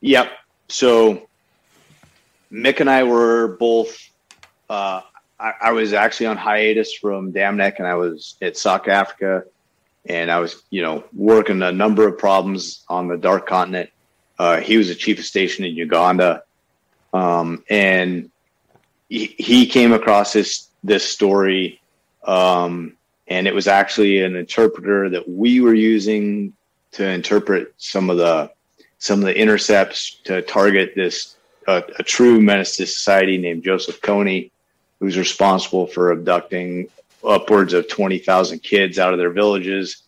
Yep. 0.02 0.32
So 0.68 1.28
Mick 2.52 2.80
and 2.80 2.90
I 2.90 3.04
were 3.04 3.56
both. 3.60 3.98
Uh, 4.70 5.02
I, 5.40 5.54
I 5.62 5.72
was 5.72 5.94
actually 5.94 6.28
on 6.28 6.38
hiatus 6.38 6.94
from 6.94 7.32
Dam 7.32 7.58
Neck, 7.58 7.80
and 7.80 7.88
I 7.88 7.96
was 7.96 8.36
at 8.42 8.58
South 8.58 8.88
Africa, 8.88 9.46
and 10.06 10.30
I 10.30 10.40
was, 10.40 10.62
you 10.70 10.82
know, 10.82 11.04
working 11.14 11.62
a 11.62 11.72
number 11.72 12.08
of 12.08 12.18
problems 12.18 12.84
on 12.90 13.08
the 13.08 13.18
Dark 13.18 13.48
Continent. 13.48 13.90
Uh, 14.38 14.60
he 14.60 14.78
was 14.78 14.90
a 14.90 14.96
chief 14.96 15.20
of 15.20 15.26
station 15.26 15.66
in 15.66 15.76
Uganda, 15.76 16.44
um, 17.14 17.64
and 17.70 18.32
he, 19.10 19.36
he 19.38 19.66
came 19.66 19.94
across 19.94 20.34
this 20.34 20.68
this 20.84 21.08
story, 21.08 21.80
um, 22.26 22.98
and 23.28 23.48
it 23.48 23.54
was 23.54 23.68
actually 23.68 24.22
an 24.24 24.36
interpreter 24.36 25.10
that 25.10 25.30
we 25.30 25.62
were 25.62 25.76
using 25.76 26.54
to 26.94 27.08
interpret 27.08 27.74
some 27.78 28.10
of 28.10 28.18
the 28.18 28.52
some 29.02 29.20
of 29.20 29.26
the 29.26 29.36
intercepts 29.36 30.20
to 30.24 30.44
target 30.44 30.94
this 30.96 31.36
uh, 31.68 31.82
a 31.98 32.04
true 32.04 32.40
menace 32.40 32.78
to 32.78 32.86
society 32.86 33.38
named 33.38 33.64
Joseph 33.64 34.00
Kony, 34.00 34.52
who's 35.00 35.18
responsible 35.18 35.88
for 35.88 36.12
abducting 36.12 36.88
upwards 37.24 37.74
of 37.74 37.88
twenty 37.88 38.20
thousand 38.20 38.60
kids 38.60 39.00
out 39.00 39.12
of 39.12 39.18
their 39.18 39.32
villages, 39.32 40.04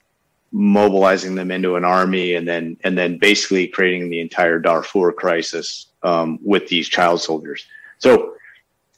mobilizing 0.51 1.33
them 1.33 1.49
into 1.49 1.75
an 1.75 1.83
army, 1.83 2.35
and 2.35 2.47
then 2.47 2.77
and 2.83 2.95
then 2.95 3.17
basically 3.17 3.67
creating 3.67 4.09
the 4.09 4.19
entire 4.19 4.59
Darfur 4.59 5.11
crisis 5.11 5.87
um, 6.03 6.37
with 6.43 6.67
these 6.67 6.87
child 6.87 7.19
soldiers. 7.19 7.65
So 7.97 8.35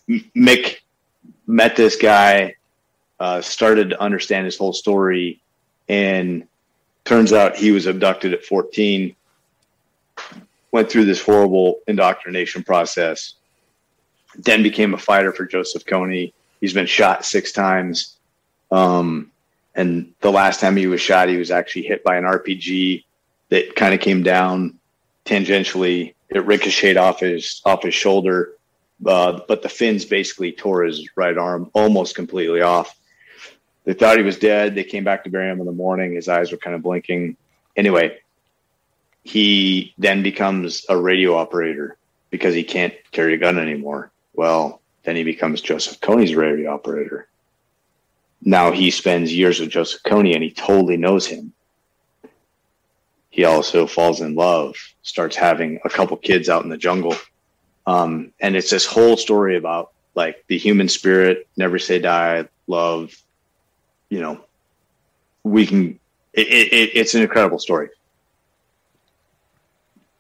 Mick 0.09 0.79
met 1.47 1.77
this 1.77 1.95
guy 1.95 2.55
uh, 3.21 3.39
started 3.39 3.91
to 3.91 4.01
understand 4.01 4.43
his 4.43 4.57
whole 4.57 4.73
story, 4.73 5.39
and 5.87 6.45
turns 7.05 7.31
out 7.31 7.55
he 7.55 7.71
was 7.71 7.85
abducted 7.85 8.33
at 8.33 8.43
14, 8.43 9.15
went 10.75 10.91
through 10.91 11.05
this 11.05 11.23
horrible 11.23 11.79
indoctrination 11.87 12.61
process, 12.61 13.35
then 14.35 14.61
became 14.61 14.93
a 14.93 14.97
fighter 14.97 15.31
for 15.31 15.45
Joseph 15.45 15.85
Kony. 15.85 16.33
He's 16.59 16.73
been 16.73 16.85
shot 16.85 17.23
six 17.23 17.53
times. 17.53 18.17
Um, 18.71 19.31
and 19.73 20.11
the 20.19 20.33
last 20.33 20.59
time 20.59 20.75
he 20.75 20.87
was 20.87 20.99
shot, 20.99 21.29
he 21.29 21.37
was 21.37 21.49
actually 21.49 21.83
hit 21.83 22.03
by 22.03 22.17
an 22.17 22.25
RPG 22.25 23.05
that 23.47 23.73
kind 23.77 23.93
of 23.93 24.01
came 24.01 24.21
down 24.21 24.77
tangentially. 25.23 26.13
It 26.27 26.45
ricocheted 26.45 26.97
off 26.97 27.21
his 27.21 27.61
off 27.63 27.83
his 27.83 27.93
shoulder, 27.93 28.55
uh, 29.05 29.39
but 29.47 29.61
the 29.61 29.69
fins 29.69 30.03
basically 30.03 30.51
tore 30.51 30.83
his 30.83 31.07
right 31.15 31.37
arm 31.37 31.71
almost 31.71 32.15
completely 32.15 32.59
off. 32.59 32.99
They 33.85 33.93
thought 33.93 34.17
he 34.17 34.23
was 34.23 34.37
dead. 34.37 34.75
They 34.75 34.83
came 34.83 35.05
back 35.05 35.23
to 35.23 35.29
bury 35.29 35.49
him 35.49 35.61
in 35.61 35.67
the 35.67 35.71
morning. 35.71 36.15
His 36.15 36.27
eyes 36.27 36.51
were 36.51 36.57
kind 36.57 36.75
of 36.75 36.81
blinking. 36.81 37.37
Anyway, 37.77 38.17
he 39.25 39.93
then 39.97 40.21
becomes 40.21 40.85
a 40.87 40.95
radio 40.95 41.35
operator 41.35 41.97
because 42.29 42.53
he 42.53 42.63
can't 42.63 42.93
carry 43.11 43.33
a 43.33 43.37
gun 43.37 43.57
anymore. 43.57 44.11
Well, 44.35 44.81
then 45.03 45.15
he 45.15 45.23
becomes 45.23 45.61
Joseph 45.61 45.99
Kony's 45.99 46.35
radio 46.35 46.71
operator. 46.71 47.27
Now 48.43 48.71
he 48.71 48.91
spends 48.91 49.33
years 49.33 49.59
with 49.59 49.71
Joseph 49.71 50.03
Kony 50.03 50.35
and 50.35 50.43
he 50.43 50.51
totally 50.51 50.95
knows 50.95 51.25
him. 51.25 51.53
He 53.31 53.45
also 53.45 53.87
falls 53.87 54.21
in 54.21 54.35
love, 54.35 54.75
starts 55.01 55.35
having 55.35 55.79
a 55.83 55.89
couple 55.89 56.15
kids 56.17 56.47
out 56.47 56.63
in 56.63 56.69
the 56.69 56.77
jungle. 56.77 57.15
Um, 57.87 58.31
and 58.39 58.55
it's 58.55 58.69
this 58.69 58.85
whole 58.85 59.17
story 59.17 59.57
about 59.57 59.91
like 60.13 60.45
the 60.47 60.57
human 60.59 60.87
spirit, 60.87 61.47
never 61.57 61.79
say 61.79 61.97
die, 61.97 62.47
love, 62.67 63.11
you 64.09 64.21
know, 64.21 64.45
we 65.43 65.65
can, 65.65 65.99
it, 66.31 66.47
it, 66.47 66.91
it's 66.93 67.15
an 67.15 67.23
incredible 67.23 67.59
story. 67.59 67.89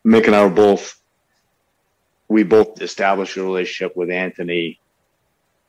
Mick 0.05 0.27
and 0.27 0.35
I 0.35 0.43
were 0.43 0.51
both, 0.51 1.01
we 2.27 2.43
both 2.43 2.81
established 2.81 3.37
a 3.37 3.43
relationship 3.43 3.95
with 3.95 4.11
Anthony 4.11 4.79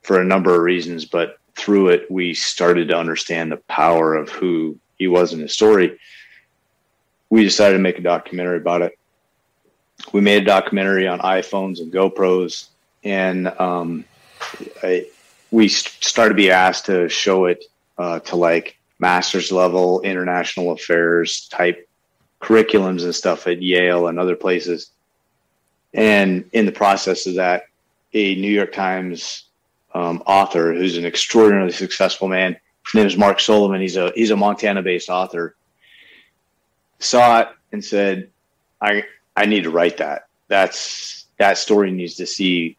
for 0.02 0.20
a 0.20 0.24
number 0.24 0.54
of 0.54 0.60
reasons, 0.60 1.06
but 1.06 1.38
through 1.56 1.88
it, 1.88 2.10
we 2.10 2.34
started 2.34 2.88
to 2.88 2.96
understand 2.96 3.50
the 3.50 3.56
power 3.56 4.14
of 4.14 4.28
who 4.28 4.78
he 4.98 5.08
was 5.08 5.32
in 5.32 5.40
his 5.40 5.52
story. 5.52 5.98
We 7.30 7.42
decided 7.42 7.78
to 7.78 7.82
make 7.82 7.98
a 7.98 8.02
documentary 8.02 8.58
about 8.58 8.82
it. 8.82 8.98
We 10.12 10.20
made 10.20 10.42
a 10.42 10.44
documentary 10.44 11.08
on 11.08 11.20
iPhones 11.20 11.80
and 11.80 11.90
GoPros, 11.90 12.68
and 13.02 13.48
um, 13.58 14.04
I, 14.82 15.06
we 15.50 15.68
started 15.68 16.34
to 16.34 16.36
be 16.36 16.50
asked 16.50 16.86
to 16.86 17.08
show 17.08 17.46
it 17.46 17.64
uh, 17.96 18.20
to 18.20 18.36
like 18.36 18.78
master's 18.98 19.50
level 19.50 20.02
international 20.02 20.72
affairs 20.72 21.48
type 21.48 21.88
curriculums 22.40 23.04
and 23.04 23.14
stuff 23.14 23.46
at 23.46 23.62
Yale 23.62 24.08
and 24.08 24.18
other 24.18 24.36
places. 24.36 24.90
And 25.94 26.48
in 26.52 26.66
the 26.66 26.72
process 26.72 27.26
of 27.26 27.36
that, 27.36 27.64
a 28.12 28.34
New 28.36 28.50
York 28.50 28.72
Times 28.72 29.46
um, 29.94 30.22
author 30.26 30.74
who's 30.74 30.98
an 30.98 31.06
extraordinarily 31.06 31.72
successful 31.72 32.28
man. 32.28 32.56
His 32.84 32.94
name 32.94 33.06
is 33.06 33.16
Mark 33.16 33.40
Sullivan. 33.40 33.80
He's 33.80 33.96
a 33.96 34.12
he's 34.14 34.30
a 34.30 34.36
Montana 34.36 34.82
based 34.82 35.08
author. 35.08 35.56
Saw 36.98 37.40
it 37.40 37.48
and 37.72 37.84
said, 37.84 38.30
"I 38.80 39.04
I 39.36 39.46
need 39.46 39.64
to 39.64 39.70
write 39.70 39.96
that. 39.96 40.26
That's 40.48 41.24
that 41.38 41.58
story 41.58 41.90
needs 41.90 42.16
to 42.16 42.26
see 42.26 42.76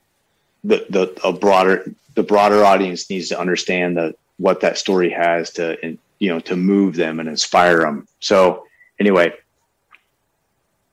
the 0.64 0.86
the 0.90 1.20
a 1.24 1.34
broader 1.34 1.92
the 2.14 2.24
broader 2.24 2.64
audience 2.64 3.10
needs 3.10 3.30
to 3.30 3.40
understand 3.40 3.98
the 3.98 4.16
what 4.38 4.62
that 4.62 4.78
story 4.78 5.10
has 5.10 5.50
to 5.54 5.78
and 5.84 5.98
you 6.20 6.30
know 6.30 6.40
to 6.42 6.56
move 6.56 6.96
them 6.96 7.20
and 7.20 7.28
inspire 7.28 7.80
them." 7.80 8.08
So 8.20 8.64
anyway, 9.00 9.34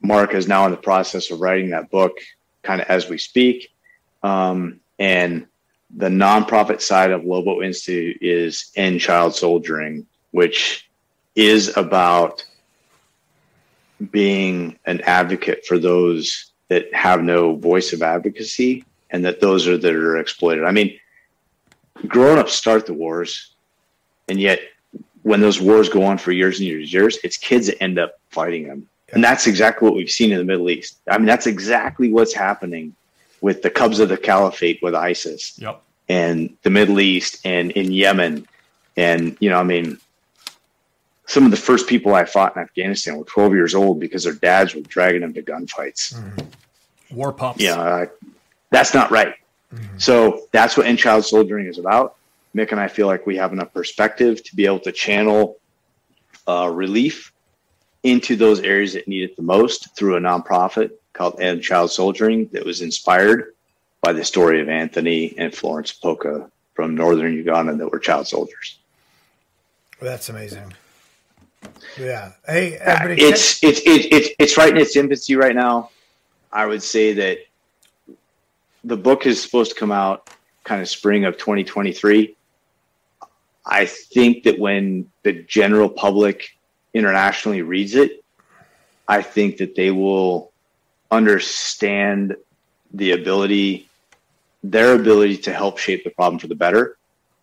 Mark 0.04 0.34
is 0.34 0.46
now 0.46 0.66
in 0.66 0.70
the 0.70 0.76
process 0.76 1.30
of 1.30 1.40
writing 1.40 1.70
that 1.70 1.90
book, 1.90 2.18
kind 2.62 2.80
of 2.80 2.86
as 2.88 3.08
we 3.08 3.16
speak, 3.16 3.72
um, 4.22 4.80
and 4.98 5.46
the 5.96 6.08
nonprofit 6.08 6.82
side 6.82 7.10
of 7.10 7.24
Lobo 7.24 7.62
Institute 7.62 8.18
is 8.20 8.70
End 8.76 9.00
Child 9.00 9.34
Soldiering, 9.34 10.04
which 10.32 10.90
is 11.34 11.74
about 11.76 12.44
being 14.10 14.78
an 14.84 15.00
advocate 15.02 15.64
for 15.64 15.78
those 15.78 16.52
that 16.68 16.92
have 16.92 17.22
no 17.22 17.56
voice 17.56 17.92
of 17.92 18.02
advocacy 18.02 18.84
and 19.10 19.24
that 19.24 19.40
those 19.40 19.66
are 19.66 19.78
that 19.78 19.94
are 19.94 20.18
exploited. 20.18 20.64
I 20.64 20.72
mean, 20.72 20.98
grown 22.06 22.38
ups 22.38 22.52
start 22.52 22.84
the 22.84 22.92
wars, 22.92 23.54
and 24.28 24.38
yet 24.38 24.60
when 25.22 25.40
those 25.40 25.60
wars 25.60 25.88
go 25.88 26.02
on 26.02 26.18
for 26.18 26.30
years 26.30 26.58
and 26.58 26.66
years 26.66 26.82
and 26.84 26.92
years, 26.92 27.18
it's 27.24 27.38
kids 27.38 27.68
that 27.68 27.82
end 27.82 27.98
up 27.98 28.18
fighting 28.30 28.68
them. 28.68 28.86
And 29.14 29.22
that's 29.22 29.46
exactly 29.46 29.86
what 29.86 29.96
we've 29.96 30.10
seen 30.10 30.32
in 30.32 30.38
the 30.38 30.44
Middle 30.44 30.70
East. 30.70 30.98
I 31.08 31.18
mean, 31.18 31.26
that's 31.26 31.46
exactly 31.46 32.12
what's 32.12 32.34
happening 32.34 32.94
with 33.40 33.62
the 33.62 33.70
Cubs 33.70 34.00
of 34.00 34.08
the 34.08 34.16
Caliphate 34.16 34.80
with 34.82 34.94
ISIS. 34.94 35.58
Yep. 35.58 35.82
And 36.08 36.56
the 36.62 36.70
Middle 36.70 37.00
East 37.00 37.40
and 37.44 37.70
in 37.72 37.92
Yemen. 37.92 38.46
And, 38.96 39.36
you 39.40 39.50
know, 39.50 39.58
I 39.58 39.62
mean, 39.62 39.98
some 41.26 41.44
of 41.44 41.50
the 41.50 41.56
first 41.56 41.88
people 41.88 42.14
I 42.14 42.24
fought 42.24 42.56
in 42.56 42.62
Afghanistan 42.62 43.16
were 43.16 43.24
12 43.24 43.54
years 43.54 43.74
old 43.74 44.00
because 44.00 44.24
their 44.24 44.34
dads 44.34 44.74
were 44.74 44.82
dragging 44.82 45.22
them 45.22 45.32
to 45.34 45.42
gunfights. 45.42 46.14
Mm-hmm. 46.14 47.16
War 47.16 47.32
pups. 47.32 47.60
Yeah, 47.60 47.80
uh, 47.80 48.06
that's 48.70 48.92
not 48.92 49.10
right. 49.10 49.34
Mm-hmm. 49.72 49.98
So 49.98 50.46
that's 50.52 50.76
what 50.76 50.86
End 50.86 50.98
Child 50.98 51.24
Soldiering 51.24 51.68
is 51.68 51.78
about. 51.78 52.16
Mick 52.54 52.70
and 52.70 52.80
I 52.80 52.88
feel 52.88 53.06
like 53.06 53.26
we 53.26 53.36
have 53.36 53.52
enough 53.52 53.72
perspective 53.72 54.42
to 54.44 54.56
be 54.56 54.66
able 54.66 54.80
to 54.80 54.92
channel 54.92 55.58
uh, 56.46 56.70
relief 56.72 57.32
into 58.04 58.36
those 58.36 58.60
areas 58.60 58.92
that 58.92 59.08
need 59.08 59.24
it 59.24 59.36
the 59.36 59.42
most 59.42 59.96
through 59.96 60.16
a 60.16 60.20
nonprofit 60.20 60.92
called 61.14 61.40
End 61.40 61.62
Child 61.62 61.90
Soldiering 61.90 62.48
that 62.52 62.64
was 62.64 62.82
inspired 62.82 63.54
by 64.02 64.12
the 64.12 64.24
story 64.24 64.60
of 64.60 64.68
Anthony 64.68 65.34
and 65.38 65.52
Florence 65.54 65.92
Poka 65.92 66.50
from 66.74 66.94
northern 66.94 67.34
Uganda 67.34 67.74
that 67.74 67.90
were 67.90 67.98
child 67.98 68.28
soldiers. 68.28 68.78
That's 70.00 70.28
amazing. 70.28 70.74
Yeah. 71.98 72.32
Hey, 72.46 72.78
uh, 72.78 73.08
it's, 73.08 73.62
it's, 73.62 73.80
it's, 73.86 74.06
it's, 74.10 74.28
it's 74.38 74.56
right 74.58 74.70
in 74.70 74.76
its 74.76 74.96
infancy 74.96 75.36
right 75.36 75.54
now. 75.54 75.90
I 76.52 76.66
would 76.66 76.82
say 76.82 77.14
that 77.14 77.38
the 78.82 78.96
book 78.96 79.24
is 79.24 79.42
supposed 79.42 79.72
to 79.72 79.78
come 79.78 79.92
out 79.92 80.28
kind 80.64 80.82
of 80.82 80.88
spring 80.88 81.24
of 81.24 81.38
2023. 81.38 82.36
I 83.64 83.86
think 83.86 84.42
that 84.44 84.58
when 84.58 85.10
the 85.22 85.32
general 85.32 85.88
public 85.88 86.50
internationally 86.94 87.62
reads 87.62 87.94
it, 87.96 88.24
I 89.06 89.20
think 89.20 89.58
that 89.58 89.74
they 89.74 89.90
will 89.90 90.52
understand 91.10 92.36
the 92.94 93.12
ability, 93.12 93.88
their 94.62 94.94
ability 94.94 95.38
to 95.38 95.52
help 95.52 95.78
shape 95.78 96.04
the 96.04 96.10
problem 96.10 96.38
for 96.38 96.46
the 96.46 96.54
better. 96.54 96.96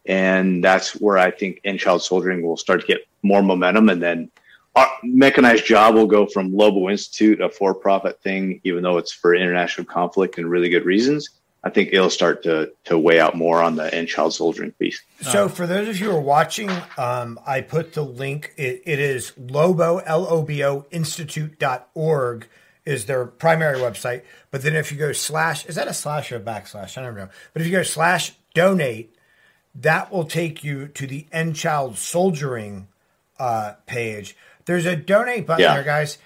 And 0.06 0.64
that's 0.64 0.96
where 0.96 1.18
I 1.18 1.30
think 1.30 1.62
End 1.64 1.80
Child 1.80 2.02
Soldiering 2.02 2.42
will 2.42 2.58
start 2.58 2.82
to 2.82 2.88
get 2.88 3.06
more 3.22 3.44
momentum. 3.44 3.90
And 3.90 4.02
then 4.02 4.32
our 4.76 4.90
mechanized 5.04 5.66
job 5.66 5.94
will 5.96 6.08
go 6.08 6.26
from 6.26 6.56
Lobo 6.56 6.90
Institute, 6.90 7.42
a 7.42 7.50
for 7.50 7.76
profit 7.76 8.20
thing, 8.22 8.62
even 8.64 8.82
though 8.82 8.98
it's 8.98 9.12
for 9.12 9.36
international 9.36 9.86
conflict 9.86 10.38
and 10.38 10.50
really 10.50 10.70
good 10.70 10.86
reasons. 10.86 11.30
I 11.64 11.70
think 11.70 11.90
it'll 11.94 12.10
start 12.10 12.44
to 12.44 12.72
to 12.86 12.98
weigh 12.98 13.20
out 13.20 13.36
more 13.36 13.62
on 13.62 13.76
the 13.76 13.94
end 13.94 14.08
child 14.08 14.34
soldiering 14.34 14.72
piece. 14.72 15.02
So, 15.22 15.48
for 15.48 15.68
those 15.68 15.88
of 15.88 16.00
you 16.00 16.10
who 16.10 16.18
are 16.18 16.22
watching, 16.22 16.70
um, 16.98 17.40
I 17.46 17.62
put 17.62 17.94
the 17.94 18.04
link. 18.04 18.54
It, 18.58 18.82
it 18.86 19.00
is 19.00 19.34
Lobo 19.38 20.00
L 20.00 20.26
O 20.28 20.42
B 20.42 20.64
O 20.64 20.86
Institute.org 20.92 22.48
is 22.84 23.06
their 23.06 23.26
primary 23.26 23.78
website. 23.78 24.24
But 24.50 24.64
then 24.64 24.76
if 24.76 24.92
you 24.92 24.98
go 24.98 25.12
slash, 25.12 25.66
is 25.66 25.76
that 25.76 25.88
a 25.88 25.94
slash 25.94 26.32
or 26.32 26.38
a 26.38 26.40
backslash? 26.40 26.98
I 26.98 27.04
don't 27.04 27.16
know. 27.16 27.30
But 27.54 27.62
if 27.62 27.68
you 27.68 27.72
go 27.72 27.84
slash 27.84 28.34
donate, 28.54 29.16
that 29.76 30.12
will 30.12 30.26
take 30.26 30.64
you 30.64 30.88
to 30.88 31.08
the 31.08 31.28
End 31.32 31.56
Child 31.56 31.96
Soldiering 31.98 32.88
uh, 33.40 33.74
page. 33.86 34.36
There's 34.66 34.86
a 34.86 34.96
donate 34.96 35.48
button 35.48 35.64
yeah. 35.64 35.76
there, 35.76 35.84
guys. 35.84 36.18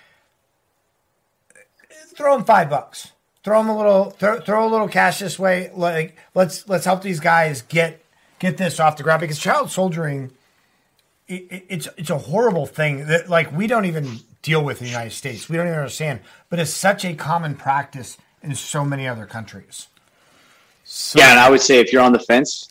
Throw 2.15 2.37
them 2.37 2.45
five 2.45 2.69
bucks. 2.69 3.11
Throw 3.45 3.59
them 3.59 3.69
a 3.69 3.77
little. 3.77 4.09
Throw, 4.09 4.41
throw 4.41 4.67
a 4.67 4.71
little 4.71 4.87
cash 4.87 5.19
this 5.19 5.37
way. 5.37 5.69
Like 5.75 6.17
let's 6.33 6.67
let's 6.67 6.83
help 6.83 7.03
these 7.03 7.19
guys 7.19 7.61
get 7.61 8.03
get 8.39 8.57
this 8.57 8.79
off 8.79 8.97
the 8.97 9.03
ground 9.03 9.21
because 9.21 9.37
child 9.37 9.69
soldiering. 9.69 10.31
It, 11.27 11.45
it, 11.51 11.65
it's 11.69 11.87
it's 11.95 12.09
a 12.09 12.17
horrible 12.17 12.65
thing 12.65 13.05
that 13.05 13.29
like 13.29 13.55
we 13.55 13.67
don't 13.67 13.85
even 13.85 14.21
deal 14.41 14.63
with 14.63 14.79
in 14.81 14.85
the 14.85 14.89
United 14.89 15.11
States. 15.11 15.47
We 15.47 15.57
don't 15.57 15.67
even 15.67 15.77
understand, 15.77 16.21
but 16.49 16.57
it's 16.57 16.71
such 16.71 17.05
a 17.05 17.13
common 17.13 17.53
practice 17.53 18.17
in 18.41 18.55
so 18.55 18.83
many 18.83 19.07
other 19.07 19.27
countries. 19.27 19.89
So, 20.83 21.19
yeah, 21.19 21.29
and 21.29 21.39
I 21.39 21.51
would 21.51 21.61
say 21.61 21.79
if 21.79 21.93
you're 21.93 22.01
on 22.01 22.13
the 22.13 22.19
fence, 22.19 22.69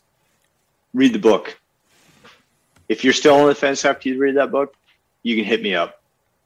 read 0.93 1.13
the 1.13 1.21
book. 1.21 1.57
If 2.89 3.05
you're 3.05 3.13
still 3.13 3.37
on 3.37 3.47
the 3.47 3.55
fence 3.55 3.85
after 3.85 4.09
you 4.09 4.19
read 4.19 4.37
that 4.39 4.51
book, 4.51 4.75
you 5.23 5.37
can 5.37 5.45
hit 5.45 5.63
me 5.63 5.77
up. 5.77 6.03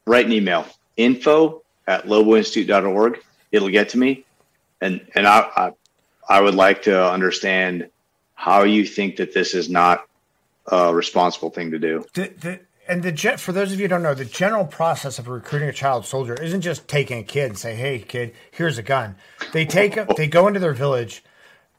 Write 0.07 0.27
an 0.27 0.33
email 0.33 0.67
info 0.99 1.63
at 1.87 2.05
loboinstitute.org. 2.05 3.23
It'll 3.53 3.71
get 3.71 3.91
to 3.91 3.99
me. 3.99 4.25
And, 4.81 5.07
and 5.15 5.27
I, 5.27 5.51
I, 5.57 5.73
I 6.29 6.41
would 6.41 6.55
like 6.55 6.83
to 6.83 7.11
understand 7.11 7.89
how 8.35 8.63
you 8.63 8.87
think 8.87 9.17
that 9.17 9.35
this 9.35 9.55
is 9.55 9.69
not 9.69 10.07
a 10.71 10.95
responsible 10.95 11.51
thing 11.51 11.71
to 11.73 11.79
do. 11.79 12.05
The, 12.15 12.29
the, 12.29 12.61
and 12.89 13.03
the 13.03 13.13
gen- 13.13 13.39
for 13.39 13.53
those 13.53 13.73
of 13.73 13.79
you 13.79 13.85
who 13.85 13.89
don't 13.89 14.03
know, 14.03 14.15
the 14.15 14.25
general 14.25 14.65
process 14.65 15.19
of 15.19 15.29
recruiting 15.29 15.69
a 15.69 15.73
child 15.73 16.07
soldier 16.07 16.35
isn't 16.35 16.63
just 16.63 16.89
taking 16.89 17.19
a 17.19 17.23
kid 17.23 17.51
and 17.51 17.59
say, 17.59 17.75
"Hey, 17.75 17.99
kid, 17.99 18.35
here's 18.51 18.79
a 18.79 18.83
gun." 18.83 19.17
They 19.53 19.67
take 19.67 19.99
they 20.17 20.27
go 20.27 20.47
into 20.49 20.59
their 20.59 20.73
village, 20.73 21.23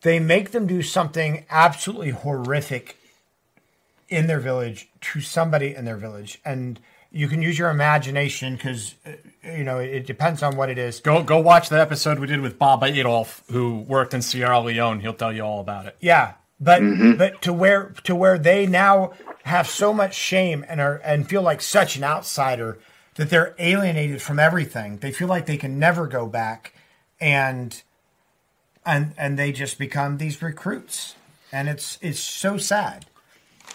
they 0.01 0.19
make 0.19 0.51
them 0.51 0.67
do 0.67 0.81
something 0.81 1.45
absolutely 1.49 2.11
horrific 2.11 2.97
in 4.07 4.27
their 4.27 4.39
village 4.39 4.89
to 5.01 5.21
somebody 5.21 5.73
in 5.73 5.85
their 5.85 5.97
village, 5.97 6.39
and 6.45 6.79
you 7.11 7.27
can 7.27 7.41
use 7.41 7.57
your 7.57 7.69
imagination 7.69 8.55
because 8.55 8.95
uh, 9.05 9.11
you 9.43 9.63
know 9.63 9.79
it 9.79 10.05
depends 10.05 10.43
on 10.43 10.55
what 10.55 10.69
it 10.69 10.77
is. 10.77 10.99
Go 10.99 11.23
go 11.23 11.39
watch 11.39 11.69
the 11.69 11.79
episode 11.79 12.19
we 12.19 12.27
did 12.27 12.41
with 12.41 12.59
Bob 12.59 12.83
Adolf, 12.83 13.43
who 13.49 13.79
worked 13.79 14.13
in 14.13 14.21
Sierra 14.21 14.59
Leone. 14.59 14.99
He'll 14.99 15.13
tell 15.13 15.33
you 15.33 15.41
all 15.41 15.59
about 15.59 15.85
it. 15.85 15.95
Yeah, 15.99 16.33
but 16.59 16.81
mm-hmm. 16.81 17.17
but 17.17 17.41
to 17.43 17.53
where 17.53 17.93
to 18.03 18.15
where 18.15 18.37
they 18.37 18.67
now 18.67 19.13
have 19.43 19.67
so 19.67 19.93
much 19.93 20.13
shame 20.13 20.65
and 20.67 20.79
are 20.79 20.97
and 21.03 21.27
feel 21.27 21.41
like 21.41 21.61
such 21.61 21.95
an 21.95 22.03
outsider 22.03 22.79
that 23.15 23.29
they're 23.29 23.55
alienated 23.57 24.21
from 24.21 24.39
everything. 24.39 24.97
They 24.97 25.11
feel 25.11 25.27
like 25.27 25.45
they 25.45 25.57
can 25.57 25.79
never 25.79 26.07
go 26.07 26.27
back, 26.27 26.73
and 27.19 27.81
and 28.85 29.13
and 29.17 29.37
they 29.37 29.51
just 29.51 29.79
become 29.79 30.17
these 30.17 30.41
recruits, 30.41 31.15
and 31.51 31.67
it's 31.67 31.97
it's 32.01 32.19
so 32.19 32.57
sad. 32.57 33.05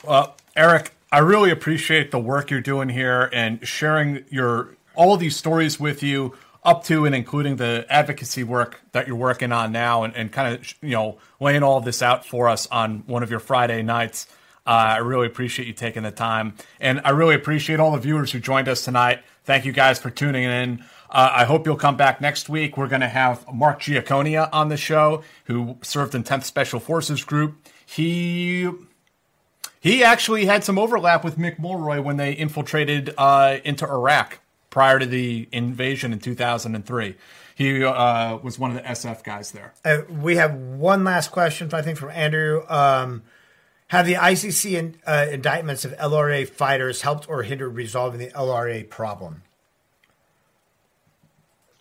Well, 0.02 0.36
Eric, 0.56 0.94
I 1.14 1.18
really 1.18 1.52
appreciate 1.52 2.10
the 2.10 2.18
work 2.18 2.50
you're 2.50 2.60
doing 2.60 2.88
here 2.88 3.30
and 3.32 3.64
sharing 3.64 4.24
your 4.30 4.76
all 4.96 5.16
these 5.16 5.36
stories 5.36 5.78
with 5.78 6.02
you 6.02 6.34
up 6.64 6.82
to 6.86 7.06
and 7.06 7.14
including 7.14 7.54
the 7.54 7.86
advocacy 7.88 8.42
work 8.42 8.80
that 8.90 9.06
you're 9.06 9.14
working 9.14 9.52
on 9.52 9.70
now 9.70 10.02
and, 10.02 10.12
and 10.16 10.32
kind 10.32 10.52
of 10.52 10.74
you 10.82 10.90
know 10.90 11.18
laying 11.38 11.62
all 11.62 11.80
this 11.80 12.02
out 12.02 12.26
for 12.26 12.48
us 12.48 12.66
on 12.66 13.04
one 13.06 13.22
of 13.22 13.30
your 13.30 13.38
Friday 13.38 13.80
nights. 13.80 14.26
Uh, 14.66 14.70
I 14.70 14.96
really 14.96 15.28
appreciate 15.28 15.68
you 15.68 15.72
taking 15.72 16.02
the 16.02 16.10
time, 16.10 16.54
and 16.80 17.00
I 17.04 17.10
really 17.10 17.36
appreciate 17.36 17.78
all 17.78 17.92
the 17.92 18.00
viewers 18.00 18.32
who 18.32 18.40
joined 18.40 18.66
us 18.66 18.84
tonight. 18.84 19.22
Thank 19.44 19.66
you 19.66 19.72
guys 19.72 20.00
for 20.00 20.10
tuning 20.10 20.42
in. 20.42 20.84
Uh, 21.08 21.30
I 21.32 21.44
hope 21.44 21.64
you'll 21.64 21.76
come 21.76 21.96
back 21.96 22.20
next 22.20 22.48
week. 22.48 22.76
We're 22.76 22.88
going 22.88 23.02
to 23.02 23.08
have 23.08 23.46
Mark 23.54 23.78
Giaconia 23.78 24.48
on 24.52 24.68
the 24.68 24.76
show, 24.76 25.22
who 25.44 25.76
served 25.80 26.16
in 26.16 26.24
10th 26.24 26.42
Special 26.42 26.80
Forces 26.80 27.22
Group. 27.22 27.68
He 27.86 28.68
he 29.84 30.02
actually 30.02 30.46
had 30.46 30.64
some 30.64 30.78
overlap 30.78 31.22
with 31.22 31.36
Mick 31.36 31.58
Mulroy 31.58 32.00
when 32.00 32.16
they 32.16 32.32
infiltrated 32.32 33.12
uh, 33.18 33.58
into 33.64 33.86
Iraq 33.86 34.40
prior 34.70 34.98
to 34.98 35.04
the 35.04 35.46
invasion 35.52 36.10
in 36.10 36.20
2003. 36.20 37.14
He 37.54 37.84
uh, 37.84 38.38
was 38.38 38.58
one 38.58 38.70
of 38.70 38.78
the 38.78 38.82
SF 38.82 39.22
guys 39.22 39.52
there. 39.52 39.74
Uh, 39.84 39.98
we 40.08 40.36
have 40.36 40.54
one 40.54 41.04
last 41.04 41.32
question, 41.32 41.68
I 41.74 41.82
think, 41.82 41.98
from 41.98 42.08
Andrew. 42.12 42.64
Um, 42.66 43.24
have 43.88 44.06
the 44.06 44.14
ICC 44.14 44.72
in, 44.72 44.96
uh, 45.06 45.26
indictments 45.30 45.84
of 45.84 45.92
LRA 45.98 46.48
fighters 46.48 47.02
helped 47.02 47.28
or 47.28 47.42
hindered 47.42 47.74
resolving 47.74 48.20
the 48.20 48.30
LRA 48.30 48.88
problem? 48.88 49.42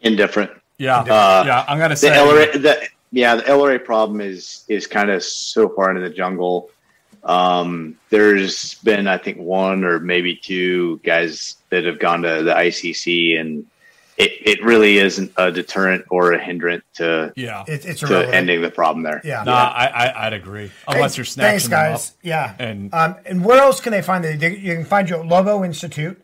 Indifferent. 0.01 0.51
Yeah, 0.77 0.99
Uh, 0.99 1.43
yeah. 1.45 1.64
I'm 1.69 1.80
gonna 1.80 1.95
say 1.95 2.09
the 2.09 2.15
say 2.15 2.22
LRA, 2.22 2.61
the, 2.61 2.88
yeah, 3.11 3.38
the 3.38 3.43
LRA 3.43 3.82
problem 3.82 4.19
is 4.19 4.65
is 4.67 4.88
kind 4.88 5.09
of 5.09 5.23
so 5.23 5.69
far 5.69 5.90
into 5.90 6.01
the 6.01 6.14
jungle. 6.14 6.69
Um, 7.24 7.98
there's 8.10 8.76
been, 8.76 9.08
I 9.08 9.18
think, 9.18 9.38
one 9.38 9.84
or 9.84 10.00
maybe 10.00 10.35
two 10.35 11.00
guys 11.03 11.56
that 11.69 11.85
have 11.85 12.00
gone 12.00 12.22
to 12.24 12.43
the 12.43 12.53
ICC, 12.53 13.40
and 13.40 13.66
it, 14.18 14.32
it 14.45 14.64
really 14.64 14.98
isn't 14.98 15.32
a 15.38 15.52
deterrent 15.52 16.06
or 16.10 16.34
a 16.34 16.40
hindrance 16.43 16.84
to 16.95 17.32
Yeah. 17.35 17.64
It, 17.68 17.85
it's 17.85 18.02
to 18.02 18.08
irrelevant. 18.08 18.35
ending 18.35 18.61
the 18.61 18.69
problem 18.69 19.03
there. 19.03 19.22
Yeah. 19.24 19.43
Nah, 19.43 19.52
I, 19.53 19.85
I 19.88 20.27
I'd 20.27 20.34
agree. 20.34 20.69
Unless 20.88 21.16
Hey, 21.16 21.19
you're 21.19 21.26
snatching 21.26 21.50
Thanks, 21.52 21.64
them 21.64 21.72
guys. 21.72 22.10
up. 22.10 22.16
Yeah. 22.22 22.56
And 22.60 22.93
Um, 22.93 23.16
and 23.26 23.43
where 23.45 23.60
else 23.60 23.80
can 23.80 23.92
they 23.92 24.02
find 24.02 24.24
you? 24.26 24.38
They, 24.38 24.58
you 24.58 24.76
can 24.76 24.85
find 24.85 25.10
you 25.10 25.16
at 25.18 25.26
Lobo 25.26 25.64
Institute. 25.64 26.19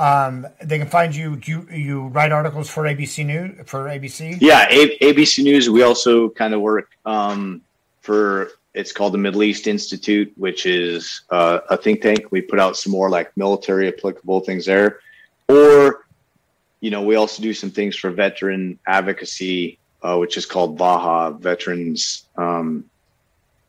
Um, 0.00 0.46
they 0.62 0.78
can 0.78 0.88
find 0.88 1.14
you. 1.14 1.36
Do 1.36 1.50
you, 1.50 1.68
you 1.76 2.06
write 2.08 2.32
articles 2.32 2.70
for 2.70 2.84
ABC 2.84 3.26
News 3.26 3.68
for 3.68 3.84
ABC? 3.84 4.38
Yeah, 4.40 4.66
A- 4.70 4.98
ABC 5.00 5.42
News. 5.44 5.68
We 5.68 5.82
also 5.82 6.30
kind 6.30 6.54
of 6.54 6.60
work 6.60 6.88
um, 7.04 7.62
for 8.00 8.50
it's 8.78 8.92
called 8.92 9.12
the 9.12 9.18
Middle 9.18 9.42
East 9.42 9.66
Institute, 9.66 10.32
which 10.36 10.64
is 10.64 11.22
uh, 11.30 11.58
a 11.68 11.76
think 11.76 12.00
tank. 12.00 12.30
We 12.30 12.40
put 12.40 12.60
out 12.60 12.76
some 12.76 12.92
more 12.92 13.10
like 13.10 13.36
military 13.36 13.88
applicable 13.88 14.40
things 14.40 14.66
there, 14.66 15.00
or 15.48 16.06
you 16.80 16.92
know, 16.92 17.02
we 17.02 17.16
also 17.16 17.42
do 17.42 17.52
some 17.52 17.72
things 17.72 17.96
for 17.96 18.10
veteran 18.12 18.78
advocacy, 18.86 19.80
uh, 20.00 20.16
which 20.16 20.36
is 20.36 20.46
called 20.46 20.78
VAHA 20.78 21.40
Veterans 21.40 22.28
um, 22.36 22.84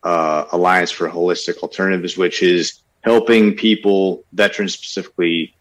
uh, 0.03 0.45
Alliance 0.51 0.91
for 0.91 1.09
Holistic 1.09 1.57
Alternatives, 1.63 2.15
which 2.15 2.43
is 2.43 2.81
helping 3.01 3.55
people, 3.55 4.23
veterans 4.33 4.73
specifically, 4.73 5.55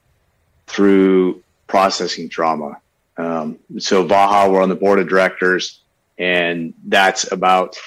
through 0.67 1.43
processing 1.69 2.29
trauma. 2.29 2.83
Um, 3.17 3.59
so 3.79 4.07
Vaha, 4.07 4.53
we're 4.53 4.63
on 4.63 4.69
the 4.69 4.75
board 4.75 4.99
of 4.99 5.09
directors, 5.09 5.81
and 6.19 6.75
that's 6.85 7.33
about, 7.33 7.79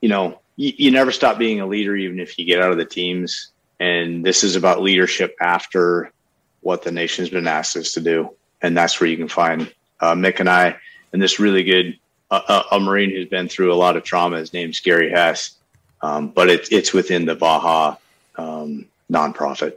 you 0.00 0.08
know, 0.08 0.38
you, 0.58 0.72
you 0.76 0.90
never 0.90 1.10
stop 1.12 1.38
being 1.38 1.60
a 1.60 1.66
leader, 1.66 1.96
even 1.96 2.18
if 2.20 2.38
you 2.38 2.44
get 2.44 2.60
out 2.60 2.72
of 2.72 2.76
the 2.76 2.84
teams. 2.84 3.52
And 3.80 4.26
this 4.26 4.44
is 4.44 4.56
about 4.56 4.82
leadership 4.82 5.36
after 5.40 6.12
what 6.60 6.82
the 6.82 6.90
nation's 6.90 7.30
been 7.30 7.46
asked 7.46 7.76
us 7.76 7.92
to 7.92 8.00
do, 8.00 8.34
and 8.60 8.76
that's 8.76 9.00
where 9.00 9.08
you 9.08 9.16
can 9.16 9.28
find 9.28 9.72
uh, 10.00 10.14
Mick 10.14 10.40
and 10.40 10.50
I, 10.50 10.76
and 11.12 11.22
this 11.22 11.38
really 11.38 11.62
good 11.62 11.96
uh, 12.30 12.64
a 12.72 12.80
Marine 12.80 13.10
who's 13.10 13.28
been 13.28 13.48
through 13.48 13.72
a 13.72 13.76
lot 13.76 13.96
of 13.96 14.02
trauma. 14.02 14.38
His 14.38 14.52
name's 14.52 14.80
Gary 14.80 15.10
Hess, 15.10 15.56
um, 16.02 16.28
but 16.28 16.50
it's 16.50 16.70
it's 16.70 16.92
within 16.92 17.24
the 17.24 17.36
Vaha 17.36 17.96
um, 18.36 18.86
nonprofit. 19.10 19.76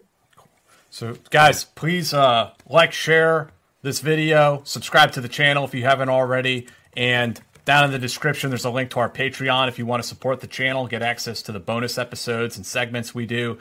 So, 0.90 1.16
guys, 1.30 1.64
please 1.64 2.14
uh, 2.14 2.52
like, 2.68 2.92
share 2.92 3.52
this 3.84 4.00
video, 4.00 4.62
subscribe 4.66 5.12
to 5.14 5.22
the 5.22 5.30
channel 5.30 5.64
if 5.64 5.74
you 5.74 5.84
haven't 5.84 6.10
already, 6.10 6.68
and 6.98 7.40
down 7.66 7.86
in 7.86 7.92
the 7.92 8.00
description, 8.00 8.50
there's 8.50 8.66
a 8.66 8.70
link 8.70 8.90
to 8.92 9.00
our 9.00 9.10
Patreon 9.10 9.68
if 9.68 9.78
you 9.78 9.86
want 9.86 10.02
to 10.02 10.08
support 10.08 10.42
the 10.42 10.48
channel, 10.48 10.88
get 10.88 11.02
access 11.02 11.42
to 11.44 11.52
the 11.52 11.60
bonus 11.60 11.98
episodes 11.98 12.58
and 12.58 12.66
segments 12.66 13.14
we 13.14 13.26
do. 13.26 13.58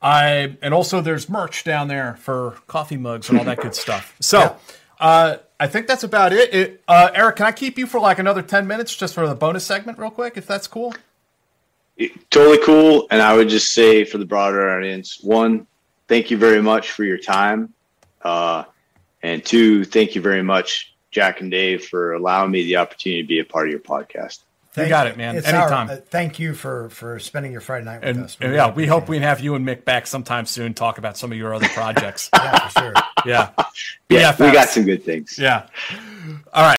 I 0.00 0.56
and 0.60 0.74
also 0.74 1.00
there's 1.00 1.28
merch 1.28 1.64
down 1.64 1.88
there 1.88 2.16
for 2.16 2.58
coffee 2.66 2.96
mugs 2.96 3.30
and 3.30 3.38
all 3.38 3.44
that 3.44 3.58
good 3.60 3.74
stuff. 3.74 4.14
So, 4.20 4.56
uh, 5.00 5.36
I 5.58 5.66
think 5.66 5.86
that's 5.86 6.04
about 6.04 6.32
it. 6.32 6.52
it 6.52 6.82
uh, 6.86 7.10
Eric, 7.14 7.36
can 7.36 7.46
I 7.46 7.52
keep 7.52 7.78
you 7.78 7.86
for 7.86 8.00
like 8.00 8.18
another 8.18 8.42
ten 8.42 8.66
minutes 8.66 8.94
just 8.94 9.14
for 9.14 9.26
the 9.26 9.34
bonus 9.34 9.64
segment, 9.64 9.98
real 9.98 10.10
quick, 10.10 10.36
if 10.36 10.46
that's 10.46 10.66
cool? 10.66 10.94
totally 12.30 12.58
cool. 12.64 13.06
And 13.10 13.22
I 13.22 13.36
would 13.36 13.48
just 13.48 13.72
say 13.72 14.04
for 14.04 14.18
the 14.18 14.26
broader 14.26 14.76
audience, 14.76 15.20
one, 15.20 15.66
thank 16.08 16.30
you 16.30 16.36
very 16.36 16.62
much 16.62 16.90
for 16.90 17.04
your 17.04 17.18
time. 17.18 17.72
Uh, 18.22 18.64
and 19.22 19.44
two, 19.44 19.84
thank 19.84 20.14
you 20.14 20.20
very 20.20 20.42
much, 20.42 20.93
Jack 21.14 21.40
and 21.40 21.50
Dave, 21.50 21.84
for 21.86 22.12
allowing 22.12 22.50
me 22.50 22.64
the 22.64 22.76
opportunity 22.76 23.22
to 23.22 23.28
be 23.28 23.38
a 23.38 23.44
part 23.44 23.68
of 23.68 23.70
your 23.70 23.80
podcast. 23.80 24.40
You 24.76 24.88
got 24.88 25.06
it, 25.06 25.16
man. 25.16 25.36
It's 25.36 25.46
Anytime. 25.46 25.88
Our, 25.88 25.94
uh, 25.94 26.00
thank 26.00 26.40
you 26.40 26.52
for 26.52 26.88
for 26.90 27.20
spending 27.20 27.52
your 27.52 27.60
Friday 27.60 27.84
night 27.84 28.00
with 28.00 28.08
and, 28.16 28.24
us. 28.24 28.36
and 28.40 28.50
really 28.50 28.56
yeah, 28.56 28.74
we 28.74 28.86
hope 28.86 29.04
appreciate 29.04 29.20
we 29.20 29.24
have 29.24 29.40
you 29.40 29.54
and 29.54 29.64
Mick 29.64 29.84
back 29.84 30.08
sometime 30.08 30.46
soon. 30.46 30.74
Talk 30.74 30.98
about 30.98 31.16
some 31.16 31.30
of 31.30 31.38
your 31.38 31.54
other 31.54 31.68
projects. 31.68 32.28
Yeah, 32.44 32.68
for 32.68 32.80
sure. 32.80 32.92
yeah, 33.24 33.50
Yeah, 34.10 34.36
we 34.38 34.50
got 34.50 34.68
some 34.68 34.84
good 34.84 35.04
things. 35.04 35.38
Yeah. 35.38 35.68
All 36.52 36.64
right. 36.64 36.78